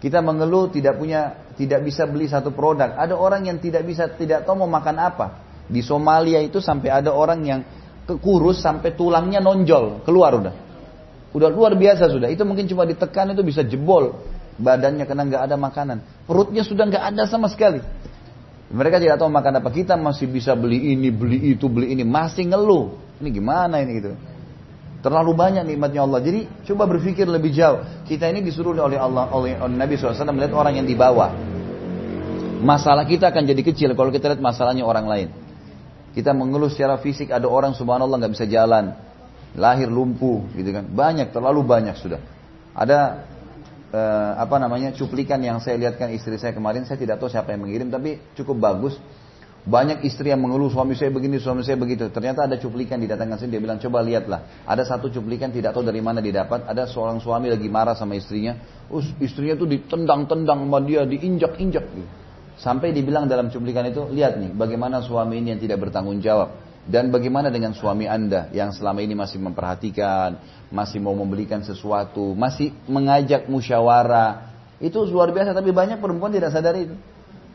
Kita 0.01 0.25
mengeluh 0.25 0.73
tidak 0.73 0.97
punya, 0.97 1.53
tidak 1.61 1.85
bisa 1.85 2.09
beli 2.09 2.25
satu 2.25 2.57
produk. 2.57 2.97
Ada 2.97 3.13
orang 3.13 3.53
yang 3.53 3.61
tidak 3.61 3.85
bisa, 3.85 4.09
tidak 4.09 4.49
tahu 4.49 4.65
mau 4.65 4.71
makan 4.81 4.97
apa. 4.97 5.27
Di 5.69 5.85
Somalia 5.85 6.41
itu 6.41 6.59
sampai 6.59 6.89
ada 6.89 7.13
orang 7.13 7.41
yang 7.45 7.61
kekurus 8.09 8.65
sampai 8.65 8.97
tulangnya 8.97 9.45
nonjol, 9.45 10.01
keluar 10.03 10.41
udah. 10.41 10.55
Udah 11.31 11.53
luar 11.53 11.77
biasa 11.77 12.11
sudah. 12.11 12.33
Itu 12.33 12.49
mungkin 12.49 12.65
cuma 12.67 12.89
ditekan 12.89 13.37
itu 13.37 13.45
bisa 13.45 13.61
jebol 13.63 14.19
badannya 14.57 15.05
karena 15.05 15.23
nggak 15.29 15.43
ada 15.47 15.57
makanan. 15.61 15.99
Perutnya 16.25 16.65
sudah 16.65 16.89
nggak 16.89 17.05
ada 17.15 17.23
sama 17.29 17.47
sekali. 17.53 17.85
Mereka 18.71 19.03
tidak 19.03 19.21
tahu 19.21 19.29
makan 19.29 19.61
apa. 19.61 19.69
Kita 19.69 20.01
masih 20.01 20.31
bisa 20.31 20.57
beli 20.57 20.97
ini, 20.97 21.13
beli 21.13 21.55
itu, 21.55 21.69
beli 21.69 21.93
ini. 21.93 22.09
Masih 22.09 22.49
ngeluh. 22.49 22.97
Ini 23.21 23.29
gimana 23.31 23.83
ini 23.83 23.93
gitu. 24.01 24.17
Terlalu 25.01 25.33
banyak 25.33 25.65
nikmatnya 25.65 26.05
Allah. 26.05 26.21
Jadi 26.21 26.45
coba 26.69 26.85
berpikir 26.85 27.25
lebih 27.25 27.57
jauh. 27.57 27.81
Kita 28.05 28.29
ini 28.29 28.45
disuruh 28.45 28.77
oleh 28.77 29.01
Allah, 29.01 29.33
oleh, 29.33 29.57
Nabi 29.57 29.97
SAW 29.97 30.13
melihat 30.37 30.53
orang 30.53 30.77
yang 30.77 30.85
di 30.85 30.93
bawah. 30.93 31.33
Masalah 32.61 33.09
kita 33.09 33.33
akan 33.33 33.49
jadi 33.49 33.63
kecil 33.65 33.97
kalau 33.97 34.13
kita 34.13 34.37
lihat 34.37 34.45
masalahnya 34.45 34.85
orang 34.85 35.09
lain. 35.09 35.29
Kita 36.13 36.37
mengeluh 36.37 36.69
secara 36.69 37.01
fisik 37.01 37.33
ada 37.33 37.49
orang 37.49 37.73
subhanallah 37.73 38.21
nggak 38.21 38.33
bisa 38.37 38.45
jalan, 38.45 38.93
lahir 39.57 39.89
lumpuh, 39.89 40.45
gitu 40.53 40.69
kan. 40.69 40.85
Banyak, 40.85 41.33
terlalu 41.33 41.65
banyak 41.65 41.97
sudah. 41.97 42.21
Ada 42.77 43.25
eh, 43.91 44.33
apa 44.39 44.57
namanya 44.61 44.95
cuplikan 44.95 45.43
yang 45.43 45.59
saya 45.59 45.77
lihatkan 45.79 46.13
istri 46.15 46.39
saya 46.39 46.55
kemarin 46.55 46.87
saya 46.87 46.99
tidak 46.99 47.19
tahu 47.19 47.31
siapa 47.31 47.51
yang 47.55 47.67
mengirim 47.67 47.91
tapi 47.91 48.23
cukup 48.39 48.57
bagus 48.59 48.95
banyak 49.61 50.09
istri 50.09 50.33
yang 50.33 50.41
mengeluh 50.41 50.73
suami 50.73 50.97
saya 50.97 51.13
begini 51.13 51.37
suami 51.37 51.61
saya 51.61 51.77
begitu 51.77 52.09
ternyata 52.09 52.49
ada 52.49 52.57
cuplikan 52.57 52.97
didatangkan 52.97 53.37
sini 53.45 53.57
dia 53.57 53.63
bilang 53.63 53.77
coba 53.77 54.01
lihatlah 54.01 54.65
ada 54.65 54.83
satu 54.89 55.13
cuplikan 55.13 55.53
tidak 55.53 55.77
tahu 55.77 55.85
dari 55.85 56.01
mana 56.01 56.25
didapat 56.25 56.65
ada 56.65 56.89
seorang 56.89 57.21
suami 57.21 57.53
lagi 57.53 57.69
marah 57.69 57.93
sama 57.93 58.17
istrinya 58.17 58.57
Us, 58.89 59.05
istrinya 59.21 59.61
tuh 59.61 59.69
ditendang-tendang 59.69 60.65
sama 60.65 60.81
dia 60.81 61.05
diinjak-injak 61.05 61.85
sampai 62.57 62.97
dibilang 62.97 63.29
dalam 63.29 63.53
cuplikan 63.53 63.85
itu 63.85 64.09
lihat 64.09 64.41
nih 64.41 64.57
bagaimana 64.57 65.05
suami 65.05 65.37
ini 65.37 65.53
yang 65.53 65.61
tidak 65.61 65.85
bertanggung 65.85 66.25
jawab 66.25 66.57
dan 66.89 67.13
bagaimana 67.13 67.53
dengan 67.53 67.77
suami 67.77 68.09
anda 68.09 68.49
yang 68.57 68.73
selama 68.73 69.05
ini 69.05 69.13
masih 69.13 69.37
memperhatikan 69.45 70.41
masih 70.71 71.03
mau 71.03 71.13
membelikan 71.13 71.61
sesuatu, 71.67 72.33
masih 72.39 72.71
mengajak 72.87 73.51
musyawarah. 73.51 74.49
Itu 74.79 75.05
luar 75.05 75.35
biasa, 75.35 75.53
tapi 75.53 75.75
banyak 75.75 75.99
perempuan 76.01 76.33
tidak 76.33 76.55
sadar 76.55 76.79
itu. 76.79 76.95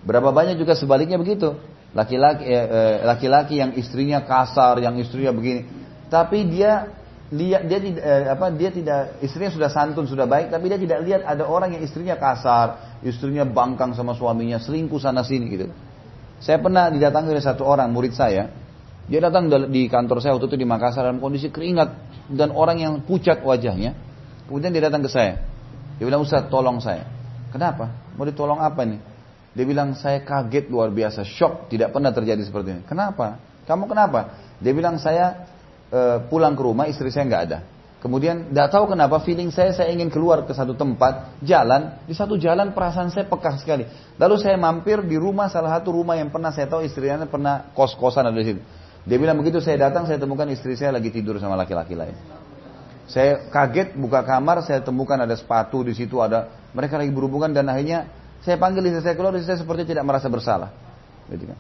Berapa 0.05 0.29
banyak 0.29 0.61
juga 0.61 0.77
sebaliknya 0.77 1.17
begitu. 1.17 1.57
Laki-laki 1.95 2.43
eh, 2.43 2.67
eh, 2.67 2.95
laki-laki 3.07 3.55
yang 3.63 3.71
istrinya 3.79 4.27
kasar, 4.27 4.83
yang 4.83 4.99
istrinya 4.99 5.31
begini. 5.31 5.63
Tapi 6.11 6.43
dia 6.51 6.91
lihat 7.31 7.65
dia 7.65 7.79
tidak 7.81 8.03
eh, 8.05 8.25
apa 8.29 8.45
dia 8.53 8.69
tidak 8.69 8.99
istrinya 9.23 9.49
sudah 9.49 9.69
santun 9.73 10.05
sudah 10.05 10.29
baik 10.29 10.53
tapi 10.53 10.69
dia 10.69 10.77
tidak 10.77 11.01
lihat 11.01 11.21
ada 11.25 11.49
orang 11.49 11.73
yang 11.73 11.81
istrinya 11.81 12.13
kasar 12.21 13.01
istrinya 13.01 13.41
bangkang 13.41 13.97
sama 13.97 14.13
suaminya 14.13 14.61
selingkuh 14.61 15.01
sana 15.01 15.25
sini 15.25 15.49
gitu 15.49 15.73
saya 16.37 16.61
pernah 16.61 16.93
didatangi 16.93 17.33
oleh 17.33 17.41
satu 17.41 17.65
orang 17.65 17.89
murid 17.89 18.13
saya 18.13 18.53
dia 19.05 19.21
datang 19.21 19.49
di 19.69 19.85
kantor 19.85 20.17
saya 20.17 20.33
waktu 20.33 20.49
itu 20.49 20.57
di 20.57 20.65
Makassar 20.65 21.05
dalam 21.05 21.21
kondisi 21.21 21.53
keringat 21.53 21.89
dan 22.33 22.49
orang 22.49 22.81
yang 22.81 22.93
pucat 23.05 23.45
wajahnya. 23.45 23.93
Kemudian 24.49 24.73
dia 24.73 24.89
datang 24.89 25.05
ke 25.05 25.09
saya. 25.09 25.45
Dia 26.01 26.05
bilang, 26.09 26.25
Ustaz 26.25 26.49
tolong 26.49 26.81
saya. 26.81 27.05
Kenapa? 27.53 27.93
Mau 28.17 28.25
ditolong 28.25 28.57
apa 28.57 28.81
nih? 28.81 28.97
Dia 29.55 29.63
bilang, 29.63 29.95
saya 29.95 30.19
kaget 30.19 30.67
luar 30.67 30.91
biasa, 30.91 31.23
shock, 31.23 31.71
tidak 31.71 31.95
pernah 31.95 32.11
terjadi 32.11 32.43
seperti 32.43 32.75
ini. 32.75 32.83
Kenapa? 32.83 33.39
Kamu 33.63 33.87
kenapa? 33.87 34.35
Dia 34.59 34.75
bilang, 34.75 34.99
saya 34.99 35.47
e, 35.87 36.27
pulang 36.27 36.59
ke 36.59 36.61
rumah, 36.61 36.91
istri 36.91 37.07
saya 37.07 37.23
nggak 37.23 37.43
ada. 37.47 37.59
Kemudian, 38.03 38.51
tidak 38.51 38.69
tahu 38.75 38.91
kenapa, 38.91 39.23
feeling 39.23 39.49
saya, 39.55 39.71
saya 39.71 39.95
ingin 39.95 40.11
keluar 40.11 40.43
ke 40.43 40.51
satu 40.51 40.75
tempat, 40.75 41.39
jalan, 41.39 42.03
di 42.03 42.11
satu 42.11 42.35
jalan 42.35 42.75
perasaan 42.75 43.09
saya 43.15 43.25
pekah 43.31 43.55
sekali. 43.55 43.87
Lalu 44.19 44.35
saya 44.43 44.59
mampir 44.59 44.99
di 45.07 45.15
rumah, 45.15 45.47
salah 45.47 45.79
satu 45.79 45.95
rumah 46.03 46.19
yang 46.19 46.29
pernah 46.29 46.51
saya 46.51 46.67
tahu 46.67 46.83
istrinya 46.83 47.23
pernah 47.23 47.71
kos-kosan 47.71 48.27
ada 48.27 48.35
di 48.35 48.45
situ. 48.45 48.61
Dia 49.05 49.17
bilang 49.21 49.37
begitu 49.37 49.61
saya 49.61 49.77
datang 49.87 50.09
saya 50.09 50.17
temukan 50.17 50.49
istri 50.49 50.73
saya 50.73 50.97
lagi 50.97 51.13
tidur 51.13 51.37
sama 51.37 51.53
laki-laki 51.53 51.93
lain. 51.93 52.17
Saya 53.05 53.53
kaget 53.53 53.93
buka 53.93 54.25
kamar 54.25 54.65
saya 54.65 54.81
temukan 54.81 55.13
ada 55.13 55.37
sepatu 55.37 55.85
di 55.85 55.93
situ 55.93 56.17
ada 56.25 56.49
mereka 56.73 56.97
lagi 56.97 57.13
berhubungan 57.13 57.53
dan 57.53 57.69
akhirnya 57.69 58.09
saya 58.45 58.61
panggil 58.61 58.85
istri 58.85 59.01
saya 59.01 59.17
keluar 59.17 59.33
istri 59.33 59.49
saya 59.49 59.59
seperti 59.65 59.89
tidak 59.89 60.05
merasa 60.05 60.29
bersalah. 60.29 60.69
Gitu 61.27 61.49
kan. 61.49 61.57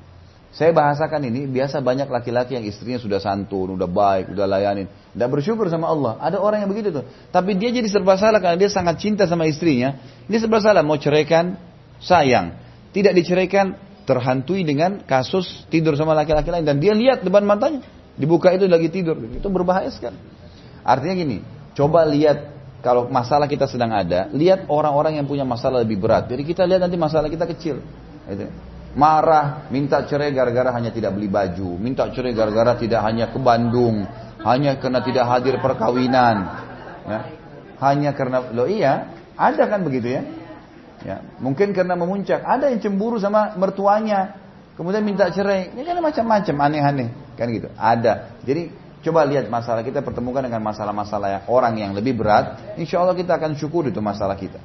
Saya 0.55 0.71
bahasakan 0.71 1.19
ini 1.27 1.51
biasa 1.51 1.83
banyak 1.83 2.07
laki-laki 2.07 2.55
yang 2.55 2.63
istrinya 2.63 2.95
sudah 2.95 3.19
santun, 3.19 3.75
udah 3.75 3.91
baik, 3.91 4.31
udah 4.31 4.47
layanin, 4.47 4.87
tidak 4.87 5.29
bersyukur 5.35 5.67
sama 5.67 5.91
Allah. 5.91 6.15
Ada 6.23 6.39
orang 6.39 6.63
yang 6.63 6.71
begitu 6.71 6.95
tuh. 6.95 7.03
Tapi 7.33 7.59
dia 7.59 7.75
jadi 7.75 7.89
serba 7.91 8.15
salah 8.15 8.39
karena 8.39 8.55
dia 8.55 8.71
sangat 8.71 9.03
cinta 9.03 9.27
sama 9.27 9.43
istrinya. 9.49 9.99
Dia 10.31 10.39
serba 10.39 10.63
salah 10.63 10.79
mau 10.79 10.95
ceraikan 10.95 11.59
sayang, 11.99 12.55
tidak 12.95 13.19
diceraikan 13.19 13.75
terhantui 14.05 14.63
dengan 14.63 15.01
kasus 15.03 15.65
tidur 15.67 15.97
sama 15.97 16.13
laki-laki 16.13 16.53
lain 16.53 16.63
dan 16.63 16.77
dia 16.77 16.93
lihat 16.93 17.25
depan 17.25 17.43
matanya 17.43 17.81
dibuka 18.15 18.53
itu 18.53 18.69
lagi 18.69 18.87
tidur 18.93 19.17
itu 19.17 19.49
berbahaya 19.49 19.89
sekali 19.89 20.15
artinya 20.85 21.15
gini 21.17 21.37
coba 21.73 22.05
lihat 22.07 22.54
kalau 22.85 23.09
masalah 23.09 23.49
kita 23.49 23.65
sedang 23.65 23.89
ada 23.89 24.29
lihat 24.29 24.69
orang-orang 24.69 25.17
yang 25.17 25.25
punya 25.25 25.41
masalah 25.41 25.81
lebih 25.81 25.97
berat 25.97 26.29
jadi 26.29 26.45
kita 26.45 26.61
lihat 26.69 26.85
nanti 26.85 26.97
masalah 27.01 27.25
kita 27.25 27.49
kecil 27.49 27.81
gitu. 28.29 28.45
marah 28.93 29.65
minta 29.73 30.05
cerai 30.05 30.29
gara-gara 30.29 30.69
hanya 30.69 30.93
tidak 30.93 31.17
beli 31.17 31.25
baju 31.25 31.81
minta 31.81 32.05
cerai 32.13 32.37
gara-gara 32.37 32.77
tidak 32.77 33.01
hanya 33.01 33.33
ke 33.33 33.41
Bandung 33.41 34.05
hanya 34.45 34.77
karena 34.77 35.01
tidak 35.01 35.25
hadir 35.25 35.57
perkawinan 35.57 36.37
ya. 37.09 37.19
hanya 37.81 38.13
karena 38.13 38.45
lo 38.53 38.69
iya 38.69 39.09
ada 39.33 39.65
kan 39.65 39.81
begitu 39.81 40.13
ya 40.13 40.21
Ya, 41.05 41.21
mungkin 41.37 41.69
karena 41.77 41.93
memuncak. 41.93 42.41
Ada 42.41 42.73
yang 42.73 42.81
cemburu 42.81 43.21
sama 43.21 43.53
mertuanya, 43.61 44.33
kemudian 44.73 45.05
minta 45.05 45.29
cerai. 45.29 45.69
Ini 45.69 45.85
kan 45.85 46.01
macam-macam 46.01 46.55
aneh-aneh, 46.65 47.09
kan 47.37 47.45
gitu. 47.53 47.69
Ada. 47.77 48.41
Jadi 48.41 48.73
coba 49.05 49.21
lihat 49.29 49.45
masalah 49.53 49.85
kita 49.85 50.01
pertemukan 50.01 50.41
dengan 50.41 50.65
masalah-masalah 50.65 51.45
orang 51.45 51.77
yang 51.77 51.93
lebih 51.93 52.17
berat. 52.17 52.75
Insya 52.81 53.05
Allah 53.05 53.13
kita 53.13 53.37
akan 53.37 53.53
syukur 53.53 53.85
itu 53.85 54.01
masalah 54.01 54.33
kita. 54.33 54.57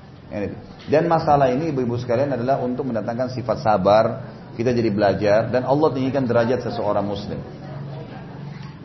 Dan 0.89 1.05
masalah 1.11 1.53
ini 1.53 1.69
ibu-ibu 1.69 2.01
sekalian 2.01 2.33
adalah 2.33 2.63
untuk 2.65 2.89
mendatangkan 2.89 3.29
sifat 3.37 3.61
sabar. 3.61 4.05
Kita 4.57 4.73
jadi 4.73 4.89
belajar 4.89 5.53
dan 5.53 5.69
Allah 5.69 5.93
tinggikan 5.93 6.25
derajat 6.25 6.65
seseorang 6.65 7.05
muslim. 7.05 7.39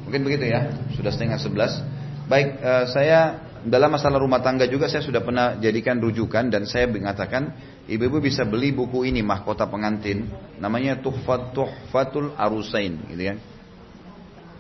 Mungkin 0.06 0.22
begitu 0.22 0.52
ya. 0.52 0.72
Sudah 0.94 1.12
setengah 1.12 1.40
sebelas. 1.40 1.80
Baik, 2.26 2.62
uh, 2.62 2.86
saya 2.90 3.46
dalam 3.66 3.90
masalah 3.90 4.22
rumah 4.22 4.46
tangga 4.46 4.70
juga 4.70 4.86
saya 4.86 5.02
sudah 5.02 5.26
pernah 5.26 5.58
jadikan 5.58 5.98
rujukan 5.98 6.54
dan 6.54 6.70
saya 6.70 6.86
mengatakan 6.86 7.50
ibu-ibu 7.90 8.22
bisa 8.22 8.46
beli 8.46 8.70
buku 8.70 9.10
ini 9.10 9.26
mahkota 9.26 9.66
pengantin 9.66 10.30
namanya 10.62 11.02
Tuhfat 11.02 11.58
Tuhfatul 11.58 12.38
Arusain 12.38 13.02
gitu 13.10 13.24
kan. 13.34 13.38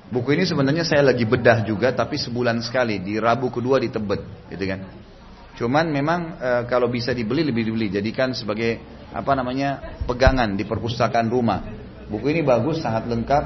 Buku 0.06 0.38
ini 0.38 0.46
sebenarnya 0.46 0.86
saya 0.86 1.02
lagi 1.02 1.26
bedah 1.26 1.66
juga 1.66 1.90
tapi 1.90 2.22
sebulan 2.22 2.62
sekali 2.62 3.02
di 3.02 3.18
Rabu 3.18 3.50
kedua 3.50 3.82
di 3.82 3.90
Tebet 3.90 4.22
gitu 4.54 4.66
kan. 4.70 4.80
Cuman 5.58 5.90
memang 5.90 6.38
e, 6.38 6.50
kalau 6.70 6.92
bisa 6.94 7.10
dibeli 7.10 7.42
lebih 7.42 7.66
dibeli 7.66 7.88
jadikan 7.90 8.36
sebagai 8.38 8.78
apa 9.10 9.32
namanya 9.34 9.98
pegangan 10.06 10.54
di 10.54 10.62
perpustakaan 10.62 11.26
rumah. 11.26 11.66
Buku 12.06 12.30
ini 12.30 12.46
bagus 12.46 12.86
sangat 12.86 13.10
lengkap 13.10 13.44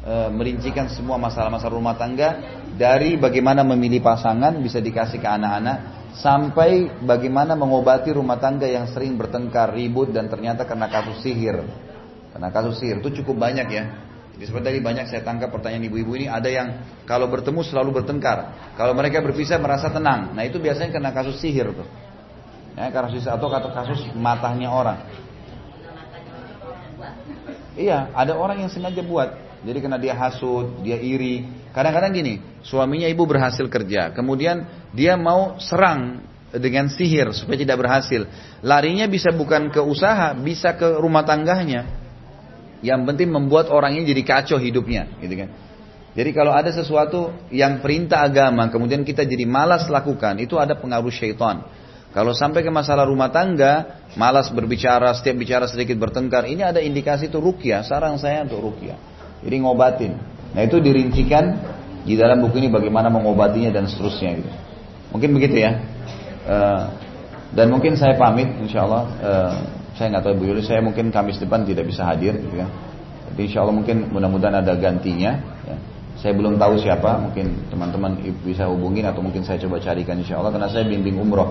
e, 0.00 0.14
merincikan 0.32 0.88
semua 0.88 1.20
masalah-masalah 1.20 1.76
rumah 1.76 1.92
tangga 2.00 2.40
dari 2.72 3.20
bagaimana 3.20 3.60
memilih 3.60 4.00
pasangan 4.00 4.56
bisa 4.64 4.80
dikasih 4.80 5.20
ke 5.20 5.28
anak-anak 5.28 6.08
sampai 6.16 6.88
bagaimana 7.04 7.52
mengobati 7.52 8.16
rumah 8.16 8.40
tangga 8.40 8.64
yang 8.64 8.88
sering 8.88 9.20
bertengkar, 9.20 9.76
ribut 9.76 10.08
dan 10.08 10.32
ternyata 10.32 10.64
karena 10.64 10.88
kasus 10.88 11.20
sihir. 11.20 11.68
Karena 12.32 12.48
kasus 12.48 12.80
sihir 12.80 13.04
itu 13.04 13.20
cukup 13.20 13.44
banyak 13.44 13.68
ya. 13.68 14.07
Seperti 14.38 14.70
tadi 14.70 14.78
banyak 14.78 15.10
saya 15.10 15.26
tangkap 15.26 15.50
pertanyaan 15.50 15.90
ibu-ibu 15.90 16.14
ini 16.14 16.30
ada 16.30 16.46
yang 16.46 16.86
kalau 17.02 17.26
bertemu 17.26 17.58
selalu 17.66 18.02
bertengkar. 18.02 18.70
Kalau 18.78 18.94
mereka 18.94 19.18
berpisah 19.18 19.58
merasa 19.58 19.90
tenang. 19.90 20.30
Nah 20.30 20.46
itu 20.46 20.62
biasanya 20.62 20.94
karena 20.94 21.10
kasus 21.10 21.42
sihir 21.42 21.74
tuh. 21.74 21.88
Ya, 22.78 22.94
kasus 22.94 23.26
atau 23.26 23.50
kata 23.50 23.74
kasus 23.74 24.06
matahnya 24.14 24.70
orang. 24.70 25.02
Iya, 27.74 28.14
ada 28.14 28.38
orang 28.38 28.62
yang 28.62 28.70
sengaja 28.70 29.02
buat. 29.02 29.34
Jadi 29.66 29.78
karena 29.82 29.98
dia 29.98 30.14
hasut, 30.14 30.86
dia 30.86 30.98
iri. 31.02 31.42
Kadang-kadang 31.74 32.14
gini, 32.14 32.38
suaminya 32.62 33.10
ibu 33.10 33.26
berhasil 33.26 33.66
kerja, 33.66 34.14
kemudian 34.14 34.66
dia 34.94 35.18
mau 35.18 35.58
serang 35.58 36.22
dengan 36.54 36.86
sihir 36.86 37.34
supaya 37.34 37.58
tidak 37.58 37.82
berhasil. 37.82 38.26
Larinya 38.62 39.10
bisa 39.10 39.34
bukan 39.34 39.70
ke 39.74 39.82
usaha, 39.82 40.30
bisa 40.38 40.78
ke 40.78 40.98
rumah 41.02 41.26
tangganya. 41.26 42.07
Yang 42.78 43.00
penting 43.10 43.28
membuat 43.34 43.70
orangnya 43.74 44.06
jadi 44.06 44.22
kacau 44.22 44.58
hidupnya, 44.62 45.10
gitu 45.18 45.34
kan. 45.34 45.50
Jadi 46.18 46.30
kalau 46.34 46.50
ada 46.50 46.70
sesuatu 46.74 47.30
yang 47.54 47.78
perintah 47.78 48.26
agama, 48.26 48.66
kemudian 48.70 49.06
kita 49.06 49.22
jadi 49.22 49.46
malas 49.46 49.86
lakukan, 49.86 50.38
itu 50.42 50.58
ada 50.58 50.74
pengaruh 50.74 51.14
syaitan. 51.14 51.62
Kalau 52.10 52.32
sampai 52.32 52.64
ke 52.64 52.72
masalah 52.72 53.04
rumah 53.04 53.28
tangga, 53.28 54.02
malas 54.16 54.48
berbicara, 54.50 55.12
setiap 55.12 55.36
bicara 55.38 55.68
sedikit 55.68 55.94
bertengkar, 56.00 56.48
ini 56.48 56.64
ada 56.64 56.80
indikasi 56.80 57.28
itu 57.28 57.38
rukyah, 57.38 57.84
sarang 57.84 58.16
saya 58.16 58.42
untuk 58.42 58.72
rukyah. 58.72 58.96
Jadi 59.44 59.56
ngobatin. 59.62 60.12
Nah 60.56 60.62
itu 60.64 60.80
dirincikan 60.80 61.54
di 62.02 62.16
dalam 62.16 62.40
buku 62.40 62.58
ini 62.58 62.72
bagaimana 62.72 63.12
mengobatinya 63.12 63.70
dan 63.70 63.86
seterusnya 63.86 64.40
gitu. 64.40 64.50
Mungkin 65.14 65.30
begitu 65.36 65.56
ya. 65.60 65.72
Uh, 66.48 66.82
dan 67.52 67.68
mungkin 67.68 67.94
saya 67.94 68.16
pamit, 68.16 68.48
insya 68.58 68.88
Allah. 68.88 69.04
Uh, 69.20 69.54
saya 69.98 70.14
nggak 70.14 70.24
tahu 70.30 70.34
Bu 70.38 70.44
Yuli, 70.54 70.62
saya 70.62 70.78
mungkin 70.78 71.10
Kamis 71.10 71.42
depan 71.42 71.66
tidak 71.66 71.90
bisa 71.90 72.06
hadir, 72.06 72.38
gitu 72.38 72.62
ya. 72.62 72.70
Tapi 73.26 73.50
insya 73.50 73.66
Allah 73.66 73.74
mungkin 73.74 74.14
mudah-mudahan 74.14 74.62
ada 74.62 74.78
gantinya. 74.78 75.34
Ya. 75.66 75.76
Saya 76.22 76.38
belum 76.38 76.54
tahu 76.54 76.78
siapa, 76.78 77.18
mungkin 77.18 77.66
teman-teman 77.66 78.18
bisa 78.46 78.70
hubungin 78.70 79.06
atau 79.10 79.22
mungkin 79.22 79.42
saya 79.42 79.58
coba 79.58 79.82
carikan 79.82 80.18
insya 80.22 80.38
Allah 80.38 80.54
karena 80.54 80.70
saya 80.70 80.86
bimbing 80.86 81.18
umroh. 81.18 81.50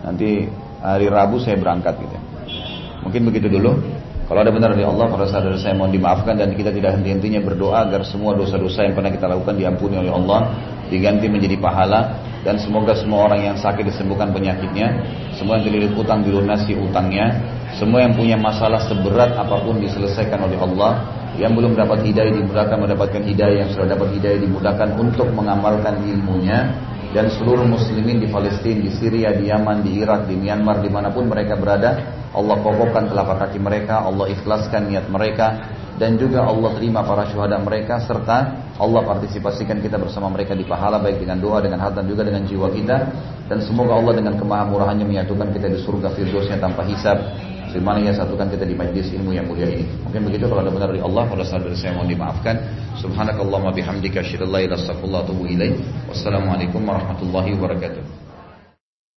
Nanti 0.00 0.48
hari 0.80 1.06
Rabu 1.12 1.36
saya 1.36 1.60
berangkat 1.60 2.00
gitu. 2.00 2.16
Mungkin 3.04 3.28
begitu 3.28 3.52
dulu. 3.52 3.76
Kalau 4.24 4.40
ada 4.40 4.48
benar 4.48 4.72
dari 4.72 4.88
Allah, 4.88 5.12
para 5.12 5.28
saudara 5.28 5.60
saya 5.60 5.76
mohon 5.76 5.92
dimaafkan 5.92 6.32
dan 6.40 6.56
kita 6.56 6.72
tidak 6.72 6.96
henti-hentinya 6.96 7.44
berdoa 7.44 7.84
agar 7.84 8.08
semua 8.08 8.32
dosa-dosa 8.32 8.88
yang 8.88 8.96
pernah 8.96 9.12
kita 9.12 9.28
lakukan 9.28 9.60
diampuni 9.60 10.00
oleh 10.00 10.08
Allah, 10.08 10.56
diganti 10.88 11.28
menjadi 11.28 11.60
pahala 11.60 12.31
dan 12.42 12.58
semoga 12.58 12.98
semua 12.98 13.30
orang 13.30 13.54
yang 13.54 13.56
sakit 13.58 13.86
disembuhkan 13.86 14.34
penyakitnya, 14.34 14.98
semua 15.38 15.58
yang 15.58 15.64
terlilit 15.70 15.94
utang 15.94 16.26
dilunasi 16.26 16.74
utangnya, 16.74 17.38
semua 17.78 18.02
yang 18.02 18.18
punya 18.18 18.34
masalah 18.34 18.82
seberat 18.82 19.38
apa 19.38 19.62
pun 19.62 19.78
diselesaikan 19.78 20.42
oleh 20.42 20.58
Allah, 20.58 21.06
yang 21.38 21.54
belum 21.54 21.78
dapat 21.78 22.02
hidayah 22.02 22.34
dimudahkan 22.34 22.76
mendapatkan 22.76 23.22
hidayah, 23.22 23.64
yang 23.64 23.70
sudah 23.70 23.94
dapat 23.94 24.18
hidayah 24.18 24.38
dimudahkan 24.42 24.88
untuk 24.98 25.30
mengamalkan 25.30 26.02
ilmunya, 26.02 26.74
dan 27.12 27.28
seluruh 27.28 27.68
muslimin 27.68 28.24
di 28.24 28.28
Palestina, 28.28 28.88
di 28.88 28.90
Syria, 28.96 29.30
di 29.36 29.48
Yaman, 29.52 29.84
di 29.84 30.00
Irak, 30.00 30.26
di 30.26 30.34
Myanmar, 30.34 30.80
di 30.80 30.90
mana 30.90 31.12
pun 31.12 31.28
mereka 31.28 31.54
berada, 31.54 32.00
Allah 32.32 32.56
kokohkan 32.58 33.12
telapak 33.12 33.48
kaki 33.48 33.60
mereka, 33.60 34.02
Allah 34.02 34.32
ikhlaskan 34.32 34.88
niat 34.88 35.06
mereka, 35.12 35.78
dan 36.02 36.18
juga 36.18 36.42
Allah 36.42 36.74
terima 36.74 37.06
para 37.06 37.30
syuhada 37.30 37.62
mereka, 37.62 38.02
serta 38.02 38.58
Allah 38.74 39.02
partisipasikan 39.06 39.78
kita 39.78 40.02
bersama 40.02 40.26
mereka 40.34 40.58
di 40.58 40.66
pahala, 40.66 40.98
baik 40.98 41.22
dengan 41.22 41.38
doa, 41.38 41.62
dengan 41.62 41.78
harta, 41.78 42.02
dan 42.02 42.10
juga 42.10 42.26
dengan 42.26 42.42
jiwa 42.42 42.74
kita, 42.74 42.96
dan 43.46 43.62
semoga 43.62 43.94
Allah 43.94 44.18
dengan 44.18 44.34
kemahamurahannya 44.34 45.06
menyatukan 45.06 45.54
kita 45.54 45.70
di 45.70 45.78
surga 45.78 46.10
firdausnya 46.10 46.58
tanpa 46.58 46.82
hisab, 46.90 47.22
Sebagaimana 47.72 48.04
ia 48.04 48.12
satukan 48.12 48.52
kita 48.52 48.68
di 48.68 48.76
majlis 48.76 49.16
ilmu 49.16 49.32
yang 49.32 49.48
mulia 49.48 49.64
ini. 49.64 49.88
Mungkin 50.04 50.28
begitu 50.28 50.44
kalau 50.44 50.60
ada 50.60 50.68
benar 50.68 50.92
dari 50.92 51.00
Allah, 51.00 51.24
pada 51.24 51.40
saat 51.40 51.64
dari 51.64 51.72
saya 51.72 51.96
mohon 51.96 52.04
dimaafkan. 52.04 52.60
Subhanakallahumma 53.00 53.72
bihamdika 53.72 54.20
asyhadu 54.20 54.44
an 54.44 54.50
la 54.52 54.60
ilaha 54.60 54.76
illa 54.76 54.76
anta 54.76 54.92
astaghfiruka 54.92 55.16
wa 55.16 55.24
atubu. 55.24 55.42
Wassalamualaikum 56.12 56.80
warahmatullahi 56.84 57.48
wabarakatuh. 57.56 58.21